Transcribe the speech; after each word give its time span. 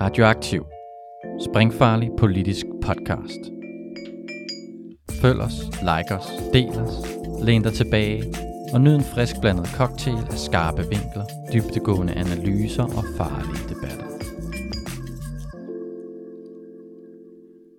Radioaktiv. 0.00 0.66
Springfarlig 1.50 2.10
politisk 2.18 2.66
podcast. 2.82 3.40
Følg 5.22 5.40
os, 5.40 5.58
like 5.90 6.14
os, 6.18 6.26
del 6.52 6.68
os, 6.68 6.94
læn 7.44 7.62
dig 7.62 7.72
tilbage 7.72 8.22
og 8.74 8.80
nyd 8.80 8.94
en 8.94 9.04
frisk 9.14 9.34
blandet 9.40 9.66
cocktail 9.66 10.16
af 10.16 10.38
skarpe 10.38 10.82
vinkler, 10.82 11.24
dybtegående 11.52 12.12
analyser 12.12 12.82
og 12.82 13.04
farlige 13.16 13.64
debatter. 13.68 14.06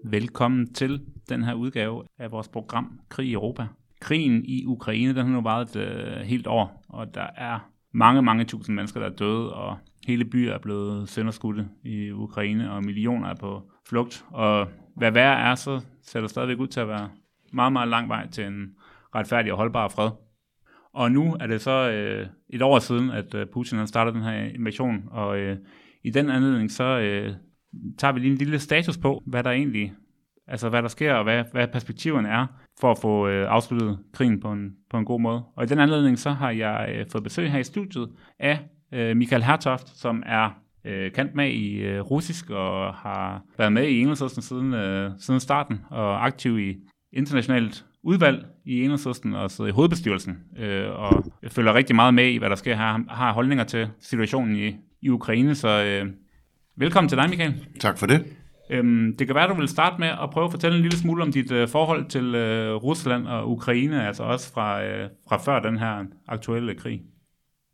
Velkommen 0.03 0.73
til 0.73 1.02
den 1.30 1.44
her 1.44 1.53
udgave 1.53 2.03
af 2.20 2.31
vores 2.31 2.48
program 2.48 2.99
Krig 3.09 3.27
i 3.27 3.34
Europa. 3.34 3.67
Krigen 3.99 4.45
i 4.45 4.66
Ukraine, 4.66 5.16
den 5.16 5.26
har 5.26 5.34
nu 5.34 5.41
varet 5.41 5.76
et 5.76 5.81
øh, 5.81 6.22
helt 6.22 6.48
år, 6.48 6.84
og 6.90 7.16
der 7.16 7.27
er 7.38 7.70
mange, 7.94 8.22
mange 8.22 8.45
tusind 8.45 8.76
mennesker, 8.76 8.99
der 8.99 9.08
er 9.09 9.16
døde, 9.16 9.53
og 9.53 9.77
hele 10.08 10.26
byer 10.26 10.54
er 10.54 10.60
blevet 10.60 11.10
sønderskudte 11.10 11.68
i 11.84 12.12
Ukraine, 12.12 12.72
og 12.72 12.86
millioner 12.86 13.30
er 13.30 13.36
på 13.36 13.72
flugt. 13.90 14.26
Og 14.30 14.68
hvad 14.96 15.12
værre 15.12 15.52
er, 15.52 15.55
så 15.55 15.82
ser 16.02 16.22
det 16.22 16.30
stadigvæk 16.30 16.60
ud 16.60 16.68
til 16.68 16.80
at 16.80 16.88
være 16.88 17.10
meget, 17.54 17.74
meget 17.74 17.90
lang 17.90 18.10
vej 18.10 18.30
til 18.30 18.46
en 18.46 18.76
retfærdig 19.16 19.52
og 19.52 19.58
holdbar 19.58 19.88
fred. 19.88 20.10
Og 20.94 21.12
nu 21.12 21.38
er 21.40 21.48
det 21.48 21.62
så 21.62 21.91
øh, 21.91 22.27
et 22.50 22.62
år 22.62 22.80
siden, 22.80 23.10
at 23.10 23.36
øh, 23.36 23.48
Putin 23.54 23.77
har 23.77 23.86
startet 23.86 24.14
den 24.14 24.24
her 24.24 24.34
invasion, 24.34 25.04
og 25.12 25.40
øh, 25.40 25.58
i 26.04 26.10
den 26.10 26.30
anledning 26.30 26.72
så 26.72 26.84
øh, 26.84 27.34
tager 27.98 28.12
vi 28.12 28.20
lige 28.20 28.32
en 28.32 28.38
lille 28.38 28.60
status 28.60 28.98
på, 28.98 29.24
hvad 29.26 29.44
der 29.44 29.52
egentlig, 29.52 29.94
altså 30.48 30.70
hvad 30.70 30.82
der 30.82 30.88
sker, 30.88 31.13
og 31.13 31.24
hvad, 31.24 31.44
hvad 31.52 31.68
perspektiverne 31.68 32.30
er, 32.30 32.48
for 32.80 32.91
at 32.91 32.98
få 32.98 33.27
øh, 33.27 33.48
afsluttet 33.49 33.99
krigen 34.13 34.40
på 34.40 34.52
en, 34.52 34.76
på 34.90 34.98
en 34.98 35.05
god 35.05 35.22
måde. 35.22 35.44
Og 35.55 35.63
i 35.63 35.68
den 35.68 35.80
anledning 35.80 36.20
så 36.20 36.30
har 36.30 36.52
jeg 36.52 36.96
øh, 36.96 37.05
fået 37.12 37.24
besøg 37.24 37.52
her 37.52 37.60
i 37.60 37.63
studiet 37.63 38.10
af 38.40 38.60
øh, 38.93 39.17
Michael 39.17 39.43
Hertoft, 39.43 39.89
som 39.99 40.23
er 40.25 40.49
øh, 40.85 41.11
kendt 41.11 41.35
med 41.35 41.49
i 41.49 41.75
øh, 41.75 42.01
russisk 42.01 42.49
og 42.49 42.93
har 42.93 43.43
været 43.57 43.73
med 43.73 43.87
i 43.87 43.99
Enhedslisten 43.99 44.41
siden, 44.41 44.73
øh, 44.73 45.11
siden 45.20 45.39
starten 45.39 45.81
og 45.89 46.25
aktiv 46.25 46.59
i 46.59 46.77
internationalt 47.13 47.85
udvalg 48.03 48.45
i 48.65 48.84
Enhedslisten 48.84 49.35
og 49.35 49.51
sidder 49.51 49.69
i 49.69 49.73
hovedbestyrelsen 49.73 50.37
øh, 50.57 50.89
og 50.89 51.25
følger 51.47 51.73
rigtig 51.73 51.95
meget 51.95 52.13
med 52.13 52.27
i, 52.27 52.37
hvad 52.37 52.49
der 52.49 52.55
sker 52.55 52.75
her. 52.75 53.13
Har 53.13 53.34
holdninger 53.34 53.63
til 53.63 53.87
situationen 53.99 54.55
i, 54.55 54.75
i 55.01 55.09
Ukraine, 55.09 55.55
så 55.55 55.84
øh, 55.84 56.12
velkommen 56.77 57.09
til 57.09 57.17
dig, 57.17 57.29
Michael. 57.29 57.65
Tak 57.79 57.97
for 57.97 58.05
det. 58.05 58.25
Øhm, 58.69 59.15
det 59.19 59.27
kan 59.27 59.35
være, 59.35 59.47
du 59.47 59.53
vil 59.53 59.67
starte 59.67 59.95
med 59.99 60.07
at 60.07 60.29
prøve 60.31 60.45
at 60.45 60.51
fortælle 60.51 60.75
en 60.75 60.81
lille 60.81 60.97
smule 60.97 61.23
om 61.23 61.31
dit 61.31 61.51
øh, 61.51 61.67
forhold 61.67 62.05
til 62.05 62.35
øh, 62.35 62.75
Rusland 62.75 63.27
og 63.27 63.51
Ukraine, 63.51 64.07
altså 64.07 64.23
også 64.23 64.53
fra, 64.53 64.84
øh, 64.84 65.09
fra 65.29 65.38
før 65.38 65.59
den 65.59 65.78
her 65.78 66.06
aktuelle 66.28 66.75
krig. 66.75 67.01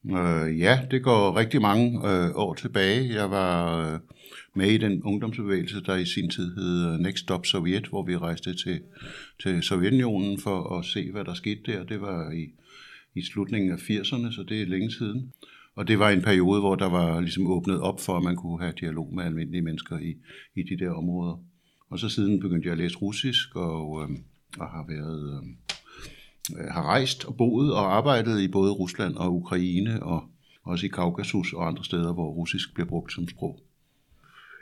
Øh, 0.09 0.59
ja, 0.59 0.79
det 0.91 1.03
går 1.03 1.37
rigtig 1.37 1.61
mange 1.61 1.85
øh, 2.09 2.35
år 2.35 2.53
tilbage. 2.53 3.13
Jeg 3.13 3.31
var 3.31 3.87
øh, 3.93 3.99
med 4.53 4.71
i 4.71 4.77
den 4.77 5.03
ungdomsbevægelse, 5.03 5.83
der 5.85 5.95
i 5.95 6.05
sin 6.05 6.29
tid 6.29 6.55
hed 6.55 6.93
øh, 6.93 6.99
Next 6.99 7.23
Stop 7.23 7.45
Sovjet, 7.45 7.87
hvor 7.87 8.03
vi 8.03 8.17
rejste 8.17 8.53
til, 8.55 8.81
til 9.43 9.63
Sovjetunionen 9.63 10.39
for 10.39 10.77
at 10.79 10.85
se, 10.85 11.11
hvad 11.11 11.25
der 11.25 11.33
skete 11.33 11.61
der. 11.65 11.83
Det 11.83 12.01
var 12.01 12.31
i, 12.31 12.49
i 13.15 13.21
slutningen 13.21 13.71
af 13.71 13.77
80'erne, 13.77 14.35
så 14.35 14.45
det 14.49 14.61
er 14.61 14.65
længe 14.65 14.91
siden. 14.91 15.33
Og 15.75 15.87
det 15.87 15.99
var 15.99 16.09
en 16.09 16.21
periode, 16.21 16.59
hvor 16.59 16.75
der 16.75 16.89
var 16.89 17.19
ligesom 17.19 17.47
åbnet 17.47 17.79
op 17.79 18.01
for, 18.01 18.17
at 18.17 18.23
man 18.23 18.35
kunne 18.35 18.59
have 18.59 18.73
dialog 18.79 19.13
med 19.15 19.23
almindelige 19.23 19.61
mennesker 19.61 19.97
i, 19.99 20.15
i 20.55 20.63
de 20.63 20.85
der 20.85 20.91
områder. 20.91 21.43
Og 21.89 21.99
så 21.99 22.09
siden 22.09 22.39
begyndte 22.39 22.65
jeg 22.65 22.71
at 22.71 22.77
læse 22.77 22.97
russisk, 22.97 23.55
og, 23.55 24.03
øh, 24.03 24.17
og 24.59 24.69
har 24.69 24.85
været... 24.87 25.43
Øh, 25.43 25.66
har 26.71 26.83
rejst 26.83 27.25
og 27.25 27.37
boet 27.37 27.73
og 27.73 27.97
arbejdet 27.97 28.41
i 28.41 28.47
både 28.47 28.71
Rusland 28.71 29.15
og 29.15 29.35
Ukraine, 29.35 30.03
og 30.03 30.23
også 30.63 30.85
i 30.85 30.89
Kaukasus 30.89 31.53
og 31.53 31.67
andre 31.67 31.83
steder, 31.83 32.13
hvor 32.13 32.29
russisk 32.29 32.73
bliver 32.73 32.87
brugt 32.87 33.13
som 33.13 33.27
sprog. 33.29 33.59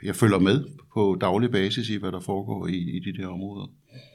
Jeg 0.02 0.16
følger 0.16 0.38
med 0.38 0.64
på 0.94 1.16
daglig 1.20 1.50
basis 1.50 1.88
i, 1.88 1.96
hvad 1.96 2.12
der 2.12 2.20
foregår 2.20 2.66
i, 2.66 2.76
i 2.76 3.00
de 3.00 3.22
der 3.22 3.28
områder. 3.28 3.66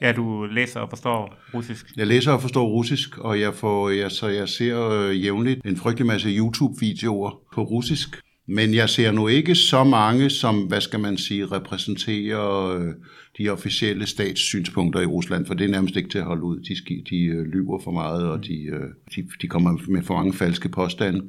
Ja, 0.02 0.12
du 0.12 0.46
læser 0.46 0.80
og 0.80 0.90
forstår 0.90 1.36
russisk. 1.54 1.98
Jeg 1.98 2.08
læser 2.08 2.32
og 2.32 2.42
forstår 2.42 2.68
russisk, 2.68 3.18
og 3.18 3.40
jeg, 3.40 3.54
får, 3.54 3.90
jeg, 3.90 4.12
så 4.12 4.28
jeg 4.28 4.50
ser 4.50 4.90
øh, 4.90 5.24
jævnligt 5.24 5.66
en 5.66 5.78
frygtelig 5.78 6.08
masse 6.08 6.30
YouTube-videoer 6.30 7.42
på 7.54 7.64
russisk. 7.64 8.22
Men 8.54 8.74
jeg 8.74 8.90
ser 8.90 9.12
nu 9.12 9.28
ikke 9.28 9.56
så 9.56 9.84
mange, 9.84 10.30
som, 10.30 10.60
hvad 10.60 10.82
skal 10.82 11.00
man 11.00 11.18
sige, 11.18 11.46
repræsenterer 11.46 12.78
øh, 12.78 12.94
de 13.38 13.50
officielle 13.50 14.08
statssynspunkter 14.08 15.02
i 15.02 15.06
Rusland, 15.06 15.46
for 15.46 15.54
det 15.54 15.66
er 15.66 15.70
nærmest 15.72 15.96
ikke 15.96 16.10
til 16.10 16.18
at 16.18 16.24
holde 16.24 16.44
ud. 16.44 16.60
De, 16.60 17.04
de 17.10 17.24
øh, 17.24 17.46
lyver 17.46 17.80
for 17.84 17.92
meget, 17.92 18.24
og 18.24 18.46
de, 18.46 18.64
øh, 18.64 18.90
de, 19.16 19.28
de 19.42 19.48
kommer 19.48 19.78
med 19.88 20.04
for 20.04 20.14
mange 20.14 20.34
falske 20.34 20.70
påstande. 20.70 21.22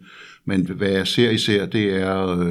Men 0.45 0.67
hvad 0.67 0.91
jeg 0.91 1.07
ser 1.07 1.31
især, 1.31 1.67
det 1.67 1.95
er 2.03 2.49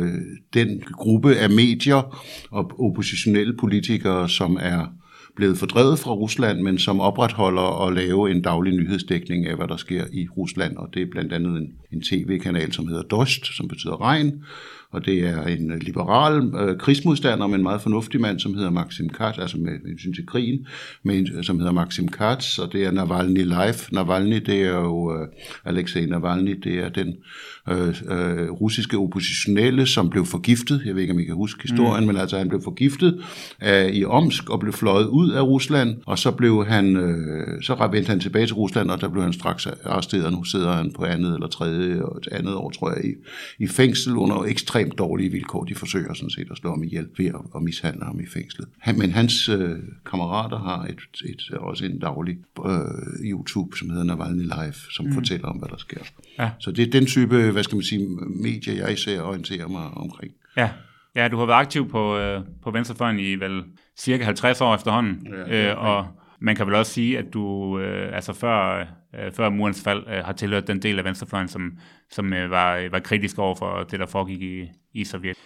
den 0.53 0.83
gruppe 0.91 1.35
af 1.35 1.49
medier 1.49 2.25
og 2.51 2.71
oppositionelle 2.79 3.53
politikere, 3.57 4.29
som 4.29 4.57
er 4.61 5.00
blevet 5.35 5.57
fordrevet 5.57 5.99
fra 5.99 6.11
Rusland, 6.11 6.61
men 6.61 6.77
som 6.77 6.99
opretholder 6.99 7.61
og 7.61 7.93
laver 7.93 8.27
en 8.27 8.41
daglig 8.41 8.73
nyhedsdækning 8.73 9.45
af, 9.45 9.55
hvad 9.55 9.67
der 9.67 9.77
sker 9.77 10.05
i 10.13 10.27
Rusland. 10.37 10.77
Og 10.77 10.89
det 10.93 11.01
er 11.01 11.05
blandt 11.11 11.33
andet 11.33 11.57
en, 11.57 11.73
en 11.91 12.01
tv-kanal, 12.01 12.73
som 12.73 12.87
hedder 12.87 13.03
Dost, 13.03 13.55
som 13.57 13.67
betyder 13.67 14.01
regn, 14.01 14.43
og 14.91 15.05
det 15.05 15.19
er 15.19 15.43
en 15.43 15.71
øh, 15.71 15.77
liberal 15.81 16.51
øh, 16.55 16.77
krigsmodstander, 16.77 17.47
men 17.47 17.55
en 17.55 17.63
meget 17.63 17.81
fornuftig 17.81 18.21
mand, 18.21 18.39
som 18.39 18.53
hedder 18.53 18.69
Maxim 18.69 19.09
Katz, 19.09 19.37
altså 19.37 19.57
med 19.57 19.71
hensyn 19.87 20.13
til 20.13 20.25
krigen, 20.25 20.67
men, 21.03 21.27
øh, 21.35 21.43
som 21.43 21.59
hedder 21.59 21.71
Maxim 21.71 22.07
Katz, 22.07 22.57
og 22.59 22.73
det 22.73 22.85
er 22.85 22.91
Navalny 22.91 23.43
Live. 23.43 23.75
Navalny, 23.91 24.35
det 24.45 24.61
er 24.61 24.79
jo 24.79 25.15
øh, 25.15 25.27
Alexei 25.65 26.05
Navalny, 26.05 26.59
det 26.63 26.79
er 26.79 26.89
den 26.89 27.15
øh, 27.69 27.87
øh, 27.87 28.51
russiske 28.51 28.97
oppositionelle, 28.97 29.87
som 29.87 30.09
blev 30.09 30.25
forgiftet, 30.25 30.81
jeg 30.85 30.95
ved 30.95 31.01
ikke, 31.01 31.13
om 31.13 31.19
I 31.19 31.23
kan 31.23 31.35
huske 31.35 31.61
historien, 31.61 32.03
mm. 32.03 32.07
men 32.07 32.17
altså 32.17 32.37
han 32.37 32.49
blev 32.49 32.61
forgiftet 32.63 33.23
øh, 33.63 33.87
i 33.87 34.05
Omsk 34.05 34.49
og 34.49 34.59
blev 34.59 34.73
fløjet 34.73 35.07
ud 35.07 35.31
af 35.31 35.41
Rusland, 35.41 35.97
og 36.05 36.19
så 36.19 36.31
blev 36.31 36.65
han, 36.65 36.95
øh, 36.95 37.63
så 37.63 37.89
vendte 37.91 38.09
han 38.09 38.19
tilbage 38.19 38.45
til 38.45 38.55
Rusland, 38.55 38.91
og 38.91 39.01
der 39.01 39.09
blev 39.09 39.23
han 39.23 39.33
straks 39.33 39.67
arresteret, 39.85 40.25
og 40.25 40.31
nu 40.31 40.43
sidder 40.43 40.71
han 40.71 40.91
på 40.95 41.03
andet 41.05 41.33
eller 41.33 41.47
tredje 41.47 42.03
og 42.03 42.17
et 42.17 42.27
andet 42.31 42.53
år, 42.53 42.69
tror 42.69 42.91
jeg, 42.93 43.05
i, 43.05 43.13
i 43.63 43.67
fængsel 43.67 44.17
under 44.17 44.43
ekstremt 44.43 44.81
ekstremt 44.81 44.97
dårlige 44.97 45.31
vilkår. 45.31 45.63
De 45.63 45.75
forsøger 45.75 46.13
sådan 46.13 46.29
set 46.29 46.47
at 46.51 46.57
slå 46.57 46.69
ham 46.69 46.83
ihjel 46.83 47.07
ved 47.17 47.25
at, 47.25 47.41
at 47.55 47.61
mishandle 47.61 48.05
ham 48.05 48.19
i 48.19 48.25
fængslet. 48.33 48.67
Han, 48.79 48.97
men 48.97 49.11
hans 49.11 49.49
øh, 49.49 49.79
kammerater 50.05 50.59
har 50.59 50.83
et, 50.83 51.29
et, 51.29 51.57
også 51.57 51.85
en 51.85 51.99
daglig 51.99 52.37
øh, 52.65 53.31
YouTube, 53.31 53.77
som 53.77 53.89
hedder 53.89 54.03
Navalny 54.03 54.43
Live, 54.43 54.73
som 54.91 55.05
mm. 55.05 55.13
fortæller 55.13 55.47
om, 55.47 55.57
hvad 55.57 55.69
der 55.69 55.77
sker. 55.77 56.01
Ja. 56.39 56.49
Så 56.59 56.71
det 56.71 56.87
er 56.87 56.91
den 56.91 57.05
type, 57.05 57.50
hvad 57.51 57.63
skal 57.63 57.75
man 57.75 57.83
sige, 57.83 58.07
medier, 58.43 58.73
jeg 58.73 58.93
især 58.93 59.21
orienterer 59.21 59.67
mig 59.67 59.83
omkring. 59.83 60.33
Ja. 60.57 60.69
Ja, 61.15 61.27
du 61.27 61.37
har 61.37 61.45
været 61.45 61.57
aktiv 61.57 61.89
på, 61.89 62.17
øh, 62.17 62.41
på 62.63 62.71
Venstrefløjen 62.71 63.19
i 63.19 63.35
vel 63.35 63.63
cirka 63.97 64.23
50 64.23 64.61
år 64.61 64.75
efterhånden, 64.75 65.27
ja, 65.31 65.55
ja, 65.55 65.63
ja. 65.63 65.71
Øh, 65.71 65.83
og 65.83 66.07
man 66.39 66.55
kan 66.55 66.67
vel 66.67 66.75
også 66.75 66.91
sige, 66.91 67.17
at 67.17 67.25
du 67.33 67.79
øh, 67.79 68.15
altså 68.15 68.33
før, 68.33 68.79
øh, 68.79 69.31
før 69.31 69.49
murens 69.49 69.83
fald 69.83 70.03
øh, 70.07 70.25
har 70.25 70.33
tilhørt 70.33 70.67
den 70.67 70.81
del 70.81 70.99
af 70.99 71.05
venstrefløjen, 71.05 71.47
som, 71.47 71.71
som 72.11 72.33
øh, 72.33 72.51
var, 72.51 72.89
var 72.91 72.99
kritisk 72.99 73.39
over 73.39 73.55
for 73.55 73.83
det, 73.91 73.99
der 73.99 74.05
foregik 74.05 74.41
i, 74.41 74.67
i 74.93 75.03
Sovjet. 75.03 75.37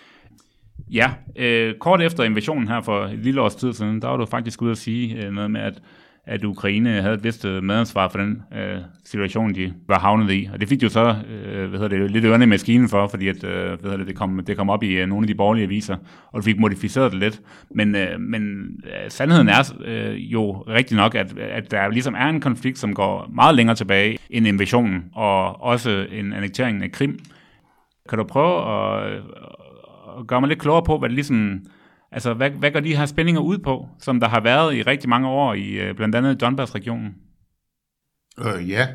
Ja, 0.92 1.14
øh, 1.36 1.76
kort 1.80 2.02
efter 2.02 2.24
invasionen 2.24 2.68
her 2.68 2.82
for 2.82 3.06
et 3.06 3.20
lille 3.20 3.42
års 3.42 3.56
tid 3.56 3.74
siden, 3.74 4.02
der 4.02 4.08
var 4.08 4.18
du 4.18 4.26
faktisk 4.26 4.62
ude 4.62 4.72
at 4.72 4.78
sige 4.78 5.26
øh, 5.26 5.32
noget 5.32 5.52
med, 5.52 5.62
at 5.62 5.82
at 6.28 6.44
Ukraine 6.44 7.02
havde 7.02 7.14
et 7.14 7.24
vist 7.24 7.46
øh, 7.46 7.64
medansvar 7.64 8.08
for 8.08 8.18
den 8.20 8.42
øh, 8.58 8.78
situation, 9.04 9.56
de 9.56 9.74
var 9.88 10.00
havnet 10.00 10.32
i. 10.32 10.50
Og 10.54 10.60
det 10.60 10.70
fik 10.70 10.80
de 10.80 10.84
jo 10.84 10.90
så 10.90 11.16
øh, 11.30 11.70
hvad 11.70 11.80
hedder 11.80 11.98
det, 11.98 12.12
lidt 12.12 12.26
ørne 12.26 12.44
i 12.44 12.48
maskinen 12.48 12.90
for, 12.90 13.08
fordi 13.08 13.28
at, 13.28 13.44
øh, 13.44 13.68
hvad 13.68 13.78
hedder 13.82 13.98
det, 13.98 14.08
det, 14.08 14.16
kom, 14.16 14.42
det 14.48 14.58
kom 14.58 14.70
op 14.70 14.84
i 14.84 14.92
øh, 14.92 15.08
nogle 15.08 15.24
af 15.24 15.28
de 15.28 15.36
borgerlige 15.36 15.64
aviser, 15.64 15.96
og 16.32 16.38
det 16.38 16.46
fik 16.46 16.60
modificeret 16.60 17.12
det 17.12 17.20
lidt. 17.20 17.42
Men, 17.72 17.96
øh, 17.96 18.20
men 18.20 18.68
øh, 18.86 19.10
sandheden 19.10 19.50
er 19.50 19.74
øh, 19.86 20.16
jo 20.16 20.52
rigtig 20.52 20.98
nok, 20.98 21.16
at, 21.16 21.38
at 21.38 21.72
der 21.72 21.90
ligesom 21.90 22.14
er 22.14 22.28
en 22.28 22.42
konflikt, 22.42 22.78
som 22.78 22.94
går 22.94 23.30
meget 23.34 23.56
længere 23.56 23.76
tilbage 23.76 24.18
end 24.30 24.48
invasionen, 24.48 25.04
og 25.14 25.62
også 25.62 26.06
en 26.12 26.34
annektering 26.34 26.84
af 26.84 26.92
Krim. 26.92 27.20
Kan 28.10 28.18
du 28.18 28.24
prøve 28.24 28.62
at, 28.62 29.12
øh, 29.12 29.22
at 30.20 30.28
gøre 30.28 30.42
mig 30.42 30.48
lidt 30.48 30.60
klogere 30.60 30.84
på, 30.84 30.98
hvad 30.98 31.10
det 31.10 31.16
ligesom 31.16 31.60
Altså, 32.16 32.34
hvad, 32.34 32.50
hvad 32.50 32.72
går 32.72 32.80
de 32.80 32.96
her 32.96 33.06
spændinger 33.06 33.42
ud 33.42 33.58
på, 33.58 33.88
som 34.00 34.20
der 34.20 34.28
har 34.28 34.42
været 34.42 34.76
i 34.76 34.82
rigtig 34.82 35.10
mange 35.10 35.28
år 35.28 35.54
i 35.54 35.70
øh, 35.70 35.96
blandt 35.96 36.16
andet 36.16 36.42
Donbass-regionen? 36.42 37.16
Øh, 38.40 38.70
ja, 38.70 38.88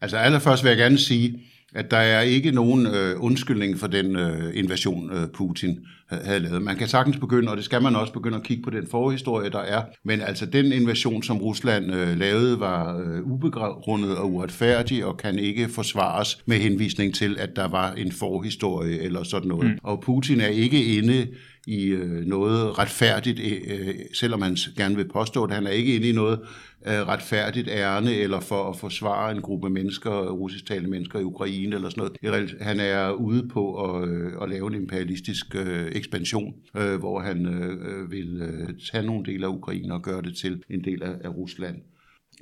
altså 0.00 0.16
allerførst 0.16 0.64
vil 0.64 0.68
jeg 0.68 0.78
gerne 0.78 0.98
sige, 0.98 1.40
at 1.74 1.90
der 1.90 1.96
er 1.96 2.20
ikke 2.20 2.50
nogen 2.50 2.86
øh, 2.86 3.16
undskyldning 3.20 3.78
for 3.78 3.86
den 3.86 4.16
øh, 4.16 4.52
invasion, 4.54 5.10
øh, 5.10 5.28
Putin 5.34 5.78
havde 6.10 6.40
lavet. 6.40 6.62
Man 6.62 6.76
kan 6.76 6.88
sagtens 6.88 7.16
begynde, 7.16 7.50
og 7.50 7.56
det 7.56 7.64
skal 7.64 7.82
man 7.82 7.96
også 7.96 8.12
begynde 8.12 8.36
at 8.36 8.42
kigge 8.42 8.62
på 8.62 8.70
den 8.70 8.86
forhistorie, 8.90 9.50
der 9.50 9.58
er. 9.58 9.82
Men 10.04 10.20
altså 10.20 10.46
den 10.46 10.72
invasion, 10.72 11.22
som 11.22 11.38
Rusland 11.38 11.94
øh, 11.94 12.16
lavede, 12.16 12.60
var 12.60 12.98
øh, 12.98 13.32
ubegrundet 13.32 14.16
og 14.16 14.32
uretfærdig, 14.32 15.04
og 15.04 15.16
kan 15.16 15.38
ikke 15.38 15.68
forsvares 15.68 16.42
med 16.46 16.56
henvisning 16.56 17.14
til, 17.14 17.36
at 17.38 17.50
der 17.56 17.68
var 17.68 17.92
en 17.92 18.12
forhistorie 18.12 18.98
eller 18.98 19.22
sådan 19.22 19.48
noget. 19.48 19.70
Mm. 19.70 19.78
Og 19.82 20.00
Putin 20.00 20.40
er 20.40 20.46
ikke 20.46 20.84
inde 20.84 21.26
i 21.66 21.86
øh, 21.86 22.26
noget 22.26 22.78
retfærdigt, 22.78 23.40
øh, 23.40 23.88
øh 23.88 23.94
selvom 24.14 24.42
han 24.42 24.56
gerne 24.76 24.96
vil 24.96 25.08
påstå 25.08 25.46
det. 25.46 25.54
Han 25.54 25.66
er 25.66 25.70
ikke 25.70 25.96
inde 25.96 26.08
i 26.08 26.12
noget 26.12 26.40
øh, 26.86 27.08
retfærdigt 27.08 27.68
ærne 27.68 28.14
eller 28.14 28.40
for 28.40 28.70
at 28.70 28.76
forsvare 28.76 29.32
en 29.32 29.42
gruppe 29.42 29.70
mennesker, 29.70 30.30
russisktalende 30.30 30.90
mennesker 30.90 31.18
i 31.18 31.24
Ukraine 31.24 31.74
eller 31.74 31.88
sådan 31.88 32.10
noget. 32.22 32.54
Han 32.60 32.80
er 32.80 33.10
ude 33.10 33.48
på 33.48 33.84
at, 33.84 34.08
øh, 34.08 34.32
at 34.42 34.48
lave 34.48 34.66
en 34.66 34.82
imperialistisk 34.82 35.54
øh, 35.54 35.86
ekspansion, 35.92 36.54
øh, 36.76 36.98
hvor 36.98 37.20
han 37.20 37.46
øh, 37.46 37.70
øh, 37.70 38.10
vil 38.10 38.42
øh, 38.42 38.68
tage 38.92 39.06
nogle 39.06 39.24
dele 39.24 39.46
af 39.46 39.50
Ukraine 39.50 39.94
og 39.94 40.02
gøre 40.02 40.22
det 40.22 40.36
til 40.36 40.62
en 40.70 40.84
del 40.84 41.02
af, 41.02 41.14
af 41.24 41.28
Rusland. 41.28 41.76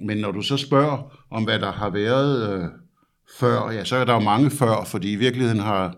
Men 0.01 0.19
når 0.19 0.33
du 0.33 0.43
så 0.43 0.57
spørger 0.57 1.27
om, 1.31 1.45
hvad 1.45 1.59
der 1.59 1.73
har 1.73 1.91
været 1.91 2.63
øh, 2.63 2.69
før, 3.41 3.71
ja, 3.71 3.85
så 3.85 3.97
er 3.97 4.05
der 4.05 4.15
jo 4.15 4.21
mange 4.21 4.51
før, 4.51 4.85
fordi 4.87 5.13
i 5.13 5.17
virkeligheden 5.17 5.61
har, 5.61 5.97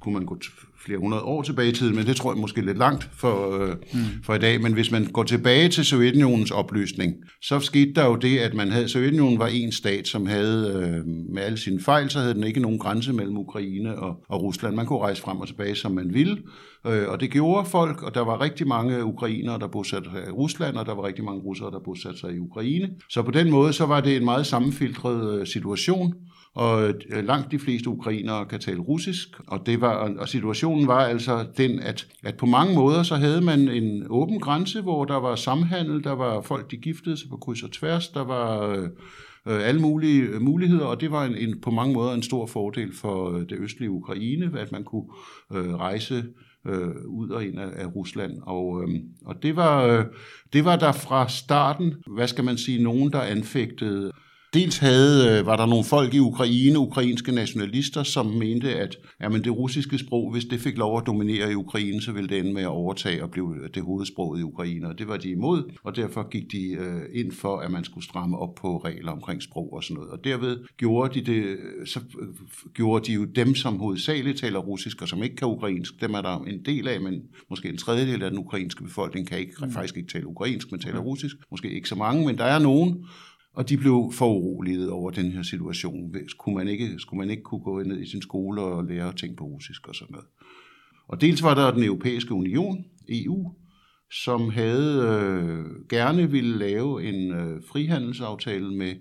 kunne 0.00 0.14
man 0.14 0.26
gå 0.26 0.38
flere 0.84 0.98
hundrede 0.98 1.22
år 1.22 1.42
tilbage 1.42 1.68
i 1.68 1.72
tiden, 1.72 1.96
men 1.96 2.06
det 2.06 2.16
tror 2.16 2.32
jeg 2.32 2.40
måske 2.40 2.60
lidt 2.60 2.78
langt 2.78 3.10
for, 3.12 3.62
øh, 3.62 3.68
mm. 3.68 4.00
for 4.24 4.34
i 4.34 4.38
dag. 4.38 4.60
Men 4.60 4.72
hvis 4.72 4.90
man 4.90 5.04
går 5.04 5.22
tilbage 5.22 5.68
til 5.68 5.84
Sovjetunionens 5.84 6.50
opløsning, 6.50 7.14
så 7.42 7.60
skete 7.60 7.92
der 7.94 8.06
jo 8.06 8.16
det, 8.16 8.38
at 8.38 8.54
man 8.54 8.70
havde, 8.70 8.88
Sovjetunionen 8.88 9.38
var 9.38 9.46
en 9.46 9.72
stat, 9.72 10.08
som 10.08 10.26
havde 10.26 10.72
øh, 10.76 11.06
med 11.34 11.42
alle 11.42 11.58
sine 11.58 11.80
fejl, 11.80 12.10
så 12.10 12.18
havde 12.18 12.34
den 12.34 12.44
ikke 12.44 12.60
nogen 12.60 12.78
grænse 12.78 13.12
mellem 13.12 13.36
Ukraine 13.36 13.98
og, 13.98 14.16
og 14.28 14.42
Rusland. 14.42 14.74
Man 14.74 14.86
kunne 14.86 14.98
rejse 14.98 15.22
frem 15.22 15.38
og 15.38 15.46
tilbage, 15.46 15.74
som 15.74 15.92
man 15.92 16.14
ville, 16.14 16.36
øh, 16.86 17.08
og 17.08 17.20
det 17.20 17.30
gjorde 17.30 17.68
folk, 17.68 18.02
og 18.02 18.14
der 18.14 18.20
var 18.20 18.40
rigtig 18.40 18.68
mange 18.68 19.04
ukrainere, 19.04 19.58
der 19.58 19.66
bosatte 19.66 20.10
sig 20.10 20.20
i 20.28 20.30
Rusland, 20.30 20.76
og 20.76 20.86
der 20.86 20.94
var 20.94 21.04
rigtig 21.04 21.24
mange 21.24 21.40
russere, 21.40 21.70
der 21.70 21.78
bosatte 21.84 22.20
sig 22.20 22.34
i 22.34 22.38
Ukraine. 22.38 22.90
Så 23.10 23.22
på 23.22 23.30
den 23.30 23.50
måde, 23.50 23.72
så 23.72 23.86
var 23.86 24.00
det 24.00 24.16
en 24.16 24.24
meget 24.24 24.46
sammenfiltret 24.46 25.40
øh, 25.40 25.46
situation, 25.46 26.14
og 26.54 26.88
øh, 26.88 27.24
langt 27.24 27.50
de 27.50 27.58
fleste 27.58 27.88
ukrainere 27.88 28.46
kan 28.46 28.60
tale 28.60 28.80
russisk, 28.80 29.28
og, 29.46 29.66
det 29.66 29.80
var, 29.80 30.14
og 30.18 30.28
situationen 30.28 30.86
var 30.86 31.04
altså 31.04 31.46
den, 31.56 31.80
at, 31.80 32.06
at 32.24 32.36
på 32.36 32.46
mange 32.46 32.74
måder 32.74 33.02
så 33.02 33.16
havde 33.16 33.40
man 33.40 33.68
en 33.68 34.06
åben 34.10 34.40
grænse, 34.40 34.80
hvor 34.80 35.04
der 35.04 35.16
var 35.16 35.34
samhandel, 35.34 36.04
der 36.04 36.12
var 36.12 36.40
folk, 36.40 36.70
de 36.70 36.76
giftede 36.76 37.16
sig 37.16 37.28
på 37.30 37.36
kryds 37.36 37.62
og 37.62 37.70
tværs, 37.70 38.08
der 38.08 38.24
var 38.24 38.66
øh, 38.66 38.88
øh 39.46 39.68
alle 39.68 39.80
mulige 39.80 40.22
øh, 40.22 40.42
muligheder, 40.42 40.84
og 40.84 41.00
det 41.00 41.10
var 41.10 41.24
en, 41.24 41.36
en, 41.36 41.60
på 41.60 41.70
mange 41.70 41.94
måder 41.94 42.12
en 42.12 42.22
stor 42.22 42.46
fordel 42.46 42.94
for 42.94 43.30
det 43.30 43.58
østlige 43.58 43.90
Ukraine, 43.90 44.60
at 44.60 44.72
man 44.72 44.84
kunne 44.84 45.06
øh, 45.52 45.74
rejse 45.74 46.24
øh, 46.66 46.88
ud 47.06 47.28
og 47.28 47.44
ind 47.44 47.58
af, 47.58 47.68
af 47.76 47.94
Rusland. 47.96 48.32
Og, 48.42 48.82
øh, 48.82 48.88
og 49.24 49.42
det, 49.42 49.56
var, 49.56 49.84
øh, 49.86 50.04
det 50.52 50.64
var 50.64 50.76
der 50.76 50.92
fra 50.92 51.28
starten, 51.28 51.94
hvad 52.06 52.28
skal 52.28 52.44
man 52.44 52.58
sige, 52.58 52.82
nogen, 52.82 53.12
der 53.12 53.20
anfægtede 53.20 54.12
Dels 54.54 54.78
havde, 54.78 55.38
øh, 55.38 55.46
var 55.46 55.56
der 55.56 55.66
nogle 55.66 55.84
folk 55.84 56.14
i 56.14 56.18
Ukraine, 56.18 56.78
ukrainske 56.78 57.32
nationalister, 57.32 58.02
som 58.02 58.26
mente, 58.26 58.74
at 58.74 58.96
jamen, 59.20 59.44
det 59.44 59.56
russiske 59.56 59.98
sprog, 59.98 60.32
hvis 60.32 60.44
det 60.44 60.60
fik 60.60 60.78
lov 60.78 60.98
at 60.98 61.06
dominere 61.06 61.52
i 61.52 61.54
Ukraine, 61.54 62.02
så 62.02 62.12
ville 62.12 62.28
det 62.28 62.38
ende 62.38 62.52
med 62.52 62.62
at 62.62 62.68
overtage 62.68 63.22
og 63.22 63.30
blive 63.30 63.54
det 63.74 63.82
hovedsprog 63.82 64.38
i 64.38 64.42
Ukraine. 64.42 64.88
Og 64.88 64.98
det 64.98 65.08
var 65.08 65.16
de 65.16 65.30
imod, 65.30 65.72
og 65.84 65.96
derfor 65.96 66.28
gik 66.28 66.52
de 66.52 66.72
øh, 66.72 67.02
ind 67.12 67.32
for, 67.32 67.58
at 67.58 67.70
man 67.70 67.84
skulle 67.84 68.04
stramme 68.04 68.38
op 68.38 68.54
på 68.54 68.76
regler 68.76 69.12
omkring 69.12 69.42
sprog 69.42 69.72
og 69.72 69.84
sådan 69.84 69.94
noget. 69.94 70.10
Og 70.10 70.24
derved 70.24 70.58
gjorde 70.76 71.20
de 71.20 71.32
det, 71.32 71.56
så 71.84 72.00
øh, 72.20 72.28
gjorde 72.74 73.06
de 73.06 73.12
jo 73.12 73.24
dem, 73.24 73.54
som 73.54 73.78
hovedsageligt 73.78 74.38
taler 74.38 74.58
russisk 74.58 75.02
og 75.02 75.08
som 75.08 75.22
ikke 75.22 75.36
kan 75.36 75.48
ukrainsk, 75.48 76.00
dem 76.00 76.14
er 76.14 76.20
der 76.20 76.38
en 76.38 76.64
del 76.64 76.88
af, 76.88 77.00
men 77.00 77.22
måske 77.50 77.68
en 77.68 77.76
tredjedel 77.76 78.22
af 78.22 78.30
den 78.30 78.38
ukrainske 78.38 78.84
befolkning 78.84 79.28
kan 79.28 79.38
ikke, 79.38 79.52
mm. 79.60 79.72
faktisk 79.72 79.96
ikke 79.96 80.12
tale 80.12 80.26
ukrainsk, 80.26 80.70
men 80.70 80.80
taler 80.80 81.00
russisk. 81.00 81.36
Måske 81.50 81.70
ikke 81.70 81.88
så 81.88 81.94
mange, 81.94 82.26
men 82.26 82.38
der 82.38 82.44
er 82.44 82.58
nogen, 82.58 83.04
og 83.54 83.68
de 83.68 83.76
blev 83.76 84.10
foruroliget 84.12 84.90
over 84.90 85.10
den 85.10 85.32
her 85.32 85.42
situation. 85.42 86.14
Skulle 86.28 86.56
man 86.56 86.68
ikke, 86.68 86.98
skulle 86.98 87.18
man 87.18 87.30
ikke 87.30 87.42
kunne 87.42 87.60
gå 87.60 87.82
ned 87.82 88.00
i 88.00 88.10
sin 88.10 88.22
skole 88.22 88.62
og 88.62 88.84
lære 88.84 89.08
at 89.08 89.16
tænke 89.16 89.36
på 89.36 89.44
russisk 89.44 89.88
og 89.88 89.94
sådan 89.94 90.12
noget. 90.12 90.26
Og 91.08 91.20
dels 91.20 91.42
var 91.42 91.54
der 91.54 91.70
den 91.70 91.84
europæiske 91.84 92.34
union, 92.34 92.84
EU, 93.08 93.52
som 94.10 94.50
havde 94.50 95.02
øh, 95.02 95.88
gerne 95.88 96.30
ville 96.30 96.58
lave 96.58 97.04
en 97.04 97.32
øh, 97.32 97.62
frihandelsaftale 97.68 98.74
med 98.74 98.94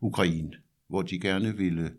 Ukraine, 0.00 0.52
hvor 0.88 1.02
de 1.02 1.20
gerne 1.20 1.56
ville 1.56 1.90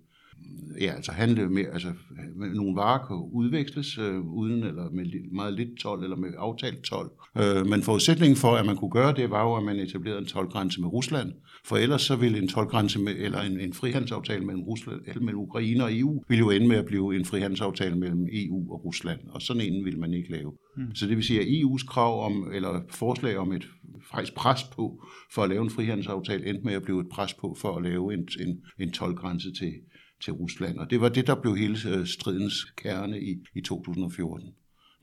ja, 0.81 0.94
altså 0.95 1.12
handle 1.12 1.50
med, 1.50 1.65
altså 1.74 1.88
nogle 2.36 2.75
varer 2.75 3.07
kan 3.07 3.30
udveksles 3.31 3.97
øh, 3.97 4.19
uden 4.19 4.63
eller 4.63 4.89
med 4.89 5.06
meget 5.31 5.53
lidt 5.53 5.80
tolv 5.80 6.03
eller 6.03 6.18
med 6.18 6.30
aftalt 6.38 6.83
tolv. 6.83 7.09
Øh, 7.38 7.68
men 7.68 7.81
forudsætningen 7.81 8.36
for, 8.36 8.51
at 8.56 8.65
man 8.65 8.75
kunne 8.75 8.91
gøre 8.91 9.13
det, 9.13 9.30
var 9.30 9.44
jo, 9.44 9.56
at 9.56 9.63
man 9.63 9.75
etablerede 9.75 10.19
en 10.19 10.25
tolvgrænse 10.25 10.81
med 10.81 10.89
Rusland. 10.89 11.31
For 11.65 11.77
ellers 11.77 12.01
så 12.01 12.15
ville 12.15 12.38
en 12.38 12.47
tolvgrænse 12.47 13.00
med, 13.00 13.15
eller 13.18 13.41
en, 13.41 13.59
en 13.59 13.74
frihandelsaftale 13.74 14.45
mellem, 14.45 14.63
Rusland, 14.63 15.01
eller 15.07 15.21
mellem 15.21 15.41
Ukraine 15.41 15.83
og 15.83 15.97
EU, 15.97 16.24
ville 16.27 16.39
jo 16.39 16.50
ende 16.50 16.68
med 16.68 16.77
at 16.77 16.85
blive 16.85 17.15
en 17.15 17.25
frihandelsaftale 17.25 17.95
mellem 17.95 18.27
EU 18.31 18.74
og 18.74 18.85
Rusland. 18.85 19.19
Og 19.30 19.42
sådan 19.42 19.62
en 19.62 19.85
ville 19.85 20.00
man 20.00 20.13
ikke 20.13 20.31
lave. 20.31 20.51
Mm. 20.77 20.95
Så 20.95 21.07
det 21.07 21.18
vil 21.18 21.25
sige, 21.25 21.42
at 21.42 21.47
EU's 21.47 21.88
krav 21.88 22.25
om, 22.25 22.51
eller 22.53 22.81
forslag 22.89 23.38
om 23.38 23.51
et 23.51 23.68
faktisk 24.12 24.35
pres 24.35 24.63
på 24.63 25.03
for 25.33 25.44
at 25.44 25.50
lave 25.50 25.63
en 25.63 25.69
frihandelsaftale, 25.69 26.45
endte 26.45 26.63
med 26.65 26.74
at 26.74 26.83
blive 26.83 27.01
et 27.01 27.09
pres 27.12 27.33
på 27.33 27.57
for 27.62 27.75
at 27.75 27.83
lave 27.83 28.13
en, 28.13 28.27
en, 28.39 28.57
en 28.80 28.92
tolvgrænse 28.92 29.53
til, 29.53 29.74
til 30.21 30.33
Rusland. 30.33 30.77
Og 30.80 30.89
det 30.89 31.01
var 31.01 31.10
det, 31.10 31.27
der 31.27 31.36
blev 31.36 31.56
hele 31.56 31.77
øh, 31.89 32.06
stridens 32.06 32.63
kerne 32.63 33.21
i, 33.21 33.44
i 33.56 33.62
2014, 33.62 34.50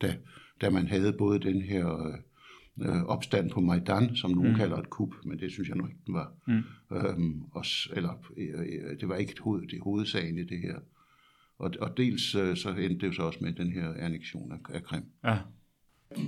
da, 0.02 0.16
da 0.60 0.70
man 0.70 0.86
havde 0.86 1.12
både 1.12 1.40
den 1.40 1.62
her 1.62 2.16
øh, 2.80 3.02
opstand 3.02 3.50
på 3.50 3.60
Majdan, 3.60 4.16
som 4.16 4.30
nogen 4.30 4.50
mm. 4.50 4.56
kalder 4.56 4.76
et 4.76 4.90
kup, 4.90 5.14
men 5.24 5.38
det 5.38 5.52
synes 5.52 5.68
jeg 5.68 5.76
nok 5.76 5.88
ikke, 5.88 6.02
den 6.06 6.14
var. 6.14 6.32
Mm. 6.46 6.62
Øhm, 6.96 7.42
også, 7.52 7.88
eller, 7.96 8.10
øh, 8.36 9.00
det 9.00 9.08
var 9.08 9.16
ikke 9.16 9.34
hoved, 9.40 9.68
det 9.68 9.80
hovedsagen 9.82 10.38
i 10.38 10.44
det 10.44 10.60
her. 10.60 10.78
Og, 11.58 11.70
og 11.80 11.96
dels 11.96 12.34
øh, 12.34 12.56
så 12.56 12.68
endte 12.68 12.88
det 12.88 13.06
jo 13.06 13.12
så 13.12 13.22
også 13.22 13.38
med 13.42 13.52
den 13.52 13.72
her 13.72 13.94
annektion 13.98 14.52
af, 14.52 14.74
af 14.74 14.82
Krim. 14.82 15.04
Ja. 15.24 15.38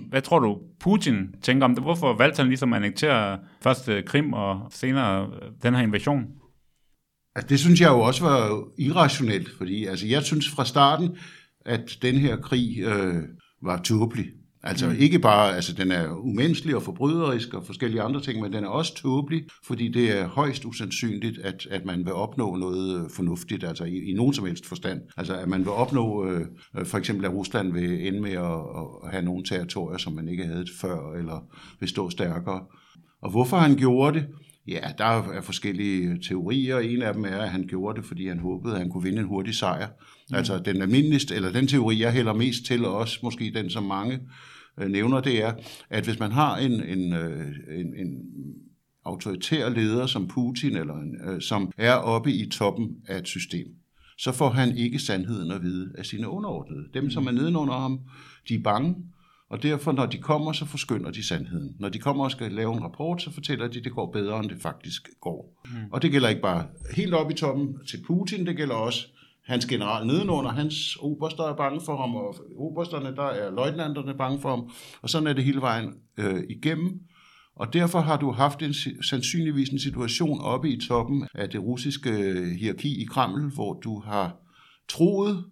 Hvad 0.09 0.23
tror 0.23 0.39
du, 0.39 0.61
Putin 0.81 1.35
tænker 1.43 1.65
om 1.65 1.75
det? 1.75 1.85
Hvorfor 1.85 2.17
valgte 2.17 2.41
han 2.41 2.49
ligesom 2.49 2.73
at 2.73 2.77
annektere 2.77 3.39
først 3.61 3.89
øh, 3.89 4.05
Krim 4.05 4.33
og 4.33 4.67
senere 4.71 5.31
øh, 5.43 5.51
den 5.63 5.75
her 5.75 5.83
invasion? 5.83 6.27
Altså, 7.39 7.49
det 7.49 7.61
synes 7.61 7.81
jeg 7.81 7.89
jo 7.89 8.01
også 8.01 8.25
var 8.25 8.65
irrationelt, 8.79 9.49
fordi 9.57 9.85
altså, 9.85 10.07
jeg 10.07 10.23
synes 10.23 10.49
fra 10.49 10.65
starten, 10.65 11.17
at 11.67 11.99
den 12.03 12.15
her 12.15 12.37
krig 12.37 12.79
øh, 12.79 13.15
var 13.63 13.81
tåbelig. 13.83 14.27
Altså 14.63 14.89
mm. 14.89 14.95
ikke 14.99 15.19
bare, 15.19 15.57
altså 15.57 15.73
den 15.73 15.91
er 15.93 16.09
umenneskelig 16.17 16.77
og 16.77 16.83
forbryderisk 16.83 17.55
og 17.55 17.67
forskellige 17.67 18.03
andre 18.03 18.21
ting, 18.21 18.41
men 18.41 18.53
den 18.53 18.65
er 18.65 18.69
også 18.69 18.95
tåbelig, 18.95 19.45
fordi 19.67 19.89
det 19.89 20.19
er 20.19 20.29
højst 20.29 20.65
usandsynligt, 20.65 21.39
at, 21.39 21.67
at 21.71 21.85
man 21.85 22.05
vil 22.05 22.13
opnå 22.13 22.57
noget 22.57 23.01
øh, 23.01 23.11
fornuftigt, 23.11 23.65
altså 23.65 23.85
i, 23.85 24.11
i 24.11 24.13
nogen 24.15 24.35
som 24.35 24.47
helst 24.47 24.67
forstand. 24.67 25.01
Altså 25.17 25.35
at 25.35 25.49
man 25.49 25.61
vil 25.61 25.71
opnå, 25.71 26.27
øh, 26.27 26.47
for 26.85 26.99
eksempel 26.99 27.25
at 27.25 27.33
Rusland 27.33 27.73
vil 27.73 28.07
ende 28.07 28.21
med 28.21 28.33
at, 28.33 28.61
at 29.05 29.11
have 29.11 29.25
nogle 29.25 29.45
territorier, 29.45 29.99
som 29.99 30.13
man 30.13 30.29
ikke 30.29 30.45
havde 30.45 30.67
før, 30.81 31.13
eller 31.13 31.45
vil 31.81 31.89
stå 31.89 32.11
stærkere. 32.11 32.61
Og 33.23 33.31
hvorfor 33.31 33.57
han 33.57 33.77
gjorde 33.77 34.19
det? 34.19 34.27
Ja, 34.69 34.81
der 34.99 35.05
er 35.05 35.41
forskellige 35.41 36.19
teorier. 36.19 36.79
En 36.79 37.03
af 37.03 37.15
dem 37.15 37.25
er, 37.25 37.39
at 37.39 37.51
han 37.51 37.67
gjorde 37.67 38.01
det, 38.01 38.09
fordi 38.09 38.29
han 38.29 38.39
håbede, 38.39 38.75
at 38.75 38.81
han 38.81 38.91
kunne 38.91 39.03
vinde 39.03 39.19
en 39.19 39.27
hurtig 39.27 39.55
sejr. 39.55 39.87
Mm. 40.31 40.37
Altså 40.37 40.59
den 40.59 40.83
almindeligste, 40.83 41.35
eller 41.35 41.53
den 41.53 41.67
teori, 41.67 42.01
jeg 42.01 42.13
hælder 42.13 42.33
mest 42.33 42.65
til, 42.65 42.85
og 42.85 42.97
også 42.97 43.19
måske 43.23 43.53
den, 43.55 43.71
som 43.71 43.83
mange 43.83 44.21
øh, 44.81 44.89
nævner, 44.89 45.21
det 45.21 45.45
er, 45.45 45.53
at 45.91 46.05
hvis 46.05 46.19
man 46.19 46.33
har 46.33 46.57
en, 46.57 46.73
en, 46.73 47.13
øh, 47.13 47.47
en, 47.71 47.95
en 47.97 48.19
autoritær 49.05 49.69
leder 49.69 50.07
som 50.07 50.29
Putin, 50.29 50.77
eller 50.77 50.95
en, 50.95 51.17
øh, 51.29 51.41
som 51.41 51.73
er 51.77 51.95
oppe 51.95 52.33
i 52.33 52.51
toppen 52.51 52.97
af 53.09 53.19
et 53.19 53.29
system, 53.29 53.67
så 54.19 54.33
får 54.33 54.51
han 54.51 54.77
ikke 54.77 54.99
sandheden 54.99 55.51
at 55.51 55.63
vide 55.63 55.93
af 55.99 56.07
sine 56.07 56.29
underordnede. 56.29 56.85
Dem, 56.95 57.11
som 57.11 57.27
er 57.27 57.31
nedenunder 57.31 57.75
ham, 57.75 58.01
de 58.49 58.55
er 58.55 58.63
bange, 58.63 58.95
og 59.51 59.63
derfor, 59.63 59.93
når 59.93 60.07
de 60.07 60.19
kommer, 60.19 60.53
så 60.53 60.65
forskynder 60.65 61.11
de 61.11 61.27
sandheden. 61.27 61.77
Når 61.79 61.89
de 61.89 61.99
kommer 61.99 62.25
og 62.25 62.31
skal 62.31 62.53
lave 62.53 62.75
en 62.75 62.83
rapport, 62.83 63.23
så 63.23 63.33
fortæller 63.33 63.69
de, 63.69 63.79
at 63.79 63.85
det 63.85 63.93
går 63.93 64.11
bedre, 64.13 64.41
end 64.41 64.49
det 64.49 64.63
faktisk 64.63 65.09
går. 65.21 65.63
Mm. 65.65 65.71
Og 65.93 66.03
det 66.03 66.11
gælder 66.11 66.29
ikke 66.29 66.43
bare 66.43 66.67
helt 66.97 67.15
op 67.15 67.31
i 67.31 67.35
toppen 67.35 67.79
til 67.89 68.03
Putin, 68.07 68.47
det 68.47 68.57
gælder 68.57 68.75
også 68.75 69.07
hans 69.45 69.67
general 69.67 70.07
nedenunder, 70.07 70.51
hans 70.51 70.97
oberster 71.01 71.45
er 71.45 71.57
bange 71.57 71.81
for 71.87 71.97
ham, 71.97 72.15
og 72.15 72.35
obersterne, 72.57 73.17
der 73.17 73.27
er 73.27 73.51
løjtnanterne 73.51 74.15
bange 74.15 74.41
for 74.41 74.49
ham, 74.51 74.71
og 75.03 75.11
sådan 75.11 75.27
er 75.29 75.33
det 75.33 75.45
hele 75.45 75.61
vejen 75.61 75.93
øh, 76.19 76.43
igennem. 76.51 77.01
Og 77.57 77.73
derfor 77.73 78.01
har 78.01 78.17
du 78.17 78.31
haft 78.31 78.63
en, 78.63 78.75
sandsynligvis 79.03 79.69
en 79.69 79.79
situation 79.79 80.41
oppe 80.41 80.71
i 80.71 80.81
toppen 80.81 81.29
af 81.35 81.51
det 81.51 81.63
russiske 81.63 82.11
hierarki 82.61 83.03
i 83.03 83.05
Kreml, 83.05 83.55
hvor 83.55 83.73
du 83.73 84.01
har 84.01 84.37
troet, 84.89 85.45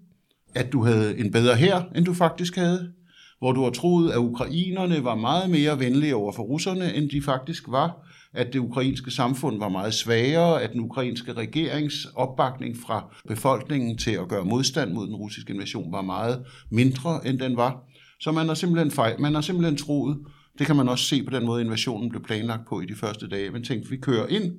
at 0.55 0.73
du 0.73 0.85
havde 0.85 1.19
en 1.19 1.33
bedre 1.33 1.57
her, 1.57 1.83
end 1.95 2.05
du 2.05 2.15
faktisk 2.15 2.57
havde 2.57 2.93
hvor 3.38 3.52
du 3.52 3.62
har 3.62 3.71
troet, 3.71 4.11
at 4.11 4.19
ukrainerne 4.19 5.05
var 5.05 5.14
meget 5.14 5.50
mere 5.50 5.78
venlige 5.78 6.16
over 6.16 6.33
for 6.33 6.43
russerne, 6.43 6.95
end 6.95 7.11
de 7.11 7.23
faktisk 7.23 7.64
var, 7.69 8.07
at 8.33 8.52
det 8.52 8.59
ukrainske 8.59 9.11
samfund 9.11 9.59
var 9.59 9.69
meget 9.69 9.95
svagere, 9.95 10.62
at 10.62 10.73
den 10.73 10.81
ukrainske 10.81 11.33
regerings 11.33 12.07
opbakning 12.14 12.76
fra 12.87 13.14
befolkningen 13.28 13.99
til 13.99 14.11
at 14.11 14.28
gøre 14.28 14.45
modstand 14.45 14.93
mod 14.93 15.07
den 15.07 15.14
russiske 15.14 15.52
invasion 15.52 15.93
var 15.93 16.02
meget 16.02 16.45
mindre, 16.71 17.26
end 17.26 17.38
den 17.38 17.57
var. 17.57 17.83
Så 18.21 18.33
man 18.33 18.47
har 18.47 18.55
simpelthen, 18.55 18.90
fejl, 18.90 19.21
man 19.21 19.35
har 19.35 19.40
simpelthen 19.40 19.76
troet, 19.76 20.19
det 20.59 20.66
kan 20.66 20.76
man 20.76 20.88
også 20.88 21.05
se 21.05 21.23
på 21.23 21.31
den 21.31 21.47
måde, 21.47 21.62
invasionen 21.62 22.11
blev 22.11 22.23
planlagt 22.23 22.69
på 22.69 22.81
i 22.81 22.87
de 22.87 22.95
første 22.95 23.28
dage, 23.28 23.50
men 23.50 23.64
tænkte, 23.64 23.90
vi 23.90 23.97
kører 23.97 24.26
ind, 24.26 24.52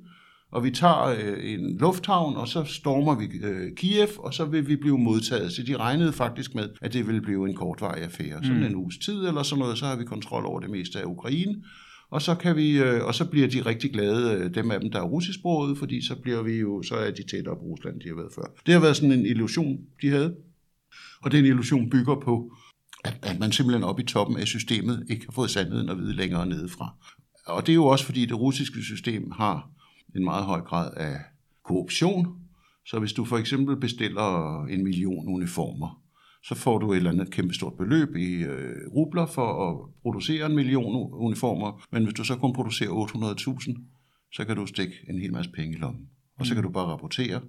og 0.52 0.64
vi 0.64 0.70
tager 0.70 1.04
øh, 1.04 1.52
en 1.52 1.78
lufthavn, 1.78 2.36
og 2.36 2.48
så 2.48 2.64
stormer 2.64 3.14
vi 3.14 3.24
øh, 3.46 3.74
Kiev, 3.76 4.08
og 4.18 4.34
så 4.34 4.44
vil 4.44 4.68
vi 4.68 4.76
blive 4.76 4.98
modtaget. 4.98 5.52
Så 5.52 5.62
de 5.62 5.76
regnede 5.76 6.12
faktisk 6.12 6.54
med, 6.54 6.68
at 6.82 6.92
det 6.92 7.06
ville 7.06 7.20
blive 7.20 7.48
en 7.48 7.54
kortvarig 7.54 8.02
affære. 8.02 8.44
Sådan 8.44 8.58
mm. 8.58 8.66
en 8.66 8.76
uges 8.76 8.98
tid 8.98 9.26
eller 9.26 9.42
sådan 9.42 9.60
noget, 9.60 9.78
så 9.78 9.86
har 9.86 9.96
vi 9.96 10.04
kontrol 10.04 10.46
over 10.46 10.60
det 10.60 10.70
meste 10.70 11.00
af 11.00 11.04
Ukraine. 11.04 11.54
Og 12.10 12.22
så, 12.22 12.34
kan 12.34 12.56
vi, 12.56 12.78
øh, 12.78 13.04
og 13.04 13.14
så 13.14 13.24
bliver 13.24 13.48
de 13.48 13.60
rigtig 13.66 13.92
glade, 13.92 14.34
øh, 14.34 14.54
dem 14.54 14.70
af 14.70 14.80
dem, 14.80 14.90
der 14.90 14.98
er 14.98 15.04
russisksproget, 15.04 15.78
fordi 15.78 16.06
så 16.06 16.16
bliver 16.22 16.42
vi 16.42 16.52
jo, 16.52 16.82
så 16.82 16.94
er 16.94 17.10
de 17.10 17.22
tættere 17.22 17.56
på 17.56 17.62
Rusland, 17.62 18.00
de 18.00 18.08
har 18.08 18.14
været 18.14 18.32
før. 18.34 18.54
Det 18.66 18.74
har 18.74 18.80
været 18.80 18.96
sådan 18.96 19.12
en 19.12 19.26
illusion, 19.26 19.78
de 20.02 20.10
havde. 20.10 20.34
Og 21.22 21.32
den 21.32 21.44
illusion 21.44 21.90
bygger 21.90 22.20
på, 22.20 22.52
at, 23.04 23.18
at 23.22 23.38
man 23.38 23.52
simpelthen 23.52 23.84
oppe 23.84 24.02
i 24.02 24.06
toppen 24.06 24.36
af 24.36 24.46
systemet 24.46 25.06
ikke 25.10 25.24
har 25.26 25.32
fået 25.32 25.50
sandheden 25.50 25.88
at 25.88 25.98
vide 25.98 26.12
længere 26.12 26.46
nedefra. 26.46 26.94
Og 27.46 27.66
det 27.66 27.72
er 27.72 27.74
jo 27.74 27.86
også 27.86 28.04
fordi 28.04 28.26
det 28.26 28.40
russiske 28.40 28.82
system 28.82 29.30
har 29.30 29.70
en 30.18 30.24
meget 30.24 30.44
høj 30.44 30.60
grad 30.60 30.90
af 30.96 31.16
korruption. 31.64 32.26
Så 32.86 32.98
hvis 32.98 33.12
du 33.12 33.24
for 33.24 33.38
eksempel 33.38 33.76
bestiller 33.76 34.64
en 34.64 34.84
million 34.84 35.28
uniformer, 35.28 36.02
så 36.44 36.54
får 36.54 36.78
du 36.78 36.92
et 36.92 36.96
eller 36.96 37.10
andet 37.10 37.30
kæmpestort 37.30 37.72
beløb 37.78 38.16
i 38.16 38.34
øh, 38.34 38.88
rubler 38.94 39.26
for 39.26 39.70
at 39.70 39.90
producere 40.02 40.46
en 40.46 40.54
million 40.54 41.12
uniformer. 41.12 41.86
Men 41.92 42.04
hvis 42.04 42.14
du 42.14 42.24
så 42.24 42.36
kun 42.36 42.52
producerer 42.52 42.90
800.000, 42.90 43.78
så 44.32 44.44
kan 44.44 44.56
du 44.56 44.66
stikke 44.66 44.94
en 45.08 45.18
hel 45.18 45.32
masse 45.32 45.50
penge 45.50 45.76
i 45.76 45.80
lommen. 45.80 46.08
Og 46.38 46.46
så 46.46 46.54
kan 46.54 46.62
du 46.62 46.70
bare 46.70 46.86
rapportere, 46.86 47.40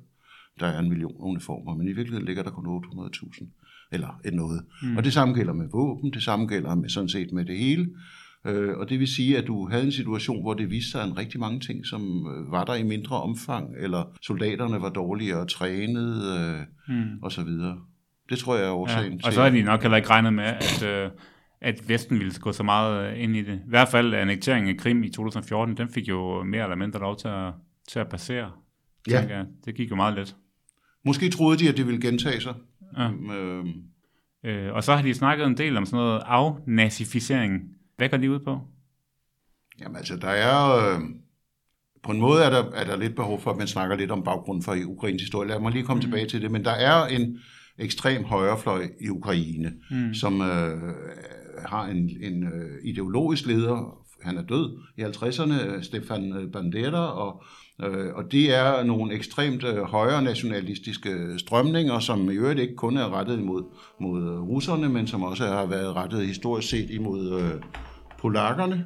der 0.59 0.67
er 0.67 0.79
en 0.79 0.89
million 0.89 1.15
uniformer, 1.19 1.75
men 1.75 1.87
i 1.87 1.93
virkeligheden 1.93 2.25
ligger 2.25 2.43
der 2.43 2.51
kun 2.51 2.83
800.000 2.85 3.45
eller 3.91 4.19
et 4.25 4.33
noget. 4.33 4.61
Mm. 4.83 4.97
Og 4.97 5.03
det 5.03 5.13
samme 5.13 5.33
gælder 5.33 5.53
med 5.53 5.67
våben, 5.71 6.13
det 6.13 6.23
samme 6.23 6.45
gælder 6.45 6.75
med 6.75 6.89
sådan 6.89 7.09
set 7.09 7.31
med 7.31 7.45
det 7.45 7.57
hele. 7.57 7.89
Øh, 8.45 8.77
og 8.77 8.89
det 8.89 8.99
vil 8.99 9.07
sige, 9.07 9.37
at 9.37 9.47
du 9.47 9.69
havde 9.69 9.83
en 9.83 9.91
situation, 9.91 10.41
hvor 10.41 10.53
det 10.53 10.69
viste 10.69 10.91
sig 10.91 11.07
en 11.07 11.17
rigtig 11.17 11.39
mange 11.39 11.59
ting, 11.59 11.85
som 11.85 12.01
øh, 12.01 12.51
var 12.51 12.65
der 12.65 12.75
i 12.75 12.83
mindre 12.83 13.21
omfang, 13.21 13.69
eller 13.77 14.03
soldaterne 14.21 14.81
var 14.81 14.89
dårligere 14.89 15.47
trænet, 15.47 16.23
øh, 16.39 16.95
mm. 16.95 17.19
og 17.21 17.31
så 17.31 17.43
videre. 17.43 17.79
Det 18.29 18.37
tror 18.37 18.55
jeg 18.55 18.65
er 18.65 18.71
årsagen 18.71 19.11
ja. 19.11 19.17
til. 19.17 19.25
Og 19.25 19.33
så 19.33 19.41
har 19.41 19.49
de 19.49 19.61
nok 19.61 19.81
heller 19.81 19.97
ikke 19.97 20.09
regnet 20.09 20.33
med, 20.33 20.43
at, 20.43 20.83
øh, 20.83 21.09
at 21.61 21.89
Vesten 21.89 22.19
ville 22.19 22.33
gå 22.39 22.51
så 22.51 22.63
meget 22.63 23.17
ind 23.17 23.35
i 23.35 23.41
det. 23.41 23.55
I 23.55 23.69
hvert 23.69 23.87
fald 23.87 24.13
annekteringen 24.13 24.75
af 24.75 24.77
Krim 24.77 25.03
i 25.03 25.09
2014, 25.09 25.77
den 25.77 25.89
fik 25.89 26.09
jo 26.09 26.43
mere 26.43 26.63
eller 26.63 26.75
mindre 26.75 26.99
lov 26.99 27.17
til 27.17 27.27
at, 27.27 27.53
til 27.87 27.99
at 27.99 28.09
passere. 28.09 28.51
Ja. 29.09 29.27
Jeg. 29.29 29.45
Det 29.65 29.75
gik 29.75 29.91
jo 29.91 29.95
meget 29.95 30.15
let. 30.15 30.35
Måske 31.05 31.29
troede 31.29 31.59
de, 31.59 31.69
at 31.69 31.77
det 31.77 31.85
ville 31.87 32.01
gentage 32.01 32.41
sig. 32.41 32.53
Ja. 32.97 33.09
Øh, 33.11 33.65
øh, 34.45 34.73
og 34.73 34.83
så 34.83 34.95
har 34.95 35.01
de 35.01 35.13
snakket 35.13 35.47
en 35.47 35.57
del 35.57 35.77
om 35.77 35.85
sådan 35.85 35.97
noget 35.97 36.21
afnazificering. 36.25 37.78
Hvad 37.99 38.09
går 38.09 38.17
de 38.17 38.31
ud 38.31 38.39
på? 38.39 38.59
Jamen 39.79 39.97
altså, 39.97 40.15
der 40.15 40.27
er... 40.27 40.75
Øh, 40.95 41.01
på 42.03 42.11
en 42.11 42.19
måde 42.19 42.43
er 42.43 42.49
der, 42.49 42.71
er 42.71 42.85
der 42.85 42.97
lidt 42.97 43.15
behov 43.15 43.41
for, 43.41 43.51
at 43.51 43.57
man 43.57 43.67
snakker 43.67 43.95
lidt 43.95 44.11
om 44.11 44.23
baggrunden 44.23 44.63
for 44.63 44.75
Ukraines 44.85 45.21
historie. 45.21 45.49
Lad 45.49 45.59
mig 45.59 45.71
lige 45.71 45.85
komme 45.85 45.99
mm. 45.99 46.01
tilbage 46.01 46.27
til 46.27 46.41
det. 46.41 46.51
Men 46.51 46.65
der 46.65 46.71
er 46.71 47.05
en 47.05 47.39
ekstrem 47.77 48.23
højrefløj 48.23 48.87
i 49.01 49.09
Ukraine, 49.09 49.73
mm. 49.91 50.13
som 50.13 50.41
øh, 50.41 50.93
har 51.65 51.85
en, 51.85 52.09
en 52.21 52.43
øh, 52.43 52.83
ideologisk 52.83 53.45
leder. 53.45 54.05
Han 54.23 54.37
er 54.37 54.43
død 54.43 54.79
i 54.97 55.01
50'erne, 55.01 55.81
Stefan 55.81 56.49
Bandera, 56.53 57.11
og 57.11 57.43
Øh, 57.83 58.15
og 58.15 58.31
det 58.31 58.55
er 58.55 58.83
nogle 58.83 59.13
ekstremt 59.13 59.63
øh, 59.63 59.77
højre 59.77 60.21
nationalistiske 60.21 61.09
strømninger, 61.37 61.99
som 61.99 62.31
i 62.31 62.33
øvrigt 62.33 62.59
ikke 62.59 62.75
kun 62.75 62.97
er 62.97 63.17
rettet 63.17 63.39
imod 63.39 63.63
mod 63.99 64.39
russerne, 64.39 64.89
men 64.89 65.07
som 65.07 65.23
også 65.23 65.45
har 65.45 65.65
været 65.65 65.95
rettet 65.95 66.27
historisk 66.27 66.69
set 66.69 66.89
imod 66.89 67.41
øh, 67.41 67.61
polakkerne, 68.19 68.85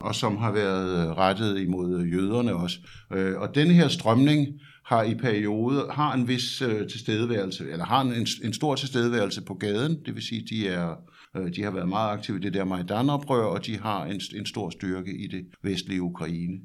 og 0.00 0.14
som 0.14 0.36
har 0.36 0.52
været 0.52 1.06
øh, 1.06 1.16
rettet 1.16 1.60
imod 1.60 2.00
øh, 2.00 2.12
jøderne 2.12 2.54
også. 2.54 2.78
Øh, 3.12 3.38
og 3.38 3.54
denne 3.54 3.74
her 3.74 3.88
strømning 3.88 4.46
har 4.84 5.02
i 5.02 5.14
perioder 5.14 5.92
har 5.92 6.14
en 6.14 6.28
vis 6.28 6.62
tilstedeværelse, 6.90 7.70
eller 7.70 7.84
har 7.84 8.00
en, 8.00 8.26
en 8.44 8.52
stor 8.52 8.74
tilstedeværelse 8.74 9.42
på 9.42 9.54
gaden, 9.54 10.04
det 10.06 10.14
vil 10.14 10.22
sige, 10.22 10.46
de 10.50 10.68
er 10.68 10.94
de 11.56 11.62
har 11.62 11.70
været 11.70 11.88
meget 11.88 12.12
aktive 12.12 12.36
i 12.36 12.40
det 12.40 12.54
der 12.54 12.64
Majdan-oprør, 12.64 13.44
og 13.44 13.66
de 13.66 13.78
har 13.78 14.04
en, 14.04 14.20
en 14.36 14.46
stor 14.46 14.70
styrke 14.70 15.16
i 15.16 15.26
det 15.26 15.46
vestlige 15.62 16.02
Ukraine. 16.02 16.60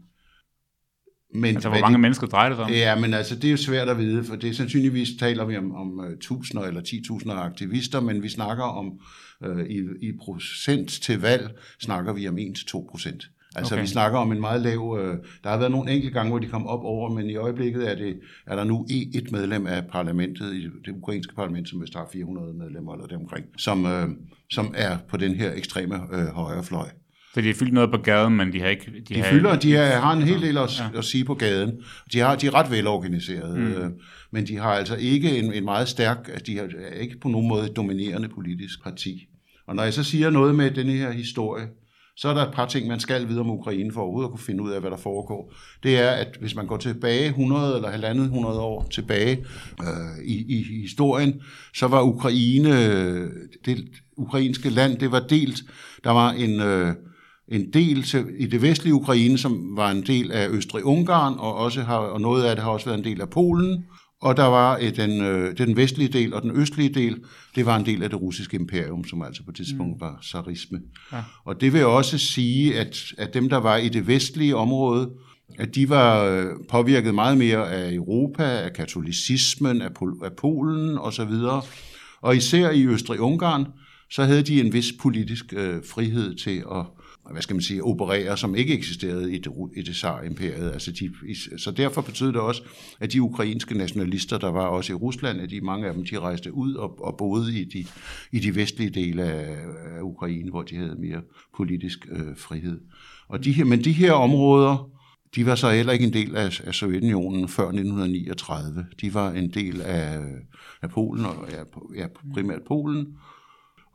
Men, 1.35 1.55
altså, 1.55 1.69
hvor 1.69 1.79
mange 1.79 1.97
de, 1.97 2.01
mennesker 2.01 2.27
drejer 2.27 2.49
det 2.49 2.57
sig 2.57 2.65
om? 2.65 2.71
Ja, 2.71 2.99
men 2.99 3.13
altså, 3.13 3.35
det 3.35 3.45
er 3.45 3.51
jo 3.51 3.57
svært 3.57 3.89
at 3.89 3.97
vide, 3.97 4.23
for 4.23 4.35
det 4.35 4.49
er 4.49 4.53
sandsynligvis 4.53 5.09
taler 5.19 5.45
vi 5.45 5.57
om, 5.57 5.75
om 5.75 5.99
uh, 5.99 6.05
tusinder 6.21 6.63
eller 6.63 6.81
10.000 6.81 7.31
aktivister, 7.31 7.99
men 8.01 8.23
vi 8.23 8.29
snakker 8.29 8.63
om, 8.63 8.99
uh, 9.47 9.59
i, 9.59 9.79
i 10.01 10.11
procent 10.25 10.89
til 10.89 11.21
valg, 11.21 11.49
snakker 11.81 12.13
vi 12.13 12.27
om 12.27 12.37
1-2 12.37 12.89
procent. 12.91 13.23
Altså, 13.55 13.73
okay. 13.73 13.81
vi 13.81 13.87
snakker 13.87 14.19
om 14.19 14.31
en 14.31 14.41
meget 14.41 14.61
lav... 14.61 14.79
Uh, 14.79 15.15
der 15.43 15.49
har 15.49 15.57
været 15.57 15.71
nogle 15.71 15.91
enkelte 15.91 16.13
gange, 16.13 16.29
hvor 16.29 16.39
de 16.39 16.47
kom 16.47 16.67
op 16.67 16.83
over, 16.83 17.09
men 17.09 17.29
i 17.29 17.35
øjeblikket 17.35 17.91
er, 17.91 17.95
det, 17.95 18.19
er 18.47 18.55
der 18.55 18.63
nu 18.63 18.85
et 18.89 19.31
medlem 19.31 19.67
af 19.67 19.87
parlamentet, 19.91 20.53
i 20.53 20.63
det 20.85 20.91
ukrainske 20.91 21.35
parlament, 21.35 21.69
som 21.69 21.81
vist 21.81 21.95
har 21.95 22.09
400 22.13 22.53
medlemmer 22.53 22.93
eller 22.93 23.07
deromkring, 23.07 23.45
som, 23.57 23.85
uh, 23.85 24.09
som 24.49 24.73
er 24.77 24.97
på 25.09 25.17
den 25.17 25.35
her 25.35 25.53
ekstreme 25.53 25.95
uh, 25.95 26.25
højre 26.25 26.63
fløj. 26.63 26.87
Så 27.35 27.41
de 27.41 27.47
har 27.47 27.53
fyldt 27.53 27.73
noget 27.73 27.91
på 27.91 27.97
gaden, 27.97 28.35
men 28.35 28.53
de 28.53 28.61
har 28.61 28.67
ikke... 28.67 28.91
De, 28.91 29.13
de 29.13 29.21
har 29.21 29.29
fylder, 29.29 29.59
de 29.59 29.73
har, 29.73 29.85
har 29.85 30.13
en 30.13 30.21
hel 30.21 30.41
del 30.41 30.57
at, 30.57 30.79
ja. 30.79 30.97
at 30.97 31.05
sige 31.05 31.25
på 31.25 31.33
gaden. 31.33 31.71
De, 32.13 32.19
har, 32.19 32.35
de 32.35 32.47
er 32.47 32.53
ret 32.53 32.71
velorganiserede, 32.71 33.57
mm. 33.57 33.67
øh, 33.67 33.89
men 34.31 34.47
de 34.47 34.57
har 34.57 34.69
altså 34.69 34.95
ikke 34.95 35.37
en, 35.37 35.53
en 35.53 35.65
meget 35.65 35.89
stærk... 35.89 36.45
De 36.45 36.57
har 36.57 36.67
ikke 36.99 37.19
på 37.19 37.27
nogen 37.27 37.47
måde 37.47 37.65
et 37.65 37.75
dominerende 37.75 38.29
politisk 38.29 38.83
parti. 38.83 39.27
Og 39.67 39.75
når 39.75 39.83
jeg 39.83 39.93
så 39.93 40.03
siger 40.03 40.29
noget 40.29 40.55
med 40.55 40.71
denne 40.71 40.91
her 40.91 41.11
historie, 41.11 41.67
så 42.17 42.29
er 42.29 42.33
der 42.33 42.45
et 42.45 42.53
par 42.53 42.65
ting, 42.65 42.87
man 42.87 42.99
skal 42.99 43.27
vide 43.27 43.39
om 43.39 43.49
Ukraine 43.49 43.93
for 43.93 44.01
overhovedet 44.01 44.27
at 44.27 44.31
kunne 44.31 44.45
finde 44.45 44.63
ud 44.63 44.71
af, 44.71 44.81
hvad 44.81 44.91
der 44.91 44.97
foregår. 44.97 45.53
Det 45.83 45.99
er, 45.99 46.09
at 46.09 46.37
hvis 46.39 46.55
man 46.55 46.67
går 46.67 46.77
tilbage 46.77 47.27
100 47.27 47.75
eller 47.75 47.89
halvandet 47.89 48.23
100 48.23 48.59
år 48.59 48.87
tilbage 48.91 49.45
øh, 49.81 50.25
i, 50.25 50.59
i 50.59 50.81
historien, 50.81 51.41
så 51.73 51.87
var 51.87 52.01
Ukraine, 52.01 52.71
det 53.65 53.85
ukrainske 54.17 54.69
land, 54.69 54.97
det 54.97 55.11
var 55.11 55.19
delt. 55.19 55.63
Der 56.03 56.11
var 56.11 56.31
en... 56.31 56.61
Øh, 56.61 56.93
en 57.47 57.73
del 57.73 58.03
til, 58.03 58.25
i 58.37 58.45
det 58.45 58.61
vestlige 58.61 58.93
Ukraine, 58.93 59.37
som 59.37 59.77
var 59.77 59.91
en 59.91 60.01
del 60.01 60.31
af 60.31 60.49
Østrig-Ungarn, 60.49 61.33
og, 61.39 61.55
også 61.55 61.81
har, 61.81 61.97
og 61.97 62.21
noget 62.21 62.43
af 62.43 62.55
det 62.55 62.63
har 62.63 62.71
også 62.71 62.85
været 62.85 62.97
en 62.97 63.05
del 63.05 63.21
af 63.21 63.29
Polen. 63.29 63.85
Og 64.21 64.37
der 64.37 64.45
var 64.45 64.77
et, 64.77 64.97
den, 64.97 65.21
øh, 65.21 65.57
den 65.57 65.75
vestlige 65.75 66.07
del 66.07 66.33
og 66.33 66.41
den 66.41 66.51
østlige 66.51 66.93
del, 66.93 67.17
det 67.55 67.65
var 67.65 67.77
en 67.77 67.85
del 67.85 68.03
af 68.03 68.09
det 68.09 68.21
russiske 68.21 68.57
imperium, 68.57 69.07
som 69.07 69.21
altså 69.21 69.43
på 69.43 69.51
et 69.51 69.55
tidspunkt 69.55 69.95
mm. 69.95 70.01
var 70.01 70.19
zarisme. 70.23 70.79
Ja. 71.11 71.23
Og 71.45 71.61
det 71.61 71.73
vil 71.73 71.85
også 71.85 72.17
sige, 72.17 72.79
at, 72.79 73.13
at 73.17 73.33
dem, 73.33 73.49
der 73.49 73.57
var 73.57 73.77
i 73.77 73.89
det 73.89 74.07
vestlige 74.07 74.55
område, 74.55 75.09
at 75.59 75.75
de 75.75 75.89
var 75.89 76.23
øh, 76.23 76.45
påvirket 76.69 77.15
meget 77.15 77.37
mere 77.37 77.71
af 77.71 77.93
Europa, 77.93 78.43
af 78.43 78.73
katolicismen, 78.73 79.81
af, 79.81 79.89
Pol- 79.89 80.25
af 80.25 80.31
Polen 80.37 80.97
osv. 80.97 81.33
Og 82.21 82.35
især 82.35 82.69
i 82.69 82.87
Østrig-Ungarn, 82.87 83.65
så 84.11 84.23
havde 84.23 84.41
de 84.41 84.61
en 84.61 84.73
vis 84.73 84.93
politisk 85.01 85.53
øh, 85.53 85.81
frihed 85.89 86.35
til 86.35 86.63
at 86.71 86.85
hvad 87.31 87.41
skal 87.41 87.55
man 87.55 87.61
sige, 87.61 87.83
operere, 87.83 88.37
som 88.37 88.55
ikke 88.55 88.73
eksisterede 88.73 89.35
i 89.35 89.37
det, 89.37 89.51
i 89.75 89.81
det 89.81 89.95
zar-imperiet. 89.95 90.71
Altså 90.71 90.91
de, 90.91 91.11
så 91.59 91.71
derfor 91.71 92.01
betød 92.01 92.27
det 92.27 92.41
også, 92.41 92.61
at 92.99 93.11
de 93.13 93.21
ukrainske 93.21 93.77
nationalister, 93.77 94.37
der 94.37 94.51
var 94.51 94.65
også 94.65 94.93
i 94.93 94.95
Rusland, 94.95 95.41
at 95.41 95.49
de, 95.49 95.61
mange 95.61 95.87
af 95.87 95.93
dem 95.93 96.05
de 96.05 96.19
rejste 96.19 96.53
ud 96.53 96.73
og, 96.73 97.05
og 97.05 97.17
boede 97.17 97.61
i 97.61 97.63
de, 97.63 97.85
i 98.31 98.39
de 98.39 98.55
vestlige 98.55 98.89
dele 98.89 99.23
af, 99.23 99.57
af 99.97 100.01
Ukraine, 100.01 100.49
hvor 100.49 100.61
de 100.61 100.75
havde 100.75 100.95
mere 100.99 101.21
politisk 101.57 102.07
øh, 102.11 102.37
frihed. 102.37 102.81
Og 103.27 103.43
de 103.43 103.51
her, 103.51 103.65
men 103.65 103.83
de 103.83 103.91
her 103.91 104.11
områder, 104.11 104.89
de 105.35 105.45
var 105.45 105.55
så 105.55 105.71
heller 105.71 105.93
ikke 105.93 106.05
en 106.05 106.13
del 106.13 106.35
af, 106.35 106.61
af 106.63 106.73
Sovjetunionen 106.73 107.47
før 107.47 107.63
1939. 107.63 108.85
De 109.01 109.13
var 109.13 109.31
en 109.31 109.49
del 109.53 109.81
af, 109.81 110.19
af 110.81 110.89
Polen, 110.89 111.25
og 111.25 111.47
ja, 111.51 111.63
ja, 112.01 112.07
primært 112.33 112.61
Polen, 112.67 113.17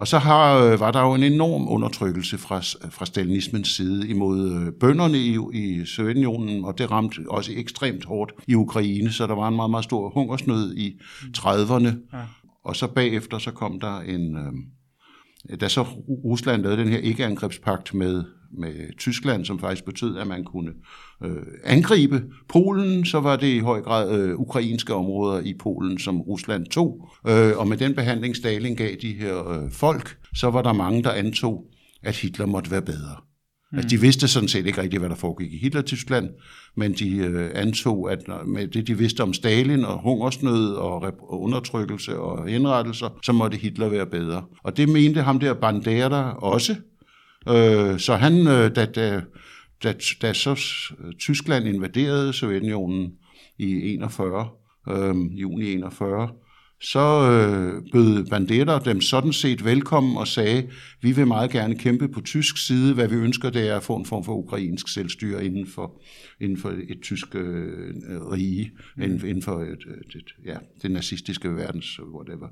og 0.00 0.08
så 0.08 0.18
har, 0.18 0.56
øh, 0.56 0.80
var 0.80 0.90
der 0.90 1.00
jo 1.00 1.14
en 1.14 1.22
enorm 1.22 1.68
undertrykkelse 1.68 2.38
fra, 2.38 2.58
fra 2.90 3.06
stalinismens 3.06 3.68
side 3.68 4.08
imod 4.08 4.52
øh, 4.52 4.72
bønderne 4.80 5.18
i, 5.18 5.38
i 5.52 5.86
Sovjetunionen, 5.86 6.64
og 6.64 6.78
det 6.78 6.90
ramte 6.90 7.18
også 7.28 7.52
ekstremt 7.56 8.04
hårdt 8.04 8.32
i 8.46 8.54
Ukraine, 8.54 9.12
så 9.12 9.26
der 9.26 9.34
var 9.34 9.48
en 9.48 9.56
meget, 9.56 9.70
meget 9.70 9.84
stor 9.84 10.10
hungersnød 10.10 10.74
i 10.76 11.00
30'erne. 11.38 12.16
Ja. 12.16 12.22
Og 12.64 12.76
så 12.76 12.86
bagefter 12.86 13.38
så 13.38 13.50
kom 13.50 13.80
der 13.80 14.00
en... 14.00 14.36
Øh, 14.36 14.52
da 15.60 15.68
så 15.68 15.82
Rusland 16.24 16.62
lavede 16.62 16.80
den 16.80 16.88
her 16.88 16.98
ikke-angrebspagt 16.98 17.94
med 17.94 18.24
med 18.58 18.98
Tyskland, 18.98 19.44
som 19.44 19.58
faktisk 19.58 19.84
betød, 19.84 20.18
at 20.18 20.26
man 20.26 20.44
kunne 20.44 20.70
øh, 21.24 21.42
angribe 21.64 22.22
Polen, 22.48 23.04
så 23.04 23.20
var 23.20 23.36
det 23.36 23.46
i 23.46 23.58
høj 23.58 23.80
grad 23.80 24.20
øh, 24.20 24.36
ukrainske 24.36 24.94
områder 24.94 25.40
i 25.40 25.54
Polen, 25.58 25.98
som 25.98 26.20
Rusland 26.20 26.66
tog. 26.66 27.08
Øh, 27.28 27.52
og 27.56 27.68
med 27.68 27.76
den 27.76 27.94
behandling, 27.94 28.36
Stalin 28.36 28.76
gav 28.76 28.94
de 29.02 29.12
her 29.12 29.48
øh, 29.48 29.70
folk, 29.70 30.16
så 30.34 30.50
var 30.50 30.62
der 30.62 30.72
mange, 30.72 31.02
der 31.02 31.10
antog, 31.10 31.64
at 32.02 32.16
Hitler 32.16 32.46
måtte 32.46 32.70
være 32.70 32.82
bedre. 32.82 33.16
Mm. 33.72 33.78
Altså, 33.78 33.96
de 33.96 34.00
vidste 34.00 34.28
sådan 34.28 34.48
set 34.48 34.66
ikke 34.66 34.82
rigtigt, 34.82 35.00
hvad 35.00 35.10
der 35.10 35.16
foregik 35.16 35.52
i 35.52 35.58
Hitler-Tyskland, 35.58 36.28
men 36.76 36.92
de 36.92 37.16
øh, 37.16 37.50
antog, 37.54 38.12
at 38.12 38.18
med 38.46 38.68
det, 38.68 38.86
de 38.86 38.98
vidste 38.98 39.22
om 39.22 39.32
Stalin 39.32 39.84
og 39.84 40.02
hungersnød 40.02 40.74
og, 40.74 41.02
og 41.02 41.40
undertrykkelse 41.42 42.18
og 42.18 42.48
henrettelser, 42.48 43.18
så 43.22 43.32
måtte 43.32 43.56
Hitler 43.56 43.88
være 43.88 44.06
bedre. 44.06 44.44
Og 44.64 44.76
det 44.76 44.88
mente 44.88 45.22
ham 45.22 45.38
der 45.38 45.54
Bandera 45.54 46.36
også, 46.36 46.76
Øh, 47.48 47.98
så 47.98 48.16
han, 48.16 48.46
øh, 48.46 48.76
da, 48.76 48.84
da, 48.84 49.22
da, 49.82 49.94
da 50.22 50.32
så 50.32 50.60
Tyskland 51.18 51.68
invaderede 51.68 52.32
Sovjetunionen 52.32 53.12
i 53.58 53.94
41, 53.94 54.48
øh, 54.90 55.40
juni 55.40 55.72
41, 55.72 56.28
så 56.82 57.30
øh, 57.30 57.82
bød 57.92 58.26
Bandera 58.30 58.78
dem 58.78 59.00
sådan 59.00 59.32
set 59.32 59.64
velkommen 59.64 60.16
og 60.16 60.28
sagde, 60.28 60.68
vi 61.02 61.12
vil 61.12 61.26
meget 61.26 61.50
gerne 61.50 61.78
kæmpe 61.78 62.08
på 62.08 62.20
tysk 62.20 62.66
side. 62.66 62.94
Hvad 62.94 63.08
vi 63.08 63.14
ønsker, 63.14 63.50
det 63.50 63.68
er 63.68 63.76
at 63.76 63.82
få 63.82 63.96
en 63.96 64.06
form 64.06 64.24
for 64.24 64.34
ukrainsk 64.34 64.88
selvstyre 64.88 65.44
inden 65.44 65.66
for, 65.66 66.02
inden 66.40 66.58
for 66.58 66.68
et 66.68 66.98
tysk 67.02 67.34
øh, 67.34 67.94
rige, 68.32 68.70
mm. 68.96 69.02
inden, 69.02 69.26
inden 69.26 69.42
for 69.42 69.60
et, 69.60 69.70
et, 69.70 70.16
et, 70.16 70.34
ja, 70.44 70.56
det 70.82 70.90
nazistiske 70.90 71.56
verdens, 71.56 72.00
whatever. 72.00 72.48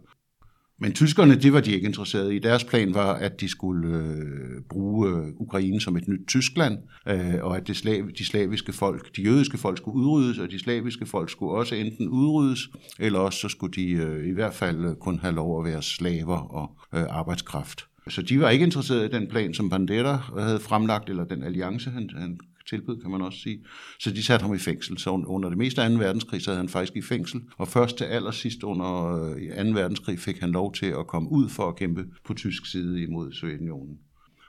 Men 0.81 0.93
tyskerne, 0.93 1.35
det 1.35 1.53
var 1.53 1.61
de 1.61 1.73
ikke 1.73 1.87
interesserede 1.87 2.37
i. 2.37 2.39
Deres 2.39 2.65
plan 2.65 2.95
var, 2.95 3.15
at 3.15 3.41
de 3.41 3.49
skulle 3.49 3.99
øh, 3.99 4.63
bruge 4.69 5.09
øh, 5.09 5.29
Ukraine 5.37 5.81
som 5.81 5.97
et 5.97 6.09
nyt 6.09 6.29
Tyskland, 6.29 6.79
øh, 7.09 7.35
og 7.41 7.57
at 7.57 7.67
det 7.67 7.77
slav, 7.77 8.11
de 8.19 8.25
slaviske 8.25 8.73
folk, 8.73 9.17
de 9.17 9.23
jødiske 9.23 9.59
folk 9.59 9.79
skulle 9.79 9.97
udryddes, 9.97 10.39
og 10.39 10.51
de 10.51 10.59
slaviske 10.59 11.07
folk 11.07 11.31
skulle 11.31 11.53
også 11.53 11.75
enten 11.75 12.09
udryddes, 12.09 12.69
eller 12.99 13.19
også 13.19 13.39
så 13.39 13.49
skulle 13.49 13.73
de 13.73 13.91
øh, 13.91 14.29
i 14.29 14.31
hvert 14.31 14.55
fald 14.55 14.85
øh, 14.85 14.95
kun 14.95 15.19
have 15.19 15.35
lov 15.35 15.61
at 15.61 15.73
være 15.73 15.83
slaver 15.83 16.39
og 16.39 16.71
øh, 16.95 17.07
arbejdskraft. 17.09 17.85
Så 18.09 18.23
de 18.23 18.41
var 18.41 18.51
ikke 18.51 18.65
interesserede 18.65 19.07
i 19.07 19.13
den 19.13 19.27
plan, 19.29 19.55
som 19.55 19.71
Bandera 19.71 20.33
øh, 20.37 20.43
havde 20.43 20.61
fremlagt, 20.61 21.11
eller 21.11 21.25
den 21.25 21.43
alliance, 21.43 21.91
han, 21.91 22.11
han 22.17 22.39
tilbud, 22.69 23.01
kan 23.01 23.11
man 23.11 23.23
også 23.23 23.39
sige. 23.39 23.65
Så 24.01 24.11
de 24.11 24.23
satte 24.23 24.43
ham 24.43 24.55
i 24.55 24.59
fængsel. 24.59 24.99
Så 24.99 25.11
under 25.11 25.49
det 25.49 25.59
meste 25.59 25.83
af 25.83 25.91
2. 25.91 25.97
verdenskrig 25.97 26.43
sad 26.43 26.57
han 26.57 26.69
faktisk 26.69 26.97
i 26.97 27.03
fængsel. 27.03 27.41
Og 27.57 27.69
først 27.69 27.97
til 27.97 28.05
allersidst 28.05 28.63
under 28.63 29.25
øh, 29.59 29.67
2. 29.67 29.81
Verdenskrig 29.81 30.19
fik 30.19 30.39
han 30.39 30.51
lov 30.51 30.75
til 30.75 30.87
at 30.87 31.07
komme 31.07 31.31
ud 31.33 31.49
for 31.49 31.69
at 31.69 31.77
kæmpe 31.77 32.05
på 32.25 32.35
tysk 32.35 32.67
side 32.67 33.03
imod 33.03 33.33
Sovjetunionen. 33.33 33.99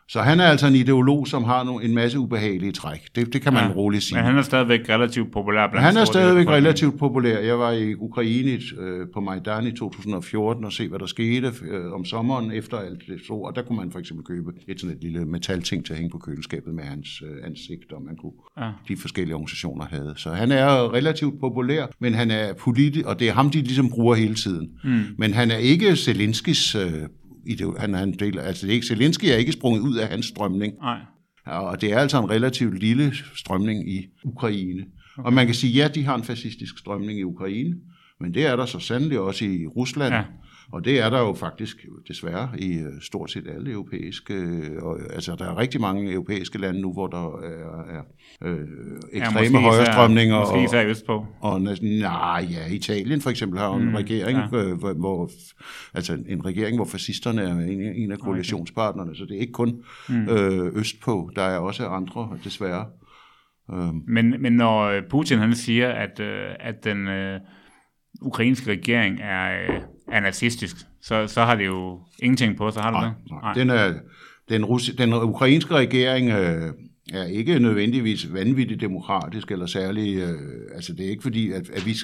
Så 0.09 0.21
han 0.21 0.39
er 0.39 0.45
altså 0.45 0.67
en 0.67 0.75
ideolog, 0.75 1.27
som 1.27 1.43
har 1.43 1.79
en 1.79 1.95
masse 1.95 2.19
ubehagelige 2.19 2.71
træk. 2.71 3.15
Det, 3.15 3.33
det 3.33 3.41
kan 3.41 3.53
man 3.53 3.63
ja, 3.63 3.75
roligt 3.75 4.03
sige. 4.03 4.15
Men 4.15 4.25
han 4.25 4.37
er 4.37 4.41
stadigvæk 4.41 4.89
relativt 4.89 5.31
populær 5.31 5.67
blandt 5.67 5.85
Han 5.85 5.97
er 5.97 6.05
stadigvæk 6.05 6.47
relativt 6.47 6.99
populær. 6.99 7.39
Jeg 7.39 7.59
var 7.59 7.71
i 7.71 7.95
Ukraine 7.95 8.59
øh, 8.79 9.07
på 9.13 9.19
Majdan 9.19 9.67
i 9.67 9.71
2014 9.71 10.65
og 10.65 10.73
se, 10.73 10.87
hvad 10.87 10.99
der 10.99 11.05
skete 11.05 11.51
øh, 11.69 11.93
om 11.93 12.05
sommeren 12.05 12.51
efter 12.51 12.77
alt 12.77 13.03
det 13.07 13.19
så. 13.27 13.33
Og 13.33 13.55
der 13.55 13.61
kunne 13.61 13.75
man 13.75 13.91
for 13.91 13.99
eksempel 13.99 14.25
købe 14.25 14.51
et 14.67 14.79
sådan 14.79 14.95
et 14.95 15.03
lille 15.03 15.25
metalting 15.25 15.85
til 15.85 15.93
at 15.93 15.99
hænge 15.99 16.11
på 16.11 16.17
køleskabet 16.17 16.73
med 16.73 16.83
hans 16.83 17.21
øh, 17.21 17.45
ansigt, 17.45 17.93
og 17.93 18.01
man 18.01 18.15
kunne 18.15 18.33
ja. 18.59 18.71
de 18.87 18.97
forskellige 18.97 19.35
organisationer 19.35 19.85
havde. 19.85 20.13
Så 20.17 20.29
han 20.29 20.51
er 20.51 20.93
relativt 20.93 21.39
populær, 21.39 21.85
men 21.99 22.13
han 22.13 22.31
er 22.31 22.53
politisk, 22.53 23.05
og 23.05 23.19
det 23.19 23.29
er 23.29 23.33
ham, 23.33 23.49
de 23.49 23.61
ligesom 23.61 23.89
bruger 23.89 24.15
hele 24.15 24.35
tiden. 24.35 24.69
Mm. 24.83 25.01
Men 25.17 25.33
han 25.33 25.51
er 25.51 25.57
ikke 25.57 25.95
Zelenskis 25.95 26.75
øh, 26.75 26.91
han 27.79 27.95
er 27.95 28.03
en 28.03 28.13
del, 28.13 28.39
altså 28.39 28.65
det 28.65 28.71
er 28.71 28.75
ikke, 28.75 28.87
Zelensky 28.87 29.25
er 29.25 29.35
ikke 29.35 29.51
sprunget 29.51 29.81
ud 29.81 29.95
af 29.95 30.07
hans 30.07 30.25
strømning. 30.25 30.73
Nej. 30.81 30.99
Og 31.45 31.81
det 31.81 31.93
er 31.93 31.99
altså 31.99 32.19
en 32.19 32.29
relativt 32.29 32.79
lille 32.79 33.13
strømning 33.35 33.91
i 33.91 34.07
Ukraine. 34.23 34.81
Okay. 35.17 35.25
Og 35.25 35.33
man 35.33 35.45
kan 35.45 35.55
sige, 35.55 35.73
ja, 35.73 35.87
de 35.87 36.03
har 36.03 36.15
en 36.15 36.23
fascistisk 36.23 36.79
strømning 36.79 37.19
i 37.19 37.23
Ukraine, 37.23 37.75
men 38.19 38.33
det 38.33 38.45
er 38.45 38.55
der 38.55 38.65
så 38.65 38.79
sandelig 38.79 39.19
også 39.19 39.45
i 39.45 39.65
Rusland. 39.65 40.13
Ja. 40.13 40.23
Og 40.71 40.85
det 40.85 40.99
er 40.99 41.09
der 41.09 41.19
jo 41.19 41.33
faktisk 41.33 41.85
desværre 42.07 42.49
i 42.57 42.77
øh, 42.77 43.01
stort 43.01 43.31
set 43.31 43.47
alle 43.47 43.71
europæiske, 43.71 44.33
øh, 44.33 44.83
og, 44.83 44.99
altså 45.13 45.35
der 45.35 45.45
er 45.45 45.57
rigtig 45.57 45.81
mange 45.81 46.11
europæiske 46.11 46.57
lande 46.57 46.81
nu, 46.81 46.93
hvor 46.93 47.07
der 47.07 47.39
er, 47.43 47.97
er 47.97 48.01
øh, 48.43 48.67
ekstreme 49.13 49.59
ja, 49.59 49.63
højrestrømninger. 49.63 50.39
Måske 50.39 50.63
især 50.63 50.85
øst 50.85 51.05
på. 51.05 51.13
Og, 51.41 51.51
og 51.51 51.61
nej, 51.81 52.47
ja, 52.51 52.73
Italien 52.73 53.21
for 53.21 53.29
eksempel 53.29 53.59
har 53.59 53.77
mm, 53.77 53.88
en 53.88 53.97
regering, 53.97 54.38
ja. 54.38 54.47
hvor, 54.47 54.93
hvor, 54.93 55.29
altså 55.93 56.17
en 56.27 56.45
regering, 56.45 56.77
hvor 56.77 56.85
fascisterne 56.85 57.41
er 57.41 57.53
en, 57.53 57.81
en 57.81 58.11
af 58.11 58.19
koalitionspartnerne, 58.19 59.15
så 59.15 59.25
det 59.25 59.35
er 59.35 59.41
ikke 59.41 59.53
kun 59.53 59.83
mm. 60.09 60.29
øh, 60.29 60.75
øst 60.75 61.01
på, 61.01 61.31
der 61.35 61.41
er 61.41 61.57
også 61.57 61.88
andre 61.88 62.38
desværre. 62.43 62.85
Men, 64.07 64.35
men 64.39 64.53
når 64.53 65.01
Putin 65.09 65.38
han 65.38 65.55
siger, 65.55 65.89
at, 65.89 66.19
at 66.59 66.83
den 66.83 67.07
øh, 67.07 67.39
ukrainske 68.21 68.71
regering 68.71 69.19
er, 69.21 69.49
er 70.11 70.19
nazistisk, 70.19 70.75
så, 71.01 71.27
så 71.27 71.43
har 71.43 71.55
det 71.55 71.65
jo 71.65 71.99
ingenting 72.19 72.57
på, 72.57 72.71
så 72.71 72.79
har 72.79 72.91
det 72.91 72.99
nej, 73.01 73.09
det? 73.23 73.43
Nej. 73.43 73.53
Den, 73.53 73.69
er, 73.69 73.93
den, 74.49 74.65
russi, 74.65 74.91
den 74.91 75.13
ukrainske 75.13 75.73
regering 75.73 76.29
øh, 76.29 76.73
er 77.13 77.23
ikke 77.23 77.59
nødvendigvis 77.59 78.33
vanvittigt 78.33 78.81
demokratisk 78.81 79.51
eller 79.51 79.65
særlig, 79.65 80.15
øh, 80.15 80.75
altså 80.75 80.93
det 80.93 81.05
er 81.05 81.09
ikke 81.09 81.23
fordi, 81.23 81.51
at, 81.51 81.69
at 81.69 81.85
vi, 81.85 81.95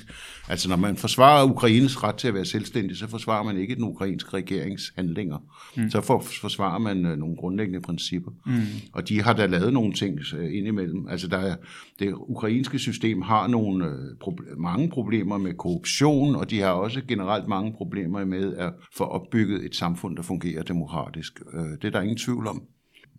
altså 0.50 0.70
når 0.70 0.76
man 0.76 0.98
forsvarer 0.98 1.50
Ukraines 1.50 2.04
ret 2.04 2.16
til 2.16 2.28
at 2.28 2.34
være 2.34 2.46
selvstændig, 2.46 2.98
så 2.98 3.08
forsvarer 3.08 3.44
man 3.44 3.58
ikke 3.58 3.76
den 3.76 3.84
ukrainske 3.84 4.34
regerings 4.34 4.94
handlinger. 4.96 5.38
Mm. 5.78 5.90
Så 5.90 6.02
for, 6.02 6.20
forsvarer 6.20 6.80
man 6.80 7.06
øh, 7.06 7.18
nogle 7.18 7.36
grundlæggende 7.36 7.82
principper. 7.82 8.32
Mm. 8.46 8.62
Og 8.94 9.10
de 9.10 9.22
har 9.22 9.34
da 9.34 9.46
lavet 9.46 9.74
nogle 9.74 9.94
ting 9.94 10.20
øh, 10.38 10.58
indimellem. 10.58 11.08
Altså 11.08 11.28
der 11.28 11.38
er, 11.38 11.56
det 12.00 12.14
ukrainske 12.14 12.80
system 12.80 13.22
har 13.22 13.48
nogle, 13.48 13.86
øh, 13.86 13.92
proble- 14.24 14.56
mange 14.58 14.90
problemer 14.90 15.38
med 15.38 15.54
korruption, 15.54 16.36
og 16.36 16.50
de 16.50 16.60
har 16.60 16.70
også 16.70 17.02
generelt 17.08 17.48
mange 17.48 17.74
problemer 17.78 18.26
med 18.26 18.54
at 18.58 18.74
få 18.98 19.04
opbygget 19.04 19.66
et 19.66 19.76
samfund, 19.76 20.18
der 20.18 20.24
fungerer 20.24 20.64
demokratisk. 20.64 21.42
Øh, 21.54 21.62
det 21.82 21.84
er 21.84 21.92
der 21.92 22.02
ingen 22.02 22.18
tvivl 22.18 22.48
om. 22.48 22.62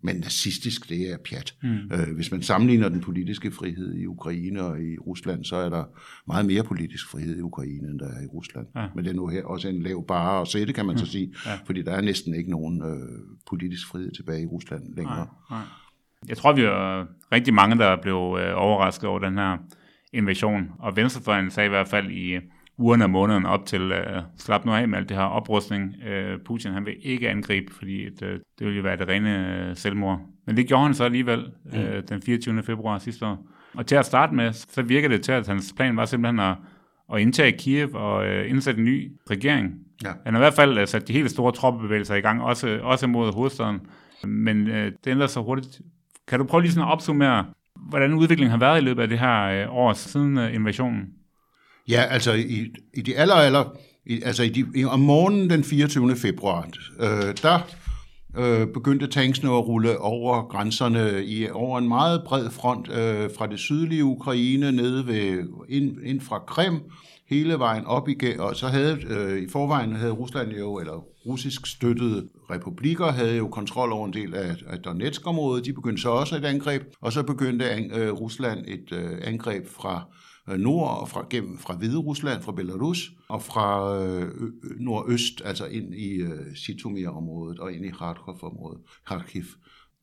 Men 0.01 0.15
nazistisk, 0.15 0.89
det 0.89 1.11
er 1.11 1.17
pjat. 1.17 1.55
Mm. 1.63 1.69
Øh, 1.69 2.15
hvis 2.15 2.31
man 2.31 2.41
sammenligner 2.41 2.89
den 2.89 3.01
politiske 3.01 3.51
frihed 3.51 3.95
i 3.95 4.05
Ukraine 4.05 4.63
og 4.63 4.81
i 4.81 4.97
Rusland, 4.97 5.43
så 5.43 5.55
er 5.55 5.69
der 5.69 5.83
meget 6.27 6.45
mere 6.45 6.63
politisk 6.63 7.11
frihed 7.11 7.37
i 7.37 7.41
Ukraine, 7.41 7.87
end 7.87 7.99
der 7.99 8.07
er 8.07 8.23
i 8.23 8.25
Rusland. 8.25 8.67
Ja. 8.75 8.87
Men 8.95 9.03
det 9.05 9.11
er 9.11 9.15
nu 9.15 9.27
her 9.27 9.43
også 9.43 9.67
en 9.67 9.81
lav 9.81 10.07
bare 10.07 10.41
at 10.41 10.47
sætte, 10.47 10.73
kan 10.73 10.85
man 10.85 10.93
mm. 10.93 10.99
så 10.99 11.05
sige, 11.05 11.33
ja. 11.45 11.51
fordi 11.65 11.81
der 11.81 11.91
er 11.91 12.01
næsten 12.01 12.35
ikke 12.35 12.51
nogen 12.51 12.81
øh, 12.81 13.19
politisk 13.49 13.87
frihed 13.87 14.11
tilbage 14.11 14.43
i 14.43 14.45
Rusland 14.45 14.83
længere. 14.95 15.15
Nej, 15.17 15.27
nej. 15.49 15.61
Jeg 16.27 16.37
tror, 16.37 16.53
vi 16.53 16.61
er 16.61 17.05
rigtig 17.31 17.53
mange, 17.53 17.77
der 17.77 18.01
blev 18.01 18.37
øh, 18.39 18.53
overrasket 18.55 19.09
over 19.09 19.19
den 19.19 19.37
her 19.37 19.57
invasion, 20.13 20.63
og 20.79 20.95
Venstrefløjen 20.95 21.51
sagde 21.51 21.67
i 21.67 21.69
hvert 21.69 21.87
fald 21.87 22.11
i 22.11 22.35
ugerne 22.77 23.03
og 23.03 23.09
måneden 23.09 23.45
op 23.45 23.65
til 23.65 23.91
uh, 23.91 24.23
slap 24.37 24.65
nu 24.65 24.71
af 24.71 24.87
med 24.87 24.97
alt 24.97 25.09
det 25.09 25.17
her 25.17 25.23
oprustning. 25.23 25.95
Uh, 26.01 26.41
Putin 26.45 26.71
han 26.71 26.85
vil 26.85 26.95
ikke 27.01 27.29
angribe, 27.29 27.73
fordi 27.73 28.07
et, 28.07 28.21
uh, 28.21 28.27
det 28.29 28.67
vil 28.67 28.75
jo 28.75 28.81
være 28.81 28.97
det 28.97 29.07
rene 29.07 29.67
uh, 29.69 29.77
selvmord. 29.77 30.21
Men 30.45 30.57
det 30.57 30.67
gjorde 30.67 30.83
han 30.83 30.93
så 30.93 31.03
alligevel 31.03 31.45
mm. 31.65 31.71
den 32.09 32.21
24. 32.21 32.63
februar 32.63 32.97
sidste 32.97 33.25
år. 33.25 33.47
Og 33.73 33.85
til 33.85 33.95
at 33.95 34.05
starte 34.05 34.35
med, 34.35 34.53
så 34.53 34.81
virker 34.81 35.09
det 35.09 35.21
til, 35.21 35.31
at 35.31 35.47
hans 35.47 35.73
plan 35.77 35.97
var 35.97 36.05
simpelthen 36.05 36.39
at, 36.39 36.55
at 37.13 37.21
indtage 37.21 37.51
Kiev 37.51 37.89
og 37.93 38.17
uh, 38.17 38.49
indsætte 38.49 38.79
en 38.79 38.85
ny 38.85 39.11
regering. 39.29 39.73
Ja. 40.03 40.11
Han 40.25 40.33
har 40.33 40.41
i 40.41 40.43
hvert 40.43 40.53
fald 40.53 40.81
uh, 40.81 40.85
sat 40.85 41.07
de 41.07 41.13
helt 41.13 41.31
store 41.31 41.51
troppebevægelser 41.51 42.15
i 42.15 42.21
gang, 42.21 42.41
også, 42.41 42.79
også 42.83 43.07
mod 43.07 43.33
hovedstaden. 43.33 43.79
Men 44.23 44.67
uh, 44.67 44.73
det 44.73 45.07
ændrer 45.07 45.27
sig 45.27 45.41
hurtigt. 45.43 45.81
Kan 46.27 46.39
du 46.39 46.45
prøve 46.45 46.61
lige 46.61 46.71
sådan 46.71 46.87
at 46.87 46.91
opsummere, 46.91 47.45
hvordan 47.75 48.13
udviklingen 48.13 48.51
har 48.51 48.57
været 48.57 48.81
i 48.81 48.85
løbet 48.85 49.01
af 49.01 49.07
det 49.07 49.19
her 49.19 49.67
uh, 49.67 49.75
år 49.75 49.93
siden 49.93 50.37
uh, 50.37 50.53
invasionen? 50.53 51.16
Ja, 51.87 52.01
altså 52.01 52.33
i, 52.33 52.65
i 52.93 53.01
de 53.01 53.17
aller, 53.17 53.35
aller, 53.35 53.77
i, 54.05 54.21
altså 54.21 54.43
i 54.43 54.49
de, 54.49 54.65
i, 54.75 54.85
om 54.85 54.99
morgenen 54.99 55.49
den 55.49 55.63
24. 55.63 56.15
februar, 56.15 56.69
øh, 56.99 57.33
der 57.41 57.59
øh, 58.37 58.67
begyndte 58.67 59.07
tanksene 59.07 59.49
at 59.49 59.67
rulle 59.67 59.97
over 59.97 60.47
grænserne 60.47 61.25
i 61.25 61.49
over 61.49 61.77
en 61.77 61.87
meget 61.87 62.23
bred 62.25 62.49
front 62.49 62.89
øh, 62.89 63.29
fra 63.37 63.47
det 63.47 63.59
sydlige 63.59 64.03
Ukraine 64.03 64.71
ned 64.71 65.01
ved 65.01 65.49
ind, 65.69 65.97
ind 66.03 66.21
fra 66.21 66.39
Krim 66.39 66.81
hele 67.29 67.59
vejen 67.59 67.85
op 67.85 68.09
igen, 68.09 68.39
og 68.39 68.55
så 68.55 68.67
havde 68.67 68.99
øh, 69.09 69.43
i 69.43 69.49
forvejen 69.49 69.95
havde 69.95 70.11
Rusland 70.11 70.51
jo, 70.51 70.79
eller 70.79 71.05
russisk 71.25 71.65
støttede 71.65 72.27
republikker, 72.51 73.11
havde 73.11 73.37
jo 73.37 73.47
kontrol 73.47 73.91
over 73.91 74.05
en 74.05 74.13
del 74.13 74.35
af, 74.35 74.55
af 74.67 74.79
Donetsk-området, 74.79 75.65
de 75.65 75.73
begyndte 75.73 76.01
så 76.01 76.09
også 76.09 76.35
et 76.35 76.45
angreb, 76.45 76.81
og 77.01 77.13
så 77.13 77.23
begyndte 77.23 77.65
øh, 77.93 78.11
Rusland 78.11 78.65
et 78.67 78.91
øh, 78.91 79.11
angreb 79.23 79.67
fra 79.67 80.03
nord 80.47 81.01
og 81.01 81.09
fra, 81.09 81.25
gennem, 81.29 81.57
fra 81.57 81.75
Hvide 81.75 81.97
Rusland, 81.97 82.41
fra 82.41 82.51
Belarus, 82.51 83.11
og 83.29 83.41
fra 83.41 83.97
øh, 84.03 84.31
nordøst, 84.79 85.41
altså 85.45 85.65
ind 85.65 85.93
i 85.93 86.09
øh, 86.09 86.55
Sitomir-området 86.55 87.59
og 87.59 87.73
ind 87.73 87.85
i 87.85 87.89
Kharkov-området, 87.89 88.81
Kharkiv. 89.07 89.43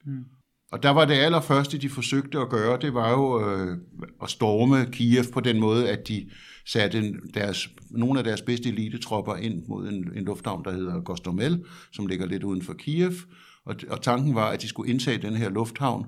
Mm. 0.07 0.25
Og 0.73 0.83
der 0.83 0.91
var 0.91 1.05
det 1.05 1.15
allerførste, 1.15 1.79
de 1.79 1.89
forsøgte 1.89 2.39
at 2.39 2.49
gøre, 2.49 2.79
det 2.81 2.95
var 2.95 3.11
jo 3.11 3.51
øh, 3.51 3.79
at 4.23 4.31
storme 4.31 4.87
Kiev 4.93 5.25
på 5.33 5.41
den 5.41 5.61
måde, 5.61 5.89
at 5.91 6.09
de 6.09 6.31
satte 6.67 7.15
deres, 7.35 7.69
nogle 7.91 8.19
af 8.19 8.25
deres 8.25 8.43
bedste 8.43 8.69
elitetropper 8.69 9.37
ind 9.37 9.67
mod 9.69 9.89
en, 9.89 10.11
en 10.17 10.25
lufthavn, 10.25 10.65
der 10.65 10.73
hedder 10.73 11.01
Gostomel, 11.01 11.65
som 11.93 12.07
ligger 12.07 12.27
lidt 12.27 12.45
uden 12.45 12.63
for 12.63 12.73
Kiev. 12.73 13.13
Og, 13.65 13.77
og 13.89 14.03
tanken 14.03 14.35
var, 14.35 14.51
at 14.51 14.63
de 14.63 14.69
skulle 14.69 14.91
indtage 14.91 15.23
den 15.23 15.37
her 15.37 15.51
lufthavn, 15.51 16.07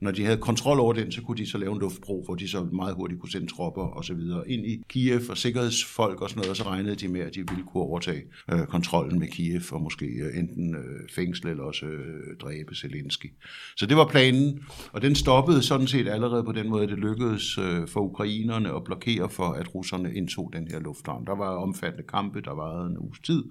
når 0.00 0.10
de 0.10 0.24
havde 0.24 0.36
kontrol 0.36 0.80
over 0.80 0.92
den, 0.92 1.12
så 1.12 1.22
kunne 1.22 1.38
de 1.38 1.46
så 1.46 1.58
lave 1.58 1.72
en 1.72 1.78
luftbro, 1.78 2.22
hvor 2.24 2.34
de 2.34 2.48
så 2.48 2.64
meget 2.72 2.94
hurtigt 2.94 3.20
kunne 3.20 3.30
sende 3.30 3.46
tropper 3.46 3.82
og 3.82 4.04
så 4.04 4.14
videre 4.14 4.50
ind 4.50 4.66
i 4.66 4.82
Kiev 4.88 5.20
og 5.30 5.38
sikkerhedsfolk 5.38 6.20
og 6.20 6.30
sådan 6.30 6.38
noget, 6.38 6.50
og 6.50 6.56
så 6.56 6.64
regnede 6.64 6.96
de 6.96 7.08
med, 7.08 7.20
at 7.20 7.34
de 7.34 7.38
ville 7.48 7.64
kunne 7.72 7.82
overtage 7.82 8.22
øh, 8.52 8.66
kontrollen 8.66 9.18
med 9.18 9.28
Kiev 9.28 9.62
og 9.72 9.82
måske 9.82 10.06
øh, 10.06 10.38
enten 10.38 10.74
øh, 10.74 11.08
fængsle 11.14 11.50
eller 11.50 11.64
også 11.64 11.86
øh, 11.86 12.36
dræbe 12.40 12.74
Zelensky. 12.74 13.32
Så 13.76 13.86
det 13.86 13.96
var 13.96 14.06
planen, 14.06 14.64
og 14.92 15.02
den 15.02 15.14
stoppede 15.14 15.62
sådan 15.62 15.86
set 15.86 16.08
allerede 16.08 16.44
på 16.44 16.52
den 16.52 16.68
måde, 16.68 16.82
at 16.82 16.88
det 16.88 16.98
lykkedes 16.98 17.58
øh, 17.58 17.88
for 17.88 18.00
ukrainerne 18.00 18.76
at 18.76 18.84
blokere 18.84 19.30
for, 19.30 19.48
at 19.48 19.74
russerne 19.74 20.14
indtog 20.14 20.50
den 20.52 20.68
her 20.68 20.80
lufthavn. 20.80 21.26
Der 21.26 21.36
var 21.36 21.48
omfattende 21.48 22.06
kampe, 22.08 22.40
der 22.40 22.54
var 22.54 22.86
en 22.86 22.98
uges 22.98 23.18
tid, 23.18 23.44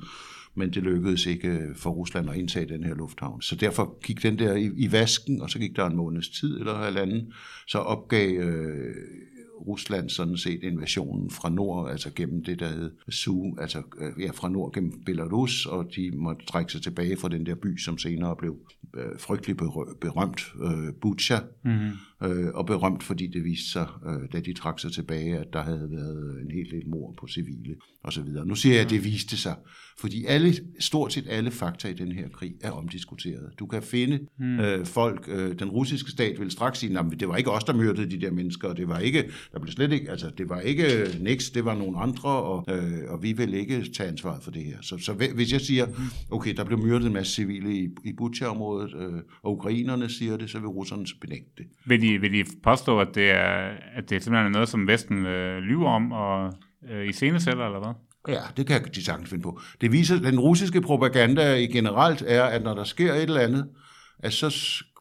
men 0.60 0.70
det 0.70 0.84
lykkedes 0.84 1.26
ikke 1.26 1.48
øh, 1.48 1.76
for 1.76 1.90
Rusland 1.90 2.30
at 2.30 2.36
indtage 2.36 2.70
den 2.70 2.84
her 2.84 2.96
lufthavn. 2.96 3.42
Så 3.42 3.56
derfor 3.56 4.00
gik 4.04 4.24
den 4.24 4.40
der 4.40 4.56
i, 4.56 4.72
i 4.78 4.92
vasken, 4.92 5.42
og 5.42 5.50
så 5.50 5.60
gik 5.60 5.76
der 5.76 5.86
en 5.86 5.96
måneds 5.96 6.30
tid 6.30 6.60
eller 6.60 6.76
halvanden, 6.76 7.34
så 7.68 7.78
opgav 7.78 8.40
øh, 8.40 8.96
Rusland 9.68 10.10
sådan 10.10 10.38
set 10.38 10.64
invasionen 10.64 11.30
fra 11.30 11.50
nord, 11.50 11.92
altså 11.92 12.14
gennem 12.16 12.44
det, 12.44 12.60
der 12.60 12.68
hed 12.68 12.92
Su, 13.10 13.56
altså 13.58 13.82
øh, 14.00 14.24
ja, 14.24 14.32
fra 14.32 14.50
nord 14.50 14.74
gennem 14.74 15.04
Belarus, 15.06 15.66
og 15.66 15.96
de 15.96 16.12
måtte 16.12 16.46
trække 16.46 16.72
sig 16.72 16.82
tilbage 16.82 17.18
fra 17.18 17.30
den 17.30 17.46
der 17.46 17.56
by, 17.56 17.78
som 17.78 17.98
senere 17.98 18.36
blev 18.36 18.56
øh, 18.98 19.20
frygtelig 19.20 19.58
berømt, 20.02 20.42
øh, 20.64 20.94
Bucha, 21.02 21.40
mm-hmm 21.66 21.92
øh, 22.24 22.48
og 22.54 22.66
berømt, 22.66 23.04
fordi 23.04 23.28
det 23.28 23.44
viste 23.44 23.72
sig, 23.72 23.88
øh, 24.08 24.30
da 24.34 24.40
de 24.40 24.54
trak 24.54 24.80
sig 24.80 24.92
tilbage, 24.92 25.38
at 25.38 25.48
der 25.54 25.62
havde 25.62 25.88
været 25.92 26.42
en 26.42 26.52
hel 26.52 26.72
del 26.72 26.90
mord 26.90 27.16
på 27.20 27.28
civile 27.28 27.76
osv. 28.04 28.26
Nu 28.46 28.56
siger 28.56 28.76
jeg, 28.76 28.86
at 28.86 28.90
det 28.90 29.04
viste 29.04 29.38
sig, 29.38 29.56
fordi 30.00 30.26
alle, 30.26 30.54
stort 30.80 31.14
set 31.14 31.26
alle 31.30 31.52
fakta 31.52 31.88
i 31.88 31.94
den 31.94 32.12
her 32.12 32.30
krig 32.30 32.54
er 32.62 32.72
omdiskuteret. 32.72 33.54
Du 33.60 33.66
kan 33.66 33.84
finde 33.84 34.20
hmm. 34.38 34.60
øh, 34.60 34.86
folk, 34.86 35.30
øh, 35.32 35.60
den 35.60 35.70
russiske 35.70 36.12
stat 36.12 36.40
vil 36.40 36.52
straks 36.52 36.80
sige, 36.80 37.00
at 37.00 37.06
det 37.20 37.28
var 37.28 37.36
ikke 37.36 37.52
os, 37.52 37.64
der 37.64 37.74
myrdede 37.74 38.12
de 38.12 38.22
der 38.22 38.32
mennesker, 38.32 38.68
og 38.68 38.78
det 38.78 38.88
var 38.88 39.00
ikke, 39.00 39.30
der 39.54 39.60
blev 39.60 39.72
slet 39.72 39.92
ikke, 39.92 40.12
altså 40.12 40.32
det 40.38 40.50
var 40.50 40.60
ikke 40.60 40.88
Nix, 41.20 41.52
det 41.52 41.66
var 41.66 41.76
nogle 41.76 42.00
andre, 42.00 42.30
og, 42.30 42.66
øh, 42.70 43.00
og 43.08 43.24
vi 43.24 43.34
vil 43.34 43.54
ikke 43.54 43.92
tage 43.98 44.10
ansvaret 44.10 44.44
for 44.44 44.52
det 44.52 44.64
her. 44.64 44.78
Så, 44.82 44.98
så 44.98 45.14
hvis 45.36 45.52
jeg 45.54 45.62
siger, 45.62 45.86
hmm. 45.86 46.06
okay, 46.32 46.56
der 46.56 46.64
blev 46.64 46.80
myrdet 46.80 47.08
en 47.08 47.14
masse 47.14 47.34
civile 47.34 47.76
i, 47.76 47.90
i 48.06 48.14
Butcha-området, 48.80 49.16
øh, 49.16 49.22
og 49.44 49.52
ukrainerne 49.52 50.10
siger 50.10 50.38
det, 50.38 50.50
så 50.50 50.60
vil 50.60 50.68
russerne 50.68 51.06
benægte 51.22 51.52
det. 51.58 51.66
Vil 51.86 52.02
de, 52.02 52.22
vil 52.22 52.34
de 52.34 52.46
påstå, 52.64 53.00
at 53.00 53.16
det 53.16 53.32
er, 53.32 53.72
at 53.96 54.10
det 54.10 54.24
simpelthen 54.24 54.46
er 54.46 54.50
noget, 54.50 54.70
som 54.70 54.88
Vesten 54.88 55.26
øh, 55.26 55.58
lyver 55.58 55.90
om 55.90 56.12
og 56.12 56.54
øh, 56.90 57.08
i 57.10 57.12
scenesætter, 57.12 57.66
eller 57.66 57.80
hvad? 57.80 57.94
Ja, 58.36 58.42
det 58.58 58.68
kan 58.68 58.84
de 58.96 59.04
sagtens 59.04 59.30
finde 59.30 59.44
på. 59.44 59.60
Det 59.82 59.92
viser, 59.92 60.20
den 60.20 60.40
russiske 60.40 60.82
propaganda 60.82 61.56
i 61.56 61.68
generelt 61.68 62.24
er, 62.28 62.44
at 62.44 62.64
når 62.64 62.74
der 62.74 62.84
sker 62.84 63.14
et 63.14 63.24
eller 63.24 63.42
andet, 63.42 63.70
at 64.20 64.34
så 64.34 64.50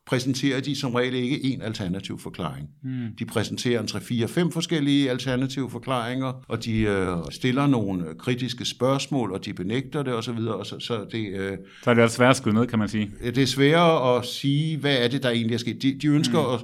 præsenterer 0.08 0.60
de 0.60 0.76
som 0.76 0.94
regel 0.94 1.14
ikke 1.14 1.44
en 1.44 1.62
alternativ 1.62 2.18
forklaring. 2.18 2.68
Mm. 2.82 3.16
De 3.18 3.24
præsenterer 3.24 3.80
en 3.80 3.88
3-4-5 3.88 4.50
forskellige 4.52 5.10
alternative 5.10 5.70
forklaringer, 5.70 6.44
og 6.48 6.64
de 6.64 6.80
øh, 6.80 7.16
stiller 7.30 7.66
nogle 7.66 8.04
kritiske 8.18 8.64
spørgsmål, 8.64 9.32
og 9.32 9.44
de 9.44 9.54
benægter 9.54 10.02
det 10.02 10.14
osv. 10.14 10.38
Og 10.38 10.66
så, 10.66 10.80
så, 10.80 11.06
det, 11.12 11.28
øh, 11.32 11.58
så 11.82 11.90
er 11.90 11.94
det 11.94 12.04
også 12.04 12.16
svært 12.16 12.30
at 12.30 12.36
skyde 12.36 12.54
ned, 12.54 12.66
kan 12.66 12.78
man 12.78 12.88
sige. 12.88 13.10
Det 13.24 13.38
er 13.38 13.46
sværere 13.46 14.16
at 14.18 14.26
sige, 14.26 14.76
hvad 14.76 14.96
er 14.96 15.08
det, 15.08 15.22
der 15.22 15.30
egentlig 15.30 15.54
er 15.54 15.58
sket. 15.58 15.82
De, 15.82 15.98
de 16.02 16.06
ønsker 16.06 16.48
mm. 16.48 16.54
at 16.54 16.60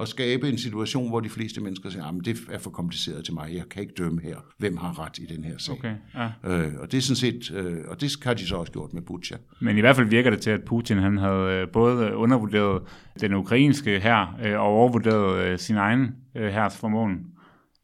at 0.00 0.08
skabe 0.08 0.48
en 0.48 0.58
situation, 0.58 1.08
hvor 1.08 1.20
de 1.20 1.28
fleste 1.28 1.60
mennesker 1.60 1.90
siger, 1.90 2.04
at 2.04 2.14
det 2.24 2.38
er 2.50 2.58
for 2.58 2.70
kompliceret 2.70 3.24
til 3.24 3.34
mig, 3.34 3.54
jeg 3.54 3.68
kan 3.70 3.82
ikke 3.82 3.94
dømme 3.98 4.20
her, 4.22 4.36
hvem 4.58 4.76
har 4.76 5.04
ret 5.04 5.18
i 5.18 5.26
den 5.26 5.44
her 5.44 5.58
sag. 5.58 5.74
Okay, 5.74 5.94
ja. 6.14 6.28
øh, 6.44 6.72
og 6.78 6.92
det 6.92 6.98
er 6.98 7.02
sådan 7.02 7.16
set, 7.16 7.50
øh, 7.54 7.78
og 7.88 8.00
det 8.00 8.16
har 8.24 8.34
de 8.34 8.46
så 8.46 8.56
også 8.56 8.72
gjort 8.72 8.92
med 8.92 9.02
Butcha. 9.02 9.36
Men 9.60 9.78
i 9.78 9.80
hvert 9.80 9.96
fald 9.96 10.06
virker 10.06 10.30
det 10.30 10.40
til, 10.40 10.50
at 10.50 10.64
Putin 10.64 10.98
han 10.98 11.18
havde 11.18 11.52
øh, 11.52 11.68
både 11.72 12.16
undervurderet 12.16 12.82
den 13.20 13.34
ukrainske 13.34 14.00
her 14.00 14.38
øh, 14.44 14.60
og 14.60 14.66
overvurderet 14.66 15.44
øh, 15.44 15.58
sin 15.58 15.76
egen 15.76 16.10
øh, 16.36 16.52
hærs 16.52 16.76
formåen. 16.76 17.18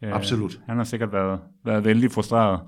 Øh, 0.04 0.12
Absolut. 0.12 0.60
Han 0.66 0.76
har 0.76 0.84
sikkert 0.84 1.12
været, 1.12 1.40
været 1.64 1.84
vældig 1.84 2.10
frustreret 2.10 2.60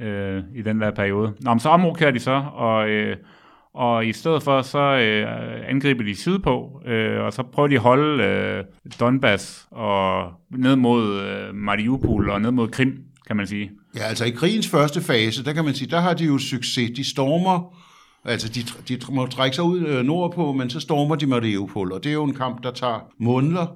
øh, 0.00 0.42
i 0.54 0.62
den 0.62 0.80
der 0.80 0.90
periode. 0.90 1.34
Nå, 1.40 1.50
men 1.50 1.60
så 1.60 1.68
omrokerer 1.68 2.10
de 2.10 2.18
så, 2.18 2.44
og 2.52 2.88
øh, 2.88 3.16
og 3.74 4.06
i 4.06 4.12
stedet 4.12 4.42
for, 4.42 4.62
så 4.62 4.78
øh, 4.78 5.26
angriber 5.68 6.04
de 6.04 6.14
sydpå, 6.14 6.82
øh, 6.86 7.20
og 7.20 7.32
så 7.32 7.42
prøver 7.52 7.68
de 7.68 7.74
at 7.74 7.80
holde 7.80 8.24
øh, 8.24 8.64
Donbass 9.00 9.66
og 9.70 10.32
ned 10.50 10.76
mod 10.76 11.20
øh, 11.20 11.54
Mariupol 11.54 12.30
og 12.30 12.40
ned 12.40 12.50
mod 12.50 12.68
Krim, 12.68 12.98
kan 13.26 13.36
man 13.36 13.46
sige. 13.46 13.70
Ja, 13.96 14.02
altså 14.02 14.24
i 14.24 14.30
krigens 14.30 14.68
første 14.68 15.00
fase, 15.00 15.44
der 15.44 15.52
kan 15.52 15.64
man 15.64 15.74
sige, 15.74 15.90
der 15.90 16.00
har 16.00 16.14
de 16.14 16.24
jo 16.24 16.38
succes. 16.38 16.90
De 16.96 17.10
stormer, 17.10 17.76
altså 18.24 18.48
de, 18.48 18.60
de 18.88 19.12
må 19.12 19.26
trække 19.26 19.56
sig 19.56 19.64
ud 19.64 19.86
øh, 19.86 20.04
nordpå, 20.04 20.52
men 20.52 20.70
så 20.70 20.80
stormer 20.80 21.14
de 21.14 21.26
Mariupol, 21.26 21.92
og 21.92 22.04
det 22.04 22.10
er 22.10 22.14
jo 22.14 22.24
en 22.24 22.34
kamp, 22.34 22.62
der 22.62 22.70
tager 22.70 23.00
måneder, 23.18 23.66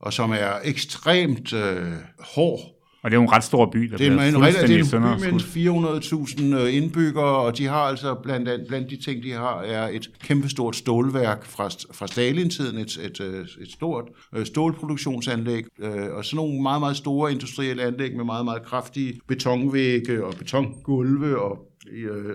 og 0.00 0.12
som 0.12 0.32
er 0.32 0.52
ekstremt 0.64 1.52
øh, 1.52 1.92
hård 2.34 2.73
og 3.04 3.10
det 3.10 3.16
er 3.16 3.20
jo 3.20 3.22
en 3.22 3.32
ret 3.32 3.44
stor 3.44 3.70
by, 3.70 3.78
der 3.78 3.96
det 3.96 4.06
er 4.06 4.12
en, 4.12 4.18
en, 4.18 4.42
det 4.42 4.70
er 4.70 4.96
en 4.96 5.20
by 5.20 5.32
med 5.32 6.54
400.000 6.60 6.66
øh, 6.66 6.74
indbyggere, 6.74 7.36
og 7.36 7.58
de 7.58 7.66
har 7.66 7.76
altså 7.80 8.14
blandt, 8.14 8.48
andet, 8.48 8.68
blandt 8.68 8.90
de 8.90 8.96
ting, 8.96 9.22
de 9.22 9.32
har, 9.32 9.60
er 9.60 9.88
et 9.88 10.10
kæmpestort 10.22 10.76
stålværk 10.76 11.44
fra, 11.44 11.68
fra 11.92 12.06
Stalin-tiden, 12.06 12.78
et, 12.78 12.98
et, 13.02 13.20
øh, 13.20 13.46
et 13.60 13.72
stort 13.72 14.04
øh, 14.36 14.46
stålproduktionsanlæg, 14.46 15.64
og 16.12 16.24
sådan 16.24 16.36
nogle 16.36 16.62
meget, 16.62 16.80
meget 16.80 16.96
store 16.96 17.32
industrielle 17.32 17.82
anlæg 17.82 18.16
med 18.16 18.24
meget, 18.24 18.44
meget 18.44 18.62
kraftige 18.62 19.20
betonvægge 19.28 20.24
og 20.24 20.34
betongulve 20.38 21.38
og 21.38 21.58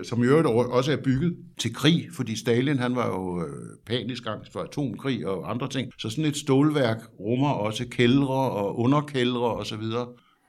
som 0.02 0.22
i 0.22 0.26
øvrigt 0.26 0.46
også 0.46 0.92
er 0.92 0.96
bygget 0.96 1.36
til 1.58 1.74
krig, 1.74 2.08
fordi 2.12 2.38
Stalin 2.38 2.78
han 2.78 2.96
var 2.96 3.06
jo 3.06 3.48
panisk 3.86 4.22
angst 4.26 4.52
for 4.52 4.60
atomkrig 4.60 5.26
og 5.26 5.50
andre 5.50 5.68
ting. 5.68 5.92
Så 5.98 6.10
sådan 6.10 6.24
et 6.24 6.36
stålværk 6.36 6.98
rummer 7.20 7.48
også 7.48 7.84
kældre 7.90 8.50
og 8.50 8.78
underkældre 8.78 9.54
osv. 9.54 9.82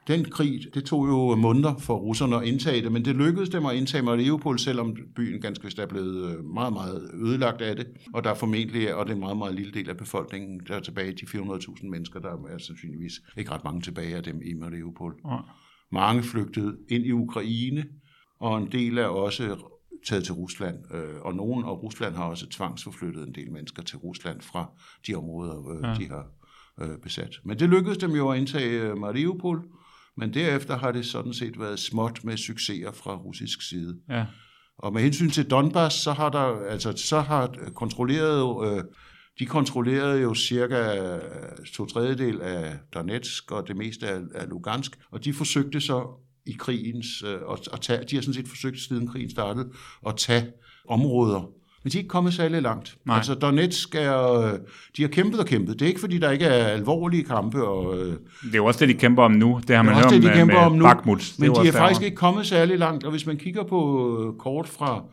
Den 0.07 0.25
krig, 0.25 0.61
det 0.73 0.83
tog 0.83 1.07
jo 1.07 1.35
måneder 1.35 1.77
for 1.77 1.95
russerne 1.95 2.35
at 2.35 2.43
indtage 2.43 2.81
det, 2.81 2.91
men 2.91 3.05
det 3.05 3.15
lykkedes 3.15 3.49
dem 3.49 3.65
at 3.65 3.75
indtage 3.75 4.03
Mariupol, 4.03 4.59
selvom 4.59 4.95
byen 5.15 5.41
ganske 5.41 5.63
vist 5.63 5.79
er 5.79 5.85
blevet 5.85 6.37
øh, 6.37 6.45
meget, 6.45 6.73
meget 6.73 7.11
ødelagt 7.13 7.61
af 7.61 7.75
det. 7.75 7.87
Og 8.13 8.23
der 8.23 8.29
er 8.29 8.33
formentlig, 8.33 8.95
og 8.95 9.05
det 9.05 9.11
er 9.11 9.15
en 9.15 9.19
meget, 9.19 9.37
meget 9.37 9.55
lille 9.55 9.71
del 9.71 9.89
af 9.89 9.97
befolkningen, 9.97 10.61
der 10.67 10.75
er 10.75 10.79
tilbage 10.79 11.11
de 11.11 11.25
400.000 11.25 11.89
mennesker, 11.89 12.19
der 12.19 12.29
er 12.29 12.57
sandsynligvis 12.57 13.13
ikke 13.37 13.51
ret 13.51 13.63
mange 13.63 13.81
tilbage 13.81 14.15
af 14.15 14.23
dem 14.23 14.41
i 14.45 14.53
Mariupol. 14.53 15.15
Ja. 15.25 15.37
Mange 15.91 16.23
flygtede 16.23 16.77
ind 16.89 17.05
i 17.05 17.11
Ukraine, 17.11 17.85
og 18.39 18.57
en 18.57 18.71
del 18.71 18.97
er 18.97 19.05
også 19.05 19.57
taget 20.07 20.23
til 20.23 20.33
Rusland, 20.33 20.77
øh, 20.93 21.21
og 21.21 21.35
nogen 21.35 21.65
af 21.65 21.83
Rusland 21.83 22.15
har 22.15 22.23
også 22.23 22.49
tvangsforflyttet 22.49 23.27
en 23.27 23.35
del 23.35 23.51
mennesker 23.51 23.83
til 23.83 23.97
Rusland 23.97 24.41
fra 24.41 24.71
de 25.07 25.15
områder, 25.15 25.69
øh, 25.69 25.83
ja. 25.83 25.93
de 25.93 26.07
har 26.09 26.25
besat. 27.03 27.39
Men 27.45 27.59
det 27.59 27.69
lykkedes 27.69 27.97
dem 27.97 28.11
jo 28.11 28.29
at 28.29 28.39
indtage 28.39 28.95
Mariupol, 28.95 29.67
men 30.21 30.33
derefter 30.33 30.77
har 30.77 30.91
det 30.91 31.05
sådan 31.05 31.33
set 31.33 31.59
været 31.59 31.79
småt 31.79 32.23
med 32.23 32.37
succeser 32.37 32.91
fra 32.91 33.15
russisk 33.15 33.69
side. 33.69 33.97
Ja. 34.09 34.25
Og 34.77 34.93
med 34.93 35.01
hensyn 35.01 35.29
til 35.29 35.49
Donbass, 35.49 35.95
så 35.95 36.11
har 36.11 36.29
der, 36.29 36.65
altså, 36.69 36.93
så 36.95 37.19
har 37.19 37.55
kontrolleret, 37.75 38.77
øh, 38.77 38.83
de 39.39 39.45
kontrollerede 39.45 40.21
jo 40.21 40.33
cirka 40.33 41.19
to 41.73 41.85
tredjedel 41.85 42.41
af 42.41 42.77
Donetsk 42.93 43.51
og 43.51 43.67
det 43.67 43.77
meste 43.77 44.07
af, 44.07 44.19
af 44.35 44.49
Lugansk, 44.49 44.99
og 45.11 45.25
de 45.25 45.33
forsøgte 45.33 45.81
så 45.81 46.07
i 46.45 46.51
krigens, 46.59 47.23
øh, 47.23 47.39
at, 47.51 47.69
at 47.73 47.81
tage, 47.81 48.03
de 48.03 48.15
har 48.15 48.21
sådan 48.21 48.33
set 48.33 48.47
forsøgt 48.47 48.79
siden 48.79 49.07
krigen 49.07 49.29
startede, 49.29 49.71
at 50.07 50.17
tage 50.17 50.51
områder 50.89 51.51
men 51.83 51.91
de 51.91 51.97
er 51.97 51.99
ikke 51.99 52.07
kommet 52.07 52.33
særlig 52.33 52.61
langt. 52.61 52.97
Nej. 53.05 53.17
Altså 53.17 53.33
Donetsk 53.33 53.95
er, 53.95 54.39
øh, 54.39 54.59
de 54.97 55.01
har 55.01 55.09
kæmpet 55.09 55.39
og 55.39 55.45
kæmpet. 55.45 55.79
Det 55.79 55.85
er 55.85 55.87
ikke 55.87 55.99
fordi, 55.99 56.17
der 56.17 56.31
ikke 56.31 56.45
er 56.45 56.65
alvorlige 56.65 57.23
kampe. 57.23 57.67
Og, 57.67 57.97
øh, 57.97 58.05
det 58.05 58.53
er 58.53 58.57
jo 58.57 58.65
også 58.65 58.79
det, 58.79 58.95
de 58.95 58.99
kæmper 58.99 59.23
om 59.23 59.31
nu. 59.31 59.61
Det 59.67 59.75
har 59.75 59.83
man 59.83 59.95
hørt 59.95 60.05
om, 60.05 60.11
det, 60.11 60.21
de 60.21 60.27
med, 60.27 60.35
kæmper 60.35 60.55
med 60.55 60.63
om 60.65 60.71
nu, 60.71 60.83
Bakhmut. 60.83 61.33
Men 61.39 61.51
de 61.51 61.67
er 61.67 61.71
faktisk 61.71 62.01
ikke 62.01 62.17
kommet 62.17 62.45
særlig 62.45 62.79
langt. 62.79 63.03
Og 63.03 63.11
hvis 63.11 63.25
man 63.25 63.37
kigger 63.37 63.63
på 63.63 64.09
øh, 64.19 64.39
kort 64.39 64.67
fra 64.67 65.03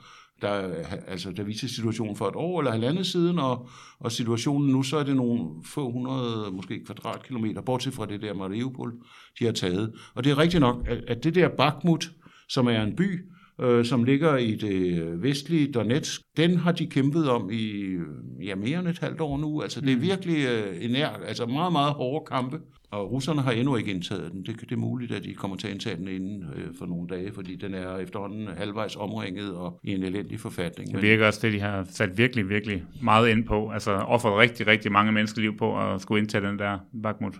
der, 0.42 0.70
altså, 1.06 1.30
der 1.36 1.42
viser 1.42 1.68
situationen 1.68 2.16
for 2.16 2.28
et 2.28 2.34
år 2.36 2.60
eller 2.60 2.72
halvandet 2.72 3.06
siden, 3.06 3.38
og, 3.38 3.68
og 4.00 4.12
situationen 4.12 4.70
nu, 4.70 4.82
så 4.82 4.96
er 4.96 5.02
det 5.02 5.16
nogle 5.16 5.44
få 5.64 5.92
hundrede, 5.92 6.50
måske 6.52 6.84
kvadratkilometer, 6.86 7.60
bortset 7.60 7.94
fra 7.94 8.06
det 8.06 8.22
der 8.22 8.34
Mariupol, 8.34 8.92
de 9.38 9.44
har 9.44 9.52
taget. 9.52 9.92
Og 10.14 10.24
det 10.24 10.30
er 10.30 10.38
rigtigt 10.38 10.60
nok, 10.60 10.76
at, 10.86 10.98
at 11.08 11.24
det 11.24 11.34
der 11.34 11.48
Bakhmut, 11.48 12.10
som 12.48 12.66
er 12.66 12.82
en 12.82 12.96
by, 12.96 13.20
øh, 13.60 13.84
som 13.84 14.04
ligger 14.04 14.36
i 14.36 14.54
det 14.54 15.22
vestlige 15.22 15.72
Donetsk, 15.72 16.20
den 16.36 16.56
har 16.56 16.72
de 16.72 16.86
kæmpet 16.86 17.30
om 17.30 17.50
i 17.52 17.96
ja, 18.44 18.54
mere 18.54 18.78
end 18.78 18.88
et 18.88 18.98
halvt 18.98 19.20
år 19.20 19.38
nu. 19.38 19.62
Altså 19.62 19.80
det 19.80 19.92
er 19.92 19.96
mm. 19.96 20.02
virkelig 20.02 20.46
øh, 20.46 20.84
en 20.84 20.96
altså 21.26 21.46
meget, 21.46 21.72
meget 21.72 21.92
hårde 21.92 22.24
kampe. 22.26 22.60
Og 22.90 23.12
russerne 23.12 23.42
har 23.42 23.52
endnu 23.52 23.76
ikke 23.76 23.90
indtaget 23.90 24.32
den. 24.32 24.42
Det, 24.42 24.60
det 24.60 24.72
er 24.72 24.76
muligt, 24.76 25.12
at 25.12 25.24
de 25.24 25.34
kommer 25.34 25.56
til 25.56 25.66
at 25.66 25.72
indtage 25.72 25.96
den 25.96 26.08
inden 26.08 26.44
øh, 26.56 26.74
for 26.78 26.86
nogle 26.86 27.08
dage, 27.08 27.32
fordi 27.32 27.56
den 27.56 27.74
er 27.74 27.96
efterhånden 27.96 28.48
halvvejs 28.56 28.96
omringet 28.96 29.54
og 29.54 29.80
i 29.84 29.92
en 29.92 30.02
elendig 30.02 30.40
forfatning. 30.40 30.92
Det 30.92 31.02
virker 31.02 31.26
også 31.26 31.40
det, 31.42 31.52
de 31.52 31.60
har 31.60 31.86
sat 31.90 32.18
virkelig, 32.18 32.48
virkelig 32.48 32.84
meget 33.02 33.28
ind 33.28 33.44
på. 33.44 33.70
Altså 33.70 33.90
offret 33.90 34.38
rigtig, 34.38 34.66
rigtig 34.66 34.92
mange 34.92 35.12
menneskeliv 35.12 35.56
på 35.56 35.78
at 35.78 36.00
skulle 36.00 36.20
indtage 36.20 36.46
den 36.46 36.58
der 36.58 36.78
Bakhmut. 37.02 37.34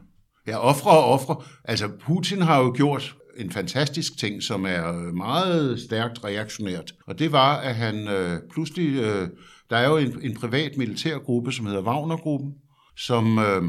Ja, 0.46 0.58
ofre 0.58 0.90
og 0.90 1.04
ofre. 1.04 1.36
Altså 1.64 1.88
Putin 2.00 2.42
har 2.42 2.62
jo 2.62 2.72
gjort 2.76 3.16
en 3.38 3.50
fantastisk 3.50 4.18
ting, 4.18 4.42
som 4.42 4.64
er 4.64 5.12
meget 5.12 5.80
stærkt 5.80 6.24
reaktionært. 6.24 6.94
Og 7.06 7.18
det 7.18 7.32
var, 7.32 7.56
at 7.56 7.74
han 7.74 8.08
øh, 8.08 8.38
pludselig... 8.52 9.02
Øh, 9.02 9.28
der 9.70 9.76
er 9.76 9.88
jo 9.88 9.96
en, 9.96 10.18
en 10.22 10.34
privat 10.34 10.76
militærgruppe, 10.76 11.52
som 11.52 11.66
hedder 11.66 11.82
Wagner-gruppen, 11.82 12.54
som 12.96 13.38
øh, 13.38 13.62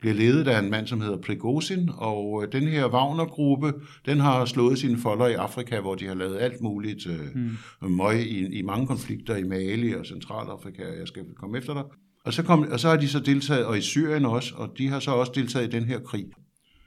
bliver 0.00 0.14
ledet 0.14 0.48
af 0.48 0.58
en 0.58 0.70
mand, 0.70 0.86
som 0.86 1.00
hedder 1.00 1.16
Prigozhin, 1.16 1.90
og 1.96 2.42
øh, 2.42 2.52
den 2.52 2.68
her 2.68 2.88
Wagner-gruppe, 2.88 3.72
den 4.06 4.20
har 4.20 4.44
slået 4.44 4.78
sine 4.78 4.98
folder 4.98 5.26
i 5.26 5.32
Afrika, 5.32 5.80
hvor 5.80 5.94
de 5.94 6.06
har 6.06 6.14
lavet 6.14 6.38
alt 6.40 6.60
muligt 6.60 7.06
øh, 7.06 7.20
mm. 7.34 7.90
møg 7.90 8.20
i, 8.20 8.58
i 8.58 8.62
mange 8.62 8.86
konflikter 8.86 9.36
i 9.36 9.42
Mali 9.42 9.94
og 9.94 10.06
Centralafrika, 10.06 10.82
jeg 10.82 11.08
skal 11.08 11.22
komme 11.40 11.58
efter 11.58 11.74
dig. 11.74 11.82
Og 12.24 12.32
så, 12.32 12.42
kom, 12.42 12.66
og 12.72 12.80
så 12.80 12.88
har 12.88 12.96
de 12.96 13.08
så 13.08 13.20
deltaget, 13.20 13.64
og 13.64 13.78
i 13.78 13.80
Syrien 13.80 14.24
også, 14.24 14.54
og 14.56 14.68
de 14.78 14.88
har 14.88 15.00
så 15.00 15.10
også 15.10 15.32
deltaget 15.34 15.66
i 15.66 15.70
den 15.70 15.84
her 15.84 16.00
krig. 16.00 16.24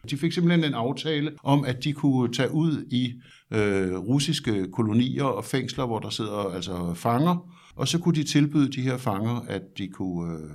De 0.10 0.18
fik 0.18 0.34
simpelthen 0.34 0.64
en 0.64 0.74
aftale 0.74 1.32
om, 1.44 1.66
at 1.66 1.84
de 1.84 1.94
kunne 1.94 2.34
tage 2.34 2.52
ud 2.52 2.86
i 2.92 3.14
øh, 3.54 3.98
russiske 3.98 4.68
kolonier 4.74 5.24
og 5.24 5.46
fængsler, 5.46 5.86
hvor 5.86 6.00
der 6.00 6.10
sidder 6.10 6.54
altså 6.56 6.94
fanger, 6.94 7.52
og 7.76 7.88
så 7.88 8.00
kunne 8.00 8.16
de 8.16 8.24
tilbyde 8.24 8.72
de 8.72 8.82
her 8.82 8.98
fanger, 8.98 9.46
at 9.48 9.62
de 9.78 9.88
kunne 9.88 10.34
øh, 10.34 10.50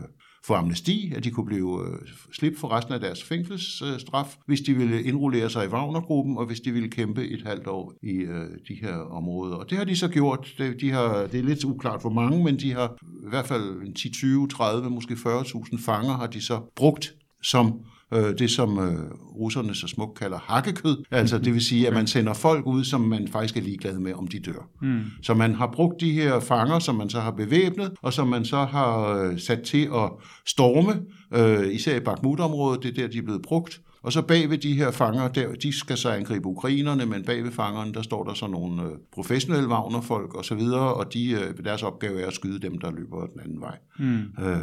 få 0.45 0.55
amnesti, 0.55 1.13
at 1.17 1.25
de 1.25 1.31
kunne 1.31 1.47
blive 1.47 1.87
øh, 1.87 2.09
slippe 2.33 2.59
for 2.59 2.69
resten 2.69 2.95
af 2.95 3.01
deres 3.01 3.23
fængselsstraf, 3.25 4.37
hvis 4.47 4.61
de 4.61 4.75
ville 4.75 5.03
indrullere 5.03 5.51
sig 5.51 5.65
i 5.65 5.69
Wagnergruppen, 5.69 6.39
og 6.39 6.47
hvis 6.47 6.61
de 6.61 6.73
ville 6.73 6.89
kæmpe 6.89 7.29
et 7.29 7.43
halvt 7.47 7.67
år 7.67 7.93
i 8.03 8.13
øh, 8.13 8.47
de 8.69 8.75
her 8.75 8.97
områder. 8.97 9.57
Og 9.57 9.71
det 9.71 9.79
har 9.79 9.85
de 9.85 9.97
så 9.97 10.09
gjort. 10.09 10.55
De, 10.59 10.75
de 10.81 10.91
har, 10.91 11.27
det 11.27 11.41
er 11.41 11.45
lidt 11.45 11.65
uklart 11.65 12.01
hvor 12.01 12.11
mange, 12.11 12.45
men 12.45 12.59
de 12.59 12.73
har 12.73 12.97
i 13.27 13.29
hvert 13.29 13.47
fald 13.47 13.95
10, 13.95 14.11
20, 14.13 14.49
30, 14.49 14.91
måske 14.91 15.15
40.000 15.15 15.85
fanger 15.85 16.13
har 16.13 16.27
de 16.27 16.41
så 16.41 16.61
brugt 16.77 17.15
som 17.43 17.81
øh, 18.13 18.39
det, 18.39 18.51
som 18.51 18.79
øh, 18.79 19.11
russerne 19.41 19.75
så 19.75 19.89
smukt 19.89 20.19
kalder 20.19 20.39
hakkekød. 20.39 21.05
Altså 21.11 21.39
det 21.39 21.55
vil 21.55 21.65
sige, 21.65 21.89
at 21.89 21.95
man 21.95 22.07
sender 22.07 22.33
folk 22.35 22.67
ud, 22.67 22.85
som 22.85 23.01
man 23.01 23.29
faktisk 23.29 23.57
er 23.57 23.61
ligeglad 23.61 23.99
med, 23.99 24.13
om 24.15 24.27
de 24.27 24.39
dør. 24.39 24.69
Mm. 24.83 25.01
Så 25.23 25.35
man 25.35 25.55
har 25.55 25.67
brugt 25.67 26.01
de 26.01 26.13
her 26.13 26.41
fanger, 26.41 26.79
som 26.79 26.95
man 26.95 27.11
så 27.11 27.21
har 27.21 27.31
bevæbnet, 27.31 27.93
og 28.03 28.13
som 28.13 28.29
man 28.29 28.45
så 28.45 28.65
har 28.65 29.09
øh, 29.09 29.39
sat 29.39 29.63
til 29.63 29.89
at 29.95 30.11
storme, 30.47 31.01
øh, 31.35 31.75
især 31.75 31.97
i 31.97 32.01
Bakhmut-området, 32.01 32.83
det 32.83 32.89
er 32.89 33.03
der, 33.03 33.09
de 33.09 33.19
er 33.19 33.23
blevet 33.23 33.43
brugt. 33.43 33.81
Og 34.03 34.13
så 34.13 34.23
bag 34.23 34.51
ved 34.51 34.59
de 34.59 34.77
her 34.77 34.91
fanger, 34.91 35.29
der, 35.29 35.55
de 35.55 35.79
skal 35.79 35.97
så 35.97 36.11
angribe 36.11 36.47
ukrainerne, 36.47 37.07
men 37.07 37.25
bag 37.25 37.45
ved 37.45 37.53
fangerne, 37.53 37.93
der 37.93 38.03
står 38.03 38.25
der 38.25 38.35
så 38.35 38.47
nogle 38.47 38.83
øh, 38.83 38.89
professionelle 39.15 39.69
Wagner-folk 39.69 40.35
og 40.35 40.45
så 40.45 40.55
videre, 40.55 40.95
og 40.95 41.15
de, 41.15 41.31
øh, 41.31 41.65
deres 41.65 41.83
opgave 41.83 42.21
er 42.21 42.27
at 42.27 42.33
skyde 42.33 42.59
dem, 42.59 42.79
der 42.79 42.91
løber 42.91 43.27
den 43.27 43.41
anden 43.41 43.61
vej. 43.61 43.79
Mm. 43.99 44.45
Øh, 44.45 44.59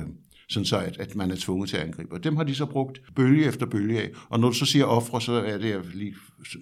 sådan 0.49 0.65
så 0.65 0.77
at, 0.77 0.97
at 0.99 1.15
man 1.15 1.31
er 1.31 1.35
tvunget 1.35 1.69
til 1.69 1.77
at 1.77 1.83
angribe. 1.83 2.13
Og 2.13 2.23
dem 2.23 2.35
har 2.35 2.43
de 2.43 2.55
så 2.55 2.65
brugt 2.65 3.01
bølge 3.15 3.45
efter 3.45 3.65
bølge 3.65 4.01
af. 4.01 4.09
Og 4.29 4.39
når 4.39 4.47
du 4.47 4.53
så 4.53 4.65
siger 4.65 4.85
ofre, 4.85 5.21
så 5.21 5.31
er 5.31 5.57
det, 5.57 5.69
jeg 5.69 5.79
lige 5.93 6.15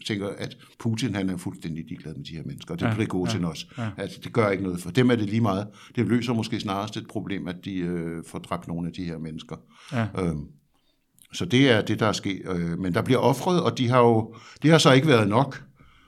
tænker, 0.08 0.28
at 0.28 0.58
Putin 0.80 1.16
han 1.16 1.30
er 1.30 1.38
fuldstændig 1.38 1.86
ligeglad 1.88 2.16
med 2.16 2.26
de 2.26 2.36
her 2.36 2.44
mennesker. 2.46 2.74
Og 2.74 2.80
det 2.80 2.86
er 2.86 2.90
ja, 2.90 2.96
Prigozhin 2.96 3.42
ja, 3.42 3.48
også. 3.48 3.66
Ja. 3.78 3.90
Altså, 3.98 4.20
det 4.24 4.34
gør 4.34 4.50
ikke 4.50 4.64
noget 4.64 4.82
for 4.82 4.92
dem 4.92 5.12
er 5.12 5.16
det 5.16 5.30
lige 5.30 5.42
meget. 5.42 5.68
Det 5.96 6.08
løser 6.08 6.34
måske 6.34 6.60
snarest 6.60 6.98
et 6.98 7.08
problem, 7.08 7.48
at 7.48 7.56
de 7.66 7.76
øh, 7.76 8.24
får 8.28 8.40
dræbt 8.40 8.68
nogle 8.68 8.88
af 8.88 8.94
de 8.94 9.04
her 9.04 9.18
mennesker. 9.18 9.56
Ja. 9.94 10.08
Øhm, 10.20 10.46
så 11.34 11.46
det 11.46 11.70
er 11.70 11.82
det, 11.82 12.00
der 12.00 12.06
er 12.06 12.14
sket. 12.14 12.42
Øh, 12.50 12.80
men 12.80 12.94
der 12.94 13.02
bliver 13.02 13.20
offret, 13.20 13.64
og 13.64 13.78
de 13.78 13.88
har 13.88 14.00
jo, 14.00 14.36
det 14.62 14.72
har 14.72 14.78
så 14.78 14.92
ikke 14.92 15.08
været 15.08 15.28
nok. 15.28 15.64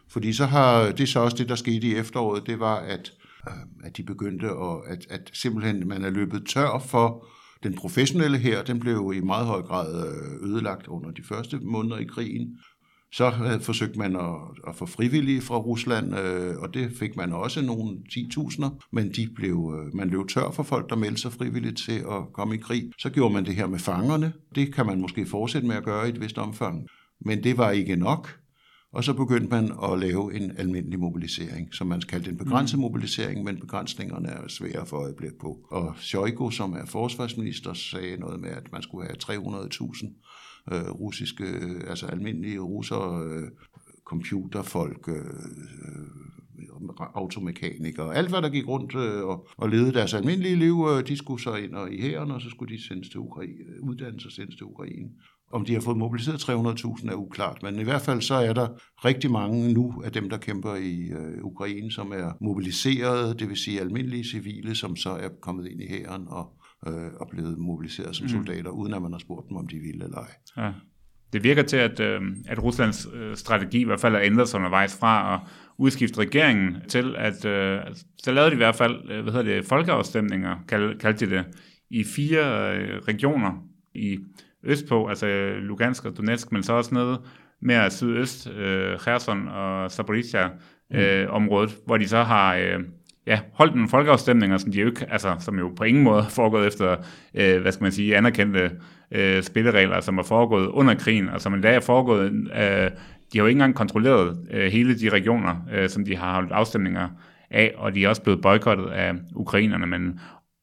Fordi 0.09 0.33
så 0.33 0.45
har, 0.45 0.91
det 0.91 0.99
er 0.99 1.07
så 1.07 1.19
også 1.19 1.37
det, 1.37 1.49
der 1.49 1.55
skete 1.55 1.87
i 1.87 1.95
efteråret, 1.95 2.47
det 2.47 2.59
var, 2.59 2.75
at, 2.75 3.11
øh, 3.47 3.53
at 3.83 3.97
de 3.97 4.03
begyndte 4.03 4.47
at, 4.47 4.77
at, 4.87 5.05
at 5.09 5.29
simpelthen 5.33 5.87
man 5.87 6.05
er 6.05 6.09
løbet 6.09 6.45
tør 6.47 6.79
for 6.79 7.27
den 7.63 7.75
professionelle 7.75 8.37
her, 8.37 8.63
den 8.63 8.79
blev 8.79 9.13
i 9.15 9.19
meget 9.19 9.47
høj 9.47 9.61
grad 9.61 10.07
øh, 10.07 10.49
ødelagt 10.49 10.87
under 10.87 11.11
de 11.11 11.23
første 11.23 11.59
måneder 11.61 11.97
i 11.97 12.03
krigen. 12.03 12.57
Så 13.11 13.25
øh, 13.25 13.61
forsøgte 13.61 13.99
man 13.99 14.15
at, 14.15 14.35
at 14.67 14.75
få 14.75 14.85
frivillige 14.85 15.41
fra 15.41 15.57
Rusland, 15.57 16.19
øh, 16.19 16.55
og 16.57 16.73
det 16.73 16.91
fik 16.99 17.15
man 17.15 17.33
også 17.33 17.61
nogle 17.61 17.97
10.000'er, 18.09 18.87
men 18.91 19.11
de 19.11 19.29
blev, 19.35 19.73
øh, 19.77 19.95
man 19.95 20.09
løb 20.09 20.27
tør 20.27 20.51
for 20.51 20.63
folk, 20.63 20.89
der 20.89 20.95
meldte 20.95 21.21
sig 21.21 21.33
frivilligt 21.33 21.77
til 21.77 21.99
at 21.99 22.33
komme 22.33 22.55
i 22.55 22.57
krig. 22.57 22.91
Så 22.97 23.09
gjorde 23.09 23.33
man 23.33 23.45
det 23.45 23.55
her 23.55 23.67
med 23.67 23.79
fangerne. 23.79 24.33
Det 24.55 24.73
kan 24.75 24.85
man 24.85 25.01
måske 25.01 25.25
fortsætte 25.25 25.67
med 25.67 25.75
at 25.75 25.83
gøre 25.83 26.07
i 26.07 26.09
et 26.09 26.21
vist 26.21 26.37
omfang. 26.37 26.87
Men 27.25 27.43
det 27.43 27.57
var 27.57 27.71
ikke 27.71 27.95
nok. 27.95 28.38
Og 28.91 29.03
så 29.03 29.13
begyndte 29.13 29.49
man 29.49 29.71
at 29.83 29.99
lave 29.99 30.35
en 30.35 30.51
almindelig 30.57 30.99
mobilisering, 30.99 31.73
som 31.73 31.87
man 31.87 32.01
kaldte 32.01 32.29
en 32.29 32.37
begrænset 32.37 32.79
mm. 32.79 32.81
mobilisering, 32.81 33.43
men 33.43 33.59
begrænsningerne 33.59 34.27
er 34.27 34.47
svære 34.47 34.85
for 34.85 34.97
øjeblik 34.97 35.31
på. 35.41 35.67
Og 35.71 35.95
Shoigu, 35.97 36.49
som 36.49 36.73
er 36.73 36.85
forsvarsminister, 36.85 37.73
sagde 37.73 38.17
noget 38.17 38.39
med, 38.39 38.49
at 38.49 38.71
man 38.71 38.81
skulle 38.81 39.07
have 39.07 39.17
300.000 39.23 40.73
øh, 40.73 40.89
russiske, 40.89 41.45
altså 41.87 42.05
almindelige 42.05 42.59
russere, 42.59 43.23
øh, 43.23 43.47
computerfolk, 44.05 45.07
øh, 45.07 45.23
automekanikere, 47.13 48.15
alt 48.15 48.29
hvad 48.29 48.41
der 48.41 48.49
gik 48.49 48.67
rundt 48.67 48.95
øh, 48.95 49.23
og, 49.23 49.47
og 49.57 49.69
levede 49.69 49.93
deres 49.93 50.13
almindelige 50.13 50.55
liv, 50.55 50.87
øh, 50.89 51.07
de 51.07 51.17
skulle 51.17 51.43
så 51.43 51.55
ind 51.55 51.75
og 51.75 51.93
i 51.93 52.01
hæren, 52.01 52.31
og 52.31 52.41
så 52.41 52.49
skulle 52.49 52.75
de 52.75 52.83
sendes 52.83 53.09
til 53.09 53.19
Ukraine, 53.19 53.81
uddannes 53.81 54.25
og 54.25 54.31
sendes 54.31 54.55
til 54.55 54.65
Ukraine. 54.65 55.09
Om 55.51 55.65
de 55.65 55.73
har 55.73 55.81
fået 55.81 55.97
mobiliseret 55.97 56.37
300.000 56.37 57.11
er 57.11 57.15
uklart, 57.15 57.63
men 57.63 57.79
i 57.79 57.83
hvert 57.83 58.01
fald 58.01 58.21
så 58.21 58.33
er 58.33 58.53
der 58.53 58.67
rigtig 59.05 59.31
mange 59.31 59.73
nu 59.73 60.01
af 60.05 60.11
dem, 60.11 60.29
der 60.29 60.37
kæmper 60.37 60.75
i 60.75 61.09
øh, 61.09 61.43
Ukraine, 61.43 61.91
som 61.91 62.11
er 62.11 62.37
mobiliseret, 62.41 63.39
det 63.39 63.49
vil 63.49 63.57
sige 63.57 63.79
almindelige 63.79 64.23
civile, 64.23 64.75
som 64.75 64.95
så 64.95 65.09
er 65.09 65.29
kommet 65.41 65.67
ind 65.67 65.81
i 65.81 65.87
hæren 65.87 66.27
og, 66.27 66.53
øh, 66.87 67.11
og 67.19 67.27
blevet 67.31 67.57
mobiliseret 67.57 68.15
som 68.15 68.23
mm. 68.23 68.29
soldater, 68.29 68.69
uden 68.69 68.93
at 68.93 69.01
man 69.01 69.11
har 69.11 69.19
spurgt 69.19 69.49
dem, 69.49 69.57
om 69.57 69.67
de 69.67 69.75
vil 69.75 70.01
eller 70.01 70.17
ej. 70.17 70.63
Ja. 70.65 70.71
Det 71.33 71.43
virker 71.43 71.63
til, 71.63 71.77
at, 71.77 71.99
øh, 71.99 72.21
at 72.47 72.63
Ruslands 72.63 73.07
øh, 73.13 73.35
strategi 73.35 73.81
i 73.81 73.85
hvert 73.85 73.99
fald 73.99 74.15
er 74.15 74.21
ændret 74.21 74.49
sig 74.49 74.57
undervejs 74.57 74.97
fra 74.99 75.33
at 75.33 75.39
udskifte 75.77 76.19
regeringen 76.19 76.75
til, 76.87 77.15
at 77.17 77.45
øh, 77.45 77.79
så 78.23 78.31
lavede 78.31 78.49
de 78.49 78.55
i 78.55 78.57
hvert 78.57 78.75
fald 78.75 79.11
øh, 79.11 79.23
hvad 79.23 79.33
hedder 79.33 79.55
det, 79.55 79.65
folkeafstemninger, 79.65 80.55
kald, 80.67 80.99
kaldte 80.99 81.25
de 81.25 81.31
det, 81.31 81.45
i 81.89 82.03
fire 82.03 82.75
øh, 82.77 83.01
regioner 83.07 83.51
i 83.95 84.17
østpå, 84.63 85.07
altså 85.07 85.53
Lugansk 85.61 86.05
og 86.05 86.17
Donetsk, 86.17 86.51
men 86.51 86.63
så 86.63 86.73
også 86.73 86.93
nede 86.95 87.21
mere 87.61 87.91
sydøst, 87.91 88.49
øh, 88.49 88.99
Kherson 88.99 89.47
og 89.47 89.91
Zaporizhia 89.91 90.49
øh, 90.93 91.27
mm. 91.27 91.33
området, 91.33 91.75
hvor 91.85 91.97
de 91.97 92.07
så 92.07 92.23
har 92.23 92.55
øh, 92.55 92.79
ja, 93.27 93.39
holdt 93.53 93.75
nogle 93.75 93.89
folkeafstemninger, 93.89 94.57
som 94.57 94.71
de 94.71 94.79
jo 94.79 94.87
ikke, 94.87 95.05
altså, 95.11 95.35
som 95.39 95.59
jo 95.59 95.71
på 95.77 95.83
ingen 95.83 96.03
måde 96.03 96.19
er 96.25 96.29
foregået 96.29 96.67
efter, 96.67 96.95
øh, 97.33 97.61
hvad 97.61 97.71
skal 97.71 97.83
man 97.83 97.91
sige, 97.91 98.17
anerkendte 98.17 98.71
øh, 99.11 99.43
spilleregler, 99.43 100.01
som 100.01 100.17
er 100.17 100.23
foregået 100.23 100.67
under 100.67 100.93
krigen, 100.93 101.29
og 101.29 101.41
som 101.41 101.61
dag 101.61 101.75
er 101.75 101.79
foregået, 101.79 102.31
øh, 102.31 102.91
de 103.33 103.37
har 103.37 103.43
jo 103.43 103.45
ikke 103.45 103.57
engang 103.57 103.75
kontrolleret 103.75 104.37
øh, 104.51 104.71
hele 104.71 104.99
de 104.99 105.09
regioner, 105.09 105.55
øh, 105.73 105.89
som 105.89 106.05
de 106.05 106.15
har 106.15 106.33
holdt 106.33 106.51
afstemninger 106.51 107.07
af, 107.51 107.73
og 107.77 107.95
de 107.95 108.03
er 108.03 108.09
også 108.09 108.21
blevet 108.21 108.41
boykottet 108.41 108.87
af 108.87 109.13
ukrainerne, 109.35 109.87
men 109.87 110.19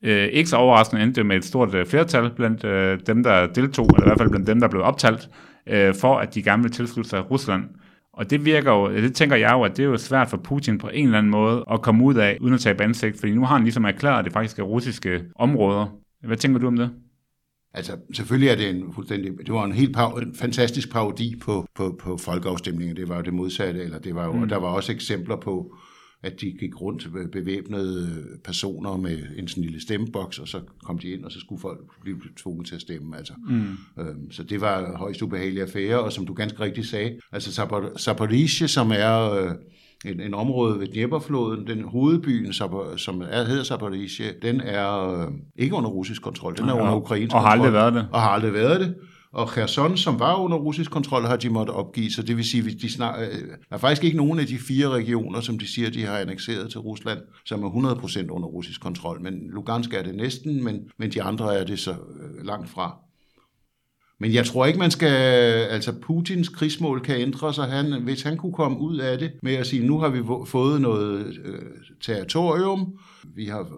Øh, 0.06 0.28
ikke 0.28 0.50
så 0.50 0.56
overraskende 0.56 1.02
endte 1.02 1.20
det 1.20 1.26
med 1.26 1.36
et 1.36 1.44
stort 1.44 1.74
øh, 1.74 1.86
flertal 1.86 2.30
blandt 2.36 2.64
øh, 2.64 2.98
dem, 3.06 3.22
der 3.22 3.46
deltog, 3.46 3.86
eller 3.94 4.06
i 4.06 4.08
hvert 4.08 4.18
fald 4.18 4.30
blandt 4.30 4.46
dem, 4.46 4.60
der 4.60 4.68
blev 4.68 4.82
optalt, 4.82 5.30
øh, 5.66 5.94
for 5.94 6.18
at 6.18 6.34
de 6.34 6.42
gerne 6.42 6.62
vil 6.62 6.72
tilslutte 6.72 7.10
sig 7.10 7.30
Rusland. 7.30 7.64
Og 8.12 8.30
det 8.30 8.44
virker 8.44 8.72
jo, 8.72 8.90
det 8.90 9.14
tænker 9.14 9.36
jeg 9.36 9.52
jo, 9.52 9.62
at 9.62 9.76
det 9.76 9.82
er 9.82 9.86
jo 9.86 9.96
svært 9.96 10.30
for 10.30 10.36
Putin 10.36 10.78
på 10.78 10.88
en 10.92 11.04
eller 11.04 11.18
anden 11.18 11.30
måde 11.30 11.64
at 11.72 11.82
komme 11.82 12.04
ud 12.04 12.14
af, 12.14 12.38
uden 12.40 12.54
at 12.54 12.60
tage 12.60 12.82
ansigt, 12.82 13.20
fordi 13.20 13.34
nu 13.34 13.44
har 13.44 13.54
han 13.54 13.62
ligesom 13.62 13.84
erklæret, 13.84 14.18
at 14.18 14.24
det 14.24 14.32
faktisk 14.32 14.58
er 14.58 14.62
russiske 14.62 15.22
områder. 15.36 15.86
Hvad 16.26 16.36
tænker 16.36 16.58
du 16.58 16.66
om 16.66 16.76
det? 16.76 16.90
Altså, 17.74 17.92
selvfølgelig 18.12 18.48
er 18.48 18.56
det 18.56 18.70
en 18.70 18.92
fuldstændig, 18.94 19.32
det 19.46 19.54
var 19.54 19.64
en 19.64 19.72
helt 19.72 19.96
en 20.22 20.34
fantastisk 20.34 20.92
parodi 20.92 21.36
på, 21.42 21.66
på, 21.74 21.96
på 22.00 22.16
folkeafstemningen. 22.16 22.96
Det 22.96 23.08
var 23.08 23.16
jo 23.16 23.22
det 23.22 23.34
modsatte, 23.34 23.82
eller 23.82 23.98
det 23.98 24.14
var 24.14 24.24
jo, 24.24 24.32
mm. 24.32 24.42
og 24.42 24.50
der 24.50 24.56
var 24.56 24.68
også 24.68 24.92
eksempler 24.92 25.36
på, 25.36 25.74
at 26.26 26.40
de 26.40 26.52
gik 26.52 26.80
rundt 26.80 27.08
bevæbnede 27.32 28.24
personer 28.44 28.96
med 28.96 29.18
en 29.36 29.48
sådan 29.48 29.62
lille 29.62 29.82
stemmeboks, 29.82 30.38
og 30.38 30.48
så 30.48 30.60
kom 30.84 30.98
de 30.98 31.08
ind, 31.08 31.24
og 31.24 31.32
så 31.32 31.40
skulle 31.40 31.60
folk 31.60 31.80
blive 32.02 32.16
tvunget 32.36 32.66
til 32.66 32.74
at 32.74 32.80
stemme. 32.80 33.16
Altså. 33.16 33.32
Mm. 33.48 33.62
Øhm, 33.98 34.30
så 34.30 34.42
det 34.42 34.60
var 34.60 34.96
højst 34.96 35.22
ubehagelige 35.22 35.62
affære, 35.62 36.00
og 36.00 36.12
som 36.12 36.26
du 36.26 36.34
ganske 36.34 36.60
rigtigt 36.60 36.86
sagde, 36.86 37.18
altså 37.32 37.68
Zaporizhia, 37.98 38.66
som 38.66 38.92
er 38.94 39.32
øh, 39.32 39.50
en, 40.04 40.20
en 40.20 40.34
område 40.34 40.80
ved 40.80 40.86
Dnieperfloden, 40.86 41.66
den 41.66 41.82
hovedbyen, 41.82 42.52
som 42.52 43.22
er, 43.30 43.44
hedder 43.44 43.64
Zaporizhia, 43.64 44.32
den 44.42 44.60
er 44.60 45.20
øh, 45.20 45.32
ikke 45.56 45.74
under 45.74 45.90
russisk 45.90 46.22
kontrol, 46.22 46.56
den 46.56 46.68
er 46.68 46.72
under 46.72 46.94
ukrainsk 46.94 47.32
kontrol. 47.32 47.44
Og 47.44 47.48
har 47.48 47.52
aldrig 47.52 47.72
været 47.72 47.94
det. 47.94 48.08
Og 48.12 48.20
har 48.20 48.28
aldrig 48.28 48.52
været 48.52 48.80
det. 48.80 48.94
Og 49.36 49.48
Kherson, 49.48 49.96
som 49.96 50.20
var 50.20 50.36
under 50.36 50.56
russisk 50.56 50.90
kontrol, 50.90 51.24
har 51.24 51.36
de 51.36 51.50
måttet 51.50 51.76
opgive, 51.76 52.10
så 52.10 52.22
det 52.22 52.36
vil 52.36 52.44
sige, 52.44 52.70
at 52.70 52.82
de 52.82 52.92
snart, 52.92 53.20
øh, 53.20 53.40
der 53.48 53.54
er 53.70 53.78
faktisk 53.78 54.04
ikke 54.04 54.16
nogen 54.16 54.38
af 54.38 54.46
de 54.46 54.58
fire 54.58 54.88
regioner, 54.88 55.40
som 55.40 55.58
de 55.58 55.72
siger, 55.72 55.90
de 55.90 56.06
har 56.06 56.18
annekteret 56.18 56.70
til 56.70 56.80
Rusland, 56.80 57.18
som 57.44 57.64
er 57.64 57.70
100% 57.70 58.28
under 58.30 58.48
russisk 58.48 58.80
kontrol. 58.80 59.22
Men 59.22 59.50
Lugansk 59.50 59.94
er 59.94 60.02
det 60.02 60.14
næsten, 60.14 60.64
men, 60.64 60.80
men 60.98 61.10
de 61.12 61.22
andre 61.22 61.58
er 61.58 61.64
det 61.64 61.78
så 61.78 61.90
øh, 61.90 62.46
langt 62.46 62.68
fra. 62.68 62.96
Men 64.20 64.34
jeg 64.34 64.46
tror 64.46 64.66
ikke, 64.66 64.78
man 64.78 64.90
skal... 64.90 65.08
Altså, 65.70 65.92
Putins 65.92 66.48
krigsmål 66.48 67.00
kan 67.00 67.20
ændre 67.20 67.54
sig. 67.54 67.64
Han, 67.64 68.02
hvis 68.02 68.22
han 68.22 68.36
kunne 68.36 68.52
komme 68.52 68.78
ud 68.78 68.98
af 68.98 69.18
det 69.18 69.30
med 69.42 69.54
at 69.54 69.66
sige, 69.66 69.86
nu 69.86 69.98
har 69.98 70.08
vi 70.08 70.22
fået 70.46 70.80
noget 70.80 71.38
øh, 71.44 71.62
territorium, 72.00 72.98
vi 73.34 73.46
har 73.46 73.68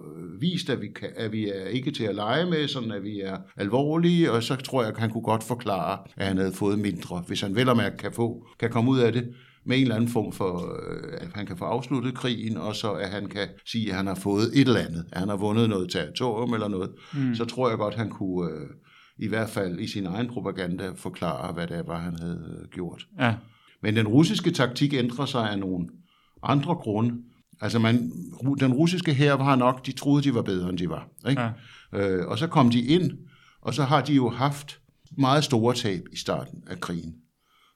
vist, 0.41 0.71
at 0.71 0.81
vi, 0.81 0.87
kan, 0.87 1.09
at 1.17 1.33
vi 1.33 1.49
er 1.49 1.67
ikke 1.67 1.91
til 1.91 2.05
at 2.05 2.15
lege 2.15 2.51
med, 2.51 2.69
sådan 2.69 2.91
at 2.91 3.05
vi 3.05 3.21
er 3.21 3.37
alvorlige, 3.57 4.33
og 4.33 4.43
så 4.43 4.57
tror 4.57 4.83
jeg, 4.83 4.93
at 4.93 4.99
han 4.99 5.11
kunne 5.11 5.23
godt 5.23 5.45
forklare, 5.45 5.99
at 6.17 6.27
han 6.27 6.37
havde 6.37 6.53
fået 6.53 6.79
mindre. 6.79 7.25
Hvis 7.27 7.41
han 7.41 7.55
vel 7.55 7.69
og 7.69 7.77
mærke 7.77 7.97
kan, 7.97 8.13
få, 8.13 8.47
kan 8.61 8.71
komme 8.71 8.91
ud 8.91 8.99
af 8.99 9.13
det 9.13 9.29
med 9.65 9.77
en 9.77 9.83
eller 9.83 9.95
anden 9.95 10.11
form 10.11 10.33
for, 10.33 10.57
øh, 10.59 11.13
at 11.21 11.29
han 11.35 11.47
kan 11.47 11.57
få 11.57 11.65
afsluttet 11.65 12.15
krigen, 12.15 12.57
og 12.57 12.77
så 12.77 12.93
at 12.93 13.09
han 13.09 13.29
kan 13.29 13.49
sige, 13.67 13.91
at 13.91 13.97
han 13.97 14.07
har 14.07 14.15
fået 14.15 14.45
et 14.55 14.69
eller 14.69 14.81
andet, 14.81 15.05
at 15.13 15.19
han 15.19 15.29
har 15.29 15.37
vundet 15.37 15.69
noget 15.69 15.91
territorium 15.91 16.55
eller 16.55 16.69
noget, 16.69 16.91
mm. 17.15 17.35
så 17.35 17.45
tror 17.45 17.69
jeg 17.69 17.79
godt, 17.79 17.95
han 17.95 18.11
kunne... 18.11 18.51
Øh, 18.51 18.67
i 19.19 19.29
hvert 19.29 19.49
fald 19.49 19.81
i 19.81 19.87
sin 19.87 20.07
egen 20.07 20.29
propaganda 20.29 20.91
forklare, 20.97 21.53
hvad 21.53 21.67
det 21.67 21.87
var, 21.87 21.99
han 21.99 22.19
havde 22.19 22.67
gjort. 22.71 23.07
Ja. 23.21 23.35
Men 23.83 23.97
den 23.97 24.09
russiske 24.09 24.51
taktik 24.51 24.95
ændrer 24.95 25.27
sig 25.27 25.51
af 25.51 25.59
nogle 25.59 25.89
andre 26.43 26.75
grunde. 26.75 27.15
Altså 27.61 27.79
man, 27.79 28.13
den 28.61 28.73
russiske 28.73 29.15
her 29.15 29.33
var 29.33 29.57
nok, 29.57 29.87
de 29.87 29.93
troede, 29.93 30.23
de 30.23 30.35
var 30.35 30.43
bedre, 30.43 30.69
end 30.69 30.79
de 30.79 30.89
var. 30.89 31.09
Ikke? 31.29 31.43
Ja. 31.43 31.51
Øh, 31.93 32.27
og 32.29 32.39
så 32.39 32.47
kom 32.47 32.71
de 32.71 32.81
ind, 32.81 33.13
og 33.61 33.75
så 33.75 33.85
har 33.85 34.05
de 34.05 34.15
jo 34.15 34.29
haft 34.29 34.81
meget 35.19 35.45
store 35.45 35.75
tab 35.75 36.03
i 36.13 36.17
starten 36.17 36.63
af 36.67 36.81
krigen. 36.81 37.15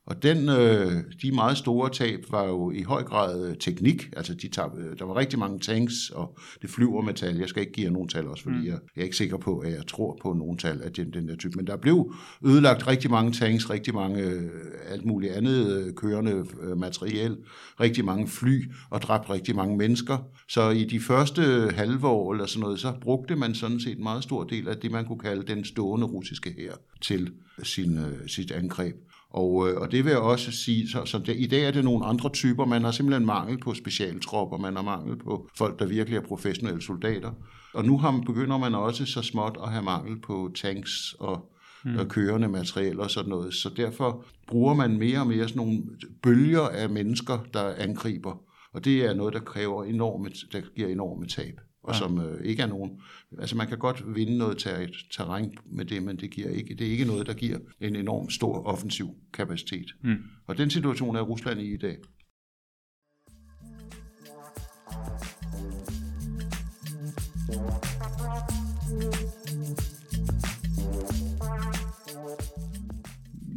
Og 0.07 0.23
den, 0.23 0.49
øh, 0.49 0.93
de 1.23 1.33
meget 1.35 1.59
store 1.59 1.91
tab 1.91 2.25
var 2.31 2.47
jo 2.47 2.71
i 2.71 2.83
høj 2.83 3.03
grad 3.03 3.49
øh, 3.49 3.57
teknik. 3.57 4.09
Altså 4.17 4.35
de 4.35 4.49
tab, 4.49 4.71
øh, 4.79 4.99
der 4.99 5.05
var 5.05 5.17
rigtig 5.17 5.39
mange 5.39 5.59
tanks, 5.59 6.11
og 6.11 6.39
det 6.63 6.71
flyver 6.71 7.03
med 7.03 7.15
tal. 7.15 7.37
Jeg 7.37 7.49
skal 7.49 7.61
ikke 7.61 7.73
give 7.73 7.87
jer 7.87 7.93
nogen 7.93 8.09
tal 8.09 8.27
også, 8.27 8.43
fordi 8.43 8.57
mm. 8.57 8.65
jeg, 8.65 8.79
jeg 8.97 9.03
er 9.03 9.05
ikke 9.05 9.17
sikker 9.17 9.37
på, 9.37 9.59
at 9.59 9.73
jeg 9.73 9.87
tror 9.87 10.19
på 10.23 10.33
nogen 10.33 10.59
tal 10.59 10.83
af 10.83 10.93
den, 10.93 11.13
den 11.13 11.29
der 11.29 11.37
type. 11.37 11.57
Men 11.57 11.67
der 11.67 11.77
blev 11.77 12.15
ødelagt 12.47 12.87
rigtig 12.87 13.11
mange 13.11 13.33
tanks, 13.33 13.71
rigtig 13.71 13.95
mange 13.95 14.23
øh, 14.23 14.51
alt 14.89 15.05
muligt 15.05 15.33
andet 15.33 15.77
øh, 15.77 15.95
kørende 15.95 16.45
øh, 16.63 16.77
materiel, 16.79 17.37
rigtig 17.81 18.05
mange 18.05 18.29
fly 18.29 18.73
og 18.91 19.03
dræbt 19.03 19.31
rigtig 19.31 19.57
mange 19.57 19.77
mennesker. 19.77 20.19
Så 20.49 20.71
i 20.71 20.85
de 20.85 21.01
første 21.01 21.43
halve 21.75 22.07
år 22.07 22.33
eller 22.33 22.47
sådan 22.47 22.61
noget, 22.61 22.81
så 22.81 22.93
brugte 23.01 23.37
man 23.37 23.55
sådan 23.55 23.81
set 23.81 23.97
en 23.97 24.03
meget 24.03 24.23
stor 24.23 24.45
del 24.45 24.69
af 24.69 24.77
det, 24.77 24.91
man 24.91 25.05
kunne 25.05 25.19
kalde 25.19 25.55
den 25.55 25.65
stående 25.65 26.07
russiske 26.07 26.55
her 26.59 26.73
til 27.01 27.33
sin, 27.63 27.99
øh, 27.99 28.29
sit 28.29 28.51
angreb. 28.51 28.95
Og, 29.33 29.69
øh, 29.69 29.81
og 29.81 29.93
det 29.93 30.05
vil 30.05 30.11
jeg 30.11 30.21
også 30.21 30.53
sige, 30.53 30.89
så, 30.89 31.05
så 31.05 31.19
det, 31.19 31.37
i 31.39 31.47
dag 31.47 31.65
er 31.65 31.71
det 31.71 31.85
nogle 31.85 32.07
andre 32.07 32.29
typer. 32.29 32.65
Man 32.65 32.83
har 32.83 32.91
simpelthen 32.91 33.27
mangel 33.27 33.59
på 33.59 33.75
specialtropper, 33.75 34.59
man 34.59 34.77
har 34.77 34.83
mangel 34.83 35.17
på 35.17 35.49
folk, 35.59 35.79
der 35.79 35.87
virkelig 35.87 36.17
er 36.17 36.23
professionelle 36.23 36.83
soldater. 36.83 37.31
Og 37.75 37.85
nu 37.85 37.99
har, 37.99 38.23
begynder 38.27 38.59
man 38.59 38.75
også 38.75 39.07
så 39.07 39.23
småt 39.23 39.59
at 39.63 39.71
have 39.71 39.85
mangel 39.85 40.21
på 40.21 40.51
tanks 40.55 41.15
og 41.19 41.53
mm. 41.85 41.97
og 41.97 42.09
kørende 42.09 42.49
materiel 42.49 43.01
og 43.01 43.11
sådan 43.11 43.31
noget. 43.31 43.55
Så 43.55 43.71
derfor 43.77 44.25
bruger 44.47 44.75
man 44.75 44.99
mere 44.99 45.21
og 45.21 45.27
mere 45.27 45.49
sådan 45.49 45.63
nogle 45.63 45.83
bølger 46.23 46.69
af 46.69 46.91
mennesker, 46.91 47.39
der 47.55 47.75
angriber. 47.79 48.43
Og 48.73 48.85
det 48.85 49.05
er 49.05 49.15
noget, 49.15 49.35
der 49.35 49.41
kræver 49.41 49.85
enorme, 49.85 50.31
der 50.53 50.61
giver 50.77 50.89
enorme 50.89 51.27
tab 51.27 51.61
og 51.83 51.95
ja. 51.95 51.99
som 51.99 52.21
øh, 52.21 52.45
ikke 52.45 52.63
er 52.63 52.67
nogen... 52.67 53.01
Altså 53.39 53.57
man 53.57 53.69
kan 53.69 53.79
godt 53.79 54.15
vinde 54.15 54.39
noget 54.39 54.59
ter- 54.59 55.07
terræn 55.13 55.55
med 55.67 55.85
det, 55.85 56.03
men 56.03 56.17
det, 56.17 56.31
giver 56.31 56.49
ikke, 56.51 56.75
det 56.75 56.87
er 56.87 56.91
ikke 56.91 57.05
noget, 57.05 57.27
der 57.27 57.35
giver 57.35 57.59
en 57.81 57.97
enorm 57.97 58.31
stor 58.31 58.67
offensiv 58.67 59.09
kapacitet. 59.33 59.87
Mm. 60.03 60.17
Og 60.47 60.59
den 60.59 60.71
situation 60.71 61.17
er 61.17 61.21
Rusland 61.21 61.61
i 61.61 61.75
i 61.75 61.77
dag. 61.77 61.97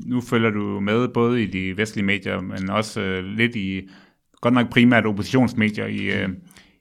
Nu 0.05 0.21
følger 0.21 0.49
du 0.49 0.79
med 0.79 1.07
både 1.07 1.43
i 1.43 1.45
de 1.45 1.77
vestlige 1.77 2.05
medier, 2.05 2.41
men 2.41 2.69
også 2.69 3.01
øh, 3.01 3.23
lidt 3.23 3.55
i, 3.55 3.89
godt 4.41 4.53
nok 4.53 4.71
primært 4.71 5.05
oppositionsmedier 5.05 5.85
i, 5.85 6.21
øh, 6.21 6.29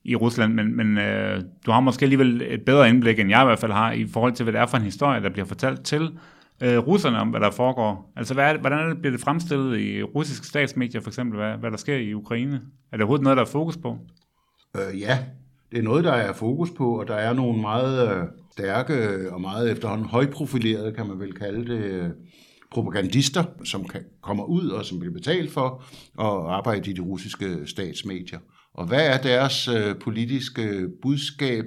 i 0.04 0.14
Rusland, 0.16 0.54
men, 0.54 0.76
men 0.76 0.98
øh, 0.98 1.42
du 1.66 1.70
har 1.70 1.80
måske 1.80 2.04
alligevel 2.04 2.42
et 2.42 2.64
bedre 2.64 2.88
indblik, 2.88 3.18
end 3.18 3.30
jeg 3.30 3.42
i 3.42 3.44
hvert 3.44 3.58
fald 3.58 3.72
har, 3.72 3.92
i 3.92 4.06
forhold 4.06 4.32
til, 4.32 4.42
hvad 4.42 4.52
det 4.52 4.60
er 4.60 4.66
for 4.66 4.76
en 4.76 4.82
historie, 4.82 5.22
der 5.22 5.30
bliver 5.30 5.46
fortalt 5.46 5.84
til 5.84 6.10
øh, 6.62 6.78
russerne 6.78 7.18
om, 7.18 7.28
hvad 7.28 7.40
der 7.40 7.50
foregår. 7.50 8.12
Altså, 8.16 8.34
hvad 8.34 8.44
er 8.44 8.52
det, 8.52 8.60
hvordan 8.60 8.78
er 8.78 8.88
det, 8.88 8.98
bliver 8.98 9.12
det 9.12 9.20
fremstillet 9.20 9.80
i 9.80 10.02
russiske 10.02 10.46
statsmedier, 10.46 11.00
for 11.00 11.10
eksempel, 11.10 11.38
hvad, 11.38 11.56
hvad 11.56 11.70
der 11.70 11.76
sker 11.76 11.96
i 11.96 12.14
Ukraine? 12.14 12.54
Er 12.92 12.96
det 12.96 13.00
overhovedet 13.00 13.24
noget, 13.24 13.36
der 13.36 13.42
er 13.42 13.48
fokus 13.48 13.76
på? 13.76 13.98
Øh, 14.76 15.00
ja, 15.00 15.18
det 15.72 15.78
er 15.78 15.82
noget, 15.82 16.04
der 16.04 16.12
er 16.12 16.32
fokus 16.32 16.70
på, 16.70 17.00
og 17.00 17.08
der 17.08 17.14
er 17.14 17.32
nogle 17.32 17.60
meget 17.60 18.16
øh, 18.16 18.24
stærke 18.52 19.32
og 19.32 19.40
meget 19.40 19.72
efterhånden 19.72 20.06
højprofilerede, 20.06 20.92
kan 20.92 21.06
man 21.06 21.20
vel 21.20 21.32
kalde 21.32 21.74
det, 21.74 21.84
øh, 21.84 22.10
propagandister, 22.74 23.44
som 23.64 23.84
kan, 23.84 24.00
kommer 24.22 24.44
ud 24.44 24.68
og 24.68 24.84
som 24.84 24.98
bliver 24.98 25.14
betalt 25.14 25.50
for 25.50 25.82
at 26.20 26.52
arbejde 26.52 26.90
i 26.90 26.94
de 26.94 27.00
russiske 27.00 27.66
statsmedier. 27.66 28.38
Og 28.74 28.86
hvad 28.86 29.06
er 29.06 29.18
deres 29.22 29.68
øh, 29.68 29.96
politiske 30.00 30.88
budskab? 31.02 31.64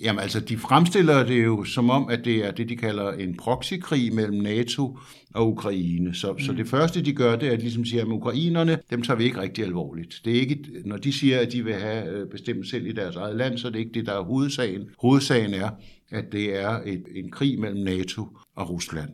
Jamen 0.00 0.20
altså, 0.20 0.40
de 0.40 0.58
fremstiller 0.58 1.26
det 1.26 1.44
jo 1.44 1.64
som 1.64 1.90
om, 1.90 2.08
at 2.08 2.24
det 2.24 2.46
er 2.46 2.50
det, 2.50 2.68
de 2.68 2.76
kalder 2.76 3.12
en 3.12 3.36
proxykrig 3.36 4.14
mellem 4.14 4.42
NATO 4.42 4.98
og 5.34 5.48
Ukraine. 5.48 6.14
Så, 6.14 6.32
mm. 6.32 6.40
så 6.40 6.52
det 6.52 6.68
første, 6.68 7.04
de 7.04 7.12
gør, 7.12 7.36
det 7.36 7.48
er 7.48 7.52
at 7.52 7.60
ligesom 7.60 7.84
sige, 7.84 8.00
at 8.00 8.06
ukrainerne, 8.06 8.78
dem 8.90 9.02
tager 9.02 9.16
vi 9.16 9.24
ikke 9.24 9.40
rigtig 9.40 9.64
alvorligt. 9.64 10.20
Det 10.24 10.36
er 10.36 10.40
ikke, 10.40 10.58
når 10.84 10.96
de 10.96 11.12
siger, 11.12 11.38
at 11.38 11.52
de 11.52 11.64
vil 11.64 11.74
have 11.74 12.08
øh, 12.08 12.30
bestemt 12.30 12.68
selv 12.68 12.86
i 12.86 12.92
deres 12.92 13.16
eget 13.16 13.36
land, 13.36 13.58
så 13.58 13.68
er 13.68 13.72
det 13.72 13.78
ikke 13.78 13.92
det, 13.94 14.06
der 14.06 14.12
er 14.12 14.22
hovedsagen. 14.22 14.82
Hovedsagen 15.00 15.54
er, 15.54 15.70
at 16.10 16.24
det 16.32 16.60
er 16.60 16.80
et, 16.86 17.04
en 17.14 17.30
krig 17.30 17.60
mellem 17.60 17.84
NATO 17.84 18.28
og 18.56 18.70
Rusland. 18.70 19.10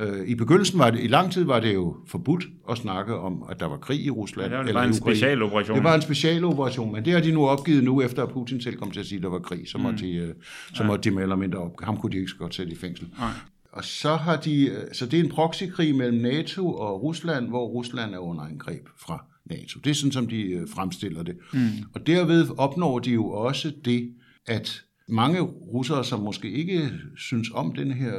Øh, 0.00 0.28
I 0.28 0.34
begyndelsen 0.34 0.78
var 0.78 0.90
det, 0.90 1.04
i 1.04 1.06
lang 1.06 1.32
tid 1.32 1.44
var 1.44 1.60
det 1.60 1.74
jo 1.74 1.96
forbudt 2.06 2.44
at 2.70 2.78
snakke 2.78 3.14
om, 3.16 3.44
at 3.50 3.60
der 3.60 3.66
var 3.66 3.76
krig 3.76 4.04
i 4.04 4.10
Rusland. 4.10 4.52
Ja, 4.52 4.62
det 4.62 4.74
var 4.74 4.84
en 4.84 4.94
specialoperation. 4.94 5.76
Det 5.76 5.84
var 5.84 5.94
en 5.94 6.02
specialoperation, 6.02 6.92
men 6.92 7.04
det 7.04 7.12
har 7.12 7.20
de 7.20 7.32
nu 7.32 7.46
opgivet 7.46 7.84
nu, 7.84 8.02
efter 8.02 8.22
at 8.22 8.32
Putin 8.32 8.60
selv 8.60 8.76
kom 8.76 8.90
til 8.90 9.00
at 9.00 9.06
sige, 9.06 9.16
at 9.16 9.22
der 9.22 9.28
var 9.28 9.38
krig. 9.38 9.68
Så, 9.68 9.78
mm. 9.78 9.84
måtte, 9.84 9.98
de, 9.98 10.14
øh, 10.14 10.34
så 10.74 10.82
ja. 10.82 10.86
måtte 10.86 11.10
de 11.10 11.14
mere 11.14 11.22
eller 11.22 11.36
mindre 11.36 11.58
op. 11.58 11.72
Ham 11.82 11.96
kunne 11.96 12.12
de 12.12 12.16
ikke 12.16 12.30
så 12.30 12.36
godt 12.36 12.54
sætte 12.54 12.72
i 12.72 12.76
fængsel. 12.76 13.08
Nej. 13.18 13.30
Og 13.72 13.84
så 13.84 14.16
har 14.16 14.36
de, 14.36 14.66
øh, 14.66 14.84
så 14.92 15.06
det 15.06 15.20
er 15.20 15.24
en 15.24 15.30
proxykrig 15.30 15.94
mellem 15.94 16.18
NATO 16.18 16.74
og 16.74 17.02
Rusland, 17.02 17.48
hvor 17.48 17.66
Rusland 17.66 18.14
er 18.14 18.18
under 18.18 18.42
angreb 18.42 18.86
fra 18.98 19.24
NATO. 19.50 19.80
Det 19.84 19.90
er 19.90 19.94
sådan, 19.94 20.12
som 20.12 20.26
de 20.26 20.66
fremstiller 20.74 21.22
det. 21.22 21.36
Mm. 21.52 21.60
Og 21.94 22.06
derved 22.06 22.48
opnår 22.58 22.98
de 22.98 23.10
jo 23.10 23.30
også 23.30 23.72
det, 23.84 24.12
at 24.46 24.82
mange 25.08 25.40
russere, 25.40 26.04
som 26.04 26.20
måske 26.20 26.50
ikke 26.50 26.90
synes 27.16 27.50
om 27.54 27.72
den 27.72 27.92
her 27.92 28.12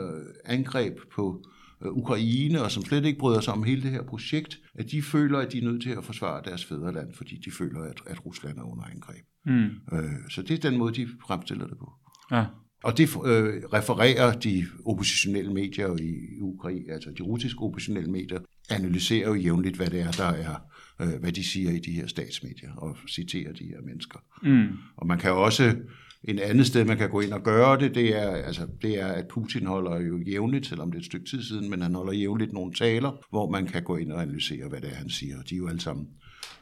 angreb 0.46 0.98
på 1.16 1.44
Ukraine, 1.86 2.62
og 2.62 2.72
som 2.72 2.86
slet 2.86 3.06
ikke 3.06 3.20
bryder 3.20 3.42
sig 3.42 3.54
om 3.54 3.64
hele 3.64 3.82
det 3.82 3.92
her 3.92 4.04
projekt, 4.04 4.60
at 4.76 4.92
de 4.92 5.02
føler, 5.02 5.40
at 5.40 5.52
de 5.52 5.58
er 5.58 5.64
nødt 5.64 5.82
til 5.82 5.90
at 5.90 6.04
forsvare 6.04 6.42
deres 6.46 6.66
fædreland, 6.66 7.14
fordi 7.14 7.36
de 7.46 7.52
føler, 7.52 7.82
at, 7.82 8.02
at 8.08 8.26
Rusland 8.26 8.58
er 8.58 8.72
under 8.72 8.84
angreb. 8.84 9.26
Mm. 9.46 9.98
Øh, 9.98 10.12
så 10.30 10.42
det 10.42 10.52
er 10.52 10.70
den 10.70 10.78
måde, 10.78 10.94
de 10.94 11.08
fremstiller 11.28 11.68
det 11.68 11.78
på. 11.78 11.92
Ja. 12.32 12.46
Og 12.84 12.98
det 12.98 13.04
øh, 13.04 13.64
refererer 13.74 14.40
de 14.40 14.66
oppositionelle 14.86 15.54
medier 15.54 15.98
i 16.02 16.42
Ukraine, 16.42 16.94
altså 16.94 17.10
de 17.18 17.24
russiske 17.24 17.60
oppositionelle 17.60 18.12
medier, 18.12 18.40
analyserer 18.70 19.28
jo 19.28 19.36
jævnligt, 19.36 19.76
hvad 19.76 19.88
det 19.88 20.02
er, 20.02 20.12
der 20.12 20.26
er, 20.26 20.56
øh, 21.02 21.20
hvad 21.20 21.32
de 21.32 21.44
siger 21.44 21.72
i 21.72 21.80
de 21.80 21.92
her 21.92 22.08
statsmedier, 22.08 22.72
og 22.76 22.98
citerer 23.10 23.54
de 23.54 23.64
her 23.64 23.82
mennesker. 23.82 24.20
Mm. 24.44 24.78
Og 24.98 25.08
man 25.08 25.20
kan 25.20 25.32
også 25.32 25.76
en 26.24 26.40
andet 26.40 26.68
sted, 26.68 26.86
man 26.86 26.98
kan 26.98 27.10
gå 27.10 27.20
ind 27.22 27.34
og 27.34 27.44
gøre 27.44 27.80
det, 27.80 27.96
det 27.96 28.18
er, 28.18 28.30
altså, 28.30 28.68
det 28.82 29.02
er, 29.02 29.08
at 29.08 29.28
Putin 29.28 29.66
holder 29.66 30.02
jo 30.02 30.18
jævnligt, 30.18 30.66
selvom 30.66 30.92
det 30.92 30.98
er 30.98 31.00
et 31.00 31.06
stykke 31.06 31.26
tid 31.26 31.44
siden, 31.44 31.70
men 31.70 31.82
han 31.82 31.96
holder 31.96 32.14
jævnligt 32.14 32.54
nogle 32.54 32.74
taler, 32.74 33.26
hvor 33.30 33.50
man 33.50 33.66
kan 33.66 33.84
gå 33.84 33.98
ind 33.98 34.12
og 34.12 34.22
analysere, 34.22 34.68
hvad 34.70 34.82
det 34.82 34.90
er, 34.90 34.96
han 34.96 35.10
siger. 35.10 35.36
De 35.50 35.56
er 35.56 35.58
jo 35.58 35.68
alle 35.68 35.82
sammen 35.82 36.08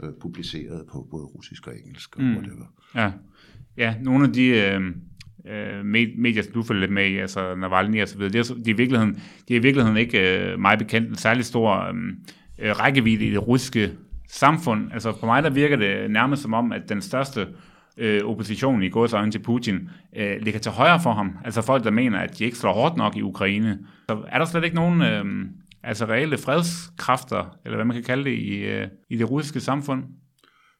øh, 0.03 0.09
publiceret 0.21 0.85
på 0.91 1.07
både 1.11 1.23
russisk 1.23 1.67
og 1.67 1.73
engelsk 1.85 2.15
og 2.15 2.23
mm. 2.23 2.35
whatever. 2.35 2.65
Ja. 2.95 3.11
ja, 3.77 3.95
nogle 4.01 4.25
af 4.25 4.33
de 4.33 4.47
øh, 4.47 4.81
øh 5.45 5.85
medier, 5.85 6.43
som 6.43 6.53
du 6.53 6.63
følger 6.63 6.79
lidt 6.79 6.91
med 6.91 7.09
i, 7.09 7.17
altså 7.17 7.55
Navalny 7.55 8.01
og 8.01 8.07
så 8.07 8.17
videre, 8.17 8.31
det 8.31 8.49
er, 8.49 8.53
de 8.53 8.69
er 8.69 8.73
i 8.73 8.77
virkeligheden, 8.77 9.21
de 9.47 9.53
er 9.53 9.59
i 9.59 9.61
virkeligheden 9.61 9.97
ikke 9.97 10.51
øh, 10.51 10.59
meget 10.59 10.79
bekendt 10.79 11.09
en 11.09 11.15
særlig 11.15 11.45
stor 11.45 11.87
øh, 11.87 11.93
øh, 12.59 12.79
rækkevidde 12.79 13.25
i 13.25 13.31
det 13.31 13.47
russiske 13.47 13.91
samfund. 14.29 14.93
Altså 14.93 15.19
for 15.19 15.27
mig 15.27 15.43
der 15.43 15.49
virker 15.49 15.75
det 15.75 16.11
nærmest 16.11 16.41
som 16.41 16.53
om, 16.53 16.71
at 16.71 16.89
den 16.89 17.01
største 17.01 17.47
øh, 17.99 18.25
oppositionen 18.25 18.83
i 18.83 18.89
godsøjne 18.89 19.31
til 19.31 19.39
Putin 19.39 19.89
øh, 20.15 20.37
ligger 20.41 20.59
til 20.59 20.71
højre 20.71 20.99
for 20.99 21.13
ham. 21.13 21.37
Altså 21.45 21.61
folk, 21.61 21.83
der 21.83 21.91
mener, 21.91 22.19
at 22.19 22.37
de 22.37 22.45
ikke 22.45 22.57
slår 22.57 22.73
hårdt 22.73 22.97
nok 22.97 23.15
i 23.15 23.21
Ukraine. 23.21 23.79
Så 24.09 24.17
er 24.27 24.37
der 24.37 24.45
slet 24.45 24.63
ikke 24.63 24.75
nogen 24.75 25.01
øh, 25.01 25.25
altså 25.83 26.05
reelle 26.05 26.37
fredskræfter, 26.37 27.57
eller 27.65 27.75
hvad 27.77 27.85
man 27.85 27.95
kan 27.95 28.03
kalde 28.03 28.23
det, 28.23 28.37
i, 28.37 28.55
øh, 28.57 28.87
i 29.09 29.17
det 29.17 29.31
russiske 29.31 29.59
samfund? 29.59 30.03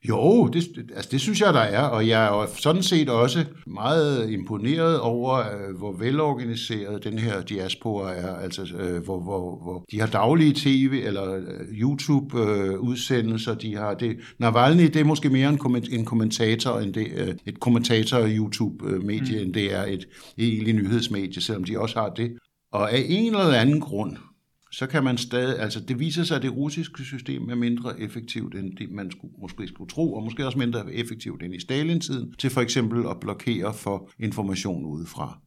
Jo, 0.08 0.48
det, 0.48 0.64
altså 0.96 1.10
det 1.12 1.22
synes 1.22 1.42
jeg, 1.42 1.54
der 1.54 1.60
er, 1.60 1.82
og 1.82 2.08
jeg 2.08 2.26
er 2.26 2.48
sådan 2.56 2.84
set 2.84 3.10
også 3.10 3.46
meget 3.68 4.30
imponeret 4.32 5.00
over, 5.00 5.38
øh, 5.38 5.78
hvor 5.78 5.92
velorganiseret 5.92 7.04
den 7.04 7.20
her 7.20 7.42
diaspora 7.42 8.14
er, 8.16 8.36
altså 8.36 8.62
øh, 8.80 9.04
hvor, 9.04 9.20
hvor, 9.20 9.64
hvor 9.64 9.86
de 9.92 10.00
har 10.00 10.08
daglige 10.08 10.54
tv- 10.56 11.02
eller 11.06 11.36
øh, 11.36 11.44
YouTube-udsendelser, 11.72 13.56
de 13.56 13.76
har 13.76 13.94
det. 13.94 14.18
Navalny, 14.38 14.84
det 14.84 14.96
er 14.96 15.04
måske 15.04 15.30
mere 15.30 15.50
en, 15.92 16.06
kommentator, 16.06 16.80
end 16.80 16.94
det, 16.94 17.38
et 17.46 17.60
kommentator-YouTube-medie, 17.60 19.38
mm. 19.38 19.46
end 19.46 19.54
det 19.54 19.74
er 19.74 19.84
et 19.84 20.08
egentlig 20.38 20.74
nyhedsmedie, 20.74 21.42
selvom 21.42 21.64
de 21.64 21.80
også 21.80 22.00
har 22.00 22.10
det. 22.10 22.32
Og 22.72 22.92
af 22.92 23.06
en 23.08 23.36
eller 23.36 23.54
anden 23.54 23.80
grund, 23.80 24.18
så 24.72 24.88
kan 24.88 25.04
man 25.04 25.18
stadig, 25.18 25.60
altså 25.60 25.80
det 25.80 26.00
viser 26.00 26.24
sig, 26.24 26.38
at 26.38 26.44
det 26.44 26.56
russiske 26.56 27.04
system 27.04 27.50
er 27.50 27.56
mindre 27.56 28.00
effektivt, 28.00 28.56
end 28.56 28.78
det 28.78 28.92
man 28.92 29.12
skulle, 29.12 29.34
måske 29.42 29.68
skulle 29.68 29.90
tro, 29.90 30.14
og 30.14 30.24
måske 30.24 30.46
også 30.46 30.58
mindre 30.58 30.94
effektivt 30.94 31.44
end 31.44 31.56
i 31.56 31.60
Stalin-tiden, 31.60 32.34
til 32.34 32.50
for 32.50 32.62
eksempel 32.62 33.06
at 33.10 33.20
blokere 33.20 33.74
for 33.74 34.10
information 34.20 34.86
udefra. 34.86 35.40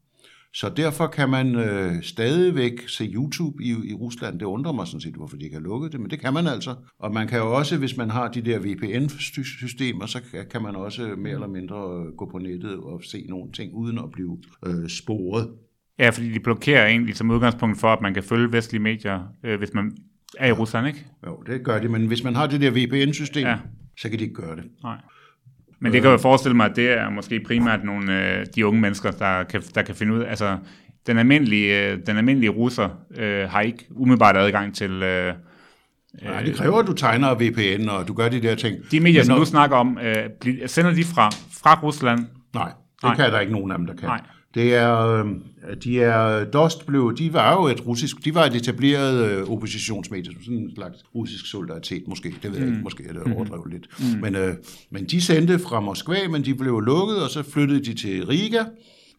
Så 0.55 0.69
derfor 0.77 1.07
kan 1.07 1.29
man 1.29 1.55
øh, 1.55 2.03
stadigvæk 2.03 2.89
se 2.89 3.05
YouTube 3.05 3.65
i, 3.65 3.69
i 3.71 3.95
Rusland. 3.95 4.39
Det 4.39 4.47
undrer 4.47 4.73
mig 4.73 4.87
sådan 4.87 5.01
set, 5.01 5.15
hvorfor 5.15 5.37
de 5.37 5.45
ikke 5.45 5.57
har 5.57 5.63
lukket 5.63 5.93
det, 5.93 6.01
men 6.01 6.11
det 6.11 6.21
kan 6.21 6.35
man 6.35 6.47
altså. 6.47 6.75
Og 6.99 7.13
man 7.13 7.29
kan 7.29 7.39
jo 7.39 7.57
også, 7.57 7.77
hvis 7.77 7.97
man 7.97 8.11
har 8.11 8.29
de 8.29 8.43
der 8.43 8.59
VPN-systemer, 8.59 10.07
så 10.07 10.21
kan 10.51 10.63
man 10.63 10.77
også 10.77 11.15
mere 11.19 11.33
eller 11.33 11.47
mindre 11.47 11.77
øh, 11.77 12.17
gå 12.17 12.29
på 12.31 12.39
nettet 12.39 12.77
og 12.77 13.01
se 13.05 13.27
nogle 13.29 13.53
ting 13.53 13.75
uden 13.75 13.99
at 13.99 14.11
blive 14.13 14.39
øh, 14.67 14.89
sporet. 14.89 15.49
Ja, 15.99 16.11
fordi 16.11 16.33
de 16.33 16.41
blokerer 16.41 16.87
egentlig 16.87 17.17
som 17.17 17.31
udgangspunkt 17.31 17.81
for, 17.81 17.89
at 17.89 18.01
man 18.01 18.15
kan 18.15 18.23
følge 18.23 18.53
vestlige 18.53 18.83
medier, 18.83 19.21
øh, 19.45 19.59
hvis 19.59 19.75
man 19.75 19.93
er 20.39 20.49
i 20.49 20.53
Rusland, 20.53 20.87
ikke? 20.87 21.07
Jo, 21.27 21.43
det 21.47 21.65
gør 21.65 21.79
de, 21.79 21.89
men 21.89 22.07
hvis 22.07 22.25
man 22.25 22.35
har 22.35 22.47
det 22.47 22.61
der 22.61 22.71
VPN-system, 22.71 23.47
ja. 23.47 23.57
så 23.99 24.09
kan 24.09 24.19
de 24.19 24.25
ikke 24.25 24.35
gøre 24.35 24.57
det. 24.57 24.65
Nej. 24.83 24.97
Men 25.81 25.93
det 25.93 26.03
kan 26.03 26.11
jo 26.11 26.17
forestille 26.17 26.57
mig, 26.57 26.71
at 26.71 26.77
det 26.77 26.91
er 26.91 27.11
måske 27.11 27.41
primært 27.41 27.85
nogle 27.85 28.39
øh, 28.39 28.47
de 28.55 28.67
unge 28.67 28.81
mennesker, 28.81 29.11
der 29.11 29.43
kan, 29.43 29.63
der 29.75 29.83
kan 29.83 29.95
finde 29.95 30.15
ud 30.15 30.21
af, 30.21 30.31
altså 30.31 30.59
den 31.07 31.19
almindelige, 31.19 31.91
øh, 31.91 31.99
den 32.07 32.17
almindelige 32.17 32.51
russer 32.51 32.89
øh, 33.17 33.51
har 33.51 33.61
ikke 33.61 33.87
umiddelbart 33.91 34.37
adgang 34.37 34.75
til, 34.75 34.91
øh, 34.91 35.35
Nej, 36.23 36.43
det 36.43 36.57
kræver, 36.57 36.79
at 36.79 36.87
du 36.87 36.93
tegner 36.93 37.35
VPN, 37.35 37.89
og 37.89 38.09
du 38.09 38.15
gør 38.15 38.29
de 38.29 38.43
der 38.43 38.55
ting. 38.55 38.77
De 38.91 39.01
medier, 39.01 39.21
Men 39.21 39.27
som 39.27 39.39
du 39.39 39.45
snakker 39.45 39.77
om, 39.77 39.99
øh, 39.99 40.25
sender 40.67 40.95
de 40.95 41.05
fra, 41.05 41.31
fra 41.63 41.81
Rusland? 41.83 42.27
Nej, 42.55 42.65
det. 42.65 42.75
Nej. 43.03 43.17
kan 43.17 43.33
der 43.33 43.41
ikke 43.41 43.53
nogen 43.53 43.73
af 43.73 43.79
dem, 43.79 43.87
der 43.87 43.95
kan. 43.95 44.09
Nej. 44.09 44.21
Det 44.55 44.75
er, 44.75 44.99
øh, 44.99 45.27
de 45.85 46.01
er, 46.01 46.45
DOST 46.45 46.87
blev, 46.87 47.15
de 47.19 47.33
var 47.33 47.55
jo 47.55 47.67
et 47.67 47.87
russisk, 47.87 48.25
de 48.25 48.35
var 48.35 48.45
et 48.45 48.55
etableret 48.57 49.31
øh, 49.31 49.51
oppositionsmedie, 49.51 50.33
sådan 50.43 50.59
en 50.59 50.75
slags 50.75 50.99
russisk 51.15 51.47
solidaritet 51.47 52.03
måske, 52.09 52.35
det 52.43 52.51
ved 52.53 52.59
jeg 52.59 52.67
Mm. 52.69 52.73
ikke, 52.73 52.83
måske 52.85 53.05
er 53.09 53.13
det 53.13 53.23
overdrevet 53.37 53.73
lidt. 53.73 53.89
Men, 54.21 54.35
øh, 54.37 54.55
men 54.91 55.05
de 55.05 55.21
sendte 55.21 55.59
fra 55.59 55.81
Moskva, 55.81 56.29
men 56.31 56.45
de 56.45 56.55
blev 56.55 56.81
lukket, 56.81 57.23
og 57.23 57.31
så 57.31 57.43
flyttede 57.43 57.85
de 57.85 57.95
til 57.95 58.27
Riga, 58.27 58.65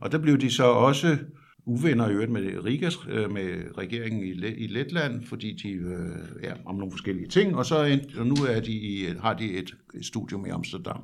og 0.01 0.11
der 0.11 0.17
blev 0.17 0.37
de 0.37 0.51
så 0.51 0.63
også 0.63 1.17
uvenner 1.65 2.09
i 2.09 2.11
øvrigt 2.11 2.31
med, 2.31 2.65
Rigas, 2.65 2.97
øh, 3.09 3.31
med 3.31 3.47
regeringen 3.77 4.23
i, 4.23 4.33
Le- 4.33 4.55
i 4.57 4.67
Letland, 4.67 5.25
fordi 5.25 5.59
de, 5.63 5.69
øh, 5.69 6.43
ja, 6.43 6.51
om 6.65 6.75
nogle 6.75 6.91
forskellige 6.91 7.27
ting, 7.27 7.55
og 7.55 7.65
så 7.65 7.83
endte, 7.83 8.19
og 8.19 8.27
nu 8.27 8.35
er 8.49 8.59
de 8.59 8.71
i, 8.71 9.05
har 9.21 9.33
de 9.33 9.51
et, 9.53 9.73
et 9.99 10.05
studium 10.05 10.45
i 10.45 10.49
Amsterdam. 10.49 11.01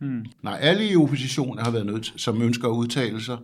Hmm. 0.00 0.24
Nej, 0.42 0.58
alle 0.60 0.90
i 0.90 0.96
oppositionen 0.96 1.58
har 1.64 1.70
været 1.70 1.86
nødt, 1.86 2.04
til- 2.04 2.12
som 2.16 2.42
ønsker 2.42 2.68
at 2.68 2.72
udtale 2.72 3.20
sig, 3.24 3.36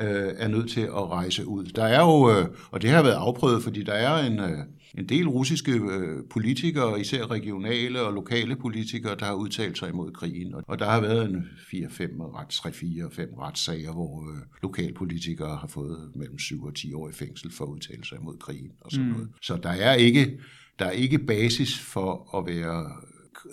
øh, 0.00 0.32
er 0.36 0.48
nødt 0.48 0.70
til 0.70 0.80
at 0.80 1.10
rejse 1.10 1.46
ud. 1.46 1.64
Der 1.64 1.84
er 1.84 2.00
jo, 2.00 2.30
øh, 2.30 2.48
og 2.70 2.82
det 2.82 2.90
har 2.90 3.02
været 3.02 3.14
afprøvet, 3.14 3.62
fordi 3.62 3.82
der 3.82 3.92
er 3.92 4.26
en, 4.26 4.40
øh, 4.40 4.58
en 4.98 5.08
del 5.08 5.28
russiske 5.28 5.72
øh, 5.72 6.24
politikere, 6.30 7.00
især 7.00 7.30
regionale 7.30 8.00
og 8.00 8.12
lokale 8.12 8.56
politikere, 8.56 9.16
der 9.18 9.24
har 9.24 9.34
udtalt 9.34 9.78
sig 9.78 9.88
imod 9.88 10.12
krigen. 10.12 10.54
Og- 10.66 10.78
der 10.78 10.90
har 10.90 11.00
været 11.00 11.30
en 11.30 11.44
4-5 11.68 12.22
rets, 12.22 12.58
3-4-5 12.58 13.40
retssager, 13.40 13.92
hvor 13.92 14.30
øh, 14.30 14.38
lokalpolitikere 14.62 15.56
har 15.56 15.66
fået 15.66 16.10
mellem 16.14 16.38
7 16.38 16.64
og 16.64 16.74
10 16.74 16.92
år 16.92 17.08
i 17.08 17.12
fængsel 17.12 17.52
for 17.52 17.64
at 17.64 17.68
udtale 17.68 18.04
sig 18.04 18.18
imod 18.20 18.36
krigen 18.36 18.70
og 18.80 18.90
sådan 18.90 19.06
mm. 19.06 19.12
noget. 19.12 19.28
Så 19.42 19.56
der 19.56 19.70
er 19.70 19.94
ikke 19.94 20.38
der 20.78 20.86
er 20.86 20.90
ikke 20.90 21.18
basis 21.18 21.78
for 21.78 22.38
at 22.38 22.46
være 22.46 22.92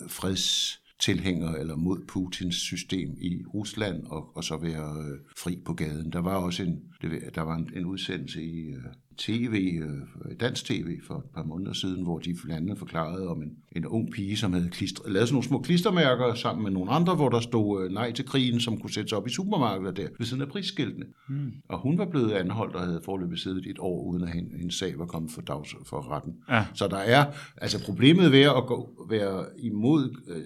freds 0.08 0.78
tilhænger 1.00 1.54
eller 1.54 1.76
mod 1.76 2.04
Putins 2.08 2.56
system 2.56 3.16
i 3.20 3.44
Rusland 3.54 4.04
og, 4.04 4.36
og 4.36 4.44
så 4.44 4.56
være 4.56 5.04
øh, 5.04 5.18
fri 5.36 5.62
på 5.64 5.74
gaden. 5.74 6.12
Der 6.12 6.18
var 6.18 6.36
også 6.36 6.62
en, 6.62 6.82
der 7.34 7.40
var 7.40 7.56
en, 7.56 7.70
en 7.76 7.84
udsendelse 7.84 8.42
i 8.42 8.68
øh, 8.68 8.84
tv, 9.18 9.80
øh, 9.82 10.36
dansk 10.40 10.64
tv 10.64 10.98
for 11.06 11.14
et 11.14 11.24
par 11.34 11.42
måneder 11.44 11.72
siden, 11.72 12.02
hvor 12.02 12.18
de 12.18 12.34
blandt 12.44 12.62
andet 12.62 12.78
forklarede 12.78 13.28
om 13.28 13.42
en, 13.42 13.50
en 13.76 13.86
ung 13.86 14.10
pige, 14.12 14.36
som 14.36 14.52
havde 14.52 14.68
klistret, 14.68 15.12
lavet 15.12 15.28
sådan 15.28 15.34
nogle 15.34 15.46
små 15.48 15.58
klistermærker 15.60 16.34
sammen 16.34 16.62
med 16.64 16.70
nogle 16.70 16.90
andre, 16.90 17.14
hvor 17.14 17.28
der 17.28 17.40
stod 17.40 17.84
øh, 17.84 17.92
nej 17.92 18.12
til 18.12 18.24
krigen, 18.24 18.60
som 18.60 18.78
kunne 18.80 18.92
sættes 18.92 19.12
op 19.12 19.26
i 19.26 19.30
supermarkeder 19.30 19.92
der 19.92 20.08
ved 20.18 20.26
siden 20.26 20.42
af 20.42 20.48
prisskiltene. 20.48 21.06
Mm. 21.28 21.52
Og 21.68 21.78
hun 21.78 21.98
var 21.98 22.04
blevet 22.06 22.30
anholdt 22.32 22.74
og 22.74 22.80
havde 22.82 23.00
forløbet 23.04 23.38
siddet 23.38 23.66
et 23.66 23.76
år, 23.78 24.02
uden 24.04 24.22
at 24.22 24.28
hende- 24.28 24.58
hendes 24.58 24.74
sag 24.74 24.98
var 24.98 25.06
kommet 25.06 25.30
for, 25.30 25.40
dags, 25.40 25.74
for 25.86 26.10
retten. 26.12 26.34
Ja. 26.50 26.64
Så 26.74 26.88
der 26.88 26.96
er, 26.96 27.24
altså 27.56 27.84
problemet 27.84 28.32
ved 28.32 28.40
at 28.42 28.66
gå, 28.66 29.06
være 29.10 29.44
imod 29.58 30.16
øh, 30.28 30.42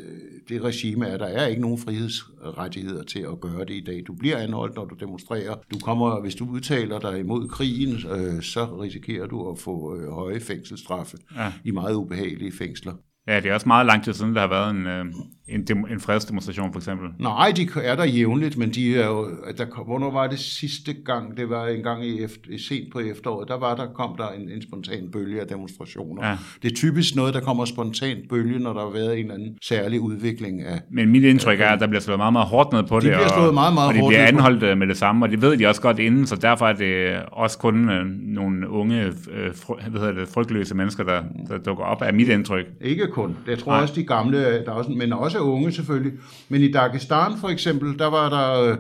det 0.49 0.63
regime 0.65 1.07
er, 1.07 1.15
at 1.15 1.21
der 1.21 1.27
er 1.27 1.47
ikke 1.47 1.63
nogen 1.63 1.79
frihedsrettigheder 1.79 3.03
til 3.03 3.19
at 3.21 3.41
gøre 3.41 3.61
det 3.65 3.75
i 3.75 3.85
dag. 3.87 4.03
Du 4.07 4.13
bliver 4.15 4.37
anholdt, 4.39 4.77
når 4.77 4.85
du 4.85 4.95
demonstrerer. 5.01 5.55
Du 5.75 5.79
kommer, 5.79 6.21
hvis 6.21 6.35
du 6.35 6.47
udtaler 6.51 6.99
dig 6.99 7.19
imod 7.21 7.49
krigen, 7.49 7.95
øh, 7.95 8.43
så 8.43 8.62
risikerer 8.67 9.27
du 9.27 9.51
at 9.51 9.59
få 9.59 9.97
øh, 9.97 10.09
høje 10.13 10.41
fængselsstraffe 10.41 11.19
Ja. 11.37 11.53
i 11.65 11.71
meget 11.71 11.95
ubehagelige 11.95 12.53
fængsler. 12.53 12.95
Ja, 13.29 13.37
det 13.41 13.47
er 13.51 13.55
også 13.55 13.69
meget 13.69 13.87
lang 13.87 14.05
tid 14.05 14.13
siden, 14.13 14.35
der 14.35 14.41
har 14.41 14.49
været 14.49 14.71
en, 14.71 14.87
øh, 14.87 15.05
en, 15.49 15.65
dem, 15.65 15.79
en 15.91 16.01
fredsdemonstration, 16.01 16.73
for 16.73 16.81
eksempel. 16.81 17.09
Nej, 17.19 17.53
de 17.57 17.69
er 17.83 17.97
der 17.97 18.05
jævnligt, 18.05 18.57
men 18.59 18.71
de 18.71 18.97
er 18.97 19.07
jo, 19.07 19.31
der, 19.59 19.65
kom- 19.65 19.87
hvornår 19.87 20.11
var 20.11 20.27
det 20.27 20.39
sidste 20.39 20.95
gang? 21.05 21.37
Det 21.37 21.51
var 21.51 21.67
en 21.67 21.83
gang 21.83 22.07
i, 22.07 22.25
efter, 22.25 22.51
sent 22.69 22.93
på 22.93 22.99
efteråret. 22.99 23.49
Der 23.49 23.59
var 23.59 23.75
der 23.75 23.87
kom 23.95 24.15
der 24.19 24.29
en, 24.29 24.51
en 24.51 24.63
spontan 24.63 25.09
bølge 25.13 25.41
af 25.41 25.47
demonstrationer. 25.47 26.29
Ja. 26.29 26.37
Det 26.63 26.71
er 26.71 26.75
typisk 26.75 27.17
noget, 27.17 27.35
der 27.35 27.41
kommer 27.41 27.65
spontant 27.65 28.29
bølge, 28.29 28.59
når 28.59 28.73
der 28.73 28.81
har 28.81 28.91
været 28.93 29.13
en 29.13 29.19
eller 29.19 29.35
anden 29.35 29.57
særlig 29.63 30.01
udvikling 30.01 30.63
af 30.63 30.81
Men 30.91 31.09
mit 31.09 31.25
indtryk 31.25 31.61
er, 31.61 31.69
at 31.69 31.81
der 31.81 31.87
bliver 31.87 32.01
slået 32.01 32.19
meget, 32.19 32.33
meget 32.33 32.49
hårdt 32.49 32.73
ned 32.73 32.83
på 32.83 32.97
det. 32.97 33.03
bliver 33.03 33.19
og, 33.19 33.31
slået 33.31 33.55
meget, 33.55 33.75
meget 33.75 33.89
og 33.89 33.95
de 33.95 34.01
hårdt 34.01 34.11
bliver 34.11 34.25
ned 34.25 34.33
på 34.33 34.37
anholdt 34.39 34.63
øh, 34.63 34.79
med 34.79 34.87
det 34.87 34.97
samme, 34.97 35.25
og 35.25 35.31
det 35.31 35.43
ved 35.43 35.57
de 35.57 35.67
også 35.67 35.83
godt 35.83 35.99
inden, 35.99 36.27
så 36.27 36.37
derfor 36.37 36.67
er 36.67 36.73
det 36.73 37.23
også 37.33 37.59
kun 37.59 37.91
øh, 37.91 38.07
nogle 38.21 38.69
unge, 38.69 39.03
øh, 39.05 39.55
fry, 39.55 39.75
hvad 39.91 40.01
hedder 40.01 40.15
det, 40.15 40.29
frygtløse 40.29 40.75
mennesker, 40.75 41.05
der, 41.05 41.23
der 41.49 41.59
dukker 41.59 41.85
op, 41.85 42.03
af 42.03 42.15
mit 42.15 42.29
indtryk. 42.29 42.67
Ikke 42.81 43.12
kun. 43.13 43.37
Jeg 43.47 43.59
tror 43.59 43.73
Nej. 43.73 43.83
også 43.83 43.95
de 43.95 44.05
gamle, 44.05 44.39
der 44.39 44.65
er 44.67 44.71
også, 44.71 44.91
men 44.91 45.13
også 45.13 45.39
unge 45.39 45.73
selvfølgelig. 45.73 46.13
Men 46.49 46.63
i 46.63 46.73
Dagestan 46.73 47.33
for 47.41 47.49
eksempel, 47.49 47.99
der 47.99 48.07
var 48.07 48.29
der... 48.29 48.71
øh, 48.71 48.77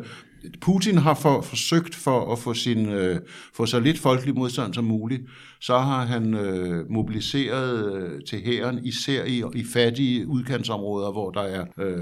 Putin 0.60 0.98
har 0.98 1.14
for, 1.14 1.40
forsøgt 1.40 1.94
for 1.94 2.32
at 2.32 2.38
få, 2.38 2.54
sin, 2.54 2.88
øh, 2.88 3.20
få 3.54 3.66
så 3.66 3.80
lidt 3.80 3.98
folkelig 3.98 4.34
modstand 4.34 4.74
som 4.74 4.84
muligt, 4.84 5.22
så 5.60 5.78
har 5.78 6.04
han 6.04 6.34
øh, 6.34 6.90
mobiliseret 6.90 7.94
øh, 7.94 8.20
til 8.28 8.40
hæren, 8.44 8.80
især 8.84 9.24
i, 9.24 9.42
i 9.54 9.64
fattige 9.72 10.26
udkantsområder, 10.26 11.12
hvor 11.12 11.30
der 11.30 11.42
er 11.42 11.64
øh, 11.78 11.98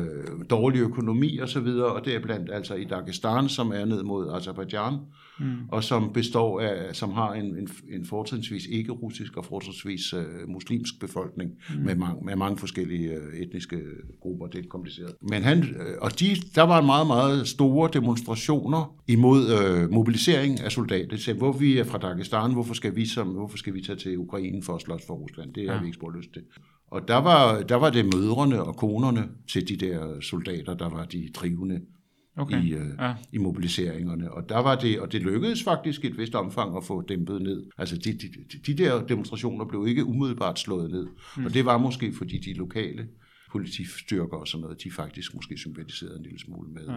dårlig 0.51 0.81
økonomi 0.81 1.39
og 1.39 1.49
så 1.49 1.61
videre, 1.61 1.87
og 1.87 2.05
det 2.05 2.15
er 2.15 2.21
blandt 2.21 2.51
altså 2.53 2.75
i 2.75 2.85
Dagestan, 2.85 3.49
som 3.49 3.73
er 3.73 3.85
ned 3.85 4.03
mod 4.03 4.33
Azerbaijan, 4.37 4.95
mm. 5.41 5.47
og 5.69 5.85
som 5.85 6.13
består 6.13 6.61
af, 6.61 6.97
som 6.97 7.11
har 7.11 7.33
en, 7.33 7.45
en, 7.45 7.69
en 7.93 8.05
fortrinsvis 8.05 8.67
ikke-russisk 8.67 9.37
og 9.37 9.45
fortrinsvis 9.45 10.13
øh, 10.13 10.49
muslimsk 10.49 11.01
befolkning 11.01 11.51
mm. 11.51 11.81
med, 11.85 11.95
mange, 11.95 12.25
med 12.25 12.37
mange 12.37 12.59
forskellige 12.59 13.11
øh, 13.15 13.41
etniske 13.41 13.77
grupper. 14.21 14.47
Det 14.47 14.65
er 14.65 14.69
kompliceret. 14.69 15.15
Men 15.23 15.43
han, 15.43 15.59
øh, 15.59 15.95
og 16.01 16.21
de, 16.21 16.27
der 16.55 16.63
var 16.63 16.81
meget, 16.81 17.07
meget 17.07 17.49
store 17.49 17.91
demonstrationer 17.93 18.95
imod 19.09 19.41
øh, 19.51 19.91
mobilisering 19.93 20.61
af 20.61 20.73
soldater. 20.73 21.17
Sagde, 21.17 21.39
hvor 21.39 21.53
vi 21.53 21.79
er 21.79 21.85
fra 21.85 21.99
Dagestan, 21.99 22.53
hvorfor 22.53 22.75
skal 22.75 22.97
vi, 22.97 23.07
som, 23.07 23.29
hvorfor 23.29 23.57
skal 23.59 23.75
vi 23.75 23.81
tage 23.83 23.97
til 23.97 24.19
Ukraine 24.19 24.63
for 24.63 24.75
at 24.75 24.81
slås 24.83 25.03
for 25.07 25.15
Rusland? 25.15 25.55
Det 25.55 25.69
har 25.69 25.75
Ja. 25.75 25.81
vi 25.81 25.87
ikke 25.87 25.97
spurgt 25.97 26.17
lyst 26.17 26.33
til. 26.33 26.43
Og 26.91 27.09
der 27.09 27.17
var, 27.17 27.63
der 27.63 27.75
var 27.77 27.91
det 27.91 28.05
mødrene 28.05 28.63
og 28.63 28.77
konerne 28.77 29.29
til 29.49 29.69
de 29.69 29.77
der 29.87 30.21
soldater, 30.21 30.75
der 30.75 30.89
var 30.89 31.05
de 31.05 31.29
drivende 31.35 31.81
Okay. 32.41 32.63
i, 32.65 32.73
øh, 32.75 32.87
Ja. 32.99 33.15
i 33.33 33.39
mobiliseringerne. 33.39 34.31
Og 34.33 34.49
der 34.49 34.59
var 34.59 34.75
det, 34.75 35.01
og 35.01 35.13
det 35.13 35.23
lykkedes 35.23 35.63
faktisk 35.65 36.05
i 36.05 36.07
et 36.07 36.19
vist 36.19 36.35
omfang 36.35 36.77
at 36.77 36.85
få 36.85 37.03
dæmpet 37.03 37.43
ned. 37.43 37.63
Altså 37.79 37.97
de, 37.97 38.13
de, 38.13 38.29
de- 38.53 38.59
de 38.73 38.83
der 38.85 39.07
demonstrationer 39.07 39.65
blev 39.65 39.87
ikke 39.89 40.05
umiddelbart 40.05 40.59
slået 40.59 40.91
ned. 40.91 41.07
Mm. 41.37 41.45
Og 41.45 41.55
det 41.55 41.65
var 41.65 41.79
måske 41.79 42.13
fordi 42.19 42.39
de 42.39 42.53
lokale 42.53 43.07
politistyrker 43.53 44.37
og 44.37 44.49
sådan 44.49 44.63
noget, 44.63 44.83
de 44.85 44.91
faktisk 44.91 45.35
måske 45.35 45.59
sympatiserede 45.59 46.17
en 46.17 46.23
lille 46.23 46.39
smule 46.41 46.69
med, 46.71 46.83
ja. 46.89 46.93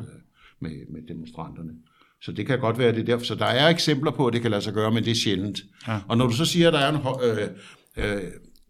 med, 0.60 0.72
med 0.90 1.02
demonstranterne. 1.08 1.72
Så 2.22 2.32
det 2.32 2.46
kan 2.48 2.60
godt 2.60 2.78
være 2.78 2.92
det 2.92 3.00
er 3.00 3.04
derfor. 3.06 3.26
Så 3.26 3.36
der 3.36 3.46
er 3.46 3.70
eksempler 3.70 4.12
på, 4.12 4.28
at 4.28 4.34
det 4.34 4.42
kan 4.42 4.52
lade 4.52 4.62
sig 4.62 4.74
gøre, 4.74 4.92
men 4.92 5.04
det 5.04 5.12
er 5.12 5.16
sjældent. 5.16 5.60
Ja. 5.88 6.00
Og 6.08 6.18
når 6.18 6.28
du 6.28 6.34
så 6.34 6.46
siger, 6.46 6.68
at 6.68 6.74
der 6.74 6.80
er 6.80 6.90
en, 6.92 7.00
øh, 8.06 8.16
øh, 8.16 8.24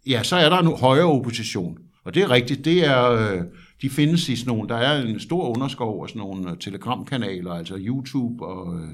ja, 0.08 0.24
så 0.24 0.36
er 0.36 0.50
der 0.50 0.58
en 0.58 0.78
højere 0.80 1.06
opposition. 1.06 1.78
Og 2.04 2.14
det 2.16 2.24
er 2.24 2.30
rigtigt, 2.32 2.66
det 2.66 2.86
er, 2.88 3.10
øh, 3.12 3.42
de 3.84 3.90
findes 3.90 4.30
i 4.30 4.36
sådan 4.36 4.54
nogle, 4.54 4.70
der 4.70 4.76
er 4.76 5.02
en 5.02 5.20
stor 5.20 5.56
underskov 5.56 6.04
af 6.04 6.10
sådan 6.10 6.20
nogle 6.20 6.52
øh, 6.52 6.58
telegramkanaler, 6.58 7.52
altså 7.52 7.76
YouTube 7.80 8.46
og, 8.46 8.76
øh, 8.80 8.90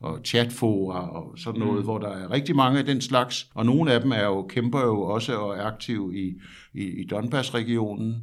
og 0.00 0.20
chatfora 0.24 1.10
og 1.10 1.38
sådan 1.38 1.60
noget, 1.60 1.78
mm. 1.78 1.84
hvor 1.84 1.98
der 1.98 2.08
er 2.08 2.30
rigtig 2.30 2.56
mange 2.56 2.78
af 2.78 2.84
den 2.84 3.00
slags. 3.00 3.46
Og 3.54 3.66
nogle 3.66 3.92
af 3.92 4.00
dem 4.00 4.12
er 4.12 4.24
jo, 4.24 4.42
kæmper 4.42 4.80
jo 4.80 5.02
også 5.02 5.36
og 5.36 5.56
er 5.56 5.62
aktive 5.62 6.18
i, 6.18 6.34
i, 6.74 6.82
i 6.82 7.06
Donbass-regionen. 7.06 8.14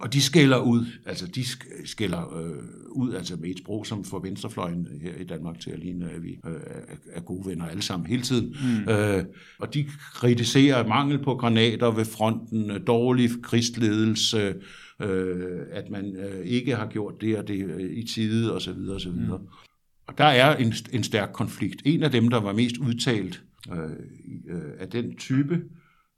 Og 0.00 0.12
de 0.12 0.22
skælder 0.22 0.58
ud, 0.58 0.86
altså 1.06 1.26
de 1.26 1.40
sk- 1.40 1.86
skælder 1.86 2.38
øh, 2.38 2.62
ud, 2.90 3.14
altså 3.14 3.36
med 3.36 3.50
et 3.50 3.58
sprog, 3.58 3.86
som 3.86 4.04
får 4.04 4.18
venstrefløjen 4.18 4.88
her 5.02 5.12
i 5.20 5.24
Danmark 5.24 5.60
til 5.60 5.70
at 5.70 5.78
ligne, 5.78 6.10
at 6.10 6.22
vi 6.22 6.28
øh, 6.46 6.52
er, 6.52 6.96
er 7.12 7.20
gode 7.20 7.50
venner 7.50 7.66
alle 7.66 7.82
sammen 7.82 8.06
hele 8.06 8.22
tiden. 8.22 8.56
Mm. 8.86 8.92
Øh, 8.92 9.24
og 9.58 9.74
de 9.74 9.86
kritiserer 10.14 10.86
mangel 10.86 11.18
på 11.22 11.34
granater 11.34 11.90
ved 11.90 12.04
fronten, 12.04 12.70
øh, 12.70 12.80
dårlig 12.86 13.30
krigsledelse, 13.42 14.54
øh, 15.00 15.60
at 15.70 15.90
man 15.90 16.16
øh, 16.16 16.46
ikke 16.46 16.76
har 16.76 16.86
gjort 16.86 17.20
det 17.20 17.38
og 17.38 17.48
det 17.48 17.64
øh, 17.64 17.90
i 17.90 18.06
tide 18.06 18.54
osv. 18.54 18.78
osv. 18.90 19.10
Mm. 19.12 19.30
Og 20.06 20.18
der 20.18 20.24
er 20.24 20.56
en, 20.56 20.72
en 20.92 21.02
stærk 21.02 21.30
konflikt. 21.32 21.82
En 21.84 22.02
af 22.02 22.10
dem, 22.10 22.28
der 22.28 22.40
var 22.40 22.52
mest 22.52 22.76
udtalt 22.76 23.42
øh, 23.72 23.90
øh, 24.48 24.72
af 24.78 24.88
den 24.88 25.16
type, 25.16 25.62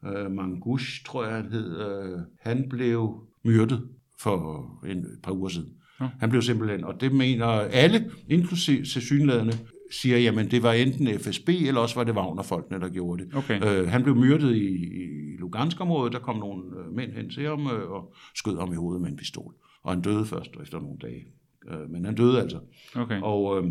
øh, 0.06 0.30
Mangush, 0.30 1.04
tror 1.04 1.24
jeg 1.24 1.36
han 1.36 1.52
hed, 1.52 1.80
øh, 1.80 2.18
han 2.40 2.68
blev 2.70 3.28
myrdet 3.44 3.88
for 4.20 4.68
en 4.86 4.98
et 4.98 5.18
par 5.22 5.32
uger 5.32 5.48
siden. 5.48 5.68
Ja. 6.00 6.08
Han 6.20 6.30
blev 6.30 6.42
simpelthen, 6.42 6.84
og 6.84 7.00
det 7.00 7.12
mener 7.12 7.46
alle, 7.46 8.10
inklusive 8.28 8.84
tilsyneladende, 8.84 9.52
siger, 9.90 10.18
jamen 10.18 10.50
det 10.50 10.62
var 10.62 10.72
enten 10.72 11.20
FSB, 11.20 11.48
eller 11.48 11.80
også 11.80 11.94
var 11.94 12.04
det 12.04 12.14
Wagner-folkene, 12.14 12.80
der 12.80 12.88
gjorde 12.88 13.24
det. 13.24 13.34
Okay. 13.34 13.64
Øh, 13.64 13.88
han 13.88 14.02
blev 14.02 14.16
myrdet 14.16 14.56
i, 14.56 14.76
i 15.02 15.36
Lugansk-området, 15.38 16.12
der 16.12 16.18
kom 16.18 16.36
nogle 16.36 16.62
øh, 16.78 16.94
mænd 16.96 17.12
hen 17.12 17.30
til 17.30 17.46
ham 17.46 17.66
øh, 17.66 17.90
og 17.90 18.14
skød 18.34 18.58
ham 18.58 18.72
i 18.72 18.76
hovedet 18.76 19.02
med 19.02 19.10
en 19.10 19.16
pistol. 19.16 19.54
Og 19.82 19.92
han 19.92 20.00
døde 20.00 20.26
først 20.26 20.50
efter 20.62 20.80
nogle 20.80 20.98
dage. 21.02 21.26
Øh, 21.70 21.90
men 21.90 22.04
han 22.04 22.14
døde 22.14 22.40
altså. 22.40 22.58
Okay. 22.96 23.20
Og, 23.22 23.64
øh, 23.64 23.70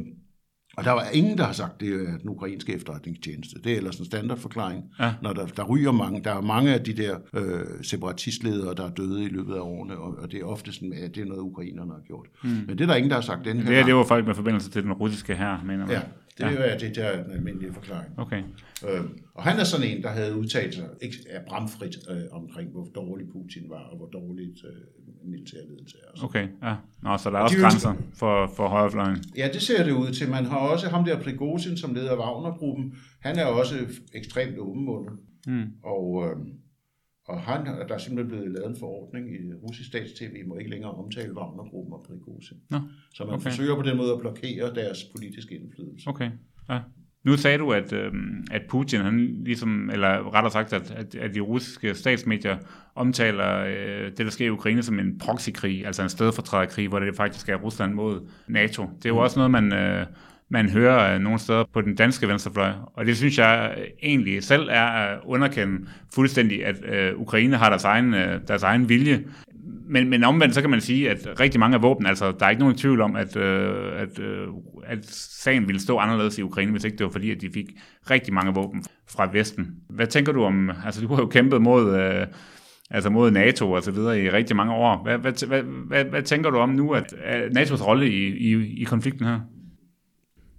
og 0.78 0.84
der 0.84 0.92
var 0.92 1.08
ingen, 1.14 1.38
der 1.38 1.44
har 1.44 1.54
sagt, 1.54 1.82
det 1.82 1.94
er 1.94 2.18
den 2.18 2.30
ukrainske 2.30 2.74
efterretningstjeneste. 2.74 3.60
Det 3.64 3.72
er 3.74 3.78
ellers 3.78 3.98
en 4.00 4.06
standardforklaring. 4.06 4.84
Ja. 5.00 5.14
Når 5.22 5.34
der, 5.34 5.46
der 5.46 5.64
ryger 5.64 5.92
mange, 5.92 6.24
der 6.24 6.32
er 6.32 6.42
mange 6.42 6.74
af 6.74 6.84
de 6.84 6.94
der 6.94 7.18
øh, 7.34 7.66
separatistledere, 7.82 8.76
der 8.76 8.84
er 8.86 8.90
døde 8.90 9.24
i 9.24 9.28
løbet 9.28 9.54
af 9.56 9.60
årene, 9.60 9.98
og, 9.98 10.16
og 10.18 10.32
det 10.32 10.40
er 10.40 10.46
ofte 10.46 10.72
sådan, 10.74 10.94
at 10.94 11.16
det 11.16 11.22
er 11.22 11.26
noget, 11.26 11.42
ukrainerne 11.42 11.92
har 11.92 12.02
gjort. 12.08 12.26
Mm. 12.44 12.50
Men 12.50 12.70
det 12.70 12.82
er 12.82 12.86
der 12.86 12.96
ingen, 12.96 13.10
der 13.10 13.16
har 13.16 13.22
sagt 13.22 13.46
den 13.46 13.58
her 13.58 13.66
Det, 13.66 13.74
gang. 13.76 13.88
det 13.88 13.96
var 13.96 14.04
folk 14.04 14.26
med 14.28 14.36
forbindelse 14.36 14.70
til 14.70 14.84
den 14.84 14.94
russiske 14.94 15.36
her, 15.36 15.64
mener 15.66 15.86
man. 15.86 15.90
Ja, 15.96 16.02
Det 16.38 16.44
Ja. 16.44 16.64
er 16.64 16.78
det, 16.78 16.96
der 16.96 17.04
er 17.04 17.24
den 17.24 17.32
almindelige 17.32 17.74
forklaring. 17.74 18.10
Okay. 18.18 18.44
Øh, 18.90 19.02
og 19.36 19.44
han 19.44 19.60
er 19.60 19.64
sådan 19.64 19.88
en, 19.88 20.04
der 20.04 20.10
havde 20.10 20.36
udtalt 20.36 20.74
sig 20.76 20.84
ikke 21.02 21.18
er 21.30 21.40
bramfrit 21.48 21.96
øh, 22.10 22.18
omkring, 22.32 22.70
hvor 22.72 22.88
dårlig 22.96 23.26
Putin 23.30 23.64
var, 23.70 23.80
og 23.92 23.98
hvor 23.98 24.06
dårligt 24.08 24.60
øh, 24.66 24.72
militærledelse 25.28 25.98
og 26.12 26.18
sådan. 26.18 26.30
Okay, 26.30 26.48
ja. 26.64 26.76
Nå, 27.02 27.18
så 27.18 27.30
der 27.30 27.38
er 27.38 27.42
også 27.42 27.58
De 27.58 27.62
grænser 27.62 27.90
ønsker- 27.92 28.16
for, 28.20 28.48
for 28.56 28.68
højrefløjen. 28.68 29.18
Ja, 29.38 29.50
det 29.54 29.62
ser 29.62 29.84
det 29.84 29.92
ud 29.92 30.12
til. 30.12 30.30
Man 30.30 30.46
har 30.46 30.58
også 30.58 30.90
ham 30.90 31.04
der 31.06 31.20
Prigozhin, 31.24 31.78
som 31.78 31.94
leder 31.94 32.18
Wagner-gruppen. 32.18 32.96
Han 33.20 33.40
er 33.40 33.46
også 33.46 33.76
ekstremt 34.14 34.58
åbenmundet. 34.60 35.14
Mm. 35.48 35.64
Og, 35.84 36.26
øh, 36.28 36.36
og 37.28 37.42
han, 37.42 37.66
der 37.66 37.94
er 37.96 37.98
simpelthen 37.98 38.28
blevet 38.28 38.52
lavet 38.52 38.70
en 38.70 38.76
forordning 38.80 39.28
i 39.34 39.54
russisk 39.54 39.88
stats-tv, 39.90 40.48
må 40.48 40.56
ikke 40.58 40.72
længere 40.72 40.92
omtale 40.92 41.38
Wagner-gruppen 41.38 41.94
og 41.94 42.06
Prigozhin. 42.08 42.58
Nå, 42.70 42.78
Så 43.14 43.26
man 43.26 43.34
okay. 43.34 43.44
forsøger 43.44 43.76
på 43.76 43.82
den 43.82 43.98
måde 43.98 44.12
at 44.14 44.20
blokere 44.20 44.76
deres 44.76 45.04
politiske 45.16 45.56
indflydelse. 45.56 46.10
Okay, 46.10 46.32
ja. 46.70 46.80
Nu 47.28 47.38
sagde 47.38 47.58
du, 47.58 47.72
at, 47.72 47.94
øh, 47.94 48.12
at 48.52 48.62
Putin, 48.70 49.02
han 49.02 49.38
ligesom, 49.46 49.90
eller 49.90 50.36
rettere 50.36 50.52
sagt, 50.52 50.74
at, 50.74 50.92
at, 50.92 51.16
at 51.16 51.36
de 51.36 51.40
russiske 51.40 51.96
statsmedier 51.96 52.58
omtaler 52.96 53.64
øh, 53.66 54.06
det, 54.06 54.18
der 54.18 54.30
sker 54.30 54.46
i 54.46 54.50
Ukraine, 54.50 54.84
som 54.84 55.00
en 55.00 55.18
proxykrig, 55.20 55.86
altså 55.86 56.04
en 56.04 56.10
stedfortræderkrig, 56.10 56.88
hvor 56.88 57.00
det 57.00 57.16
faktisk 57.16 57.50
er 57.50 57.56
Rusland 57.56 57.94
mod 57.94 58.30
NATO. 58.48 58.90
Det 58.98 59.06
er 59.06 59.10
jo 59.10 59.18
også 59.18 59.40
noget, 59.40 59.52
man, 59.52 59.74
øh, 59.74 60.06
man 60.50 60.70
hører 60.70 61.16
øh, 61.16 61.22
nogle 61.22 61.40
steder 61.40 61.64
på 61.74 61.82
den 61.82 61.96
danske 61.96 62.28
venstrefløj, 62.28 62.72
og 62.94 63.06
det 63.06 63.18
synes 63.18 63.38
jeg 63.38 63.76
øh, 63.78 63.84
egentlig 64.04 64.44
selv 64.44 64.68
er 64.72 64.86
at 64.86 65.20
underkende 65.24 65.88
fuldstændig, 66.14 66.66
at 66.66 66.76
øh, 66.86 67.20
Ukraine 67.20 67.58
har 67.58 67.70
deres 67.70 67.84
egen, 67.84 68.14
øh, 68.14 68.40
deres 68.48 68.64
egen 68.64 68.90
vilje. 68.90 69.24
Men, 69.90 70.10
men 70.10 70.24
omvendt, 70.24 70.56
så 70.56 70.62
kan 70.62 70.70
man 70.70 70.82
sige, 70.82 71.10
at 71.10 71.40
rigtig 71.40 71.60
mange 71.60 71.76
af 71.76 71.82
våben, 71.82 72.06
altså 72.06 72.32
der 72.40 72.46
er 72.46 72.50
ikke 72.50 72.60
nogen 72.60 72.78
tvivl 72.78 73.02
om, 73.02 73.16
at, 73.16 73.36
øh, 73.36 74.02
at, 74.02 74.20
øh, 74.20 74.48
at 74.84 75.06
sagen 75.12 75.68
ville 75.68 75.82
stå 75.82 75.98
anderledes 75.98 76.38
i 76.38 76.42
Ukraine, 76.42 76.72
hvis 76.72 76.84
ikke 76.84 76.98
det 76.98 77.04
var 77.04 77.12
fordi, 77.12 77.32
at 77.32 77.42
de 77.42 77.50
fik 77.54 77.66
rigtig 78.10 78.34
mange 78.34 78.54
våben 78.54 78.84
fra 79.10 79.30
Vesten. 79.34 79.76
Hvad 79.90 80.08
tænker 80.08 80.32
du 80.32 80.44
om, 80.44 80.72
altså 80.86 81.02
du 81.02 81.08
har 81.08 81.22
jo 81.22 81.28
kæmpet 81.28 81.62
mod, 81.62 82.00
øh, 82.00 82.28
altså 82.90 83.10
mod 83.10 83.32
NATO 83.32 83.72
og 83.72 83.84
så 83.84 83.92
videre 83.92 84.22
i 84.24 84.30
rigtig 84.30 84.56
mange 84.56 84.74
år. 84.74 85.04
Hvad, 85.04 85.18
hvad, 85.18 85.48
hvad, 85.48 85.62
hvad, 85.62 86.06
hvad 86.06 86.22
tænker 86.22 86.50
du 86.50 86.58
om 86.58 86.70
nu, 86.70 86.94
at, 86.94 87.14
at 87.24 87.58
NATO's 87.58 87.88
rolle 87.88 88.10
i, 88.10 88.28
i, 88.28 88.82
i 88.82 88.84
konflikten 88.84 89.26
her? 89.26 89.40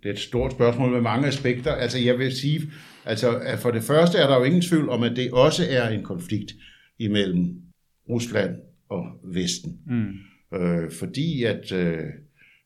Det 0.02 0.08
er 0.08 0.12
et 0.12 0.18
stort 0.18 0.52
spørgsmål 0.52 0.90
med 0.90 1.00
mange 1.00 1.26
aspekter. 1.26 1.72
Altså 1.72 1.98
jeg 1.98 2.18
vil 2.18 2.32
sige, 2.32 2.60
altså 3.04 3.38
at 3.38 3.58
for 3.58 3.70
det 3.70 3.82
første 3.82 4.18
er 4.18 4.26
der 4.26 4.38
jo 4.38 4.44
ingen 4.44 4.62
tvivl 4.62 4.88
om, 4.88 5.02
at 5.02 5.16
det 5.16 5.30
også 5.32 5.62
er 5.70 5.88
en 5.88 6.04
konflikt 6.04 6.52
imellem 6.98 7.54
Rusland 8.08 8.50
og 8.90 9.06
Vesten. 9.24 9.78
Mm. 9.86 10.58
Øh, 10.58 10.90
fordi 10.98 11.44
at 11.44 11.72
øh, 11.72 12.04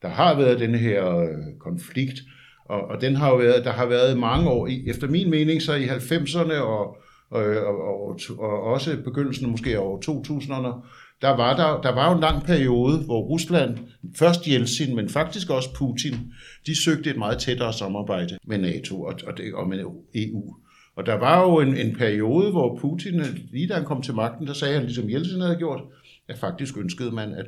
der 0.02 0.08
har 0.08 0.36
været 0.36 0.60
den 0.60 0.74
her 0.74 1.16
øh, 1.18 1.28
konflikt, 1.60 2.18
og, 2.64 2.80
og 2.80 3.00
den 3.00 3.16
har 3.16 3.30
jo 3.30 3.36
været, 3.36 3.64
der 3.64 3.72
har 3.72 3.86
været 3.86 4.18
mange 4.18 4.50
år, 4.50 4.66
i, 4.66 4.84
efter 4.86 5.08
min 5.08 5.30
mening 5.30 5.62
så 5.62 5.74
i 5.74 5.84
90'erne 5.84 6.54
og, 6.54 6.96
øh, 7.36 7.62
og, 7.62 8.08
og, 8.08 8.18
og 8.38 8.62
også 8.62 8.96
begyndelsen 9.04 9.50
måske 9.50 9.74
af 9.74 9.78
år 9.78 10.02
2000'erne, 10.10 10.88
der 11.22 11.36
var, 11.36 11.56
der, 11.56 11.80
der 11.82 11.94
var 11.94 12.08
jo 12.08 12.14
en 12.14 12.20
lang 12.20 12.42
periode, 12.42 12.98
hvor 12.98 13.20
Rusland, 13.20 13.78
først 14.16 14.48
Jeltsin, 14.48 14.96
men 14.96 15.08
faktisk 15.08 15.50
også 15.50 15.74
Putin, 15.74 16.14
de 16.66 16.82
søgte 16.84 17.10
et 17.10 17.16
meget 17.16 17.38
tættere 17.38 17.72
samarbejde 17.72 18.38
med 18.46 18.58
NATO 18.58 19.02
og, 19.02 19.14
og, 19.26 19.36
det, 19.36 19.54
og 19.54 19.68
med 19.68 19.78
EU. 20.14 20.54
Og 20.96 21.06
der 21.06 21.14
var 21.14 21.42
jo 21.42 21.60
en, 21.60 21.76
en 21.76 21.96
periode, 21.96 22.50
hvor 22.50 22.78
Putin, 22.80 23.22
lige 23.52 23.68
da 23.68 23.74
han 23.74 23.84
kom 23.84 24.02
til 24.02 24.14
magten, 24.14 24.46
der 24.46 24.52
sagde 24.52 24.74
han, 24.74 24.82
ligesom 24.82 25.10
Jeltsin 25.10 25.40
havde 25.40 25.56
gjort, 25.56 25.80
at 26.28 26.38
faktisk 26.38 26.78
ønskede 26.78 27.10
man, 27.10 27.34
at 27.34 27.46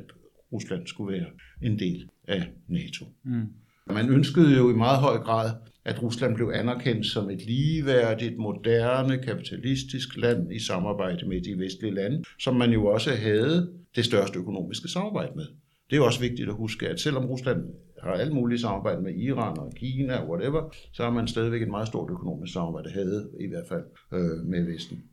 Rusland 0.51 0.87
skulle 0.87 1.13
være 1.13 1.27
en 1.61 1.79
del 1.79 2.09
af 2.27 2.43
NATO. 2.67 3.05
Mm. 3.23 3.47
Man 3.93 4.09
ønskede 4.09 4.57
jo 4.57 4.69
i 4.69 4.73
meget 4.73 4.99
høj 4.99 5.17
grad, 5.17 5.51
at 5.85 6.03
Rusland 6.03 6.35
blev 6.35 6.51
anerkendt 6.53 7.05
som 7.05 7.29
et 7.29 7.45
ligeværdigt, 7.45 8.37
moderne, 8.37 9.17
kapitalistisk 9.17 10.17
land 10.17 10.53
i 10.53 10.59
samarbejde 10.59 11.27
med 11.27 11.41
de 11.41 11.59
vestlige 11.59 11.93
lande, 11.93 12.23
som 12.39 12.55
man 12.55 12.71
jo 12.71 12.85
også 12.85 13.11
havde 13.11 13.73
det 13.95 14.05
største 14.05 14.39
økonomiske 14.39 14.87
samarbejde 14.87 15.31
med. 15.35 15.45
Det 15.89 15.97
er 15.97 16.01
også 16.01 16.19
vigtigt 16.19 16.49
at 16.49 16.55
huske, 16.55 16.87
at 16.89 16.99
selvom 16.99 17.25
Rusland 17.25 17.63
har 18.03 18.11
alt 18.11 18.33
muligt 18.33 18.61
samarbejde 18.61 19.01
med 19.01 19.15
Iran 19.15 19.59
og 19.59 19.73
Kina 19.75 20.15
og 20.15 20.29
whatever, 20.29 20.75
så 20.93 21.03
har 21.03 21.11
man 21.11 21.27
stadigvæk 21.27 21.61
et 21.61 21.67
meget 21.67 21.87
stort 21.87 22.11
økonomisk 22.11 22.53
samarbejde, 22.53 22.89
havde 22.89 23.29
i 23.39 23.47
hvert 23.47 23.67
fald 23.67 23.83
øh, 24.13 24.45
med 24.45 24.65
Vesten. 24.65 25.03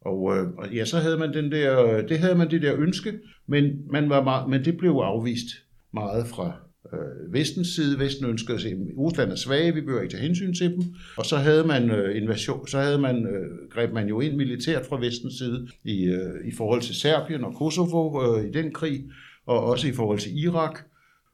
Og, 0.00 0.36
øh, 0.36 0.48
og 0.58 0.74
ja, 0.74 0.84
så 0.84 0.98
havde 0.98 1.18
man 1.18 1.34
den 1.34 1.52
der, 1.52 2.02
det 2.06 2.18
havde 2.18 2.34
man 2.34 2.50
det 2.50 2.62
der 2.62 2.74
ønske, 2.78 3.12
men, 3.46 3.64
man 3.90 4.10
var 4.10 4.24
meget, 4.24 4.50
men 4.50 4.64
det 4.64 4.76
blev 4.76 4.90
afvist 4.90 5.46
meget 5.92 6.26
fra 6.26 6.52
øh, 6.92 7.32
vestens 7.32 7.68
side. 7.68 7.98
Vesten 7.98 8.26
ønskede 8.26 8.54
at 8.54 8.60
se, 8.60 8.68
at 8.68 8.76
Rusland 8.98 9.32
er 9.32 9.36
svage, 9.36 9.74
vi 9.74 9.80
behøver 9.80 10.02
ikke 10.02 10.12
tage 10.12 10.22
hensyn 10.22 10.54
til 10.54 10.70
dem. 10.72 10.82
Og 11.16 11.26
så 11.26 11.36
havde 11.36 11.64
man 11.64 11.90
øh, 11.90 12.22
invasion, 12.22 12.68
så 12.68 12.78
havde 12.78 12.98
man, 12.98 13.26
øh, 13.26 13.68
greb 13.70 13.92
man 13.92 14.08
jo 14.08 14.20
ind 14.20 14.36
militært 14.36 14.86
fra 14.86 15.00
vestens 15.00 15.34
side 15.34 15.68
i, 15.84 16.04
øh, 16.04 16.48
i 16.48 16.52
forhold 16.56 16.80
til 16.80 16.94
Serbien 16.94 17.44
og 17.44 17.54
Kosovo 17.54 18.22
øh, 18.22 18.48
i 18.48 18.50
den 18.50 18.72
krig, 18.72 19.04
og 19.46 19.64
også 19.64 19.88
i 19.88 19.92
forhold 19.92 20.18
til 20.18 20.44
Irak. 20.44 20.80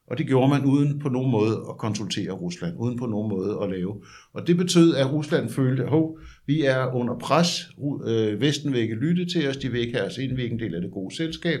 Og 0.07 0.17
det 0.17 0.27
gjorde 0.27 0.49
man 0.49 0.65
uden 0.65 0.99
på 0.99 1.09
nogen 1.09 1.31
måde 1.31 1.65
at 1.69 1.77
konsultere 1.77 2.31
Rusland, 2.31 2.73
uden 2.77 2.97
på 2.97 3.05
nogen 3.05 3.29
måde 3.29 3.57
at 3.63 3.69
lave. 3.69 4.01
Og 4.33 4.47
det 4.47 4.57
betød, 4.57 4.95
at 4.95 5.13
Rusland 5.13 5.49
følte, 5.49 5.83
at 5.83 6.03
vi 6.45 6.65
er 6.65 6.95
under 6.95 7.19
pres, 7.19 7.69
øh, 8.07 8.41
Vesten 8.41 8.73
vil 8.73 8.81
ikke 8.81 8.95
lytte 8.95 9.25
til 9.25 9.49
os, 9.49 9.57
de 9.57 9.71
vil 9.71 9.81
ikke 9.81 9.93
have 9.93 10.07
os 10.07 10.17
ind, 10.17 10.35
vi 10.35 10.41
er 10.41 10.43
ikke 10.43 10.53
en 10.53 10.59
del 10.59 10.75
af 10.75 10.81
det 10.81 10.91
gode 10.91 11.15
selskab. 11.15 11.59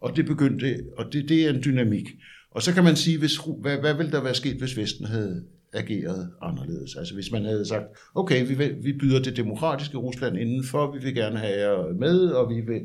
Og 0.00 0.16
det 0.16 0.26
begyndte, 0.26 0.76
og 0.96 1.12
det, 1.12 1.28
det 1.28 1.46
er 1.46 1.50
en 1.50 1.62
dynamik. 1.64 2.08
Og 2.50 2.62
så 2.62 2.74
kan 2.74 2.84
man 2.84 2.96
sige, 2.96 3.18
hvis, 3.18 3.40
hvad, 3.60 3.78
hvad 3.78 3.94
ville 3.94 4.12
der 4.12 4.22
være 4.22 4.34
sket, 4.34 4.56
hvis 4.56 4.76
Vesten 4.76 5.06
havde 5.06 5.44
ageret 5.72 6.30
anderledes? 6.42 6.96
Altså 6.96 7.14
hvis 7.14 7.32
man 7.32 7.44
havde 7.44 7.64
sagt, 7.64 7.84
okay, 8.14 8.48
vi, 8.48 8.54
vil, 8.54 8.76
vi 8.82 8.92
byder 8.92 9.22
det 9.22 9.36
demokratiske 9.36 9.98
Rusland 9.98 10.36
indenfor, 10.36 10.92
vi 10.92 10.98
vil 11.02 11.14
gerne 11.14 11.38
have 11.38 11.58
jer 11.60 11.94
med, 11.98 12.28
og 12.28 12.50
vi 12.50 12.60
vil 12.60 12.82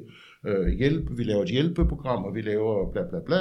øh, 0.47 0.67
hjælpe, 0.77 1.17
vi 1.17 1.23
laver 1.23 1.43
et 1.43 1.49
hjælpeprogram, 1.49 2.23
og 2.23 2.35
vi 2.35 2.41
laver 2.41 2.91
bla 2.91 3.01
bla 3.09 3.19
bla. 3.25 3.37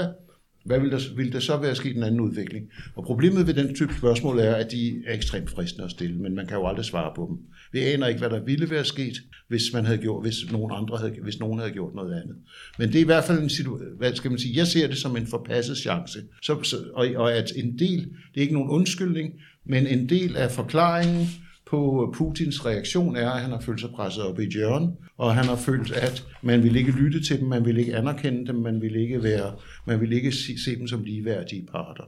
Hvad 0.65 0.81
ville 0.81 0.97
der, 0.97 1.15
vil 1.17 1.33
der 1.33 1.41
så 1.41 1.57
være 1.57 1.75
sket 1.75 1.97
en 1.97 2.03
anden 2.03 2.21
udvikling? 2.21 2.67
Og 2.97 3.05
problemet 3.05 3.47
ved 3.47 3.55
den 3.55 3.75
type 3.75 3.95
spørgsmål 3.99 4.39
er, 4.39 4.55
at 4.55 4.71
de 4.71 5.03
er 5.07 5.15
ekstremt 5.15 5.51
fristende 5.51 5.85
at 5.85 5.91
stille, 5.91 6.17
men 6.17 6.35
man 6.35 6.47
kan 6.47 6.57
jo 6.57 6.67
aldrig 6.67 6.85
svare 6.85 7.13
på 7.17 7.27
dem. 7.31 7.39
Vi 7.73 7.79
aner 7.79 8.07
ikke, 8.07 8.19
hvad 8.19 8.31
der 8.31 8.41
ville 8.41 8.71
være 8.71 8.85
sket, 8.85 9.15
hvis 9.49 9.63
man 9.73 9.85
havde 9.85 9.99
gjort, 9.99 10.25
hvis 10.25 10.53
nogen 10.53 10.73
andre 10.75 10.99
havde, 10.99 11.17
hvis 11.23 11.41
nogen 11.41 11.59
havde 11.59 11.73
gjort 11.73 11.95
noget 11.95 12.23
andet. 12.23 12.37
Men 12.79 12.89
det 12.89 12.97
er 12.97 13.01
i 13.01 13.05
hvert 13.05 13.25
fald 13.25 13.39
en 13.39 13.51
situation, 13.51 13.99
hvad 13.99 14.15
skal 14.15 14.31
man 14.31 14.41
sige, 14.41 14.57
jeg 14.57 14.67
ser 14.67 14.87
det 14.87 14.99
som 14.99 15.17
en 15.17 15.27
forpasset 15.27 15.77
chance. 15.77 16.19
Så, 16.43 16.63
så, 16.63 16.77
og, 16.95 17.09
og 17.17 17.33
at 17.33 17.53
en 17.57 17.79
del, 17.79 17.99
det 18.01 18.37
er 18.37 18.41
ikke 18.41 18.55
nogen 18.55 18.71
undskyldning, 18.71 19.33
men 19.67 19.87
en 19.87 20.09
del 20.09 20.37
af 20.37 20.51
forklaringen 20.51 21.29
på 21.73 22.15
Putins 22.17 22.67
reaktion 22.67 23.17
er, 23.17 23.31
at 23.31 23.41
han 23.41 23.51
har 23.51 23.61
følt 23.61 23.81
sig 23.81 23.91
presset 23.91 24.25
op 24.25 24.41
i 24.41 24.43
et 24.43 24.53
hjørne, 24.53 24.93
og 25.17 25.35
han 25.35 25.45
har 25.45 25.57
følt, 25.57 25.93
at 25.93 26.27
man 26.43 26.63
vil 26.63 26.77
ikke 26.77 26.93
lytte 26.93 27.23
til 27.25 27.41
dem, 27.41 27.49
man 27.49 27.65
vil 27.65 27.79
ikke 27.79 27.97
anerkende 27.97 28.47
dem, 28.47 28.55
man 28.55 28.81
vil 28.81 28.97
ikke, 28.97 29.23
være, 29.23 29.55
man 29.87 30.01
vil 30.01 30.13
ikke 30.13 30.33
se, 30.33 30.65
se 30.65 30.79
dem 30.79 30.89
som 30.89 31.03
ligeværdige 31.03 31.67
parter. 31.67 32.05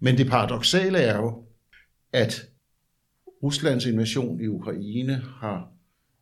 Men 0.00 0.18
det 0.18 0.26
paradoxale 0.26 0.98
er 0.98 1.16
jo, 1.16 1.42
at 2.12 2.46
Ruslands 3.42 3.86
invasion 3.86 4.40
i 4.40 4.46
Ukraine 4.46 5.22
har 5.40 5.68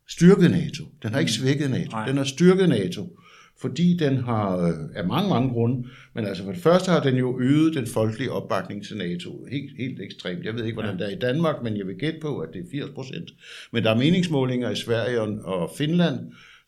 styrket 0.08 0.50
NATO. 0.50 0.84
Den 1.02 1.12
har 1.12 1.20
ikke 1.20 1.32
svækket 1.32 1.70
NATO. 1.70 1.90
Nej. 1.90 2.06
Den 2.06 2.16
har 2.16 2.24
styrket 2.24 2.68
NATO, 2.68 3.18
fordi 3.64 3.96
den 3.96 4.16
har 4.16 4.58
øh, 4.58 4.72
af 4.94 5.06
mange, 5.06 5.28
mange 5.28 5.48
grunde, 5.48 5.88
men 6.14 6.26
altså 6.26 6.44
for 6.44 6.52
det 6.52 6.62
første 6.62 6.90
har 6.90 7.00
den 7.00 7.16
jo 7.16 7.40
øget 7.40 7.74
den 7.74 7.86
folkelige 7.86 8.32
opbakning 8.32 8.84
til 8.86 8.96
NATO 8.96 9.46
helt, 9.50 9.72
helt 9.78 10.00
ekstremt. 10.00 10.44
Jeg 10.44 10.54
ved 10.54 10.64
ikke, 10.64 10.74
hvordan 10.74 10.98
Ja. 10.98 11.04
det 11.04 11.12
er 11.12 11.16
i 11.16 11.20
Danmark, 11.20 11.56
men 11.62 11.76
jeg 11.76 11.86
vil 11.86 11.96
gætte 11.98 12.18
på, 12.22 12.38
at 12.38 12.48
det 12.52 12.60
er 12.60 12.64
80 12.70 12.90
procent. 12.94 13.30
Men 13.72 13.84
der 13.84 13.90
er 13.90 13.96
meningsmålinger 13.98 14.70
i 14.70 14.76
Sverige 14.76 15.20
og, 15.20 15.28
og 15.44 15.70
Finland, 15.78 16.18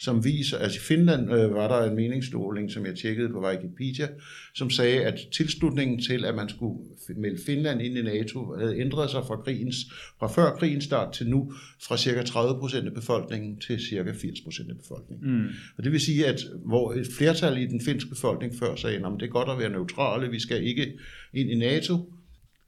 som 0.00 0.24
viser, 0.24 0.58
altså 0.58 0.78
i 0.78 0.80
Finland 0.80 1.32
øh, 1.32 1.54
var 1.54 1.68
der 1.68 1.90
en 1.90 1.96
meningsmåling, 1.96 2.72
som 2.72 2.86
jeg 2.86 2.94
tjekkede 2.94 3.28
på 3.28 3.46
Wikipedia, 3.46 4.08
som 4.54 4.70
sagde, 4.70 5.04
at 5.04 5.20
tilslutningen 5.32 6.02
til, 6.02 6.24
at 6.24 6.34
man 6.34 6.48
skulle 6.48 6.78
melde 7.16 7.38
Finland 7.46 7.82
ind 7.82 7.98
i 7.98 8.02
NATO, 8.02 8.54
havde 8.58 8.80
ændret 8.80 9.10
sig 9.10 9.22
fra, 9.26 9.36
krigens, 9.36 9.76
fra 10.18 10.26
før 10.26 10.56
krigens 10.56 10.84
start 10.84 11.12
til 11.12 11.28
nu, 11.28 11.52
fra 11.82 11.96
cirka 11.96 12.22
30 12.22 12.60
procent 12.60 12.86
af 12.86 12.94
befolkningen 12.94 13.60
til 13.60 13.80
cirka 13.80 14.12
80 14.12 14.40
procent 14.40 14.70
af 14.70 14.76
befolkningen. 14.76 15.38
Mm. 15.38 15.46
Og 15.78 15.84
det 15.84 15.92
vil 15.92 16.00
sige, 16.00 16.26
at 16.26 16.40
hvor 16.64 16.92
et 16.92 17.06
flertal 17.18 17.58
i 17.58 17.66
den 17.66 17.80
finske 17.80 18.10
befolkning 18.10 18.54
før 18.58 18.76
sagde, 18.76 18.96
at 18.96 19.12
det 19.20 19.26
er 19.26 19.30
godt 19.30 19.48
at 19.48 19.58
være 19.58 19.70
neutrale, 19.70 20.30
vi 20.30 20.40
skal 20.40 20.66
ikke 20.66 20.92
ind 21.34 21.50
i 21.50 21.54
NATO, 21.54 22.12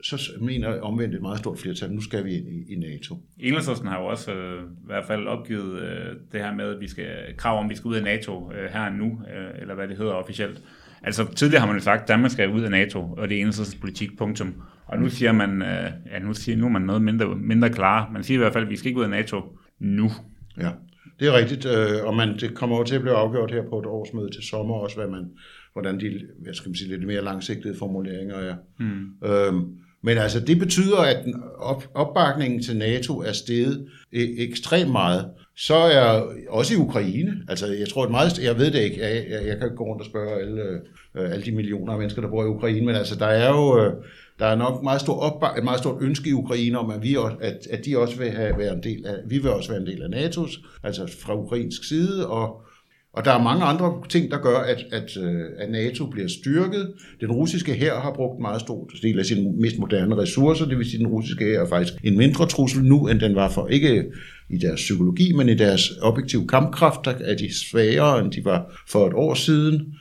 så 0.03 0.33
mener 0.41 0.81
omvendt 0.81 1.15
et 1.15 1.23
meget 1.23 1.39
stort 1.39 1.59
flertal, 1.59 1.93
nu 1.93 2.01
skal 2.01 2.25
vi 2.25 2.37
ind 2.37 2.49
i, 2.49 2.73
i 2.73 2.77
NATO. 2.77 3.17
Enhedslisten 3.39 3.89
har 3.89 4.01
jo 4.01 4.07
også 4.07 4.33
øh, 4.33 4.63
i 4.63 4.87
hvert 4.87 5.05
fald 5.07 5.27
opgivet 5.27 5.83
øh, 5.83 6.17
det 6.33 6.41
her 6.41 6.55
med, 6.55 6.65
at 6.65 6.81
vi 6.81 6.89
skal 6.89 7.07
krav 7.37 7.59
om, 7.59 7.65
at 7.65 7.71
vi 7.71 7.77
skal 7.77 7.89
ud 7.89 7.97
af 7.97 8.03
NATO 8.03 8.53
øh, 8.53 8.71
her 8.71 8.87
og 8.87 8.93
nu, 8.93 9.07
øh, 9.07 9.61
eller 9.61 9.75
hvad 9.75 9.89
det 9.89 9.97
hedder 9.97 10.13
officielt. 10.13 10.63
Altså 11.03 11.35
tidligere 11.35 11.61
har 11.61 11.67
man 11.67 11.77
jo 11.77 11.83
sagt, 11.83 12.03
at 12.03 12.09
Danmark 12.09 12.31
skal 12.31 12.51
ud 12.51 12.63
af 12.63 12.71
NATO, 12.71 13.01
og 13.01 13.29
det 13.29 13.37
er 13.37 13.41
enhedslistens 13.41 13.81
politik, 13.81 14.19
punktum. 14.19 14.55
Og 14.87 14.99
nu 14.99 15.09
siger 15.09 15.33
man, 15.33 15.63
øh, 15.63 15.91
ja 16.13 16.19
nu, 16.19 16.35
siger, 16.35 16.57
nu 16.57 16.65
er 16.65 16.71
man 16.71 16.83
noget 16.83 17.03
mindre, 17.03 17.37
mindre 17.37 17.71
klar. 17.71 18.11
Man 18.13 18.23
siger 18.23 18.39
i 18.39 18.43
hvert 18.43 18.53
fald, 18.53 18.65
at 18.65 18.71
vi 18.71 18.77
skal 18.77 18.89
ikke 18.89 18.99
ud 18.99 19.05
af 19.05 19.11
NATO 19.11 19.59
nu. 19.79 20.11
Ja, 20.61 20.71
det 21.21 21.29
er 21.29 21.33
rigtigt, 21.33 21.67
øh, 21.67 22.07
og 22.07 22.17
man, 22.17 22.39
det 22.39 22.55
kommer 22.55 22.79
jo 22.79 22.85
til 22.85 22.95
at 22.95 23.01
blive 23.01 23.15
afgjort 23.15 23.51
her 23.51 23.63
på 23.69 23.79
et 23.79 23.87
årsmøde 23.87 24.31
til 24.31 24.43
sommer 24.43 24.75
også, 24.75 24.97
hvad 24.97 25.09
man, 25.09 25.31
hvordan 25.73 26.01
de 26.01 26.21
hvad 26.43 26.55
skal 26.55 26.69
man 26.69 26.75
sige, 26.75 26.89
lidt 26.89 27.07
mere 27.07 27.25
langsigtede 27.25 27.79
formuleringer 27.79 28.37
er. 28.37 28.57
Mm. 28.79 29.29
Øhm, 29.29 29.79
men 30.03 30.19
altså, 30.19 30.41
det 30.41 30.59
betyder, 30.59 30.99
at 30.99 31.25
op, 31.59 31.85
opbakningen 31.95 32.63
til 32.63 32.77
NATO 32.77 33.19
er 33.19 33.33
steget 33.33 33.87
e, 34.13 34.39
ekstremt 34.39 34.91
meget. 34.93 35.31
Så 35.57 35.75
er 35.75 36.23
også 36.49 36.75
i 36.75 36.77
Ukraine, 36.77 37.33
altså 37.49 37.67
jeg 37.67 37.89
tror, 37.89 38.05
et 38.05 38.11
meget, 38.11 38.39
jeg 38.43 38.59
ved 38.59 38.71
det 38.71 38.83
ikke, 38.83 39.01
jeg, 39.01 39.27
jeg, 39.31 39.47
jeg 39.47 39.59
kan 39.59 39.77
gå 39.77 39.85
rundt 39.85 40.03
og 40.03 40.07
spørge 40.07 40.41
alle, 40.41 40.63
øh, 41.17 41.33
alle 41.33 41.45
de 41.45 41.53
millioner 41.53 41.93
af 41.93 41.99
mennesker, 41.99 42.23
der 42.23 42.29
bor 42.29 42.45
i 42.45 42.47
Ukraine, 42.47 42.87
men 42.87 42.95
altså, 42.95 43.15
der 43.15 43.27
er 43.27 43.49
jo, 43.49 43.79
øh, 43.79 43.93
der 44.39 44.47
er 44.47 44.57
nok 44.57 44.83
meget 44.83 45.01
stor 45.01 45.21
opbak, 45.21 45.59
et 45.59 45.65
meget 45.65 45.79
stort 45.79 46.03
ønske 46.03 46.31
i 46.31 46.33
Ukraine 46.33 46.79
om, 46.79 46.91
at, 46.91 47.03
vi 47.03 47.17
også, 47.17 47.37
at, 47.41 47.67
at 47.71 47.85
de 47.85 47.99
også 47.99 48.19
vil 48.19 48.31
have, 48.31 48.59
være 48.59 48.75
en 48.75 48.83
del 48.83 49.07
af, 49.07 49.15
vi 49.27 49.39
vil 49.39 49.51
også 49.51 49.71
være 49.71 49.81
en 49.81 49.87
del 49.87 50.03
af 50.03 50.09
NATO's, 50.09 50.81
altså 50.83 51.17
fra 51.21 51.37
ukrainsk 51.37 51.85
side, 51.85 52.29
og, 52.29 52.63
og 53.19 53.25
der 53.25 53.33
er 53.33 53.43
mange 53.43 53.65
andre 53.65 54.03
ting, 54.09 54.31
der 54.31 54.39
gør, 54.39 54.59
at, 54.59 54.85
at, 54.93 55.17
øh, 55.23 55.41
at 55.59 55.71
NATO 55.71 56.07
bliver 56.07 56.29
styrket. 56.29 56.93
Den 57.21 57.33
russiske 57.33 57.75
hær 57.75 57.95
har 57.95 58.13
brugt 58.15 58.41
meget 58.41 58.61
stor 58.61 58.91
del 59.03 59.19
af 59.19 59.27
sine 59.27 59.53
mest 59.61 59.79
moderne 59.79 60.17
ressourcer, 60.17 60.67
det 60.67 60.79
vil 60.79 60.87
sige, 60.87 60.97
at 60.97 61.01
den 61.01 61.09
russiske 61.09 61.45
hær 61.45 61.61
er 61.61 61.69
faktisk 61.69 61.95
en 62.05 62.17
mindre 62.17 62.47
trussel 62.47 62.85
nu, 62.85 63.09
end 63.09 63.21
den 63.21 63.35
var 63.35 63.51
for 63.51 63.69
ikke 63.69 64.05
i 64.51 64.59
deres 64.59 64.81
psykologi, 64.81 65.33
men 65.33 65.49
i 65.49 65.55
deres 65.55 65.91
objektive 66.03 66.47
kampkraft, 66.47 67.01
der 67.05 67.13
er 67.21 67.37
de 67.37 67.55
svagere, 67.55 68.25
end 68.25 68.33
de 68.33 68.45
var 68.45 68.83
for 68.89 69.07
et 69.07 69.15
år 69.15 69.35
siden. 69.35 69.95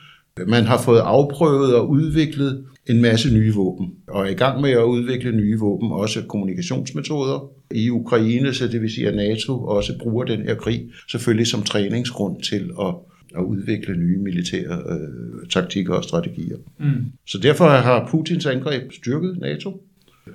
Man 0.46 0.64
har 0.64 0.82
fået 0.82 1.00
afprøvet 1.00 1.74
og 1.74 1.90
udviklet 1.90 2.64
en 2.86 3.02
masse 3.02 3.34
nye 3.34 3.54
våben, 3.54 3.90
og 4.08 4.26
er 4.26 4.30
i 4.30 4.34
gang 4.34 4.60
med 4.60 4.70
at 4.70 4.84
udvikle 4.84 5.36
nye 5.36 5.58
våben, 5.58 5.92
også 5.92 6.22
kommunikationsmetoder 6.28 7.50
i 7.70 7.90
Ukraine, 7.90 8.54
så 8.54 8.68
det 8.68 8.82
vil 8.82 8.90
sige, 8.90 9.08
at 9.08 9.16
NATO 9.16 9.64
også 9.64 9.98
bruger 9.98 10.24
den 10.24 10.42
her 10.42 10.54
krig 10.54 10.90
selvfølgelig 11.10 11.46
som 11.46 11.62
træningsgrund 11.62 12.42
til 12.42 12.70
at, 12.80 12.94
at 13.36 13.42
udvikle 13.42 13.96
nye 13.96 14.18
militære 14.18 14.82
øh, 14.90 15.48
taktikker 15.48 15.94
og 15.94 16.04
strategier. 16.04 16.56
Mm. 16.78 17.04
Så 17.26 17.38
derfor 17.38 17.68
har 17.68 18.08
Putins 18.10 18.46
angreb 18.46 18.92
styrket 18.92 19.38
NATO. 19.40 19.82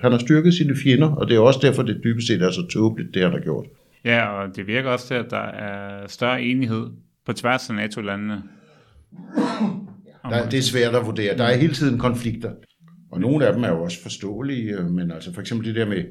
Han 0.02 0.12
har 0.12 0.20
styrket 0.20 0.54
sine 0.54 0.76
fjender, 0.84 1.08
og 1.08 1.28
det 1.28 1.36
er 1.36 1.40
også 1.40 1.60
derfor, 1.64 1.84
det 1.84 2.02
dybest 2.04 2.28
set 2.28 2.42
er 2.42 2.52
så 2.52 2.68
tåbeligt, 2.68 3.14
det 3.14 3.22
han 3.24 3.32
har 3.32 3.40
gjort. 3.40 3.66
Ja, 4.06 4.28
og 4.28 4.56
det 4.56 4.68
virker 4.68 4.90
også 4.90 5.08
til, 5.08 5.14
at 5.14 5.26
der 5.30 5.46
er 5.46 6.08
større 6.08 6.44
enighed 6.44 6.86
på 7.26 7.34
tværs 7.34 7.70
af 7.70 7.76
NATO-landene 7.76 8.44
der, 10.30 10.50
det 10.50 10.58
er 10.58 10.62
svært 10.62 10.96
at 10.96 11.06
vurdere. 11.06 11.38
Der 11.38 11.44
er 11.44 11.58
hele 11.58 11.74
tiden 11.74 12.00
konflikter. 12.00 12.52
Og 13.12 13.20
nogle 13.20 13.48
af 13.48 13.54
dem 13.54 13.64
er 13.64 13.70
jo 13.70 13.84
også 13.84 14.02
forståelige, 14.02 14.78
øh, 14.78 14.92
men 14.92 15.12
altså 15.12 15.34
for 15.34 15.42
eksempel 15.42 15.68
det 15.68 15.76
der 15.76 15.86
med 15.86 16.04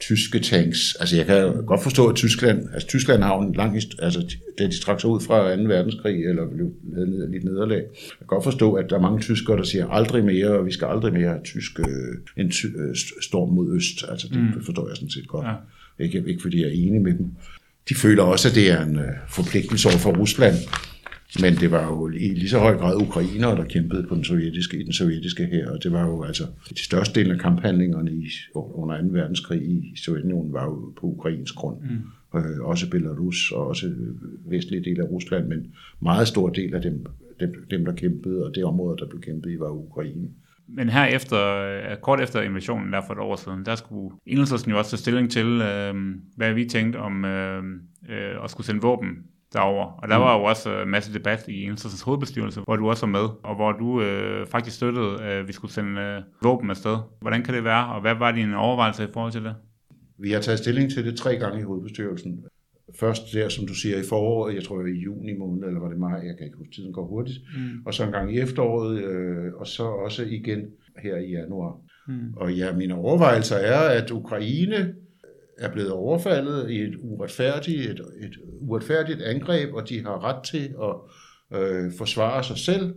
tyske 0.00 0.40
tanks. 0.40 0.94
Altså 1.00 1.16
jeg 1.16 1.26
kan 1.26 1.64
godt 1.66 1.82
forstå, 1.82 2.06
at 2.06 2.16
Tyskland, 2.16 2.68
altså 2.72 2.88
Tyskland 2.88 3.22
har 3.22 3.38
en 3.38 3.54
lang 3.54 3.76
altså 3.98 4.36
da 4.58 4.66
de 4.66 4.80
trak 4.80 5.00
sig 5.00 5.10
ud 5.10 5.20
fra 5.20 5.56
2. 5.56 5.62
verdenskrig, 5.62 6.24
eller 6.24 6.46
blev 6.50 6.72
ned, 6.82 7.28
lidt 7.30 7.44
nederlag. 7.44 7.78
Jeg 7.78 8.18
kan 8.18 8.26
godt 8.26 8.44
forstå, 8.44 8.72
at 8.72 8.90
der 8.90 8.96
er 8.96 9.00
mange 9.00 9.20
tyskere, 9.20 9.56
der 9.56 9.62
siger 9.62 9.88
aldrig 9.88 10.24
mere, 10.24 10.48
og 10.48 10.66
vi 10.66 10.72
skal 10.72 10.86
aldrig 10.86 11.12
mere 11.12 11.28
have 11.28 11.42
tysk, 11.44 11.80
øh, 11.80 11.86
en 12.36 12.50
ty, 12.50 12.66
øh, 12.66 12.96
storm 13.22 13.48
mod 13.48 13.76
øst. 13.76 14.04
Altså 14.08 14.28
det 14.28 14.38
mm. 14.38 14.64
forstår 14.64 14.88
jeg 14.88 14.96
sådan 14.96 15.10
set 15.10 15.28
godt. 15.28 15.46
Ja. 15.46 15.54
Ikke, 16.04 16.24
ikke 16.26 16.42
fordi 16.42 16.60
jeg 16.60 16.68
er 16.68 16.72
enig 16.72 17.00
med 17.02 17.12
dem. 17.12 17.26
De 17.88 17.94
føler 17.94 18.22
også, 18.22 18.48
at 18.48 18.54
det 18.54 18.70
er 18.70 18.84
en 18.84 18.98
forpligtelse 19.28 19.88
over 19.88 19.98
for 19.98 20.16
Rusland 20.18 20.54
men 21.40 21.54
det 21.54 21.70
var 21.70 21.86
jo 21.86 22.08
i 22.08 22.28
lige 22.28 22.48
så 22.48 22.58
høj 22.58 22.76
grad 22.76 22.96
ukrainere, 22.96 23.56
der 23.56 23.64
kæmpede 23.64 24.06
på 24.08 24.14
den 24.14 24.24
sovjetiske, 24.24 24.76
i 24.80 24.82
den 24.82 24.92
sovjetiske 24.92 25.46
her, 25.46 25.70
og 25.70 25.82
det 25.82 25.92
var 25.92 26.06
jo 26.06 26.22
altså 26.22 26.44
de 26.70 26.84
største 26.84 27.20
del 27.20 27.30
af 27.30 27.38
kamphandlingerne 27.38 28.12
i, 28.12 28.26
under 28.54 29.02
2. 29.02 29.08
verdenskrig 29.10 29.62
i 29.62 29.96
Sovjetunionen 29.96 30.52
var 30.52 30.64
jo 30.64 30.92
på 31.00 31.06
ukrainsk 31.06 31.54
grund. 31.54 31.76
Mm. 31.80 32.38
Øh, 32.38 32.60
også 32.60 32.90
Belarus 32.90 33.52
og 33.52 33.68
også 33.68 33.92
vestlige 34.46 34.84
del 34.84 35.00
af 35.00 35.04
Rusland, 35.04 35.48
men 35.48 35.66
meget 36.00 36.28
stor 36.28 36.48
del 36.48 36.74
af 36.74 36.82
dem, 36.82 37.06
dem, 37.40 37.66
dem, 37.70 37.84
der 37.84 37.92
kæmpede, 37.92 38.44
og 38.44 38.54
det 38.54 38.64
område, 38.64 38.96
der 38.98 39.08
blev 39.08 39.20
kæmpet 39.20 39.50
i, 39.50 39.58
var 39.58 39.70
Ukraine. 39.70 40.28
Men 40.68 40.88
her 40.88 41.04
efter, 41.04 41.56
øh, 41.56 41.96
kort 42.02 42.20
efter 42.20 42.42
invasionen 42.42 42.92
der 42.92 43.00
for 43.06 43.14
et 43.14 43.20
år 43.20 43.36
siden, 43.36 43.64
der 43.64 43.74
skulle 43.74 44.16
Enhedslisten 44.26 44.72
jo 44.72 44.78
også 44.78 44.90
tage 44.90 44.98
stilling 44.98 45.30
til, 45.30 45.46
øh, 45.46 45.94
hvad 46.36 46.54
vi 46.54 46.64
tænkte 46.64 46.96
om 46.96 47.24
øh, 47.24 47.62
øh, 48.08 48.44
at 48.44 48.50
skulle 48.50 48.66
sende 48.66 48.80
våben 48.80 49.08
derover. 49.52 49.84
Og 49.84 50.08
der 50.08 50.18
mm. 50.18 50.24
var 50.24 50.38
jo 50.38 50.44
også 50.44 50.82
en 50.82 50.88
masse 50.88 51.14
debat 51.14 51.48
i 51.48 51.62
Enhedslistens 51.62 52.02
hovedbestyrelse, 52.02 52.60
hvor 52.60 52.76
du 52.76 52.88
også 52.88 53.06
var 53.06 53.12
med, 53.12 53.28
og 53.42 53.54
hvor 53.54 53.72
du 53.72 54.02
øh, 54.02 54.46
faktisk 54.46 54.76
støttede, 54.76 55.22
at 55.22 55.48
vi 55.48 55.52
skulle 55.52 55.72
sende 55.72 56.00
øh, 56.00 56.22
våben 56.42 56.70
afsted. 56.70 56.96
Hvordan 57.20 57.42
kan 57.42 57.54
det 57.54 57.64
være, 57.64 57.86
og 57.86 58.00
hvad 58.00 58.14
var 58.14 58.32
dine 58.32 58.58
overvejelser 58.58 59.08
i 59.08 59.10
forhold 59.12 59.32
til 59.32 59.44
det? 59.44 59.54
Vi 60.18 60.30
har 60.30 60.40
taget 60.40 60.58
stilling 60.58 60.90
til 60.90 61.04
det 61.04 61.16
tre 61.18 61.36
gange 61.36 61.60
i 61.60 61.62
hovedbestyrelsen. 61.62 62.44
Først 63.00 63.22
der, 63.32 63.48
som 63.48 63.66
du 63.66 63.74
siger, 63.74 63.98
i 63.98 64.04
foråret, 64.08 64.54
jeg 64.54 64.64
tror 64.64 64.86
i 64.86 65.00
juni 65.04 65.38
måned, 65.38 65.64
eller 65.64 65.80
var 65.80 65.88
det 65.88 65.98
maj, 65.98 66.10
jeg 66.10 66.36
kan 66.38 66.46
ikke 66.46 66.58
huske, 66.58 66.74
tiden 66.74 66.92
går 66.92 67.06
hurtigt. 67.06 67.38
Mm. 67.56 67.86
Og 67.86 67.94
så 67.94 68.04
en 68.04 68.12
gang 68.12 68.34
i 68.34 68.40
efteråret, 68.40 69.02
øh, 69.04 69.52
og 69.56 69.66
så 69.66 69.82
også 69.82 70.24
igen 70.24 70.60
her 71.02 71.16
i 71.16 71.30
januar. 71.30 71.76
Mm. 72.08 72.34
Og 72.36 72.54
ja, 72.54 72.72
mine 72.72 72.94
overvejelser 72.94 73.56
er, 73.56 74.02
at 74.02 74.10
Ukraine 74.10 74.94
er 75.58 75.72
blevet 75.72 75.92
overfaldet 75.92 76.70
i 76.70 76.80
et 76.80 76.96
uretfærdigt, 77.00 77.90
et, 77.90 78.00
et 78.20 78.36
uretfærdigt 78.60 79.22
angreb, 79.22 79.74
og 79.74 79.88
de 79.88 80.02
har 80.02 80.24
ret 80.24 80.44
til 80.44 80.74
at 80.82 80.94
øh, 81.58 81.92
forsvare 81.98 82.44
sig 82.44 82.58
selv, 82.58 82.94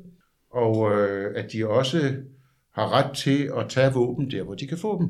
og 0.52 0.92
øh, 0.92 1.34
at 1.36 1.52
de 1.54 1.68
også 1.68 2.14
har 2.74 2.92
ret 2.94 3.18
til 3.18 3.52
at 3.58 3.70
tage 3.70 3.94
våben 3.94 4.32
der, 4.32 4.44
hvor 4.44 4.56
de 4.56 4.68
kan 4.68 4.78
få 4.78 5.02
dem. 5.02 5.10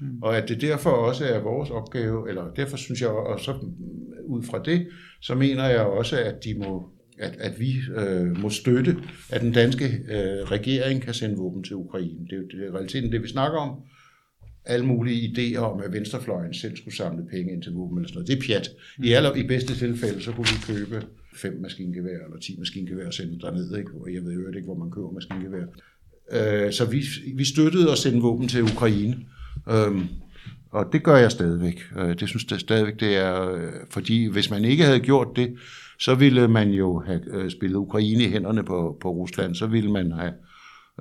Mm. 0.00 0.22
Og 0.22 0.36
at 0.36 0.48
det 0.48 0.60
derfor 0.60 0.90
også 0.90 1.24
er 1.24 1.40
vores 1.40 1.70
opgave, 1.70 2.28
eller 2.28 2.54
derfor 2.54 2.76
synes 2.76 3.00
jeg, 3.00 3.08
og 3.08 3.40
så 3.40 3.52
ud 4.24 4.42
fra 4.42 4.62
det, 4.62 4.88
så 5.20 5.34
mener 5.34 5.66
jeg 5.66 5.80
også, 5.80 6.20
at 6.20 6.44
de 6.44 6.58
må 6.58 6.90
at, 7.18 7.36
at 7.38 7.60
vi 7.60 7.74
øh, 7.96 8.38
må 8.38 8.50
støtte, 8.50 8.96
at 9.30 9.40
den 9.40 9.52
danske 9.52 9.84
øh, 9.84 10.50
regering 10.50 11.02
kan 11.02 11.14
sende 11.14 11.36
våben 11.36 11.64
til 11.64 11.76
Ukraine. 11.76 12.24
Det 12.24 12.32
er 12.32 12.36
jo 12.36 12.42
det, 12.42 12.74
realiteten 12.74 13.12
det, 13.12 13.22
vi 13.22 13.28
snakker 13.28 13.58
om 13.58 13.82
alle 14.66 14.86
mulige 14.86 15.28
idéer 15.28 15.58
om, 15.58 15.80
at 15.80 15.92
venstrefløjen 15.92 16.54
selv 16.54 16.76
skulle 16.76 16.96
samle 16.96 17.24
penge 17.30 17.52
ind 17.52 17.62
til 17.62 17.72
våben 17.72 17.98
eller 17.98 18.08
sådan 18.08 18.16
noget. 18.16 18.28
Det 18.28 18.38
er 18.38 18.46
pjat. 18.46 18.70
I, 19.04 19.12
aller, 19.12 19.34
I 19.34 19.42
bedste 19.42 19.74
tilfælde, 19.74 20.22
så 20.22 20.32
kunne 20.32 20.46
vi 20.46 20.74
købe 20.74 21.02
fem 21.36 21.58
maskingevær 21.62 22.24
eller 22.24 22.38
ti 22.42 22.56
maskingevær 22.58 23.06
og 23.06 23.14
sende 23.14 23.40
derned. 23.40 23.76
Ikke? 23.78 23.90
Og 24.00 24.14
jeg 24.14 24.24
ved 24.24 24.32
jo 24.32 24.48
ikke, 24.48 24.64
hvor 24.64 24.74
man 24.74 24.90
køber 24.90 25.10
maskingevær. 25.10 25.66
Øh, 26.32 26.72
så 26.72 26.84
vi, 26.84 27.04
vi 27.34 27.44
støttede 27.44 27.92
at 27.92 27.98
sende 27.98 28.20
våben 28.20 28.48
til 28.48 28.62
Ukraine. 28.62 29.16
Øh, 29.70 30.04
og 30.70 30.86
det 30.92 31.02
gør 31.02 31.16
jeg 31.16 31.30
stadigvæk. 31.30 31.80
Øh, 31.98 32.20
det 32.20 32.28
synes 32.28 32.46
jeg 32.50 32.60
stadigvæk, 32.60 33.00
det 33.00 33.16
er, 33.16 33.52
øh, 33.52 33.72
fordi 33.90 34.26
hvis 34.26 34.50
man 34.50 34.64
ikke 34.64 34.84
havde 34.84 35.00
gjort 35.00 35.28
det, 35.36 35.54
så 35.98 36.14
ville 36.14 36.48
man 36.48 36.70
jo 36.70 37.02
have 37.06 37.20
øh, 37.32 37.50
spillet 37.50 37.76
Ukraine 37.76 38.24
i 38.24 38.28
hænderne 38.28 38.64
på, 38.64 38.98
på 39.00 39.10
Rusland. 39.10 39.54
Så 39.54 39.66
ville 39.66 39.90
man 39.90 40.12
have 40.12 40.32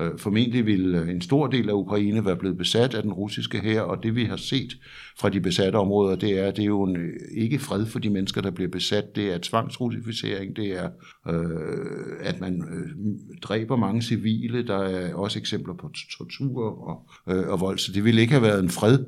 Øh, 0.02 0.12
formentlig 0.18 0.66
ville 0.66 1.02
øh, 1.02 1.10
en 1.10 1.22
stor 1.22 1.48
del 1.48 1.70
af 1.70 1.74
Ukraine 1.74 2.26
være 2.26 2.36
blevet 2.36 2.58
besat 2.58 2.94
af 2.94 3.04
den 3.04 3.14
russiske 3.14 3.60
hær, 3.60 3.82
og 3.82 4.04
det 4.04 4.16
vi 4.16 4.24
har 4.24 4.36
set 4.36 4.78
fra 5.18 5.30
de 5.30 5.42
besatte 5.42 5.76
områder, 5.76 6.16
det 6.16 6.40
er, 6.40 6.52
det 6.52 6.62
er 6.62 6.66
jo 6.66 6.84
en, 6.84 6.96
øh, 6.96 7.14
ikke 7.32 7.60
fred 7.60 7.86
for 7.86 8.00
de 8.00 8.10
mennesker, 8.10 8.42
der 8.42 8.52
bliver 8.52 8.70
besat, 8.70 9.16
det 9.16 9.34
er 9.34 9.38
tvangsrussificering, 9.42 10.56
det 10.56 10.78
er, 10.78 10.90
øh, 11.30 12.18
at 12.20 12.42
man 12.42 12.64
øh, 12.74 12.90
dræber 13.42 13.76
mange 13.76 14.02
civile, 14.02 14.68
der 14.68 14.78
er 14.78 15.14
også 15.14 15.40
eksempler 15.40 15.74
på 15.74 15.92
tortur 16.18 16.90
og, 16.90 17.10
øh, 17.36 17.48
og 17.48 17.62
vold, 17.62 17.78
så 17.78 17.92
det 17.92 18.04
ville 18.04 18.22
ikke 18.22 18.34
have 18.34 18.44
været 18.44 18.64
en 18.64 18.70
fred, 18.70 19.00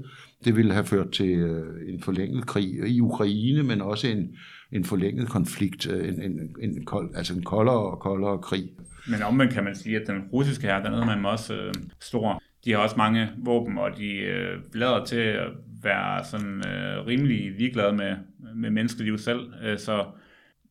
det 0.45 0.55
ville 0.55 0.73
have 0.73 0.85
ført 0.85 1.11
til 1.11 1.29
øh, 1.29 1.93
en 1.93 2.01
forlænget 2.01 2.45
krig 2.45 2.87
i 2.87 3.01
Ukraine, 3.01 3.63
men 3.63 3.81
også 3.81 4.07
en, 4.07 4.29
en 4.71 4.85
forlænget 4.85 5.29
konflikt, 5.29 5.85
en, 5.85 6.21
en, 6.21 6.55
en, 6.61 6.85
kold, 6.85 7.09
altså 7.15 7.33
en 7.33 7.43
koldere 7.43 7.91
og 7.91 7.99
koldere 7.99 8.37
krig. 8.37 8.69
Men 9.09 9.23
omvendt 9.23 9.53
kan 9.53 9.63
man 9.63 9.75
sige, 9.75 10.01
at 10.01 10.07
den 10.07 10.23
russiske 10.33 10.67
her, 10.67 10.83
den 10.83 10.93
er 10.93 11.05
man 11.05 11.25
også 11.25 11.53
øh, 11.53 11.73
stor. 12.01 12.41
De 12.65 12.71
har 12.71 12.77
også 12.77 12.95
mange 12.97 13.29
våben, 13.37 13.77
og 13.77 13.97
de 13.97 14.13
øh, 14.13 14.59
lader 14.73 15.05
til 15.05 15.15
at 15.15 15.47
være 15.83 16.23
sådan 16.23 16.67
øh, 16.67 17.05
rimelig 17.07 17.51
ligeglade 17.51 17.93
med, 17.93 18.15
med 18.55 18.69
menneskeliv 18.69 19.17
selv. 19.17 19.39
Øh, 19.63 19.79
så 19.79 20.05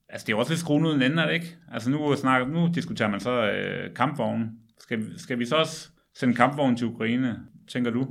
altså, 0.09 0.27
det 0.27 0.33
er 0.33 0.37
også 0.37 0.53
lidt 0.53 0.61
skruen 0.61 0.87
uden 0.87 1.03
ende, 1.03 1.23
er 1.23 1.27
det 1.27 1.35
ikke? 1.35 1.57
Altså 1.73 1.91
nu, 1.91 2.17
snakker, 2.17 2.49
nu 2.49 2.71
diskuterer 2.75 3.11
man 3.11 3.21
så 3.21 3.51
øh, 3.51 3.95
kampvognen. 3.95 4.51
Skal, 4.81 5.05
skal 5.17 5.39
vi 5.39 5.47
så 5.47 5.57
også 5.57 5.89
sende 6.19 6.35
kampvognen 6.35 6.77
til 6.77 6.87
Ukraine, 6.87 7.37
tænker 7.69 7.91
du? 7.91 8.07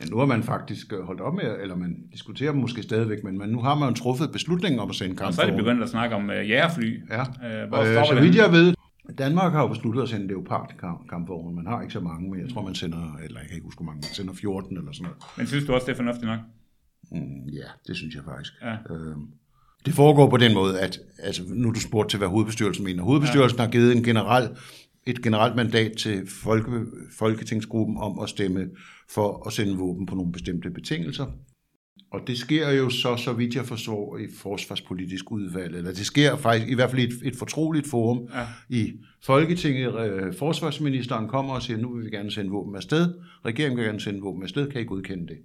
Ja, 0.00 0.06
nu 0.10 0.18
har 0.18 0.26
man 0.26 0.42
faktisk 0.42 0.92
øh, 0.92 1.00
holdt 1.00 1.20
op 1.20 1.34
med, 1.34 1.60
eller 1.62 1.76
man 1.76 1.96
diskuterer 2.12 2.52
måske 2.52 2.82
stadigvæk, 2.82 3.24
men 3.24 3.38
man, 3.38 3.48
nu 3.48 3.60
har 3.60 3.74
man 3.74 3.88
jo 3.88 3.94
truffet 3.94 4.32
beslutningen 4.32 4.80
om 4.80 4.90
at 4.90 4.94
sende 4.94 5.16
kampvognen. 5.16 5.28
Og 5.28 5.34
så 5.34 5.42
er 5.42 5.46
det 5.46 5.56
begyndt 5.56 5.82
at 5.82 5.88
snakke 5.88 6.16
om 6.16 6.28
uh, 6.28 6.50
jægerfly. 6.50 7.00
Ja, 7.10 7.20
uh, 7.22 7.68
hvor 7.68 7.78
øh, 7.78 8.06
så 8.06 8.18
vidt 8.20 8.36
jeg 8.36 8.52
ved, 8.52 8.74
Danmark 9.18 9.52
har 9.52 9.62
jo 9.62 9.68
besluttet 9.68 10.02
at 10.02 10.08
sende 10.08 10.26
Leopard-kampvogne. 10.26 11.56
Man 11.56 11.66
har 11.66 11.82
ikke 11.82 11.92
så 11.92 12.00
mange, 12.00 12.30
men 12.30 12.40
jeg 12.40 12.50
tror, 12.50 12.62
man 12.62 12.74
sender, 12.74 13.16
eller 13.24 13.40
jeg 13.40 13.48
kan 13.48 13.54
ikke 13.54 13.64
huske, 13.64 13.78
hvor 13.78 13.86
mange, 13.86 13.96
man 13.96 14.14
sender 14.14 14.34
14 14.34 14.76
eller 14.76 14.92
sådan 14.92 15.02
noget. 15.02 15.22
Men 15.36 15.46
synes 15.46 15.64
du 15.64 15.72
også, 15.72 15.86
det 15.86 15.92
er 15.92 15.96
fornuftigt 15.96 16.26
nok? 16.26 16.40
Mm, 17.10 17.48
ja, 17.48 17.66
det 17.86 17.96
synes 17.96 18.14
jeg 18.14 18.24
faktisk. 18.24 18.52
Ja. 18.62 18.76
Øhm, 18.94 19.26
det 19.86 19.94
foregår 19.94 20.30
på 20.30 20.36
den 20.36 20.54
måde, 20.54 20.80
at 20.80 21.00
altså, 21.18 21.42
nu 21.48 21.70
du 21.70 21.80
spurgt 21.80 22.10
til, 22.10 22.18
hvad 22.18 22.28
hovedbestyrelsen 22.28 22.84
mener. 22.84 23.02
Hovedbestyrelsen 23.02 23.58
ja. 23.58 23.64
har 23.64 23.70
givet 23.70 23.96
en 23.96 24.02
general, 24.02 24.56
et 25.06 25.22
generelt 25.22 25.56
mandat 25.56 25.92
til 25.98 26.26
folke, 26.28 26.86
Folketingsgruppen 27.18 27.96
om 27.96 28.18
at 28.18 28.28
stemme 28.28 28.68
for 29.10 29.46
at 29.46 29.52
sende 29.52 29.76
våben 29.76 30.06
på 30.06 30.14
nogle 30.14 30.32
bestemte 30.32 30.70
betingelser. 30.70 31.26
Og 32.12 32.20
det 32.26 32.38
sker 32.38 32.70
jo 32.70 32.90
så, 32.90 33.16
så 33.16 33.32
vidt 33.32 33.54
jeg 33.54 33.64
forstår, 33.64 34.18
i 34.18 34.26
forsvarspolitisk 34.38 35.32
udvalg, 35.32 35.76
eller 35.76 35.90
det 35.90 36.06
sker 36.06 36.36
faktisk 36.36 36.70
i 36.70 36.74
hvert 36.74 36.90
fald 36.90 37.02
i 37.02 37.04
et, 37.04 37.12
et 37.24 37.36
fortroligt 37.36 37.86
forum 37.90 38.28
ja. 38.34 38.46
i 38.68 38.92
Folketinget. 39.24 40.00
Øh, 40.00 40.34
forsvarsministeren 40.34 41.28
kommer 41.28 41.54
og 41.54 41.62
siger, 41.62 41.78
nu 41.78 41.94
vil 41.94 42.04
vi 42.04 42.10
gerne 42.10 42.30
sende 42.30 42.50
våben 42.50 42.76
afsted. 42.76 43.14
Regeringen 43.44 43.78
vil 43.78 43.86
gerne 43.86 44.00
sende 44.00 44.20
våben 44.20 44.42
afsted, 44.42 44.70
kan 44.70 44.80
I 44.80 44.84
godkende 44.84 45.26
det? 45.26 45.36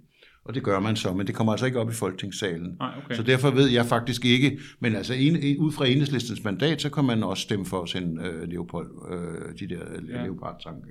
Og 0.44 0.54
det 0.54 0.62
gør 0.62 0.80
man 0.80 0.96
så, 0.96 1.14
men 1.14 1.26
det 1.26 1.34
kommer 1.34 1.52
altså 1.52 1.66
ikke 1.66 1.80
op 1.80 1.90
i 1.90 1.94
Folketingssalen. 1.94 2.76
Nej, 2.78 2.90
okay. 3.04 3.14
Så 3.14 3.22
derfor 3.22 3.50
ved 3.50 3.68
jeg 3.68 3.86
faktisk 3.86 4.24
ikke, 4.24 4.58
men 4.80 4.94
altså 4.94 5.14
en, 5.14 5.58
ud 5.58 5.72
fra 5.72 5.86
enhedslistens 5.86 6.44
mandat, 6.44 6.82
så 6.82 6.90
kan 6.90 7.04
man 7.04 7.22
også 7.22 7.42
stemme 7.42 7.66
for 7.66 7.82
at 7.82 7.88
sende 7.88 8.24
øh, 8.24 8.48
Leopold, 8.48 8.90
øh, 9.12 9.58
de 9.60 9.74
der 9.74 9.84
ja. 10.08 10.24
leopard-tanker. 10.24 10.88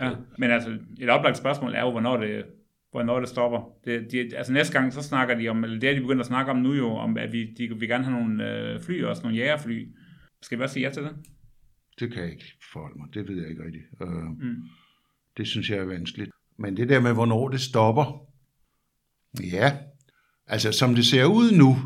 Ja. 0.00 0.10
Men 0.38 0.50
altså, 0.50 0.70
et 1.00 1.10
oplagt 1.10 1.36
spørgsmål 1.36 1.74
er 1.74 1.80
jo, 1.80 1.90
hvornår 1.90 2.16
det, 2.16 2.44
hvornår 2.90 3.20
det 3.20 3.28
stopper. 3.28 3.72
Det, 3.84 4.12
de, 4.12 4.36
altså 4.36 4.52
næste 4.52 4.72
gang, 4.72 4.92
så 4.92 5.02
snakker 5.02 5.38
de 5.38 5.48
om, 5.48 5.64
eller 5.64 5.80
det 5.80 5.90
er 5.90 5.94
de 5.94 6.00
begyndt 6.00 6.20
at 6.20 6.26
snakke 6.26 6.50
om 6.50 6.56
nu 6.56 6.72
jo, 6.72 6.90
om 6.90 7.16
at 7.16 7.32
vi 7.32 7.54
de 7.58 7.78
vil 7.78 7.88
gerne 7.88 8.04
have 8.04 8.20
nogle 8.20 8.50
øh, 8.50 8.80
fly, 8.80 9.04
også 9.04 9.22
nogle 9.22 9.38
jægerfly. 9.38 9.88
Skal 10.42 10.58
vi 10.58 10.62
også 10.62 10.72
sige 10.72 10.86
ja 10.86 10.92
til 10.92 11.02
det? 11.02 11.16
Det 12.00 12.12
kan 12.12 12.22
jeg 12.22 12.30
ikke 12.30 12.44
forholde 12.72 12.98
mig. 12.98 13.08
Det 13.14 13.28
ved 13.28 13.40
jeg 13.40 13.50
ikke 13.50 13.64
rigtigt. 13.64 13.84
Øh, 14.02 14.48
mm. 14.48 14.62
Det 15.36 15.46
synes 15.46 15.70
jeg 15.70 15.78
er 15.78 15.84
vanskeligt. 15.84 16.30
Men 16.58 16.76
det 16.76 16.88
der 16.88 17.00
med, 17.00 17.14
hvornår 17.14 17.48
det 17.48 17.60
stopper, 17.60 18.28
Ja, 19.42 19.76
altså 20.46 20.72
som 20.72 20.94
det 20.94 21.06
ser 21.06 21.24
ud 21.24 21.52
nu, 21.52 21.76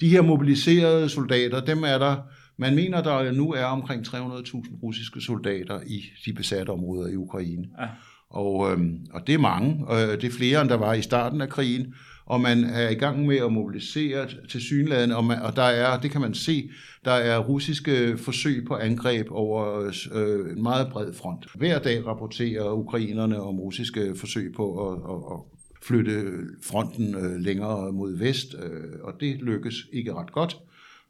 de 0.00 0.08
her 0.08 0.22
mobiliserede 0.22 1.08
soldater, 1.08 1.64
dem 1.64 1.82
er 1.82 1.98
der, 1.98 2.16
man 2.56 2.74
mener, 2.74 3.02
der 3.02 3.32
nu 3.32 3.52
er 3.52 3.64
omkring 3.64 4.06
300.000 4.06 4.82
russiske 4.82 5.20
soldater 5.20 5.80
i 5.86 6.02
de 6.24 6.32
besatte 6.32 6.70
områder 6.70 7.12
i 7.12 7.16
Ukraine. 7.16 7.68
Ja. 7.80 7.88
Og, 8.34 8.72
øh, 8.72 8.78
og 9.12 9.26
det 9.26 9.34
er 9.34 9.38
mange, 9.38 9.86
Øh, 9.90 10.20
det 10.20 10.24
er 10.24 10.30
flere, 10.30 10.60
end 10.60 10.68
der 10.68 10.76
var 10.76 10.94
i 10.94 11.02
starten 11.02 11.40
af 11.40 11.48
krigen, 11.48 11.94
og 12.26 12.40
man 12.40 12.64
er 12.64 12.88
i 12.88 12.94
gang 12.94 13.26
med 13.26 13.36
at 13.36 13.52
mobilisere 13.52 14.28
til 14.48 14.60
synladen, 14.60 15.12
og, 15.12 15.24
man, 15.24 15.42
og 15.42 15.56
der 15.56 15.62
er, 15.62 16.00
det 16.00 16.10
kan 16.10 16.20
man 16.20 16.34
se, 16.34 16.70
der 17.04 17.12
er 17.12 17.38
russiske 17.38 18.18
forsøg 18.18 18.64
på 18.68 18.74
angreb 18.76 19.26
over 19.30 19.90
øh, 20.12 20.56
en 20.56 20.62
meget 20.62 20.88
bred 20.92 21.12
front. 21.12 21.46
Hver 21.54 21.78
dag 21.78 22.06
rapporterer 22.06 22.72
ukrainerne 22.72 23.40
om 23.40 23.60
russiske 23.60 24.14
forsøg 24.16 24.52
på 24.56 24.88
at, 24.88 24.98
at, 25.10 25.16
at 25.32 25.40
flytte 25.82 26.22
fronten 26.62 27.14
øh, 27.14 27.40
længere 27.40 27.92
mod 27.92 28.18
vest, 28.18 28.54
øh, 28.62 29.00
og 29.02 29.12
det 29.20 29.36
lykkes 29.42 29.74
ikke 29.92 30.14
ret 30.14 30.32
godt. 30.32 30.56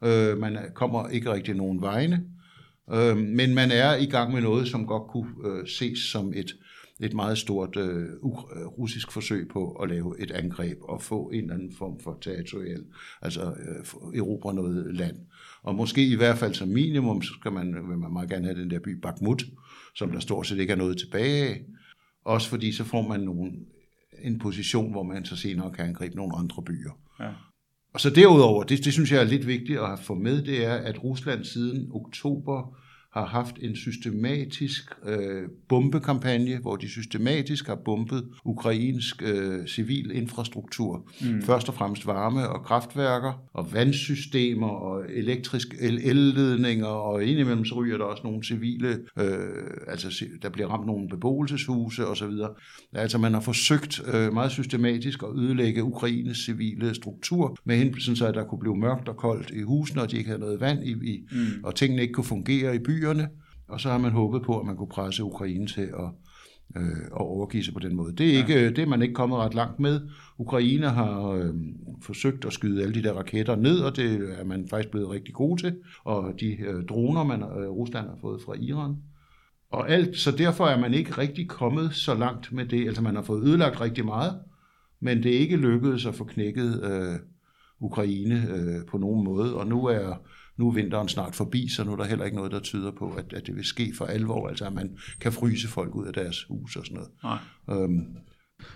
Øh, 0.03 0.37
man 0.37 0.57
kommer 0.73 1.09
ikke 1.09 1.33
rigtig 1.33 1.55
nogen 1.55 1.81
vegne, 1.81 2.23
øh, 2.93 3.17
men 3.17 3.55
man 3.55 3.71
er 3.71 3.95
i 3.95 4.05
gang 4.05 4.33
med 4.33 4.41
noget, 4.41 4.67
som 4.67 4.87
godt 4.87 5.03
kunne 5.07 5.29
øh, 5.45 5.67
ses 5.67 5.99
som 5.99 6.33
et, 6.35 6.55
et 6.99 7.13
meget 7.13 7.37
stort 7.37 7.77
øh, 7.77 8.03
øh 8.03 8.65
russisk 8.65 9.11
forsøg 9.11 9.47
på 9.47 9.71
at 9.71 9.89
lave 9.89 10.21
et 10.21 10.31
angreb 10.31 10.77
og 10.81 11.01
få 11.01 11.29
en 11.29 11.41
eller 11.41 11.53
anden 11.53 11.73
form 11.77 11.99
for 11.99 12.17
territorial, 12.21 12.83
altså 13.21 13.41
øh, 13.41 14.19
erobre 14.19 14.53
noget 14.53 14.95
land. 14.95 15.17
Og 15.63 15.75
måske 15.75 16.07
i 16.07 16.15
hvert 16.15 16.37
fald 16.37 16.53
som 16.53 16.67
minimum, 16.67 17.21
så 17.21 17.33
skal 17.39 17.51
man, 17.51 17.73
vil 17.89 17.97
man 17.97 18.13
meget 18.13 18.29
gerne 18.29 18.45
have 18.45 18.61
den 18.61 18.71
der 18.71 18.79
by 18.79 18.99
Bakhmut, 18.99 19.45
som 19.95 20.11
der 20.11 20.19
stort 20.19 20.47
set 20.47 20.59
ikke 20.59 20.73
er 20.73 20.77
noget 20.77 20.97
tilbage 20.97 21.49
af. 21.49 21.65
Også 22.25 22.49
fordi 22.49 22.71
så 22.71 22.83
får 22.83 23.07
man 23.07 23.19
nogle 23.19 23.51
en 24.23 24.39
position, 24.39 24.91
hvor 24.91 25.03
man 25.03 25.25
så 25.25 25.35
senere 25.35 25.71
kan 25.71 25.85
angribe 25.85 26.15
nogle 26.15 26.37
andre 26.37 26.63
byer. 26.63 26.91
Ja. 27.19 27.29
Og 27.93 28.01
så 28.01 28.09
derudover, 28.09 28.63
det, 28.63 28.85
det 28.85 28.93
synes 28.93 29.11
jeg 29.11 29.19
er 29.19 29.23
lidt 29.23 29.47
vigtigt 29.47 29.79
at 29.79 29.99
få 29.99 30.15
med, 30.15 30.41
det 30.41 30.65
er, 30.65 30.73
at 30.73 31.03
Rusland 31.03 31.43
siden 31.43 31.91
oktober 31.91 32.77
har 33.15 33.25
haft 33.25 33.55
en 33.61 33.75
systematisk 33.75 34.93
øh, 35.05 35.43
bombekampagne, 35.69 36.57
hvor 36.57 36.75
de 36.75 36.89
systematisk 36.89 37.67
har 37.67 37.75
bombet 37.85 38.25
ukrainsk 38.45 39.23
øh, 39.25 39.67
civil 39.67 40.11
infrastruktur. 40.13 41.09
Mm. 41.21 41.41
Først 41.41 41.69
og 41.69 41.75
fremmest 41.75 42.07
varme- 42.07 42.49
og 42.49 42.65
kraftværker, 42.65 43.43
og 43.53 43.73
vandsystemer, 43.73 44.67
og 44.67 45.03
elektrisk 45.09 45.75
el- 45.81 46.01
elledninger, 46.03 46.85
og 46.85 47.23
indimellem 47.23 47.65
så 47.65 47.75
ryger 47.75 47.97
der 47.97 48.05
også 48.05 48.21
nogle 48.23 48.43
civile, 48.43 48.89
øh, 49.19 49.37
altså 49.87 50.25
der 50.41 50.49
bliver 50.49 50.67
ramt 50.67 50.87
nogle 50.87 51.09
beboelseshuse 51.09 52.07
osv. 52.07 52.31
Altså 52.93 53.17
man 53.17 53.33
har 53.33 53.41
forsøgt 53.41 54.01
øh, 54.13 54.33
meget 54.33 54.51
systematisk 54.51 55.23
at 55.23 55.29
ødelægge 55.35 55.83
Ukraines 55.83 56.37
civile 56.37 56.95
struktur, 56.95 57.57
med 57.65 57.77
henblik 57.77 58.03
så 58.17 58.27
at 58.27 58.35
der 58.35 58.43
kunne 58.43 58.59
blive 58.59 58.77
mørkt 58.77 59.09
og 59.09 59.17
koldt 59.17 59.51
i 59.51 59.61
husene, 59.61 60.01
og 60.01 60.11
de 60.11 60.17
ikke 60.17 60.27
havde 60.29 60.41
noget 60.41 60.59
vand 60.59 60.83
i, 60.83 60.91
i 60.91 61.27
mm. 61.31 61.63
og 61.63 61.75
tingene 61.75 62.01
ikke 62.01 62.13
kunne 62.13 62.23
fungere 62.23 62.75
i 62.75 62.79
byen 62.79 63.04
byerne, 63.05 63.29
og 63.67 63.81
så 63.81 63.89
har 63.89 63.97
man 63.97 64.11
håbet 64.11 64.41
på, 64.41 64.59
at 64.59 64.65
man 64.65 64.77
kunne 64.77 64.87
presse 64.87 65.23
Ukraine 65.23 65.67
til 65.67 65.81
at, 65.81 66.09
øh, 66.77 67.05
at 67.05 67.21
overgive 67.21 67.63
sig 67.63 67.73
på 67.73 67.79
den 67.79 67.95
måde. 67.95 68.15
Det 68.15 68.33
er, 68.33 68.37
ikke, 68.37 68.53
ja. 68.53 68.69
det 68.69 68.79
er 68.79 68.85
man 68.85 69.01
ikke 69.01 69.13
kommet 69.13 69.39
ret 69.39 69.53
langt 69.53 69.79
med. 69.79 70.01
Ukraine 70.37 70.89
har 70.89 71.29
øh, 71.29 71.53
forsøgt 72.01 72.45
at 72.45 72.53
skyde 72.53 72.83
alle 72.83 72.93
de 72.93 73.03
der 73.03 73.13
raketter 73.13 73.55
ned, 73.55 73.79
og 73.79 73.95
det 73.95 74.39
er 74.39 74.43
man 74.43 74.67
faktisk 74.69 74.91
blevet 74.91 75.09
rigtig 75.09 75.33
god 75.33 75.57
til. 75.57 75.77
Og 76.03 76.33
de 76.39 76.57
øh, 76.61 76.85
droner, 76.85 77.23
man, 77.23 77.41
øh, 77.41 77.69
Rusland 77.69 78.07
har 78.07 78.17
fået 78.21 78.41
fra 78.45 78.53
Iran. 78.59 78.95
Og 79.71 79.89
alt, 79.89 80.17
så 80.17 80.31
derfor 80.31 80.65
er 80.65 80.79
man 80.79 80.93
ikke 80.93 81.11
rigtig 81.11 81.49
kommet 81.49 81.93
så 81.93 82.13
langt 82.13 82.51
med 82.51 82.65
det. 82.65 82.87
Altså 82.87 83.01
man 83.01 83.15
har 83.15 83.21
fået 83.21 83.43
ødelagt 83.43 83.81
rigtig 83.81 84.05
meget, 84.05 84.39
men 84.99 85.23
det 85.23 85.35
er 85.35 85.39
ikke 85.39 85.57
lykkedes 85.57 86.05
at 86.05 86.15
få 86.15 86.23
knækket 86.23 86.83
øh, 86.83 87.19
Ukraine 87.79 88.47
øh, 88.55 88.85
på 88.85 88.97
nogen 88.97 89.23
måde. 89.23 89.55
Og 89.55 89.67
nu 89.67 89.85
er 89.85 90.15
nu 90.57 90.67
er 90.67 90.73
vinteren 90.73 91.09
snart 91.09 91.35
forbi, 91.35 91.67
så 91.69 91.83
nu 91.83 91.91
er 91.91 91.95
der 91.95 92.05
heller 92.05 92.25
ikke 92.25 92.37
noget, 92.37 92.51
der 92.51 92.59
tyder 92.59 92.91
på, 92.91 93.09
at, 93.09 93.33
at 93.33 93.47
det 93.47 93.55
vil 93.55 93.65
ske 93.65 93.93
for 93.97 94.05
alvor, 94.05 94.47
altså 94.47 94.65
at 94.65 94.73
man 94.73 94.97
kan 95.21 95.31
fryse 95.31 95.67
folk 95.67 95.95
ud 95.95 96.05
af 96.05 96.13
deres 96.13 96.43
hus 96.43 96.75
og 96.75 96.85
sådan 96.85 96.95
noget. 96.95 97.11
Nej. 97.23 97.37
Øhm, 97.69 98.05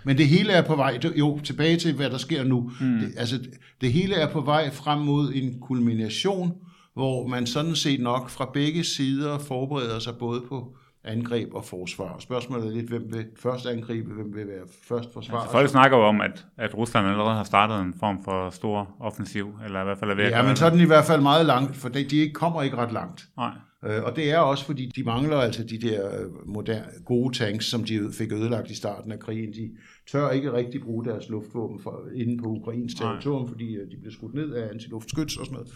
men 0.04 0.18
det 0.18 0.28
hele 0.28 0.52
er 0.52 0.62
på 0.62 0.76
vej, 0.76 0.98
jo, 1.16 1.40
tilbage 1.44 1.76
til, 1.76 1.94
hvad 1.94 2.10
der 2.10 2.18
sker 2.18 2.44
nu. 2.44 2.72
Mm. 2.80 2.98
Det, 2.98 3.12
altså, 3.16 3.38
det 3.80 3.92
hele 3.92 4.14
er 4.14 4.32
på 4.32 4.40
vej 4.40 4.70
frem 4.70 5.00
mod 5.00 5.32
en 5.34 5.60
kulmination, 5.60 6.52
hvor 6.94 7.26
man 7.26 7.46
sådan 7.46 7.74
set 7.74 8.00
nok 8.00 8.30
fra 8.30 8.50
begge 8.54 8.84
sider 8.84 9.38
forbereder 9.38 9.98
sig 9.98 10.14
både 10.18 10.40
på 10.48 10.76
angreb 11.04 11.54
og 11.54 11.64
forsvar. 11.64 12.16
Spørgsmålet 12.18 12.66
er 12.66 12.70
lidt, 12.70 12.88
hvem 12.88 13.12
vil 13.12 13.26
først 13.36 13.66
angribe, 13.66 14.14
hvem 14.14 14.34
vil 14.34 14.46
være 14.46 14.66
først 14.88 15.12
forsvar. 15.12 15.38
Altså, 15.38 15.52
folk 15.52 15.68
snakker 15.68 15.98
jo 15.98 16.04
om, 16.04 16.20
at, 16.20 16.46
at 16.58 16.76
Rusland 16.76 17.06
allerede 17.06 17.34
har 17.34 17.44
startet 17.44 17.80
en 17.80 17.94
form 18.00 18.24
for 18.24 18.50
stor 18.50 18.96
offensiv, 19.00 19.54
eller 19.64 19.80
i 19.80 19.84
hvert 19.84 19.98
fald 19.98 20.10
er 20.10 20.14
ved 20.14 20.28
Ja, 20.28 20.42
men 20.42 20.56
så 20.56 20.66
er 20.66 20.70
den 20.70 20.80
i 20.80 20.84
hvert 20.84 21.04
fald 21.04 21.22
meget 21.22 21.46
langt, 21.46 21.76
for 21.76 21.88
de, 21.88 22.04
de 22.04 22.30
kommer 22.34 22.62
ikke 22.62 22.76
ret 22.76 22.92
langt. 22.92 23.28
Nej. 23.36 23.50
Øh, 23.84 24.02
og 24.04 24.16
det 24.16 24.30
er 24.30 24.38
også, 24.38 24.64
fordi 24.64 24.92
de 24.96 25.02
mangler 25.04 25.36
altså 25.36 25.64
de 25.64 25.78
der 25.78 26.20
øh, 26.20 26.48
moderne, 26.48 26.86
gode 27.04 27.38
tanks, 27.38 27.66
som 27.66 27.84
de 27.84 28.10
fik 28.12 28.32
ødelagt 28.32 28.70
i 28.70 28.74
starten 28.74 29.12
af 29.12 29.18
krigen. 29.18 29.52
De 29.52 29.70
tør 30.12 30.30
ikke 30.30 30.52
rigtig 30.52 30.80
bruge 30.82 31.04
deres 31.04 31.28
luftvåben 31.28 31.80
for, 31.82 32.02
inde 32.14 32.42
på 32.42 32.48
Ukrains 32.48 32.94
territorium, 32.94 33.48
fordi 33.48 33.74
øh, 33.74 33.90
de 33.90 33.96
blev 34.00 34.12
skudt 34.12 34.34
ned 34.34 34.52
af 34.52 34.68
antiluftskyts 34.72 35.36
og 35.36 35.46
sådan 35.46 35.52
noget. 35.52 35.68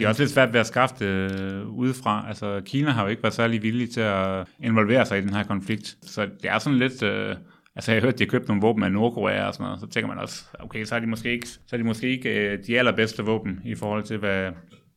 Det 0.00 0.06
er 0.06 0.08
også 0.08 0.22
lidt 0.22 0.32
svært 0.32 0.52
ved 0.52 0.60
at 0.60 0.66
skaffe 0.66 0.94
det 0.98 1.40
øh, 1.42 1.68
udefra. 1.68 2.24
Altså, 2.28 2.60
Kina 2.64 2.90
har 2.90 3.02
jo 3.02 3.08
ikke 3.08 3.22
været 3.22 3.34
særlig 3.34 3.62
villig 3.62 3.90
til 3.90 4.00
at 4.00 4.46
involvere 4.62 5.06
sig 5.06 5.18
i 5.18 5.20
den 5.20 5.34
her 5.34 5.42
konflikt. 5.42 5.96
Så 6.02 6.22
det 6.22 6.50
er 6.50 6.58
sådan 6.58 6.78
lidt... 6.78 7.02
Øh, 7.02 7.36
altså, 7.76 7.92
jeg 7.92 8.00
har 8.00 8.06
hørt, 8.06 8.12
at 8.12 8.18
de 8.18 8.24
har 8.24 8.28
købt 8.28 8.48
nogle 8.48 8.62
våben 8.62 8.82
af 8.82 8.92
Nordkorea 8.92 9.46
og 9.46 9.54
sådan 9.54 9.64
noget. 9.64 9.80
Så 9.80 9.86
tænker 9.86 10.08
man 10.08 10.18
også, 10.18 10.44
okay, 10.60 10.84
så 10.84 10.94
er 10.94 11.00
de 11.00 11.06
måske 11.06 11.32
ikke, 11.32 11.48
så 11.48 11.58
er 11.72 11.76
de, 11.76 11.84
måske 11.84 12.08
ikke 12.08 12.28
øh, 12.28 12.58
de 12.66 12.78
allerbedste 12.78 13.22
våben 13.22 13.60
i 13.64 13.74
forhold 13.74 14.02
til, 14.02 14.18
hvad, 14.18 14.50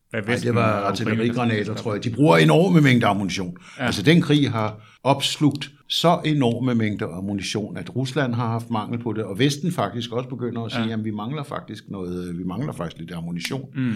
hvad 0.10 0.24
Ej, 0.28 0.36
det 0.36 0.56
var 0.56 0.64
artillerigranater, 0.64 1.74
tror 1.74 1.94
jeg. 1.94 2.04
De 2.04 2.10
bruger 2.10 2.38
enorme 2.38 2.82
mængder 2.82 3.08
ammunition. 3.08 3.58
Ja. 3.80 3.86
Altså, 3.86 4.04
den 4.04 4.22
krig 4.22 4.52
har 4.52 4.80
opslugt 5.04 5.72
så 5.90 6.20
enorme 6.26 6.76
mængder 6.76 7.08
ammunition, 7.18 7.78
at 7.78 7.96
Rusland 7.96 8.34
har 8.34 8.48
haft 8.48 8.70
mangel 8.70 9.00
på 9.00 9.14
det, 9.14 9.24
og 9.24 9.40
Vesten 9.40 9.72
faktisk 9.72 10.12
også 10.12 10.30
begynder 10.30 10.62
at 10.64 10.72
sige, 10.72 10.86
ja. 10.86 10.94
at 10.94 11.06
vi 11.06 11.12
mangler 11.12 11.44
faktisk 11.44 11.84
noget, 11.90 12.38
vi 12.38 12.44
mangler 12.44 12.74
faktisk 12.74 13.00
lidt 13.00 13.12
ammunition. 13.12 13.70
Mm. 13.76 13.94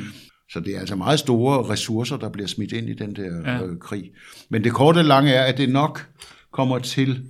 Så 0.49 0.59
det 0.59 0.75
er 0.75 0.79
altså 0.79 0.95
meget 0.95 1.19
store 1.19 1.69
ressourcer, 1.69 2.17
der 2.17 2.29
bliver 2.29 2.47
smidt 2.47 2.71
ind 2.71 2.89
i 2.89 2.93
den 2.93 3.15
der 3.15 3.51
ja. 3.51 3.63
øh, 3.63 3.79
krig. 3.79 4.11
Men 4.49 4.63
det 4.63 4.71
korte 4.71 4.97
og 4.97 5.05
lange 5.05 5.31
er, 5.31 5.43
at 5.43 5.57
det 5.57 5.69
nok 5.69 6.07
kommer 6.51 6.79
til 6.79 7.23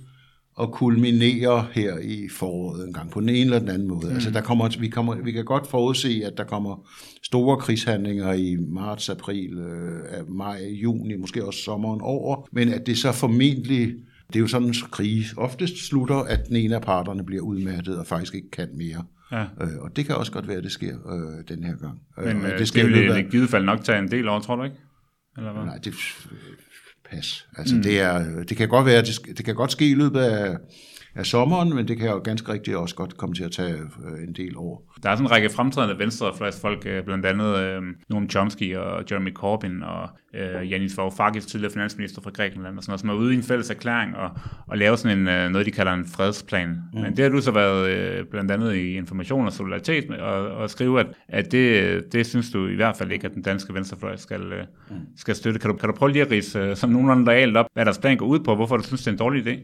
at 0.60 0.70
kulminere 0.70 1.66
her 1.72 1.98
i 1.98 2.28
foråret 2.28 2.86
en 2.86 2.92
gang, 2.92 3.10
på 3.10 3.20
den 3.20 3.28
ene 3.28 3.40
eller 3.40 3.58
den 3.58 3.68
anden 3.68 3.88
måde. 3.88 4.06
Mm. 4.06 4.14
Altså 4.14 4.30
der 4.30 4.40
kommer, 4.40 4.78
vi, 4.80 4.88
kommer, 4.88 5.14
vi 5.14 5.32
kan 5.32 5.44
godt 5.44 5.66
forudse, 5.66 6.22
at 6.24 6.32
der 6.36 6.44
kommer 6.44 6.88
store 7.22 7.56
krigshandlinger 7.56 8.32
i 8.32 8.56
marts, 8.56 9.08
april, 9.08 9.58
øh, 9.58 10.30
maj, 10.30 10.60
juni, 10.82 11.16
måske 11.16 11.44
også 11.44 11.60
sommeren 11.60 12.00
over, 12.00 12.48
men 12.52 12.68
at 12.68 12.86
det 12.86 12.98
så 12.98 13.12
formentlig 13.12 13.94
det 14.28 14.36
er 14.36 14.40
jo 14.40 14.46
sådan, 14.46 14.68
at 14.68 14.90
krig 14.90 15.24
oftest 15.36 15.86
slutter, 15.86 16.16
at 16.16 16.48
den 16.48 16.56
ene 16.56 16.74
af 16.74 16.82
parterne 16.82 17.24
bliver 17.24 17.42
udmattet 17.42 17.98
og 17.98 18.06
faktisk 18.06 18.34
ikke 18.34 18.50
kan 18.50 18.68
mere. 18.74 19.04
Ja. 19.32 19.42
Øh, 19.60 19.78
og 19.80 19.96
det 19.96 20.06
kan 20.06 20.16
også 20.16 20.32
godt 20.32 20.48
være, 20.48 20.56
at 20.56 20.64
det 20.64 20.72
sker 20.72 20.94
øh, 21.12 21.44
den 21.48 21.64
her 21.64 21.76
gang. 21.76 22.00
Øh, 22.18 22.36
Men 22.36 22.46
øh, 22.46 22.58
det, 22.58 22.68
sker 22.68 22.82
det 22.82 22.92
vil 22.92 23.16
i 23.16 23.22
givet 23.22 23.48
fald 23.48 23.64
nok 23.64 23.84
tage 23.84 23.98
en 23.98 24.10
del 24.10 24.28
år, 24.28 24.40
tror 24.40 24.56
du 24.56 24.62
ikke? 24.62 24.76
Eller 25.36 25.52
hvad? 25.52 25.64
Nej, 25.64 25.78
det 25.84 25.94
pas. 27.10 27.48
Altså, 27.56 27.74
mm. 27.74 27.82
det, 27.82 28.00
er, 28.00 28.42
det 28.42 28.56
kan 28.56 28.68
godt 28.68 28.86
være, 28.86 29.02
det, 29.02 29.38
det 29.38 29.44
kan 29.44 29.54
godt 29.54 29.72
ske 29.72 29.90
i 29.90 29.94
løbet 29.94 30.20
af, 30.20 30.56
af 31.18 31.26
sommeren, 31.26 31.74
men 31.74 31.88
det 31.88 31.98
kan 31.98 32.08
jo 32.08 32.20
ganske 32.24 32.52
rigtigt 32.52 32.76
også 32.76 32.94
godt 32.94 33.16
komme 33.16 33.34
til 33.34 33.44
at 33.44 33.50
tage 33.50 33.74
øh, 33.74 34.28
en 34.28 34.32
del 34.32 34.56
år. 34.56 34.92
Der 35.02 35.10
er 35.10 35.14
sådan 35.14 35.26
en 35.26 35.30
række 35.30 35.50
fremtrædende 35.50 35.98
venstrefløjsfolk, 35.98 36.86
øh, 36.86 37.04
blandt 37.04 37.26
andet 37.26 37.58
øh, 37.58 37.82
Noam 38.08 38.30
Chomsky 38.30 38.76
og 38.76 39.04
Jeremy 39.10 39.32
Corbyn 39.32 39.82
og 39.82 40.08
øh, 40.34 40.72
Yanis 40.72 40.96
Varoufakis, 40.96 41.46
tidligere 41.46 41.72
finansminister 41.72 42.22
fra 42.22 42.30
Grækenland, 42.30 42.76
og 42.76 42.82
sådan 42.82 42.90
noget, 42.90 43.00
som 43.00 43.08
er 43.08 43.14
ude 43.14 43.34
i 43.34 43.36
en 43.36 43.42
fælles 43.42 43.70
erklæring 43.70 44.16
og, 44.16 44.30
og 44.66 44.78
lave 44.78 44.96
sådan 44.96 45.18
en, 45.18 45.28
øh, 45.28 45.50
noget, 45.50 45.66
de 45.66 45.70
kalder 45.70 45.92
en 45.92 46.06
fredsplan. 46.06 46.68
Mm. 46.68 47.00
Men 47.00 47.16
det 47.16 47.18
har 47.18 47.30
du 47.30 47.40
så 47.40 47.50
været 47.50 47.90
øh, 47.90 48.24
blandt 48.24 48.50
andet 48.50 48.74
i 48.74 48.96
Information 48.96 49.46
og 49.46 49.52
Solidaritet 49.52 50.08
med, 50.08 50.18
og, 50.18 50.48
og 50.48 50.70
skrive, 50.70 51.00
at, 51.00 51.06
at 51.28 51.52
det, 51.52 52.12
det 52.12 52.26
synes 52.26 52.50
du 52.50 52.66
i 52.66 52.74
hvert 52.74 52.96
fald 52.96 53.12
ikke, 53.12 53.26
at 53.26 53.34
den 53.34 53.42
danske 53.42 53.74
venstrefløj 53.74 54.16
skal, 54.16 54.52
øh, 54.52 54.64
mm. 54.90 54.96
skal 55.16 55.34
støtte. 55.34 55.58
Kan 55.58 55.70
du, 55.70 55.76
kan 55.76 55.88
du 55.88 55.94
prøve 55.94 56.12
lige 56.12 56.22
at 56.22 56.30
rise 56.30 56.58
øh, 56.58 56.76
som 56.76 56.90
nogenlunde 56.90 57.30
realt 57.30 57.56
op, 57.56 57.66
hvad 57.74 57.84
deres 57.84 57.98
plan 57.98 58.16
går 58.16 58.26
ud 58.26 58.40
på, 58.40 58.54
hvorfor 58.54 58.76
du 58.76 58.82
synes, 58.82 59.00
det 59.00 59.08
er 59.08 59.12
en 59.12 59.18
dårlig 59.18 59.46
idé? 59.46 59.60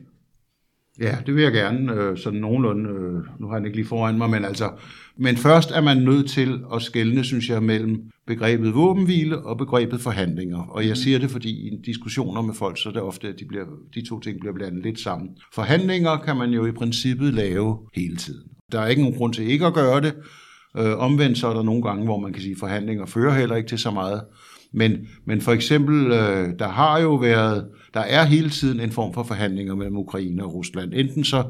Ja, 1.01 1.16
det 1.26 1.34
vil 1.34 1.42
jeg 1.42 1.53
gerne, 1.53 1.92
øh, 1.92 2.18
sådan 2.18 2.40
nogenlunde, 2.40 2.90
øh, 2.90 3.40
nu 3.40 3.49
har 3.49 3.57
jeg 3.57 3.66
ikke 3.66 3.76
lige 3.76 3.86
foran 3.86 4.18
mig, 4.18 4.30
men 4.30 4.45
altså, 4.45 4.70
men 5.18 5.36
først 5.36 5.70
er 5.70 5.80
man 5.80 5.97
nødt 5.97 6.30
til 6.30 6.61
at 6.74 6.82
skelne, 6.82 7.24
synes 7.24 7.49
jeg, 7.49 7.62
mellem 7.62 8.03
begrebet 8.26 8.74
våbenhvile 8.74 9.38
og 9.38 9.59
begrebet 9.59 10.01
forhandlinger. 10.01 10.59
Og 10.59 10.86
jeg 10.86 10.97
siger 10.97 11.18
det, 11.18 11.30
fordi 11.30 11.51
i 11.51 11.70
diskussioner 11.86 12.42
med 12.42 12.55
folk, 12.55 12.78
så 12.78 12.88
er 12.88 12.92
det 12.92 13.03
ofte, 13.03 13.28
at 13.28 13.40
de, 13.40 13.45
bliver, 13.45 13.64
de 13.95 14.09
to 14.09 14.20
ting 14.20 14.40
bliver 14.40 14.55
blandet 14.55 14.82
lidt 14.82 15.01
sammen. 15.01 15.28
Forhandlinger 15.55 16.16
kan 16.16 16.36
man 16.36 16.51
jo 16.51 16.66
i 16.66 16.72
princippet 16.72 17.34
lave 17.34 17.78
hele 17.95 18.16
tiden. 18.16 18.42
Der 18.72 18.80
er 18.80 18.86
ikke 18.86 19.03
nogen 19.03 19.16
grund 19.16 19.34
til 19.34 19.51
ikke 19.51 19.66
at 19.66 19.74
gøre 19.74 20.01
det. 20.01 20.14
Øh, 20.78 20.99
omvendt 20.99 21.38
så 21.38 21.49
er 21.49 21.55
der 21.55 21.62
nogle 21.62 21.82
gange, 21.82 22.05
hvor 22.05 22.20
man 22.20 22.32
kan 22.32 22.42
sige, 22.42 22.53
at 22.53 22.59
forhandlinger 22.59 23.07
fører 23.07 23.34
heller 23.34 23.57
ikke 23.57 23.68
til 23.68 23.78
så 23.78 23.90
meget. 23.90 24.22
Men, 24.72 25.09
men 25.26 25.40
for 25.40 25.53
eksempel, 25.53 26.07
øh, 26.07 26.49
der 26.59 26.68
har 26.68 27.01
jo 27.01 27.14
været, 27.14 27.66
der 27.95 28.01
er 28.01 28.24
hele 28.24 28.51
tiden 28.51 28.80
en 28.80 28.92
form 28.92 29.14
for 29.14 29.22
forhandlinger 29.22 29.74
mellem 29.74 29.97
Ukraine 29.97 30.45
og 30.45 30.55
Rusland. 30.55 30.92
Enten 30.95 31.24
så, 31.24 31.45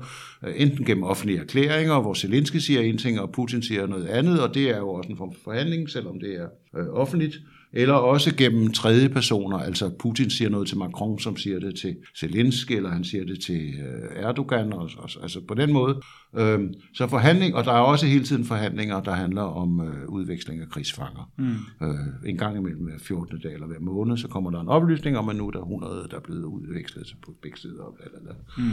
øh, 0.47 0.55
enten 0.57 0.85
gennem 0.85 1.05
offentlige 1.05 1.39
erklæringer, 1.39 2.01
hvor 2.01 2.15
Zelensky 2.15 2.57
siger 2.57 2.81
en 2.81 2.99
ting, 2.99 3.21
og 3.21 3.33
Putin 3.33 3.63
siger 3.63 3.87
noget 3.87 4.07
andet, 4.07 4.41
og 4.41 4.55
det 4.55 4.71
er 4.71 4.79
jo 4.79 4.89
også 4.89 5.11
en 5.11 5.17
form 5.17 5.33
for 5.33 5.41
forhandling, 5.45 5.91
selvom 5.91 6.21
det 6.21 6.35
er 6.37 6.47
øh, 6.77 6.87
offentligt 6.89 7.37
eller 7.77 7.95
også 7.95 8.37
gennem 8.37 8.73
tredje 8.73 9.09
personer, 9.09 9.59
altså 9.59 9.91
Putin 9.99 10.31
siger 10.31 10.51
noget 10.51 10.69
til 10.69 10.79
Macron, 10.79 11.19
som 11.19 11.37
siger 11.37 11.61
det 11.61 11.79
til 11.81 11.97
Zelensky, 12.21 12.73
eller 12.73 12.91
han 12.91 13.05
siger 13.05 13.25
det 13.25 13.41
til 13.41 13.61
øh, 13.61 14.23
Erdogan, 14.25 14.73
og, 14.73 14.91
og, 14.99 15.09
altså 15.23 15.41
på 15.49 15.55
den 15.55 15.73
måde. 15.73 16.01
Øhm, 16.37 16.75
så 16.95 17.07
forhandling, 17.07 17.55
og 17.55 17.65
der 17.65 17.73
er 17.73 17.79
også 17.79 18.07
hele 18.07 18.25
tiden 18.25 18.45
forhandlinger, 18.45 19.01
der 19.01 19.13
handler 19.13 19.43
om 19.43 19.81
øh, 19.81 20.09
udveksling 20.09 20.61
af 20.61 20.69
krigsfanger. 20.69 21.31
Mm. 21.39 21.87
Øh, 21.87 22.31
en 22.31 22.37
gang 22.37 22.57
imellem 22.57 22.85
hver 22.85 22.99
14. 22.99 23.41
dag 23.41 23.55
eller 23.55 23.67
hver 23.67 23.81
måned, 23.81 24.17
så 24.17 24.29
kommer 24.29 24.51
der 24.51 24.61
en 24.61 24.69
oplysning 24.69 25.19
om, 25.19 25.29
at 25.29 25.37
nu 25.37 25.47
er 25.47 25.51
der 25.51 25.61
100, 25.61 26.09
der 26.11 26.17
er 26.17 26.21
blevet 26.21 26.45
udvekslet 26.45 27.17
på 27.23 27.33
begge 27.43 27.59
sider. 27.59 27.95
Bla, 27.97 28.09
bla, 28.09 28.21
bla. 28.23 28.65
Mm. 28.65 28.71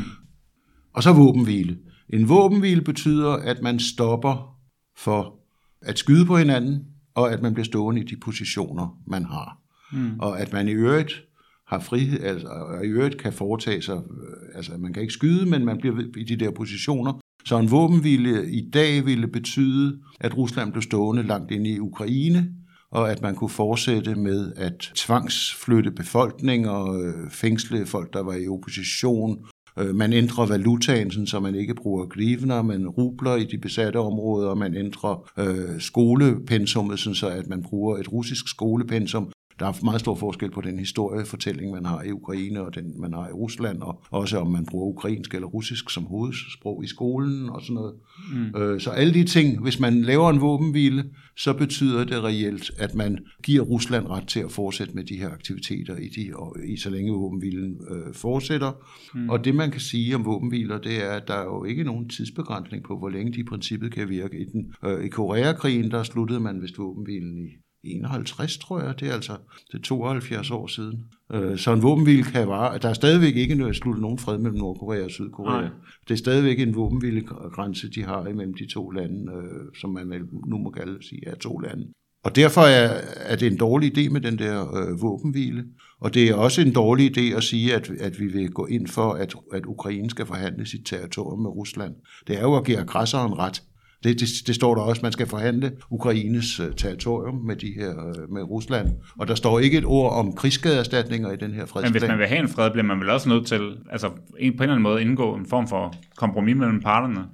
Og 0.94 1.04
så 1.04 1.14
våbenhvile. 1.14 1.78
En 2.10 2.30
våbenhvile 2.30 2.82
betyder, 2.82 3.32
at 3.32 3.62
man 3.62 3.80
stopper 3.80 4.58
for 4.98 5.40
at 5.82 6.00
skyde 6.00 6.26
på 6.26 6.38
hinanden, 6.38 6.86
og 7.16 7.34
at 7.34 7.42
man 7.42 7.54
bliver 7.54 7.66
stående 7.66 8.02
i 8.02 8.04
de 8.04 8.16
positioner, 8.16 9.00
man 9.08 9.26
har. 9.26 9.58
Mm. 9.94 10.20
Og 10.20 10.40
at 10.40 10.54
man 10.54 10.68
i 10.68 10.72
øvrigt 10.72 11.24
har 11.68 11.80
frihed, 11.80 12.24
altså, 12.24 12.48
og 12.48 12.86
i 12.86 12.88
øvrigt 12.88 13.18
kan 13.18 13.34
foretage 13.34 13.82
sig, 13.82 13.96
øh, 13.96 14.56
altså 14.56 14.78
man 14.78 14.94
kan 14.94 15.02
ikke 15.02 15.14
skyde, 15.14 15.46
men 15.46 15.66
man 15.66 15.78
bliver 15.78 16.04
i 16.18 16.24
de 16.24 16.36
der 16.36 16.52
positioner. 16.52 17.14
Så 17.46 17.60
en 17.60 17.72
våbenhvile 17.72 18.52
i 18.52 18.70
dag 18.70 19.06
ville 19.06 19.28
betyde, 19.28 20.00
at 20.20 20.38
Rusland 20.38 20.72
blev 20.72 20.82
stående 20.82 21.24
langt 21.24 21.52
inde 21.52 21.70
i 21.70 21.80
Ukraine, 21.80 22.54
og 22.92 23.12
at 23.12 23.22
man 23.22 23.36
kunne 23.36 23.50
fortsætte 23.50 24.16
med 24.16 24.54
at 24.56 24.92
tvangsflytte 24.96 25.92
befolkninger, 25.92 26.92
øh, 26.92 27.32
fængsle 27.32 27.86
folk, 27.86 28.14
der 28.14 28.24
var 28.24 28.34
i 28.34 28.48
opposition, 28.48 29.46
Øh, 29.80 29.96
man 29.96 30.14
ændrer 30.14 30.46
valutaen, 30.46 31.28
så 31.28 31.40
man 31.40 31.56
ikke 31.56 31.76
bruger 31.76 32.06
grivner, 32.06 32.62
man 32.62 32.88
rubler 32.88 33.36
i 33.36 33.44
de 33.44 33.58
besatte 33.58 33.98
områder, 33.98 34.56
man 34.56 34.76
ændrer 34.76 35.30
øh, 35.40 35.80
skolepensummet, 35.80 37.00
så 37.00 37.30
at 37.30 37.48
man 37.48 37.64
bruger 37.64 37.98
et 37.98 38.12
russisk 38.12 38.48
skolepensum, 38.48 39.32
der 39.62 39.68
er 39.68 39.86
meget 39.86 40.00
stor 40.00 40.16
forskel 40.16 40.52
på 40.52 40.62
den 40.62 40.80
historiefortælling, 40.80 41.72
man 41.72 41.86
har 41.86 42.04
i 42.04 42.12
Ukraine 42.12 42.62
og 42.62 42.76
den, 42.76 43.02
man 43.02 43.14
har 43.14 43.28
i 43.28 43.32
Rusland, 43.32 43.82
og 43.82 44.04
også 44.12 44.40
om 44.40 44.48
man 44.48 44.66
bruger 44.66 44.88
ukrainsk 44.88 45.36
eller 45.36 45.48
russisk 45.48 45.90
som 45.90 46.04
hovedsprog 46.04 46.84
i 46.84 46.88
skolen 46.88 47.50
og 47.50 47.62
sådan 47.62 47.74
noget. 47.74 47.94
Mm. 48.34 48.62
Øh, 48.62 48.82
så 48.82 48.90
alle 48.90 49.14
de 49.14 49.24
ting, 49.24 49.62
hvis 49.62 49.80
man 49.80 50.02
laver 50.02 50.30
en 50.30 50.42
våbenhvile, 50.42 51.04
så 51.38 51.54
betyder 51.54 52.04
det 52.04 52.24
reelt, 52.24 52.72
at 52.78 52.96
man 52.96 53.18
giver 53.44 53.64
Rusland 53.64 54.08
ret 54.08 54.28
til 54.28 54.40
at 54.40 54.52
fortsætte 54.52 54.94
med 54.94 55.04
de 55.04 55.16
her 55.16 55.30
aktiviteter, 55.30 55.96
i, 55.96 56.08
de, 56.08 56.32
og 56.36 56.56
i 56.68 56.78
så 56.78 56.90
længe 56.90 57.14
våbenhvilen 57.14 57.78
øh, 57.92 58.14
fortsætter. 58.14 58.72
Mm. 59.16 59.30
Og 59.30 59.46
det 59.46 59.56
man 59.56 59.72
kan 59.72 59.82
sige 59.82 60.16
om 60.16 60.26
våbenhviler, 60.26 60.78
det 60.78 61.04
er, 61.04 61.12
at 61.12 61.28
der 61.28 61.34
er 61.34 61.44
jo 61.44 61.64
ikke 61.64 61.84
nogen 61.84 62.10
tidsbegrænsning 62.10 62.84
på, 62.84 62.98
hvor 62.98 63.10
længe 63.10 63.34
de 63.34 63.40
i 63.40 63.44
princippet 63.44 63.94
kan 63.94 64.10
virke. 64.10 64.40
I, 64.40 64.46
den, 64.46 64.74
øh, 64.86 65.06
i 65.06 65.08
Koreakrigen, 65.08 65.92
der 65.92 66.04
sluttede 66.04 66.40
man 66.40 66.62
vist 66.62 66.78
våbenhvilen 66.78 67.38
i 67.38 67.50
51, 67.84 68.58
tror 68.58 68.82
jeg. 68.82 69.00
Det 69.00 69.08
er 69.10 69.14
altså 69.14 69.38
det 69.72 69.78
er 69.78 69.82
72 69.82 70.52
år 70.52 70.68
siden. 70.68 71.06
Øh, 71.34 71.58
så 71.58 71.74
en 71.74 71.84
våbenhvile 71.84 72.24
kan 72.24 72.48
vare. 72.48 72.78
Der 72.78 72.90
er 72.90 72.94
stadigvæk 72.94 73.36
ikke 73.36 73.74
sluttet 73.74 74.02
nogen 74.02 74.18
fred 74.18 74.38
mellem 74.38 74.60
Nordkorea 74.60 75.04
og 75.04 75.12
Sydkorea. 75.12 75.62
Nej. 75.62 75.70
Det 76.08 76.14
er 76.14 76.18
stadigvæk 76.18 76.60
en 76.60 76.76
våbenhvilegrænse, 76.76 77.90
de 77.90 78.04
har 78.04 78.28
imellem 78.28 78.54
de 78.54 78.74
to 78.74 78.90
lande, 78.90 79.32
øh, 79.34 79.82
som 79.82 79.90
man 79.90 80.30
nu 80.48 80.58
må 80.58 80.70
kalde 80.70 81.04
sige 81.04 81.28
er 81.28 81.36
to 81.36 81.58
lande. 81.58 81.88
Og 82.24 82.36
derfor 82.36 82.62
er, 82.62 83.02
er 83.16 83.36
det 83.36 83.52
en 83.52 83.58
dårlig 83.58 83.98
idé 83.98 84.10
med 84.10 84.22
den 84.22 84.40
der 84.40 84.76
øh, 84.76 85.02
våbenhvile. 85.02 85.66
Og 86.00 86.14
det 86.14 86.30
er 86.30 86.36
også 86.36 86.62
en 86.62 86.74
dårlig 86.74 87.18
idé 87.18 87.38
at 87.38 87.44
sige, 87.44 87.76
at, 87.76 87.90
at 88.00 88.20
vi 88.20 88.28
vil 88.28 88.52
gå 88.52 88.66
ind 88.66 88.88
for, 88.88 89.14
at, 89.14 89.36
at 89.54 89.66
Ukraine 89.66 90.10
skal 90.10 90.26
forhandle 90.26 90.66
sit 90.66 90.86
territorium 90.86 91.40
med 91.40 91.50
Rusland. 91.50 91.96
Det 92.28 92.38
er 92.38 92.42
jo 92.42 92.56
at 92.56 92.66
give 92.66 92.78
aggressoren 92.78 93.34
ret. 93.40 93.64
Det, 94.04 94.20
det, 94.20 94.30
det 94.48 94.56
står 94.56 94.76
der 94.76 94.82
også, 94.82 95.02
man 95.04 95.12
skal 95.12 95.28
forhandle 95.28 95.72
Ukraines 95.90 96.60
uh, 96.60 96.66
territorium 96.78 97.36
med, 97.36 97.56
de 97.56 97.74
her, 97.76 97.90
uh, 97.90 98.34
med 98.34 98.44
Rusland. 98.44 98.90
Og 99.20 99.28
der 99.28 99.36
står 99.36 99.60
ikke 99.60 99.78
et 99.78 99.86
ord 99.86 100.14
om 100.14 100.34
krigsskadeerstatninger 100.34 101.32
i 101.32 101.36
den 101.36 101.54
her 101.54 101.66
fredsplan. 101.66 101.94
Men 101.94 102.00
hvis 102.02 102.10
man 102.10 102.20
vil 102.20 102.28
have 102.28 102.40
en 102.40 102.50
fred, 102.50 102.72
bliver 102.72 102.86
man 102.86 103.00
vel 103.00 103.10
også 103.10 103.30
nødt 103.30 103.48
til 103.48 103.78
altså, 103.92 104.10
på 104.10 104.16
en 104.40 104.52
eller 104.54 104.64
anden 104.64 104.82
måde 104.82 105.02
indgå 105.02 105.36
en 105.36 105.46
form 105.46 105.68
for 105.68 105.94
kompromis 106.16 106.56
mellem 106.56 106.82
parterne? 106.82 107.26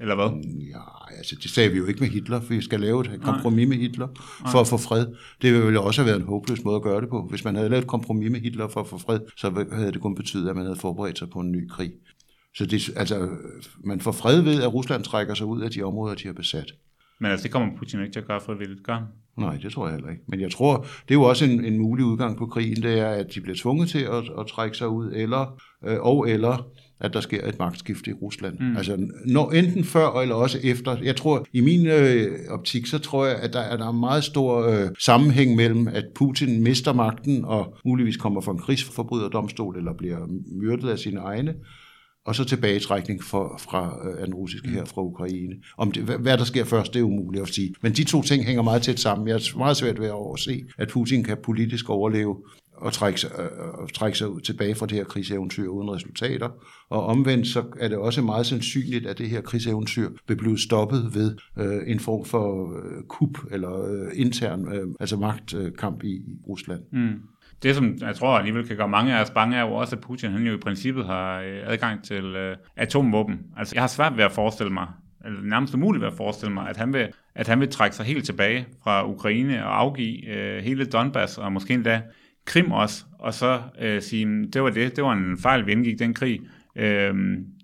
Eller 0.00 0.14
hvad? 0.14 0.30
Mm, 0.30 0.58
ja, 0.58 1.16
altså 1.18 1.36
det 1.42 1.50
sagde 1.50 1.70
vi 1.70 1.78
jo 1.78 1.86
ikke 1.86 2.00
med 2.00 2.08
Hitler, 2.08 2.40
for 2.40 2.48
vi 2.48 2.62
skal 2.62 2.80
lave 2.80 3.14
et 3.14 3.20
kompromis 3.22 3.68
med 3.68 3.76
Hitler 3.76 4.08
for 4.40 4.52
Nej. 4.52 4.60
at 4.60 4.66
få 4.66 4.76
fred. 4.76 5.06
Det 5.42 5.52
ville 5.52 5.72
jo 5.72 5.84
også 5.84 6.00
have 6.02 6.06
været 6.06 6.20
en 6.20 6.26
håbløs 6.26 6.64
måde 6.64 6.76
at 6.76 6.82
gøre 6.82 7.00
det 7.00 7.08
på. 7.08 7.26
Hvis 7.30 7.44
man 7.44 7.56
havde 7.56 7.68
lavet 7.68 7.82
et 7.82 7.88
kompromis 7.88 8.30
med 8.30 8.40
Hitler 8.40 8.68
for 8.68 8.80
at 8.80 8.86
få 8.86 8.98
fred, 8.98 9.20
så 9.36 9.66
havde 9.72 9.92
det 9.92 10.00
kun 10.00 10.14
betydet, 10.14 10.48
at 10.48 10.56
man 10.56 10.64
havde 10.64 10.76
forberedt 10.76 11.18
sig 11.18 11.30
på 11.30 11.40
en 11.40 11.52
ny 11.52 11.68
krig. 11.68 11.92
Så 12.56 12.66
det, 12.66 12.90
altså, 12.96 13.28
man 13.84 14.00
får 14.00 14.12
fred 14.12 14.40
ved, 14.40 14.62
at 14.62 14.74
Rusland 14.74 15.04
trækker 15.04 15.34
sig 15.34 15.46
ud 15.46 15.62
af 15.62 15.70
de 15.70 15.82
områder, 15.82 16.14
de 16.14 16.26
har 16.26 16.32
besat. 16.32 16.72
Men 17.20 17.30
altså, 17.30 17.44
det 17.44 17.52
kommer 17.52 17.76
Putin 17.78 18.00
ikke 18.00 18.12
til 18.12 18.20
at 18.20 18.26
gøre 18.26 18.40
frivilligt, 18.40 18.84
gør 18.84 19.06
Nej, 19.38 19.58
det 19.62 19.72
tror 19.72 19.86
jeg 19.86 19.94
heller 19.94 20.10
ikke. 20.10 20.22
Men 20.28 20.40
jeg 20.40 20.50
tror, 20.50 20.76
det 20.78 21.10
er 21.10 21.14
jo 21.14 21.22
også 21.22 21.44
en, 21.44 21.64
en 21.64 21.78
mulig 21.78 22.04
udgang 22.04 22.36
på 22.36 22.46
krigen, 22.46 22.82
det 22.82 23.00
er, 23.00 23.08
at 23.08 23.34
de 23.34 23.40
bliver 23.40 23.56
tvunget 23.56 23.88
til 23.88 23.98
at, 23.98 24.24
at 24.38 24.46
trække 24.46 24.76
sig 24.76 24.88
ud, 24.88 25.12
eller, 25.12 25.60
øh, 25.86 26.00
og 26.00 26.30
eller 26.30 26.66
at 27.00 27.12
der 27.12 27.20
sker 27.20 27.48
et 27.48 27.58
magtskifte 27.58 28.10
i 28.10 28.14
Rusland. 28.14 28.58
Mm. 28.60 28.76
Altså 28.76 29.08
når, 29.26 29.50
enten 29.50 29.84
før 29.84 30.20
eller 30.20 30.34
også 30.34 30.58
efter. 30.64 30.96
Jeg 31.02 31.16
tror, 31.16 31.46
i 31.52 31.60
min 31.60 31.86
øh, 31.86 32.38
optik, 32.48 32.86
så 32.86 32.98
tror 32.98 33.26
jeg, 33.26 33.36
at 33.36 33.52
der, 33.52 33.60
at 33.60 33.78
der 33.78 33.88
er 33.88 33.92
meget 33.92 34.24
stor 34.24 34.68
øh, 34.68 34.88
sammenhæng 34.98 35.56
mellem, 35.56 35.88
at 35.88 36.04
Putin 36.14 36.62
mister 36.62 36.92
magten 36.92 37.44
og 37.44 37.76
muligvis 37.84 38.16
kommer 38.16 38.40
for 38.40 38.52
en 38.52 38.58
krigsforbryderdomstol 38.58 39.76
eller 39.76 39.92
bliver 39.92 40.18
myrdet 40.60 40.88
af 40.88 40.98
sine 40.98 41.20
egne, 41.20 41.54
og 42.26 42.34
så 42.34 42.44
tilbagetrækning 42.44 43.24
for, 43.24 43.60
fra 43.60 44.08
øh, 44.08 44.26
den 44.26 44.34
russiske 44.34 44.68
her 44.68 44.84
fra 44.84 45.02
Ukraine. 45.02 45.54
Om 45.76 45.92
det, 45.92 46.02
hvad 46.02 46.38
der 46.38 46.44
sker 46.44 46.64
først, 46.64 46.94
det 46.94 47.00
er 47.00 47.04
umuligt 47.04 47.42
at 47.42 47.48
sige. 47.48 47.74
Men 47.82 47.92
de 47.92 48.04
to 48.04 48.22
ting 48.22 48.44
hænger 48.44 48.62
meget 48.62 48.82
tæt 48.82 49.00
sammen. 49.00 49.28
Jeg 49.28 49.34
er 49.34 49.58
meget 49.58 49.76
svært 49.76 50.00
ved 50.00 50.06
at 50.06 50.12
overse, 50.12 50.64
at 50.78 50.88
Putin 50.88 51.24
kan 51.24 51.36
politisk 51.44 51.90
overleve 51.90 52.36
og 52.76 52.92
trække 52.92 53.20
sig, 53.20 53.30
øh, 53.38 53.88
trække 53.94 54.18
sig 54.18 54.28
tilbage 54.44 54.74
fra 54.74 54.86
det 54.86 54.96
her 54.96 55.04
krigseventyr 55.04 55.68
uden 55.68 55.90
resultater. 55.90 56.48
Og 56.90 57.06
omvendt 57.06 57.46
så 57.46 57.64
er 57.80 57.88
det 57.88 57.98
også 57.98 58.22
meget 58.22 58.46
sandsynligt, 58.46 59.06
at 59.06 59.18
det 59.18 59.30
her 59.30 59.40
krigseventyr 59.40 60.10
vil 60.28 60.36
blive 60.36 60.58
stoppet 60.58 61.10
ved 61.14 61.36
øh, 61.58 61.82
en 61.86 62.00
form 62.00 62.24
for 62.24 62.76
øh, 62.78 63.02
kup 63.08 63.38
eller 63.50 63.84
øh, 63.84 64.08
intern, 64.14 64.72
øh, 64.74 64.86
altså 65.00 65.16
magtkamp 65.16 66.04
i, 66.04 66.12
i 66.12 66.38
Rusland. 66.48 66.80
Mm. 66.92 67.20
Det, 67.62 67.74
som 67.74 67.94
jeg 68.00 68.14
tror 68.14 68.38
alligevel 68.38 68.66
kan 68.66 68.76
gøre 68.76 68.88
mange 68.88 69.16
af 69.16 69.22
os 69.22 69.30
bange, 69.30 69.56
er 69.56 69.60
jo 69.60 69.72
også, 69.72 69.96
at 69.96 70.02
Putin 70.02 70.30
han 70.30 70.42
jo 70.42 70.54
i 70.54 70.60
princippet 70.60 71.06
har 71.06 71.40
øh, 71.40 71.60
adgang 71.64 72.04
til 72.04 72.24
øh, 72.24 72.56
atomvåben. 72.76 73.40
Altså, 73.56 73.74
jeg 73.74 73.82
har 73.82 73.88
svært 73.88 74.16
ved 74.16 74.24
at 74.24 74.32
forestille 74.32 74.72
mig, 74.72 74.86
eller 75.24 75.40
nærmest 75.42 75.74
umuligt 75.74 76.00
ved 76.02 76.08
at 76.08 76.16
forestille 76.16 76.54
mig, 76.54 76.68
at 76.68 76.76
han 76.76 76.92
vil, 76.92 77.08
at 77.34 77.48
han 77.48 77.60
vil 77.60 77.68
trække 77.68 77.96
sig 77.96 78.06
helt 78.06 78.24
tilbage 78.24 78.66
fra 78.82 79.08
Ukraine 79.08 79.66
og 79.66 79.80
afgive 79.80 80.28
øh, 80.28 80.64
hele 80.64 80.84
Donbass, 80.84 81.38
og 81.38 81.52
måske 81.52 81.74
endda 81.74 82.02
Krim 82.44 82.72
også, 82.72 83.04
og 83.18 83.34
så 83.34 83.60
øh, 83.80 84.02
sige, 84.02 84.46
det 84.52 84.62
var 84.62 84.70
det, 84.70 84.96
det 84.96 85.04
var 85.04 85.12
en 85.12 85.38
fejl, 85.38 85.66
vi 85.66 85.72
indgik 85.72 85.98
den 85.98 86.14
krig. 86.14 86.40
Øh, 86.76 87.14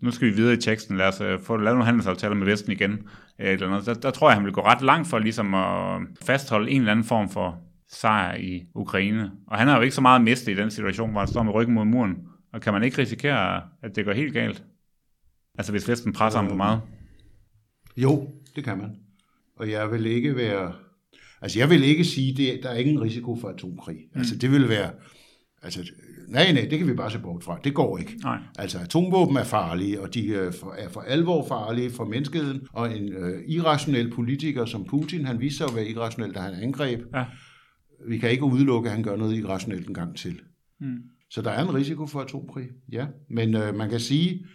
nu 0.03 0.11
skal 0.11 0.29
vi 0.29 0.35
videre 0.35 0.55
i 0.55 0.57
teksten, 0.61 0.97
lad 0.97 1.09
os 1.09 1.21
øh, 1.21 1.39
få 1.41 1.57
lavet 1.57 1.77
nogle 1.77 1.85
handelsaftaler 1.85 2.35
med 2.35 2.47
Vesten 2.47 2.73
igen. 2.73 2.93
Øh, 3.39 3.53
eller 3.53 3.69
noget. 3.69 3.87
Der, 3.87 3.95
der 3.95 4.11
tror 4.11 4.29
jeg, 4.29 4.37
han 4.37 4.45
vil 4.45 4.53
gå 4.53 4.61
ret 4.61 4.83
langt 4.83 5.09
for 5.09 5.19
ligesom 5.19 5.55
at 5.55 6.01
fastholde 6.27 6.71
en 6.71 6.81
eller 6.81 6.93
anden 6.93 7.05
form 7.05 7.29
for 7.29 7.59
sejr 7.93 8.37
i 8.37 8.63
Ukraine. 8.75 9.31
Og 9.47 9.59
han 9.59 9.69
har 9.69 9.77
jo 9.77 9.83
ikke 9.83 9.95
så 9.95 10.01
meget 10.01 10.23
mistet 10.23 10.53
i 10.53 10.57
den 10.57 10.71
situation, 10.71 11.11
hvor 11.11 11.21
han 11.21 11.29
står 11.29 11.43
med 11.43 11.55
ryggen 11.55 11.75
mod 11.75 11.85
muren. 11.85 12.17
Og 12.53 12.61
kan 12.61 12.73
man 12.73 12.83
ikke 12.83 12.99
risikere, 12.99 13.63
at 13.83 13.97
det 13.97 14.05
går 14.05 14.13
helt 14.13 14.33
galt? 14.33 14.65
Altså 15.59 15.73
hvis 15.73 15.89
Vesten 15.89 16.13
presser 16.13 16.41
ham 16.41 16.49
for 16.49 16.57
meget? 16.57 16.81
Jo, 17.97 18.29
det 18.57 18.65
kan 18.65 18.79
man. 18.79 18.97
Og 19.57 19.71
jeg 19.71 19.91
vil 19.93 20.07
ikke 20.07 20.37
være... 20.37 20.73
Altså 21.43 21.59
jeg 21.59 21.71
vil 21.71 21.85
ikke 21.85 22.05
sige, 22.05 22.53
at 22.53 22.63
der 22.63 22.69
er 22.69 22.77
ingen 22.77 23.03
risiko 23.03 23.37
for 23.37 23.49
atomkrig. 23.49 23.97
Mm. 23.97 24.19
Altså 24.19 24.37
det 24.37 24.51
vil 24.51 24.69
være... 24.69 24.91
Altså, 25.63 25.91
nej, 26.29 26.53
nej, 26.53 26.67
det 26.71 26.79
kan 26.79 26.89
vi 26.89 26.95
bare 26.95 27.11
se 27.11 27.19
bort 27.19 27.45
fra. 27.45 27.59
Det 27.65 27.75
går 27.75 27.99
ikke. 27.99 28.17
Nej. 28.23 28.39
Altså, 28.59 28.79
atomvåben 28.79 29.37
er 29.37 29.45
farlige, 29.45 30.01
og 30.01 30.15
de 30.15 30.35
er 30.35 30.51
for, 30.51 30.75
er 30.79 30.89
for 30.89 31.01
alvor 31.01 31.49
farlige 31.49 31.91
for 31.91 32.05
menneskeheden. 32.05 32.61
Og 32.73 32.97
en 32.97 33.13
øh, 33.13 33.43
irrationel 33.49 34.11
politiker 34.11 34.65
som 34.65 34.85
Putin, 34.85 35.25
han 35.25 35.41
viser 35.41 35.57
sig 35.57 35.67
at 35.67 35.77
være 35.77 35.87
irrationel, 35.87 36.35
da 36.35 36.41
han 36.41 36.55
angreb. 36.55 37.01
Ja. 37.15 37.25
Vi 38.09 38.19
kan 38.19 38.31
ikke 38.31 38.45
udelukke, 38.45 38.89
at 38.89 38.95
han 38.95 39.05
gør 39.05 39.17
noget 39.17 39.39
irrationelt 39.39 39.89
en 39.89 39.95
gang 39.95 40.17
til. 40.17 40.41
Mm. 40.81 40.99
Så 41.31 41.43
der 41.43 41.51
er 41.51 41.63
en 41.63 41.75
risiko 41.75 42.07
for 42.07 42.21
atomkrig, 42.21 42.69
ja. 42.93 43.07
Men 43.31 43.57
øh, 43.57 43.75
man 43.75 43.91
kan 43.91 44.01
sige, 44.01 44.47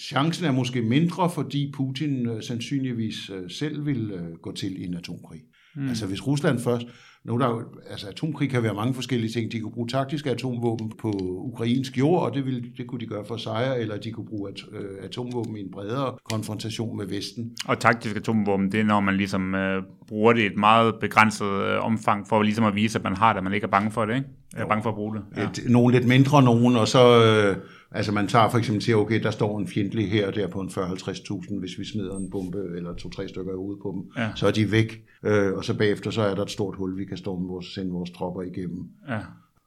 chancen 0.00 0.46
er 0.46 0.52
måske 0.52 0.82
mindre, 0.82 1.30
fordi 1.30 1.72
Putin 1.74 2.28
øh, 2.28 2.42
sandsynligvis 2.42 3.30
øh, 3.30 3.50
selv 3.50 3.86
vil 3.86 4.10
øh, 4.10 4.32
gå 4.32 4.52
til 4.52 4.84
en 4.84 4.94
atomkrig. 4.94 5.40
Mm. 5.76 5.88
Altså 5.88 6.06
hvis 6.06 6.26
Rusland 6.26 6.58
først... 6.58 6.86
Nu 7.24 7.38
der, 7.38 7.60
altså 7.90 8.08
atomkrig 8.08 8.50
kan 8.50 8.62
være 8.62 8.74
mange 8.74 8.94
forskellige 8.94 9.32
ting. 9.32 9.52
De 9.52 9.60
kunne 9.60 9.72
bruge 9.72 9.88
taktiske 9.88 10.30
atomvåben 10.30 10.92
på 10.98 11.10
ukrainsk 11.52 11.98
jord, 11.98 12.22
og 12.22 12.34
det, 12.34 12.46
ville, 12.46 12.62
det 12.76 12.86
kunne 12.86 13.00
de 13.00 13.06
gøre 13.06 13.24
for 13.28 13.36
sejre, 13.36 13.80
eller 13.80 13.96
de 13.96 14.10
kunne 14.10 14.26
bruge 14.26 14.50
at, 14.50 14.60
øh, 14.72 15.04
atomvåben 15.04 15.56
i 15.56 15.60
en 15.60 15.70
bredere 15.72 16.14
konfrontation 16.30 16.96
med 16.96 17.06
Vesten. 17.06 17.50
Og 17.68 17.78
taktisk 17.78 18.16
atomvåben, 18.16 18.72
det 18.72 18.80
er 18.80 18.84
når 18.84 19.00
man 19.00 19.16
ligesom 19.16 19.54
øh, 19.54 19.82
bruger 20.08 20.32
det 20.32 20.42
i 20.42 20.46
et 20.46 20.56
meget 20.56 20.94
begrænset 21.00 21.46
øh, 21.46 21.84
omfang, 21.84 22.28
for 22.28 22.42
ligesom 22.42 22.64
at 22.64 22.74
vise, 22.74 22.98
at 22.98 23.04
man 23.04 23.16
har 23.16 23.32
det, 23.32 23.38
at 23.38 23.44
man 23.44 23.52
ikke 23.52 23.64
er 23.64 23.70
bange 23.70 23.90
for 23.90 24.04
det, 24.04 24.16
ikke? 24.16 24.28
Er 24.56 24.66
bange 24.66 24.82
for 24.82 24.90
at 24.90 24.96
bruge 24.96 25.16
det. 25.16 25.22
Ja. 25.36 25.42
Et, 25.42 25.70
nogle 25.70 25.94
lidt 25.94 26.08
mindre 26.08 26.42
nogen, 26.42 26.76
og 26.76 26.88
så... 26.88 27.24
Øh, 27.24 27.56
altså 27.96 28.12
man 28.12 28.28
tager 28.28 28.50
for 28.50 28.58
eksempel 28.58 28.82
siger, 28.82 28.96
okay, 28.96 29.22
der 29.22 29.30
står 29.30 29.58
en 29.58 29.68
fjendtlig 29.68 30.10
her 30.10 30.30
der 30.30 30.48
på 30.48 30.60
en 30.60 30.68
40-50.000, 30.68 31.58
hvis 31.60 31.78
vi 31.78 31.84
smider 31.84 32.16
en 32.16 32.30
bombe 32.30 32.58
eller 32.76 32.94
to-tre 32.94 33.28
stykker 33.28 33.52
i 33.52 33.56
hovedet 33.56 33.82
på 33.82 33.92
dem, 33.96 34.22
Ja. 34.22 34.30
så 34.36 34.46
er 34.46 34.50
de 34.50 34.72
væk, 34.72 35.02
øh, 35.24 35.52
og 35.52 35.64
så 35.64 35.74
bagefter 35.78 36.10
så 36.10 36.22
er 36.22 36.34
der 36.34 36.42
et 36.42 36.50
stort 36.50 36.76
hul, 36.76 36.96
vi 36.98 37.04
kan 37.04 37.16
storme 37.16 37.46
vores, 37.48 37.66
sende 37.66 37.90
vores 37.92 38.10
tropper 38.10 38.42
igennem, 38.42 38.84
Ja. 39.08 39.18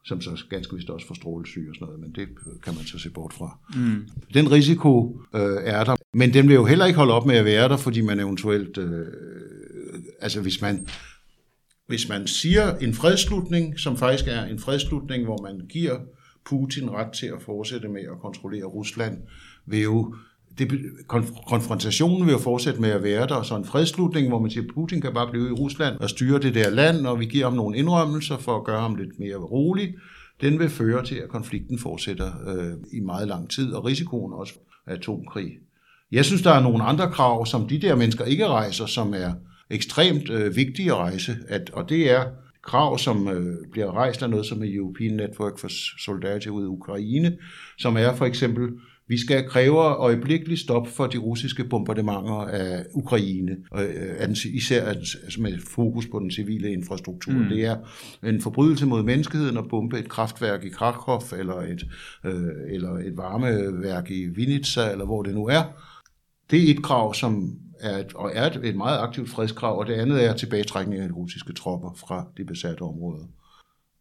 som 0.05 0.21
så 0.21 0.43
ganske 0.49 0.75
vist 0.75 0.89
også 0.89 1.07
får 1.07 1.15
strålesyge 1.15 1.69
og 1.71 1.75
sådan 1.75 1.85
noget, 1.85 1.99
men 2.01 2.11
det 2.11 2.27
kan 2.63 2.73
man 2.75 2.83
så 2.85 2.99
se 2.99 3.09
bort 3.09 3.33
fra. 3.33 3.57
Mm. 3.75 4.07
Den 4.33 4.51
risiko 4.51 5.21
øh, 5.35 5.57
er 5.63 5.83
der, 5.83 5.95
men 6.13 6.33
den 6.33 6.47
vil 6.47 6.55
jo 6.55 6.65
heller 6.65 6.85
ikke 6.85 6.97
holde 6.97 7.13
op 7.13 7.25
med 7.25 7.35
at 7.35 7.45
være 7.45 7.69
der, 7.69 7.77
fordi 7.77 8.01
man 8.01 8.19
eventuelt, 8.19 8.77
øh, 8.77 9.05
altså 10.21 10.41
hvis 10.41 10.61
man, 10.61 10.87
hvis 11.87 12.09
man 12.09 12.27
siger 12.27 12.75
en 12.75 12.93
fredslutning, 12.93 13.79
som 13.79 13.97
faktisk 13.97 14.27
er 14.27 14.43
en 14.43 14.59
fredslutning, 14.59 15.23
hvor 15.23 15.41
man 15.43 15.61
giver 15.69 15.99
Putin 16.49 16.89
ret 16.89 17.11
til 17.11 17.25
at 17.25 17.41
fortsætte 17.41 17.87
med 17.87 18.01
at 18.01 18.21
kontrollere 18.21 18.63
Rusland, 18.63 19.17
vil 19.65 19.81
jo 19.81 20.15
det, 20.57 20.71
konfrontationen 21.47 22.25
vil 22.25 22.31
jo 22.31 22.37
fortsætte 22.37 22.81
med 22.81 22.89
at 22.89 23.03
være 23.03 23.27
der, 23.27 23.41
så 23.41 23.55
en 23.55 23.65
fredslutning, 23.65 24.27
hvor 24.27 24.39
man 24.39 24.51
siger, 24.51 24.63
at 24.63 24.69
Putin 24.73 25.01
kan 25.01 25.13
bare 25.13 25.31
blive 25.31 25.49
i 25.49 25.51
Rusland 25.51 25.97
og 25.97 26.09
styre 26.09 26.39
det 26.39 26.55
der 26.55 26.69
land, 26.69 27.07
og 27.07 27.19
vi 27.19 27.25
giver 27.25 27.45
ham 27.45 27.53
nogle 27.53 27.77
indrømmelser 27.77 28.37
for 28.37 28.57
at 28.57 28.63
gøre 28.63 28.81
ham 28.81 28.95
lidt 28.95 29.19
mere 29.19 29.35
rolig, 29.35 29.95
den 30.41 30.59
vil 30.59 30.69
føre 30.69 31.05
til, 31.05 31.15
at 31.15 31.29
konflikten 31.29 31.79
fortsætter 31.79 32.31
øh, 32.47 32.73
i 32.93 32.99
meget 32.99 33.27
lang 33.27 33.49
tid, 33.49 33.73
og 33.73 33.85
risikoen 33.85 34.33
også 34.33 34.53
af 34.87 34.93
atomkrig. 34.93 35.51
Jeg 36.11 36.25
synes, 36.25 36.41
der 36.41 36.51
er 36.51 36.63
nogle 36.63 36.83
andre 36.83 37.11
krav, 37.11 37.45
som 37.45 37.67
de 37.67 37.81
der 37.81 37.95
mennesker 37.95 38.25
ikke 38.25 38.47
rejser, 38.47 38.85
som 38.85 39.13
er 39.13 39.33
ekstremt 39.69 40.29
øh, 40.29 40.55
vigtige 40.55 40.91
at 40.91 40.97
rejse, 40.97 41.37
at, 41.47 41.69
og 41.69 41.89
det 41.89 42.11
er 42.11 42.23
krav, 42.69 42.97
som 42.97 43.27
øh, 43.27 43.57
bliver 43.71 43.91
rejst 43.91 44.23
af 44.23 44.29
noget 44.29 44.45
som 44.45 44.63
er 44.63 44.67
European 44.69 45.15
Network 45.15 45.59
for 45.59 45.67
Solidarity 46.05 46.47
ud 46.47 46.63
i 46.63 46.67
Ukraine, 46.67 47.37
som 47.77 47.97
er 47.97 48.15
for 48.15 48.25
eksempel, 48.25 48.69
vi 49.07 49.17
skal 49.17 49.47
kræve 49.47 49.77
øjeblikkeligt 49.77 50.59
stop 50.59 50.87
for 50.87 51.07
de 51.07 51.17
russiske 51.17 51.63
bombardementer 51.63 52.47
af 52.47 52.85
Ukraine, 52.93 53.57
og, 53.71 53.83
øh, 53.83 54.35
især 54.53 54.85
altså 54.85 55.17
med 55.39 55.59
fokus 55.75 56.07
på 56.07 56.19
den 56.19 56.31
civile 56.31 56.71
infrastruktur. 56.71 57.33
Mm. 57.33 57.49
Det 57.49 57.65
er 57.65 57.77
en 58.23 58.41
forbrydelse 58.41 58.85
mod 58.85 59.03
menneskeheden 59.03 59.57
at 59.57 59.67
bombe 59.69 59.99
et 59.99 60.09
kraftværk 60.09 60.63
i 60.63 60.69
Krakow, 60.69 61.19
eller 61.39 61.55
et, 61.55 61.85
øh, 62.25 62.73
eller 62.73 62.91
et 62.91 63.17
varmeværk 63.17 64.11
i 64.11 64.25
Vinitsa, 64.25 64.91
eller 64.91 65.05
hvor 65.05 65.23
det 65.23 65.35
nu 65.35 65.45
er. 65.45 65.63
Det 66.51 66.67
er 66.67 66.73
et 66.73 66.83
krav, 66.83 67.13
som 67.13 67.59
er 67.79 67.97
et, 67.97 68.13
og 68.13 68.31
er 68.33 68.45
et, 68.45 68.65
et 68.65 68.75
meget 68.75 68.99
aktivt 68.99 69.29
fredskrav, 69.29 69.79
og 69.79 69.87
det 69.87 69.93
andet 69.93 70.25
er 70.25 70.33
tilbagetrækning 70.33 71.01
af 71.01 71.07
de 71.07 71.13
russiske 71.13 71.53
tropper 71.53 71.93
fra 71.97 72.27
de 72.37 72.45
besatte 72.45 72.81
områder. 72.81 73.25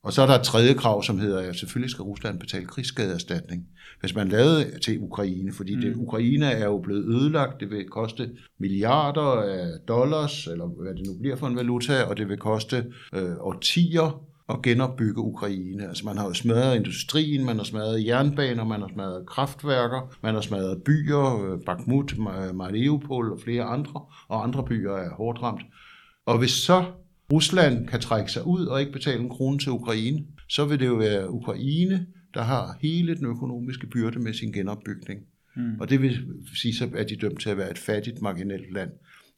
Og 0.02 0.12
så 0.12 0.22
er 0.22 0.26
der 0.26 0.34
et 0.34 0.42
tredje 0.42 0.74
krav, 0.74 1.02
som 1.02 1.18
hedder, 1.18 1.38
at 1.40 1.56
selvfølgelig 1.56 1.90
skal 1.90 2.02
Rusland 2.02 2.40
betale 2.40 2.66
krigsskadeerstatning, 2.66 3.66
hvis 4.00 4.14
man 4.14 4.28
lavede 4.28 4.78
til 4.78 4.98
Ukraine, 5.00 5.52
fordi 5.52 5.74
det, 5.74 5.96
Ukraine 5.96 6.46
er 6.46 6.64
jo 6.64 6.78
blevet 6.78 7.04
ødelagt, 7.04 7.60
det 7.60 7.70
vil 7.70 7.88
koste 7.88 8.30
milliarder 8.58 9.42
af 9.42 9.66
dollars, 9.88 10.46
eller 10.46 10.66
hvad 10.66 10.94
det 10.94 11.06
nu 11.06 11.18
bliver 11.18 11.36
for 11.36 11.46
en 11.46 11.56
valuta, 11.56 12.02
og 12.02 12.16
det 12.16 12.28
vil 12.28 12.36
koste 12.36 12.92
øh, 13.14 13.32
årtier 13.40 14.27
at 14.48 14.62
genopbygge 14.62 15.20
Ukraine. 15.20 15.88
Altså 15.88 16.06
man 16.06 16.16
har 16.18 16.26
jo 16.26 16.34
smadret 16.34 16.76
industrien, 16.76 17.44
man 17.44 17.56
har 17.56 17.64
smadret 17.64 18.06
jernbaner, 18.06 18.64
man 18.64 18.80
har 18.80 18.90
smadret 18.94 19.26
kraftværker, 19.26 20.16
man 20.22 20.34
har 20.34 20.40
smadret 20.40 20.82
byer, 20.82 21.52
øh, 21.52 21.60
Bakhmut, 21.66 22.12
Ma- 22.12 22.52
Mariupol 22.52 23.32
og 23.32 23.40
flere 23.44 23.64
andre, 23.64 24.00
og 24.28 24.44
andre 24.44 24.64
byer 24.64 24.92
er 24.92 25.10
hårdt 25.14 25.42
ramt. 25.42 25.62
Og 26.26 26.38
hvis 26.38 26.50
så 26.50 26.84
Rusland 27.32 27.88
kan 27.88 28.00
trække 28.00 28.32
sig 28.32 28.46
ud 28.46 28.66
og 28.66 28.80
ikke 28.80 28.92
betale 28.92 29.20
en 29.20 29.28
krone 29.28 29.58
til 29.58 29.72
Ukraine, 29.72 30.24
så 30.48 30.64
vil 30.64 30.80
det 30.80 30.86
jo 30.86 30.94
være 30.94 31.30
Ukraine, 31.30 32.06
der 32.34 32.42
har 32.42 32.76
hele 32.80 33.16
den 33.16 33.26
økonomiske 33.26 33.86
byrde 33.86 34.18
med 34.18 34.34
sin 34.34 34.52
genopbygning. 34.52 35.20
Mm. 35.56 35.80
Og 35.80 35.90
det 35.90 36.02
vil 36.02 36.26
sige, 36.54 36.90
er 36.96 37.04
de 37.04 37.16
dømt 37.16 37.40
til 37.40 37.50
at 37.50 37.56
være 37.56 37.70
et 37.70 37.78
fattigt, 37.78 38.22
marginalt 38.22 38.72
land 38.72 38.90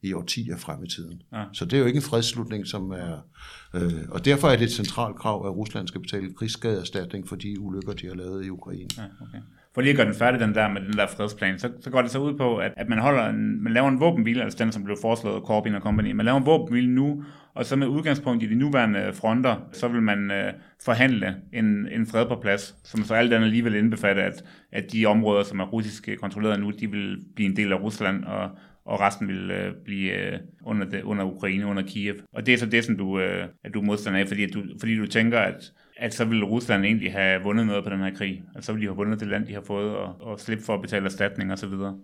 i 0.03 0.13
årtier 0.13 0.57
frem 0.57 0.85
i 0.85 0.89
tiden. 0.89 1.23
Ja. 1.33 1.45
Så 1.53 1.65
det 1.65 1.73
er 1.73 1.79
jo 1.79 1.87
ikke 1.87 1.97
en 1.97 2.03
fredsslutning, 2.03 2.67
som 2.67 2.91
er... 2.91 3.27
Øh, 3.75 3.93
og 4.11 4.25
derfor 4.25 4.49
er 4.49 4.57
det 4.57 4.65
et 4.65 4.73
centralt 4.73 5.17
krav, 5.17 5.47
at 5.47 5.57
Rusland 5.57 5.89
skal 5.89 6.01
betale 6.01 6.35
krigsskadeerstatning 6.39 7.29
for 7.29 7.37
de 7.37 7.61
ulykker, 7.61 7.93
de 7.93 8.07
har 8.07 8.15
lavet 8.15 8.47
i 8.47 8.51
Ukraine. 8.51 8.89
Ja, 8.99 9.03
okay. 9.03 9.39
For 9.75 9.81
lige 9.81 9.91
at 9.91 9.97
gøre 9.97 10.07
den 10.07 10.15
færdig, 10.15 10.41
den 10.41 10.55
der 10.55 10.69
med 10.69 10.81
den 10.81 10.93
der 10.93 11.07
fredsplan, 11.17 11.59
så, 11.59 11.71
så 11.81 11.91
går 11.91 12.03
det 12.03 12.11
så 12.11 12.19
ud 12.19 12.35
på, 12.35 12.57
at, 12.57 12.73
at 12.77 12.89
man, 12.89 12.99
holder 12.99 13.29
en, 13.29 13.63
man 13.63 13.73
laver 13.73 13.89
en 13.89 14.01
våbenhvile, 14.01 14.43
altså 14.43 14.59
den, 14.65 14.73
som 14.73 14.85
blev 14.85 14.97
foreslået 15.03 15.35
af 15.35 15.41
Corbyn 15.41 15.75
og 15.75 15.81
company. 15.81 16.13
Man 16.13 16.27
laver 16.27 16.39
en 16.39 16.47
våbenhvile 16.47 16.91
nu, 16.91 17.25
og 17.55 17.67
så 17.67 17.77
med 17.77 17.87
udgangspunkt 17.87 18.43
i 18.43 18.47
de 18.47 18.55
nuværende 18.55 19.13
fronter, 19.13 19.57
så 19.73 19.89
vil 19.89 20.03
man 20.03 20.31
øh, 20.31 20.53
forhandle 20.85 21.37
en, 21.53 21.89
en 21.93 22.07
fred 22.07 22.27
på 22.27 22.39
plads, 22.43 22.75
som 22.85 23.05
så 23.05 23.15
alt 23.15 23.33
andet 23.33 23.47
alligevel 23.47 23.75
indbefatter, 23.75 24.23
at, 24.23 24.45
at 24.73 24.93
de 24.93 25.07
områder, 25.07 25.43
som 25.43 25.61
er 25.61 25.65
russisk 25.65 26.09
kontrolleret 26.21 26.61
nu, 26.61 26.71
de 26.71 26.91
vil 26.91 27.25
blive 27.35 27.49
en 27.49 27.57
del 27.57 27.73
af 27.73 27.81
Rusland, 27.81 28.25
og, 28.25 28.51
og 28.85 29.01
resten 29.01 29.29
vil 29.29 29.51
øh, 29.51 29.73
blive 29.85 30.13
øh, 30.33 30.39
under, 30.65 30.87
det, 30.89 31.03
under 31.03 31.25
Ukraine, 31.25 31.67
under 31.67 31.83
Kiev. 31.83 32.15
Og 32.33 32.47
det 32.47 32.55
er 32.55 32.59
så 32.59 32.67
det, 32.67 32.85
som 32.85 32.97
du, 32.97 33.21
øh, 33.21 33.47
at 33.65 33.75
du 33.75 33.81
er 33.81 33.85
modstander 33.85 34.21
af, 34.21 34.29
fordi, 34.29 34.45
at 34.45 34.51
du, 34.55 34.63
fordi 34.81 34.97
du 34.97 35.07
tænker, 35.07 35.39
at, 35.41 35.73
at 35.97 36.15
så 36.15 36.25
vil 36.25 36.45
Rusland 36.45 36.85
egentlig 36.85 37.13
have 37.13 37.43
vundet 37.43 37.67
noget 37.67 37.85
på 37.85 37.91
den 37.91 37.99
her 38.01 38.15
krig. 38.15 38.43
Altså 38.55 38.67
så 38.67 38.73
vil 38.73 38.83
de 38.83 38.87
have 38.87 38.97
vundet 38.97 39.21
det 39.21 39.29
land, 39.29 39.47
de 39.47 39.53
har 39.55 39.63
fået, 39.67 39.91
og, 39.97 40.15
og 40.21 40.41
slippe 40.41 40.65
for 40.65 40.75
at 40.75 40.83
betale 40.83 41.05
erstatning 41.05 41.53
og 41.53 41.59
så 41.59 41.67
videre. 41.67 41.97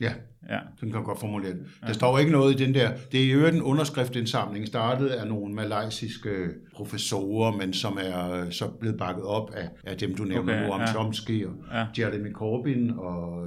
Ja, 0.00 0.12
Ja. 0.50 0.58
den 0.80 0.92
kan 0.92 1.02
godt 1.02 1.20
formulere 1.20 1.50
det. 1.52 1.66
Der 1.86 1.92
står 1.92 2.10
jo 2.12 2.18
ikke 2.18 2.32
noget 2.32 2.60
i 2.60 2.64
den 2.64 2.74
der. 2.74 2.90
Det 3.12 3.24
er 3.24 3.32
jo 3.32 3.46
en 3.46 3.62
underskriftindsamling, 3.62 4.66
startet 4.66 5.06
af 5.06 5.28
nogle 5.28 5.54
malaysiske 5.54 6.30
professorer, 6.74 7.52
men 7.56 7.72
som 7.72 7.98
er 8.02 8.32
øh, 8.32 8.52
så 8.52 8.68
blevet 8.80 8.98
bakket 8.98 9.24
op 9.24 9.50
af, 9.54 9.68
af 9.84 9.96
dem, 9.96 10.14
du 10.14 10.24
nævner, 10.24 10.42
Okay, 10.42 10.58
okay, 10.58 10.68
Noam 10.68 10.80
ja. 10.80 10.86
Chomsky 10.86 11.46
og 11.46 11.52
Ja. 11.72 11.86
Jeremy 11.98 12.32
Corbyn 12.32 12.90
og 12.90 13.46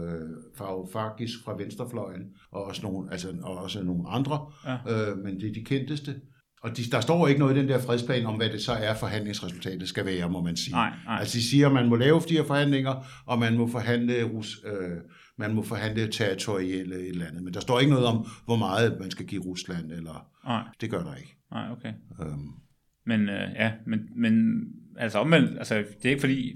Varoufakis 0.59 1.31
fra 1.45 1.55
venstrefløjen, 1.57 2.21
og 2.51 2.63
også 2.65 2.81
nogle, 2.83 3.11
altså, 3.11 3.33
og 3.43 3.57
også 3.57 3.83
nogle 3.83 4.09
andre, 4.09 4.51
Ja. 4.65 5.09
øh, 5.11 5.17
men 5.17 5.39
det 5.39 5.49
er 5.49 5.53
de 5.53 5.63
kendteste. 5.65 6.15
Og 6.63 6.77
de, 6.77 6.83
der 6.91 6.99
står 6.99 7.27
ikke 7.27 7.39
noget 7.39 7.55
i 7.57 7.59
den 7.59 7.67
der 7.69 7.79
fredsplan 7.79 8.25
om, 8.25 8.35
hvad 8.35 8.49
det 8.49 8.61
så 8.61 8.71
er, 8.71 8.93
forhandlingsresultatet 8.93 9.87
skal 9.89 10.05
være, 10.05 10.29
må 10.29 10.41
man 10.41 10.57
sige. 10.57 10.71
Nej, 10.73 10.93
nej. 11.05 11.19
Altså 11.19 11.37
de 11.37 11.43
siger, 11.43 11.67
at 11.67 11.73
man 11.73 11.89
må 11.89 11.95
lave 11.95 12.19
de 12.29 12.33
her 12.33 12.43
forhandlinger, 12.43 13.05
og 13.25 13.39
man 13.39 13.57
må 13.57 13.67
forhandle, 13.67 14.23
Rus, 14.23 14.61
øh, 14.65 14.97
man 15.37 15.53
må 15.55 15.61
forhandle 15.61 16.07
territorielle 16.11 16.95
et 16.95 17.09
eller 17.09 17.25
andet. 17.25 17.43
Men 17.43 17.53
der 17.53 17.59
står 17.59 17.79
ikke 17.79 17.91
noget 17.91 18.05
om, 18.05 18.25
hvor 18.45 18.55
meget 18.55 18.97
man 18.99 19.11
skal 19.11 19.25
give 19.25 19.41
Rusland, 19.43 19.91
eller 19.91 20.27
Nej, 20.45 20.63
det 20.81 20.89
gør 20.89 21.03
der 21.03 21.15
ikke. 21.15 21.37
nej, 21.51 21.71
okay. 21.71 21.93
Øhm, 22.21 22.47
Men 23.05 23.21
øh, 23.29 23.49
ja, 23.55 23.71
men, 23.87 23.99
men 24.15 24.63
altså 24.97 25.19
omvendt, 25.19 25.57
altså 25.57 25.75
det 25.75 26.05
er 26.05 26.09
ikke 26.09 26.21
fordi, 26.21 26.53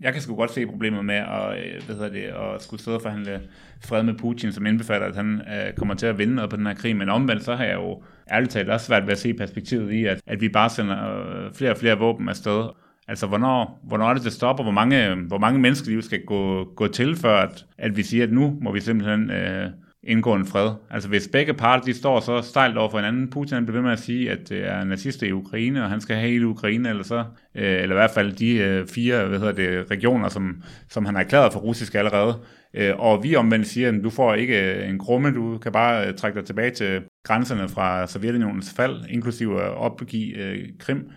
jeg 0.00 0.12
kan 0.12 0.22
sgu 0.22 0.34
godt 0.34 0.50
se 0.50 0.66
problemet 0.66 1.04
med 1.04 1.14
at, 1.14 1.58
øh, 1.58 1.82
hvad 1.86 1.96
hedder 1.96 2.10
det, 2.10 2.22
at 2.22 2.62
skulle 2.62 2.82
sidde 2.82 2.96
og 2.96 3.02
forhandle 3.02 3.40
fred 3.84 4.02
med 4.02 4.14
Putin, 4.14 4.52
som 4.52 4.66
indbefatter, 4.66 5.06
at 5.06 5.16
han 5.16 5.40
øh, 5.40 5.74
kommer 5.76 5.94
til 5.94 6.06
at 6.06 6.18
vinde 6.18 6.34
noget 6.34 6.50
på 6.50 6.56
den 6.56 6.66
her 6.66 6.74
krig, 6.74 6.96
men 6.96 7.08
omvendt 7.08 7.44
så 7.44 7.54
har 7.54 7.64
jeg 7.64 7.74
jo 7.74 8.02
ærligt 8.30 8.52
talt 8.52 8.70
også 8.70 8.86
svært 8.86 9.02
ved 9.02 9.12
at 9.12 9.18
se 9.18 9.34
perspektivet 9.34 9.92
i, 9.92 10.04
at, 10.04 10.20
at 10.26 10.40
vi 10.40 10.48
bare 10.48 10.70
sender 10.70 11.18
øh, 11.18 11.52
flere 11.54 11.70
og 11.70 11.76
flere 11.76 11.98
våben 11.98 12.28
afsted. 12.28 12.68
Altså, 13.08 13.26
hvornår, 13.26 13.80
hvornår 13.82 14.10
er 14.10 14.14
det, 14.14 14.24
det 14.24 14.32
stopper? 14.32 14.64
Hvor 14.64 14.72
mange, 14.72 15.10
øh, 15.10 15.18
hvor 15.26 15.38
mange 15.38 15.60
menneskeliv 15.60 16.02
skal 16.02 16.24
gå, 16.24 16.64
gå 16.64 16.86
til, 16.86 17.16
før 17.16 17.36
at, 17.36 17.66
at 17.78 17.96
vi 17.96 18.02
siger, 18.02 18.24
at 18.24 18.32
nu 18.32 18.58
må 18.60 18.72
vi 18.72 18.80
simpelthen 18.80 19.30
øh, 19.30 19.70
indgå 20.06 20.34
en 20.34 20.46
fred. 20.46 20.70
Altså 20.90 21.08
hvis 21.08 21.28
begge 21.32 21.54
parter 21.54 21.84
de 21.84 21.94
står 21.94 22.20
så 22.20 22.42
stejlt 22.42 22.78
over 22.78 22.90
for 22.90 22.98
hinanden, 22.98 23.30
Putin 23.30 23.66
bliver 23.66 23.78
ved 23.78 23.82
med 23.82 23.92
at 23.92 23.98
sige, 23.98 24.30
at 24.30 24.48
det 24.48 24.68
er 24.68 24.84
nazister 24.84 25.26
i 25.26 25.32
Ukraine, 25.32 25.84
og 25.84 25.90
han 25.90 26.00
skal 26.00 26.16
have 26.16 26.30
hele 26.30 26.46
Ukraine, 26.46 26.88
eller 26.88 27.02
så, 27.02 27.24
øh, 27.54 27.82
eller 27.82 27.96
i 27.96 27.98
hvert 27.98 28.10
fald 28.10 28.32
de 28.32 28.56
øh, 28.56 28.86
fire 28.86 29.24
hvad 29.24 29.38
hedder 29.38 29.52
det, 29.52 29.90
regioner, 29.90 30.28
som, 30.28 30.62
som 30.88 31.04
han 31.06 31.14
har 31.14 31.22
erklæret 31.22 31.52
for 31.52 31.60
russisk 31.60 31.94
allerede. 31.94 32.34
Øh, 32.74 32.92
og 32.98 33.24
vi 33.24 33.36
omvendt 33.36 33.66
siger, 33.66 33.88
at 33.88 34.04
du 34.04 34.10
får 34.10 34.34
ikke 34.34 34.74
øh, 34.74 34.88
en 34.88 34.98
krumme, 34.98 35.34
du 35.34 35.58
kan 35.58 35.72
bare 35.72 36.08
øh, 36.08 36.14
trække 36.14 36.38
dig 36.38 36.46
tilbage 36.46 36.70
til 36.70 37.02
grænserne 37.24 37.68
fra 37.68 38.06
Sovjetunionens 38.06 38.74
fald, 38.76 39.04
inklusive 39.08 39.62
at 39.62 39.70
opgive 39.70 40.58
Krim. 40.78 41.10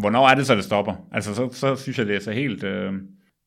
Hvornår 0.00 0.28
er 0.28 0.34
det 0.34 0.46
så, 0.46 0.54
det 0.54 0.64
stopper? 0.64 0.94
Altså 1.12 1.34
så, 1.34 1.48
så 1.52 1.76
synes 1.76 1.98
jeg, 1.98 2.06
det 2.06 2.16
er 2.16 2.20
så 2.20 2.32
helt... 2.32 2.64
Øh, 2.64 2.92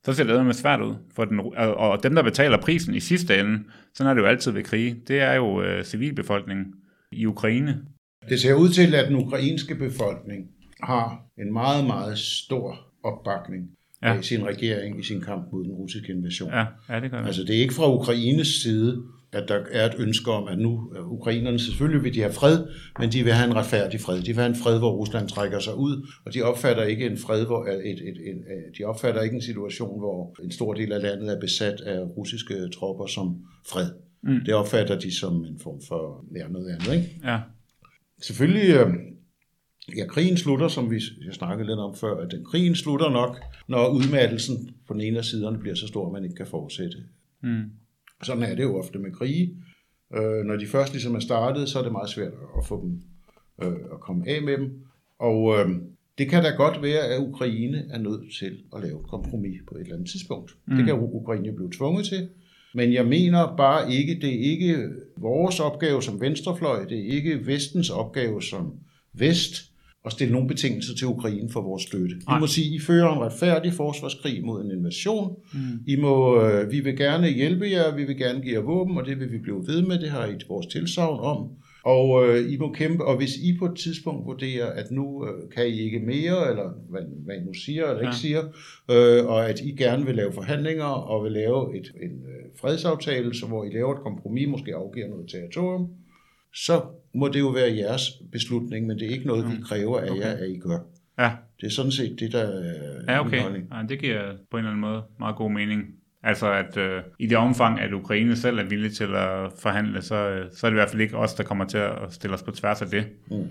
så 0.06 0.14
ser 0.14 0.24
det 0.24 0.46
med 0.46 0.54
svært 0.54 0.82
ud. 0.82 0.96
For 1.16 1.26
den, 1.26 1.40
og 1.58 2.04
dem, 2.04 2.16
der 2.16 2.24
betaler 2.24 2.62
prisen 2.62 2.96
i 2.96 3.00
sidste 3.00 3.40
ende, 3.40 3.64
sådan 3.94 4.10
er 4.10 4.14
det 4.14 4.22
jo 4.22 4.28
altid 4.28 4.52
ved 4.52 4.64
krige, 4.64 5.02
det 5.08 5.20
er 5.20 5.34
jo 5.34 5.62
øh, 5.62 5.84
civilbefolkningen 5.84 6.66
i 7.12 7.26
Ukraine. 7.26 7.82
Det 8.30 8.40
ser 8.40 8.54
ud 8.54 8.70
til, 8.70 8.96
at 8.96 9.08
den 9.08 9.16
ukrainske 9.16 9.76
befolkning 9.76 10.48
har 10.84 11.22
en 11.38 11.54
meget, 11.54 11.86
meget 11.86 12.18
stor 12.18 12.80
opbakning 13.04 13.70
ja. 14.04 14.20
i 14.20 14.24
sin 14.24 14.46
regering 14.46 15.00
i 15.00 15.04
sin 15.04 15.22
kamp 15.22 15.52
mod 15.52 15.64
den 15.64 15.72
russiske 15.72 16.14
invasion. 16.14 16.50
Ja, 16.50 16.66
ja 16.90 17.00
det 17.00 17.12
gør 17.12 17.20
det. 17.20 17.28
Altså 17.28 17.44
det 17.44 17.56
er 17.56 17.62
ikke 17.62 17.74
fra 17.74 17.94
Ukraines 17.94 18.48
side, 18.48 19.04
at 19.32 19.48
der 19.48 19.60
er 19.72 19.86
et 19.86 19.96
ønske 20.00 20.32
om, 20.32 20.48
at 20.48 20.60
nu 20.60 20.94
ukrainerne 21.06 21.60
selvfølgelig 21.60 22.04
vil 22.04 22.14
de 22.14 22.20
have 22.20 22.34
fred, 22.34 22.68
men 23.00 23.12
de 23.12 23.24
vil 23.24 23.34
have 23.34 23.50
en 23.50 23.56
retfærdig 23.56 24.02
fred. 24.02 24.22
De 24.22 24.26
vil 24.26 24.36
have 24.36 24.50
en 24.50 24.56
fred, 24.56 24.80
hvor 24.80 24.92
Rusland 24.92 25.30
trækker 25.30 25.60
sig 25.60 25.76
ud, 25.76 26.08
og 26.26 26.34
de 26.34 26.42
opfatter 26.42 26.84
ikke 26.84 27.06
en 27.06 27.18
fred, 27.18 27.46
hvor 27.46 27.66
et, 27.66 27.92
et, 27.92 28.00
et, 28.00 28.18
et, 28.28 28.78
de 28.78 28.84
opfatter 28.84 29.22
ikke 29.22 29.36
en 29.36 29.42
situation, 29.42 30.00
hvor 30.00 30.36
en 30.44 30.52
stor 30.52 30.74
del 30.74 30.92
af 30.92 31.02
landet 31.02 31.36
er 31.36 31.40
besat 31.40 31.82
af 31.82 32.00
russiske 32.18 32.70
tropper 32.70 33.06
som 33.06 33.38
fred. 33.68 33.90
Mm. 34.24 34.40
Det 34.46 34.54
opfatter 34.54 35.00
de 35.00 35.20
som 35.20 35.46
en 35.46 35.60
form 35.64 35.82
for 35.88 36.26
ja, 36.36 36.48
noget 36.48 36.70
andet. 36.70 36.94
Ikke? 36.94 37.20
Ja. 37.24 37.40
Selvfølgelig, 38.22 38.76
øh, 38.76 38.94
ja, 39.98 40.06
krigen 40.06 40.38
slutter, 40.38 40.68
som 40.68 40.92
vi 40.92 41.02
jeg 41.26 41.34
snakkede 41.34 41.68
lidt 41.68 41.80
om 41.80 41.96
før, 41.96 42.18
at 42.18 42.32
den 42.32 42.46
krigen 42.46 42.76
slutter 42.76 43.10
nok, 43.10 43.38
når 43.68 43.90
udmattelsen 43.90 44.70
på 44.88 44.94
den 44.94 45.02
ene 45.02 45.18
af 45.18 45.26
siderne 45.26 45.58
bliver 45.58 45.76
så 45.76 45.88
stor, 45.88 46.08
at 46.08 46.14
man 46.14 46.24
ikke 46.24 46.36
kan 46.36 46.48
fortsætte. 46.48 46.98
Mm. 47.44 47.64
Sådan 48.24 48.44
er 48.44 48.56
det 48.56 48.64
jo 48.64 48.78
ofte 48.78 49.00
med 49.00 49.12
krige. 49.12 49.56
Øh, 50.16 50.46
når 50.46 50.56
de 50.56 50.68
først 50.68 50.94
ligesom 50.94 51.16
er 51.16 51.20
startet, 51.20 51.70
så 51.70 51.80
er 51.80 51.84
det 51.84 51.92
meget 51.92 52.10
svært 52.10 52.34
at 52.58 52.66
få 52.66 52.82
dem 52.82 53.02
øh, 53.64 53.80
at 53.94 54.00
komme 54.00 54.30
af 54.30 54.42
med 54.42 54.58
dem. 54.58 54.82
Og 55.20 55.60
øh, 55.60 55.70
det 56.18 56.30
kan 56.30 56.44
da 56.44 56.50
godt 56.50 56.82
være, 56.82 57.08
at 57.08 57.20
Ukraine 57.20 57.86
er 57.90 58.00
nødt 58.00 58.36
til 58.40 58.58
at 58.76 58.82
lave 58.82 59.00
et 59.00 59.08
kompromis 59.08 59.62
på 59.68 59.76
et 59.76 59.82
eller 59.82 59.96
andet 59.96 60.10
tidspunkt. 60.10 60.58
Mm. 60.68 60.76
Det 60.76 60.86
kan 60.86 60.96
Ukraine 60.96 61.56
blive 61.56 61.72
tvunget 61.72 62.06
til. 62.06 62.30
Men 62.74 62.94
jeg 62.94 63.06
mener 63.06 63.56
bare 63.58 63.92
ikke, 63.92 64.20
det 64.22 64.30
er 64.30 64.52
ikke 64.52 64.90
vores 65.18 65.60
opgave 65.60 66.04
som 66.04 66.22
venstrefløj, 66.22 66.86
det 66.86 67.00
er 67.00 67.14
ikke 67.14 67.48
vestens 67.48 67.90
opgave 67.90 68.42
som 68.42 68.74
vest 69.14 69.69
at 70.06 70.12
stille 70.12 70.34
nogle 70.34 70.48
betingelser 70.48 70.96
til 70.96 71.08
Ukraine 71.08 71.50
for 71.50 71.62
vores 71.62 71.84
støtte. 71.84 72.16
Vi 72.16 72.40
må 72.40 72.48
sige, 72.48 72.76
I 72.76 72.80
fører 72.80 73.14
en 73.14 73.20
retfærdig 73.20 73.74
forsvarskrig 73.74 74.46
mod 74.46 74.66
en 74.66 74.72
invasion. 74.72 75.36
Mm. 75.54 75.60
I 75.88 75.96
må, 75.96 76.42
øh, 76.42 76.72
vi 76.72 76.80
vil 76.80 76.98
gerne 76.98 77.30
hjælpe 77.30 77.66
jer, 77.72 77.96
vi 77.96 78.04
vil 78.04 78.18
gerne 78.18 78.42
give 78.42 78.54
jer 78.54 78.62
våben, 78.62 78.98
og 78.98 79.06
det 79.06 79.20
vil 79.20 79.32
vi 79.32 79.38
blive 79.38 79.68
ved 79.68 79.82
med. 79.82 80.00
Det 80.00 80.10
har 80.10 80.28
I 80.28 80.36
vores 80.48 80.68
tilsavn 80.68 81.20
om. 81.20 81.50
Og 81.84 82.28
øh, 82.28 82.52
I 82.54 82.58
må 82.58 82.72
kæmpe, 82.74 83.06
og 83.06 83.18
hvis 83.18 83.38
I 83.38 83.58
på 83.60 83.66
et 83.66 83.78
tidspunkt 83.78 84.26
vurderer, 84.26 84.72
at 84.72 84.92
nu 84.92 85.26
øh, 85.26 85.50
kan 85.56 85.68
I 85.68 85.80
ikke 85.80 86.00
mere, 86.00 86.50
eller 86.50 86.70
hvad, 86.90 87.02
hvad 87.26 87.36
I 87.36 87.40
nu 87.46 87.54
siger 87.54 87.86
eller 87.86 88.02
ja. 88.02 88.08
ikke 88.08 88.16
siger, 88.16 88.44
øh, 88.92 89.26
og 89.26 89.50
at 89.50 89.60
I 89.60 89.72
gerne 89.72 90.06
vil 90.06 90.16
lave 90.16 90.34
forhandlinger 90.34 90.86
og 90.86 91.24
vil 91.24 91.32
lave 91.32 91.78
et, 91.78 91.92
en 92.02 92.12
øh, 92.12 92.46
fredsaftale, 92.62 93.36
så 93.36 93.46
hvor 93.46 93.64
I 93.64 93.70
laver 93.70 93.94
et 93.94 94.02
kompromis, 94.02 94.48
måske 94.48 94.76
afgiver 94.76 95.08
noget 95.08 95.30
territorium, 95.30 95.88
så 96.54 96.82
må 97.16 97.28
det 97.28 97.40
jo 97.40 97.48
være 97.48 97.76
jeres 97.76 98.02
beslutning, 98.32 98.88
men 98.88 99.00
det 99.00 99.08
er 99.08 99.12
ikke 99.12 99.28
noget, 99.28 99.48
vi 99.48 99.54
mm. 99.54 99.64
kræver 99.64 100.00
af 100.00 100.10
okay. 100.10 100.22
jer, 100.22 100.32
at 100.32 100.50
I 100.50 100.60
gør. 100.60 100.80
Ja. 101.20 101.32
Det 101.62 101.66
er 101.66 101.72
sådan 101.72 101.92
set 101.92 102.20
det, 102.20 102.32
der 102.32 102.40
er 102.40 103.14
Ja, 103.14 103.26
okay. 103.26 103.44
Ja, 103.72 103.84
det 103.90 104.00
giver 104.00 104.36
på 104.52 104.58
en 104.58 104.60
eller 104.60 104.70
anden 104.70 104.82
måde 104.82 105.04
meget 105.20 105.36
god 105.36 105.52
mening. 105.52 105.84
Altså 106.24 106.52
at 106.52 106.78
øh, 106.78 107.04
i 107.20 107.28
det 107.28 107.38
omfang, 107.38 107.80
at 107.80 107.94
Ukraine 107.94 108.36
selv 108.36 108.60
er 108.60 108.64
villig 108.64 108.94
til 108.94 109.16
at 109.16 109.52
forhandle, 109.60 110.02
så, 110.02 110.16
øh, 110.16 110.52
så 110.52 110.68
er 110.68 110.70
det 110.70 110.76
i 110.76 110.80
hvert 110.80 110.90
fald 110.90 111.02
ikke 111.02 111.18
os, 111.18 111.34
der 111.34 111.44
kommer 111.44 111.66
til 111.66 111.78
at 111.78 111.94
stille 112.10 112.34
os 112.34 112.44
på 112.44 112.52
tværs 112.52 112.82
af 112.82 112.88
det. 112.88 113.08
Mm. 113.32 113.48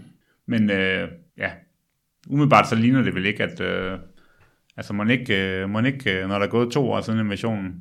Men 0.47 0.71
øh, 0.71 1.09
ja, 1.39 1.51
umiddelbart 2.29 2.69
så 2.69 2.75
ligner 2.75 3.03
det 3.03 3.15
vel 3.15 3.27
ikke, 3.27 3.43
at 3.43 3.61
øh, 3.61 3.99
altså 4.77 4.93
man 4.93 5.11
ikke, 5.11 5.61
øh, 5.61 5.71
man 5.71 5.87
ikke, 5.87 6.19
øh, 6.19 6.29
når 6.29 6.39
der 6.39 6.47
er 6.47 6.51
gået 6.51 6.73
to 6.73 6.91
år 6.91 7.01
siden 7.01 7.21
invasionen, 7.21 7.81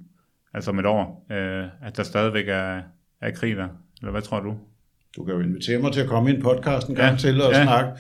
altså 0.54 0.72
om 0.72 0.80
et 0.80 0.86
år, 0.86 1.26
øh, 1.32 1.66
at 1.82 1.98
der 1.98 2.04
stadigvæk 2.04 2.48
er, 2.48 2.82
er 3.22 3.32
krig 3.32 3.56
der. 3.56 3.68
Eller 4.02 4.12
hvad 4.12 4.22
tror 4.22 4.40
du? 4.40 4.58
Du 5.18 5.24
kan 5.24 5.36
jo 5.36 5.42
invitere 5.42 5.80
mig 5.80 5.94
til 5.94 6.02
at 6.02 6.08
komme 6.08 6.32
i 6.32 6.36
en 6.36 6.42
podcast 6.42 6.88
en 6.88 6.96
gang 6.96 7.12
ja, 7.12 7.18
til 7.18 7.42
og 7.42 7.52
ja. 7.52 7.64
snakke. 7.64 7.92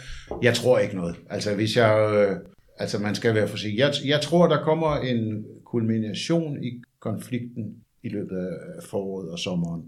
Jeg 0.41 0.53
tror 0.53 0.79
ikke 0.79 0.95
noget. 0.95 1.15
Altså 1.29 1.55
hvis 1.55 1.77
jeg... 1.77 2.13
Øh, 2.13 2.35
altså 2.79 2.99
man 2.99 3.15
skal 3.15 3.35
være 3.35 3.47
forsigtig. 3.47 3.79
Jeg, 3.79 3.93
jeg 4.05 4.21
tror, 4.21 4.47
der 4.47 4.63
kommer 4.63 4.95
en 4.95 5.45
kulmination 5.65 6.63
i 6.63 6.81
konflikten 6.99 7.75
i 8.03 8.09
løbet 8.09 8.37
af 8.37 8.83
foråret 8.89 9.29
og 9.29 9.39
sommeren, 9.39 9.81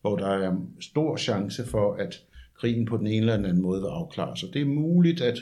hvor 0.00 0.16
der 0.16 0.28
er 0.28 0.52
stor 0.80 1.16
chance 1.16 1.66
for, 1.66 1.94
at 1.94 2.20
krigen 2.60 2.86
på 2.86 2.96
den 2.96 3.06
ene 3.06 3.16
eller 3.16 3.34
anden 3.34 3.62
måde 3.62 3.80
vil 3.80 3.88
afklare 3.88 4.36
sig. 4.36 4.48
Det 4.52 4.62
er 4.62 4.66
muligt, 4.66 5.20
at 5.20 5.38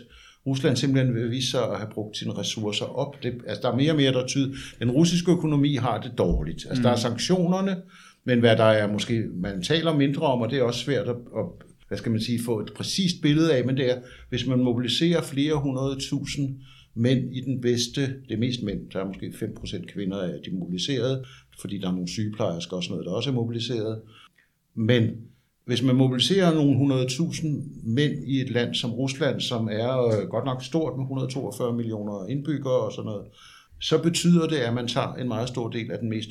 Rusland 0.46 0.76
simpelthen 0.76 1.14
vil 1.14 1.30
vise 1.30 1.50
sig 1.50 1.62
at 1.62 1.78
have 1.78 1.90
brugt 1.90 2.16
sine 2.16 2.32
ressourcer 2.32 2.84
op. 2.84 3.22
Det, 3.22 3.40
altså, 3.46 3.62
der 3.62 3.72
er 3.72 3.76
mere 3.76 3.92
og 3.92 3.96
mere, 3.96 4.12
der 4.12 4.26
tyder. 4.26 4.54
Den 4.78 4.90
russiske 4.90 5.32
økonomi 5.32 5.74
har 5.74 6.00
det 6.00 6.12
dårligt. 6.18 6.66
Altså, 6.68 6.80
mm. 6.80 6.82
der 6.82 6.90
er 6.90 6.96
sanktionerne, 6.96 7.76
men 8.24 8.40
hvad 8.40 8.56
der 8.56 8.64
er 8.64 8.92
måske, 8.92 9.24
man 9.34 9.62
taler 9.62 9.96
mindre 9.96 10.22
om, 10.22 10.40
og 10.40 10.50
det 10.50 10.58
er 10.58 10.62
også 10.62 10.80
svært 10.80 11.08
at, 11.08 11.16
at 11.36 11.44
hvad 11.88 11.98
skal 11.98 12.12
man 12.12 12.20
sige, 12.20 12.42
få 12.44 12.60
et 12.60 12.72
præcist 12.76 13.22
billede 13.22 13.54
af, 13.54 13.64
men 13.64 13.76
det 13.76 13.90
er, 13.90 14.00
hvis 14.28 14.46
man 14.46 14.58
mobiliserer 14.58 15.22
flere 15.22 15.54
hundrede 15.54 16.00
tusind 16.00 16.60
mænd 16.94 17.34
i 17.34 17.40
den 17.40 17.60
bedste, 17.60 18.00
det 18.00 18.34
er 18.34 18.38
mest 18.38 18.62
mænd, 18.62 18.90
der 18.90 19.00
er 19.00 19.06
måske 19.06 19.26
5% 19.26 19.92
kvinder 19.92 20.18
af 20.22 20.38
de 20.44 20.50
mobiliserede, 20.50 21.24
fordi 21.60 21.78
der 21.78 21.88
er 21.88 21.92
nogle 21.92 22.08
sygeplejersker 22.08 22.76
og 22.76 22.82
sådan 22.82 22.92
noget, 22.92 23.06
der 23.06 23.12
også 23.12 23.30
er 23.30 23.34
mobiliseret. 23.34 24.00
Men 24.74 25.10
hvis 25.64 25.82
man 25.82 25.96
mobiliserer 25.96 26.54
nogle 26.54 27.04
100.000 27.04 27.46
mænd 27.84 28.12
i 28.26 28.40
et 28.40 28.50
land 28.50 28.74
som 28.74 28.90
Rusland, 28.90 29.40
som 29.40 29.68
er 29.72 30.06
øh, 30.06 30.28
godt 30.28 30.44
nok 30.44 30.62
stort 30.62 30.96
med 30.96 31.04
142 31.04 31.76
millioner 31.76 32.26
indbyggere 32.26 32.80
og 32.80 32.92
sådan 32.92 33.06
noget, 33.06 33.26
så 33.80 34.02
betyder 34.02 34.46
det, 34.46 34.56
at 34.56 34.74
man 34.74 34.88
tager 34.88 35.14
en 35.14 35.28
meget 35.28 35.48
stor 35.48 35.68
del 35.68 35.90
af 35.90 35.98
den 35.98 36.08
mest 36.08 36.28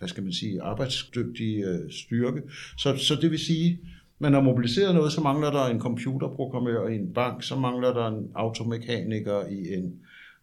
hvad 0.00 0.08
skal 0.08 0.22
man 0.22 0.32
sige, 0.32 0.62
arbejdsdygtige 0.62 1.64
øh, 1.66 1.90
styrke. 1.90 2.42
Så, 2.78 2.96
så 2.96 3.14
det 3.22 3.30
vil 3.30 3.38
sige, 3.38 3.80
man 4.18 4.32
har 4.32 4.40
mobiliseret 4.40 4.94
noget, 4.94 5.12
så 5.12 5.20
mangler 5.20 5.50
der 5.50 5.64
en 5.66 5.80
computerprogrammør 5.80 6.88
i 6.88 6.94
en 6.94 7.12
bank, 7.14 7.42
så 7.42 7.56
mangler 7.56 7.92
der 7.92 8.06
en 8.06 8.28
automekaniker 8.34 9.46
i 9.46 9.74
en, 9.74 9.94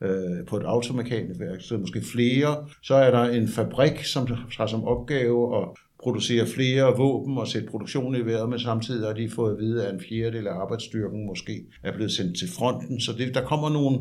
øh, 0.01 0.45
på 0.47 0.57
et 0.57 0.63
automekanikerværksted, 0.63 1.77
måske 1.77 2.01
flere. 2.01 2.67
Så 2.83 2.95
er 2.95 3.11
der 3.11 3.23
en 3.23 3.47
fabrik, 3.47 4.03
som 4.03 4.27
har 4.57 4.67
som 4.67 4.83
opgave 4.83 5.57
at 5.57 5.67
producere 6.03 6.45
flere 6.45 6.97
våben 6.97 7.37
og 7.37 7.47
sætte 7.47 7.67
produktionen 7.67 8.21
i 8.21 8.25
vejret, 8.25 8.49
men 8.49 8.59
samtidig 8.59 9.07
har 9.07 9.13
de 9.13 9.29
fået 9.29 9.51
at 9.51 9.59
vide, 9.59 9.87
at 9.87 9.93
en 9.93 10.01
fjerdedel 10.09 10.47
af 10.47 10.53
arbejdsstyrken 10.53 11.25
måske 11.25 11.65
er 11.83 11.93
blevet 11.93 12.11
sendt 12.11 12.37
til 12.37 12.47
fronten. 12.57 13.01
Så 13.01 13.13
det, 13.17 13.35
der 13.35 13.41
kommer 13.41 13.69
nogle, 13.69 13.99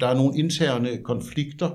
der 0.00 0.06
er 0.06 0.14
nogle 0.14 0.38
interne 0.38 0.88
konflikter, 1.02 1.70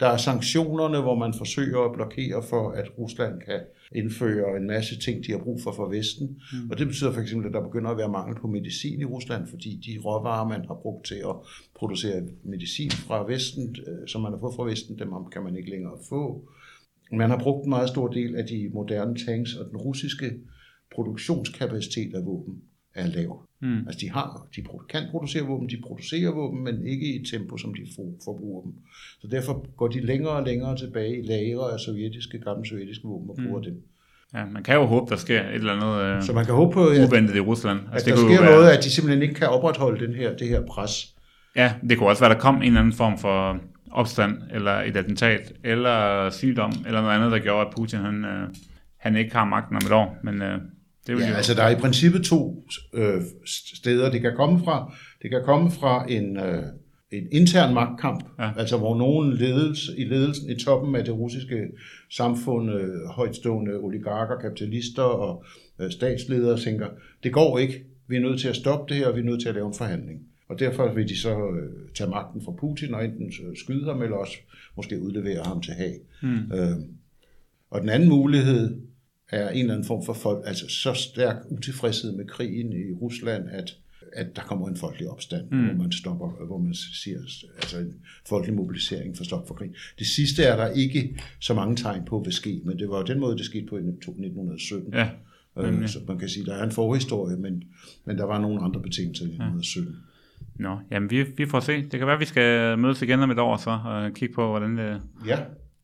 der 0.00 0.06
er 0.06 0.16
sanktionerne, 0.16 1.00
hvor 1.00 1.14
man 1.14 1.34
forsøger 1.34 1.80
at 1.80 1.92
blokere 1.92 2.42
for, 2.42 2.70
at 2.70 2.98
Rusland 2.98 3.40
kan 3.40 3.60
indføre 3.92 4.56
en 4.56 4.66
masse 4.66 4.98
ting, 4.98 5.26
de 5.26 5.32
har 5.32 5.38
brug 5.38 5.60
for 5.62 5.72
fra 5.72 5.88
Vesten. 5.88 6.26
Mm. 6.52 6.70
Og 6.70 6.78
det 6.78 6.86
betyder 6.86 7.12
for 7.12 7.20
eksempel, 7.20 7.46
at 7.48 7.54
der 7.54 7.62
begynder 7.62 7.90
at 7.90 7.96
være 7.96 8.08
mangel 8.08 8.36
på 8.40 8.46
medicin 8.46 9.00
i 9.00 9.04
Rusland, 9.04 9.46
fordi 9.46 9.80
de 9.86 10.00
råvarer, 10.04 10.48
man 10.48 10.64
har 10.66 10.74
brugt 10.82 11.06
til 11.06 11.14
at 11.14 11.36
producere 11.74 12.22
medicin 12.44 12.90
fra 12.90 13.26
Vesten, 13.26 13.76
øh, 13.86 14.08
som 14.08 14.20
man 14.22 14.32
har 14.32 14.38
fået 14.38 14.54
fra 14.56 14.64
Vesten, 14.64 14.98
dem 14.98 15.08
kan 15.32 15.42
man 15.42 15.56
ikke 15.56 15.70
længere 15.70 15.98
få. 16.08 16.48
Man 17.12 17.30
har 17.30 17.38
brugt 17.38 17.64
en 17.64 17.70
meget 17.70 17.88
stor 17.88 18.08
del 18.08 18.36
af 18.36 18.46
de 18.46 18.70
moderne 18.74 19.16
tanks, 19.26 19.54
og 19.54 19.70
den 19.70 19.76
russiske 19.76 20.30
produktionskapacitet 20.94 22.14
af 22.14 22.24
våben 22.26 22.62
er 22.94 23.06
lav. 23.06 23.47
Mm. 23.60 23.78
Altså 23.86 23.98
de 24.00 24.10
har, 24.10 24.46
de 24.56 24.62
kan 24.88 25.02
producere 25.10 25.42
våben, 25.46 25.68
de 25.68 25.82
producerer 25.86 26.30
våben, 26.30 26.64
men 26.64 26.86
ikke 26.86 27.06
i 27.06 27.20
et 27.20 27.26
tempo, 27.32 27.56
som 27.56 27.74
de 27.74 27.80
forbruger 28.24 28.62
dem. 28.62 28.72
Så 29.20 29.28
derfor 29.30 29.66
går 29.76 29.88
de 29.88 30.00
længere 30.00 30.32
og 30.32 30.44
længere 30.44 30.76
tilbage 30.76 31.18
i 31.18 31.22
lagre 31.22 31.72
af 31.72 31.80
sovjetiske, 31.80 32.38
gamle 32.38 32.68
sovjetiske 32.68 33.04
våben 33.04 33.30
og 33.30 33.36
bruger 33.36 33.58
mm. 33.58 33.64
dem. 33.64 33.82
Ja, 34.34 34.44
man 34.44 34.62
kan 34.62 34.74
jo 34.74 34.84
håbe, 34.84 35.10
der 35.10 35.16
sker 35.16 35.40
et 35.40 35.54
eller 35.54 35.72
andet 35.72 36.16
øh, 36.16 36.22
så 36.22 36.32
man 36.32 36.44
kan 36.44 36.54
håbe 36.54 36.72
på, 36.72 36.86
at, 36.86 37.08
uventet 37.08 37.36
i 37.36 37.40
Rusland. 37.40 37.80
Altså, 37.92 38.10
at 38.10 38.16
der 38.16 38.22
sker 38.22 38.42
være... 38.42 38.50
noget, 38.50 38.70
at 38.70 38.84
de 38.84 38.90
simpelthen 38.90 39.22
ikke 39.22 39.34
kan 39.34 39.48
opretholde 39.48 40.06
den 40.06 40.14
her, 40.14 40.36
det 40.36 40.48
her 40.48 40.62
pres. 40.66 41.14
Ja, 41.56 41.72
det 41.88 41.98
kunne 41.98 42.08
også 42.08 42.22
være, 42.22 42.30
at 42.30 42.36
der 42.36 42.40
kom 42.40 42.56
en 42.56 42.62
eller 42.62 42.80
anden 42.80 42.92
form 42.92 43.18
for 43.18 43.60
opstand, 43.90 44.42
eller 44.50 44.72
et 44.72 44.96
attentat, 44.96 45.52
eller 45.64 46.30
sygdom, 46.30 46.72
eller 46.86 47.00
noget 47.00 47.14
andet, 47.14 47.32
der 47.32 47.38
gjorde, 47.38 47.66
at 47.66 47.74
Putin 47.76 47.98
han, 47.98 48.24
øh, 48.24 48.48
han 48.96 49.16
ikke 49.16 49.36
har 49.36 49.44
magten 49.44 49.76
om 49.76 49.82
et 49.86 49.92
år. 49.92 50.16
Men 50.24 50.42
øh, 50.42 50.58
det 51.08 51.20
ja, 51.20 51.32
altså 51.36 51.54
der 51.54 51.62
er 51.62 51.70
i 51.76 51.80
princippet 51.80 52.24
to 52.24 52.64
øh, 52.94 53.22
steder, 53.46 54.10
det 54.10 54.20
kan 54.20 54.32
komme 54.36 54.64
fra. 54.64 54.94
Det 55.22 55.30
kan 55.30 55.42
komme 55.44 55.70
fra 55.70 56.06
en, 56.10 56.36
øh, 56.36 56.62
en 57.10 57.28
intern 57.32 57.74
magtkamp, 57.74 58.24
Ja. 58.38 58.44
ja. 58.44 58.50
altså 58.56 58.76
hvor 58.78 58.98
nogen 58.98 59.32
ledelse, 59.32 59.92
i 59.98 60.04
ledelsen, 60.04 60.50
i 60.50 60.54
toppen 60.54 60.96
af 60.96 61.04
det 61.04 61.14
russiske 61.14 61.66
samfund, 62.10 62.70
øh, 62.70 63.04
højtstående 63.10 63.76
oligarker, 63.76 64.38
kapitalister 64.40 65.02
og 65.02 65.44
øh, 65.80 65.90
statsledere 65.90 66.58
tænker, 66.58 66.86
det 67.22 67.32
går 67.32 67.58
ikke, 67.58 67.84
vi 68.08 68.16
er 68.16 68.20
nødt 68.20 68.40
til 68.40 68.48
at 68.48 68.56
stoppe 68.56 68.94
det 68.94 68.96
her, 68.96 69.08
og 69.08 69.14
vi 69.16 69.20
er 69.20 69.24
nødt 69.24 69.40
til 69.40 69.48
at 69.48 69.54
lave 69.54 69.66
en 69.66 69.74
forhandling. 69.74 70.20
Og 70.48 70.58
derfor 70.58 70.92
vil 70.94 71.08
de 71.08 71.18
så 71.18 71.30
øh, 71.30 71.72
tage 71.94 72.10
magten 72.10 72.42
fra 72.44 72.52
Putin 72.52 72.94
og 72.94 73.04
enten 73.04 73.26
øh, 73.26 73.56
skyde 73.56 73.84
ham, 73.84 74.02
eller 74.02 74.16
også 74.16 74.36
måske 74.76 75.00
udlevere 75.02 75.42
ham 75.44 75.60
til 75.62 75.74
Haag. 75.74 75.98
Mm. 76.22 76.52
Øh, 76.52 76.76
og 77.70 77.80
den 77.80 77.88
anden 77.88 78.08
mulighed 78.08 78.76
er 79.28 79.48
en 79.48 79.58
eller 79.58 79.74
anden 79.74 79.86
form 79.86 80.04
for 80.04 80.12
folk, 80.12 80.42
altså 80.46 80.68
så 80.68 80.94
stærk 80.94 81.36
utilfredshed 81.48 82.16
med 82.16 82.26
krigen 82.26 82.72
i 82.72 82.92
Rusland, 82.92 83.48
at, 83.50 83.76
at 84.12 84.36
der 84.36 84.42
kommer 84.42 84.68
en 84.68 84.76
folkelig 84.76 85.10
opstand, 85.10 85.50
mm. 85.50 85.64
hvor 85.64 85.74
man 85.74 85.92
stopper, 85.92 86.46
hvor 86.46 86.58
man 86.58 86.74
siger, 86.74 87.18
altså 87.56 87.78
en 87.78 87.94
folkelig 88.28 88.56
mobilisering 88.56 89.16
for 89.16 89.24
stop 89.24 89.48
for 89.48 89.54
krig. 89.54 89.70
Det 89.98 90.06
sidste 90.06 90.42
er 90.42 90.56
der 90.56 90.68
ikke 90.68 91.20
så 91.40 91.54
mange 91.54 91.76
tegn 91.76 92.04
på 92.04 92.22
vil 92.24 92.32
ske, 92.32 92.60
men 92.64 92.78
det 92.78 92.88
var 92.88 93.02
den 93.02 93.20
måde, 93.20 93.36
det 93.36 93.44
skete 93.44 93.66
på 93.66 93.76
i 93.76 93.80
1917. 93.80 94.94
Ja, 94.94 95.08
Øh, 95.58 95.88
så 95.88 95.98
man 96.08 96.18
kan 96.18 96.28
sige, 96.28 96.46
der 96.46 96.54
er 96.54 96.64
en 96.64 96.70
forhistorie, 96.70 97.36
men, 97.36 97.64
men 98.04 98.18
der 98.18 98.24
var 98.24 98.40
nogle 98.40 98.60
andre 98.62 98.80
betingelser 98.80 99.24
i 99.24 99.28
1917. 99.28 99.96
Nå, 100.54 100.78
jamen 100.90 101.10
vi, 101.10 101.22
vi 101.22 101.46
får 101.46 101.60
se. 101.60 101.82
Det 101.82 101.90
kan 101.90 102.06
være, 102.06 102.14
at 102.14 102.20
vi 102.20 102.24
skal 102.24 102.78
mødes 102.78 103.02
igen 103.02 103.20
om 103.20 103.30
et 103.30 103.38
år 103.38 103.56
så, 103.56 103.78
og 103.84 104.12
kigge 104.12 104.34
på, 104.34 104.48
hvordan 104.50 104.78
det, 104.78 105.00
Ja, 105.26 105.38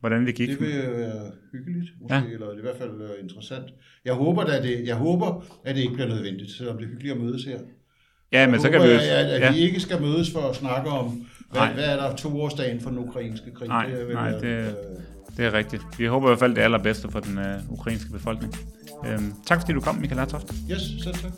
hvordan 0.09 0.27
det 0.27 0.35
gik. 0.35 0.49
det 0.49 0.61
vil 0.61 0.69
være 0.97 1.31
hyggeligt, 1.53 1.91
måske, 2.01 2.15
Ja. 2.15 2.23
eller 2.33 2.53
i 2.59 2.61
hvert 2.61 2.77
fald 2.79 2.91
øh, 3.03 3.23
interessant. 3.23 3.65
Jeg 4.05 4.15
håber, 4.15 4.43
at 4.43 4.63
det, 4.63 4.87
jeg 4.87 4.97
håber, 4.97 5.45
at 5.65 5.75
det 5.77 5.81
ikke 5.83 5.95
bliver 5.95 6.09
nødvendigt, 6.09 6.51
selvom 6.51 6.77
det 6.77 6.85
er 6.85 6.89
hyggeligt 6.89 7.15
at 7.15 7.21
mødes 7.21 7.45
her. 7.45 7.59
Ja, 8.33 8.47
men 8.51 8.61
så 8.61 8.71
kan 8.71 8.81
vi 8.81 8.87
jo... 8.87 8.93
jeg, 8.93 9.03
at, 9.03 9.27
at 9.27 9.41
ja. 9.41 9.53
vi 9.53 9.59
ikke 9.59 9.81
skal 9.81 10.01
mødes 10.01 10.31
for 10.33 10.41
at 10.41 10.57
snakke 10.57 10.91
om, 10.91 11.27
hvad, 11.51 11.61
Nej. 11.61 11.73
hvad 11.75 11.85
er 11.85 11.97
der 11.97 12.17
toårsdagen 12.17 12.81
for 12.81 12.91
den 12.91 12.99
ukrainske 12.99 13.51
krig. 13.55 13.69
Nej, 13.69 13.87
vil 13.91 14.15
nej, 14.15 14.31
være, 14.31 14.41
det- 14.41 14.67
øh, 14.69 14.73
Det 15.37 15.45
er 15.45 15.53
rigtigt. 15.53 15.83
Vi 15.99 16.05
håber 16.07 16.27
i 16.27 16.31
hvert 16.31 16.39
fald 16.39 16.55
det 16.55 16.61
allerbedste 16.63 17.11
for 17.11 17.21
den 17.21 17.39
øh, 17.39 17.71
ukrainske 17.73 18.11
befolkning. 18.13 18.55
Øhm, 19.07 19.33
tak 19.47 19.61
fordi 19.61 19.73
du 19.73 19.81
kom, 19.81 19.95
Michael 19.97 20.19
Hartoft. 20.19 20.47
Yes, 20.71 20.81
selv 21.05 21.15
tak. 21.15 21.33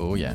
Oh 0.00 0.20
ja. 0.20 0.34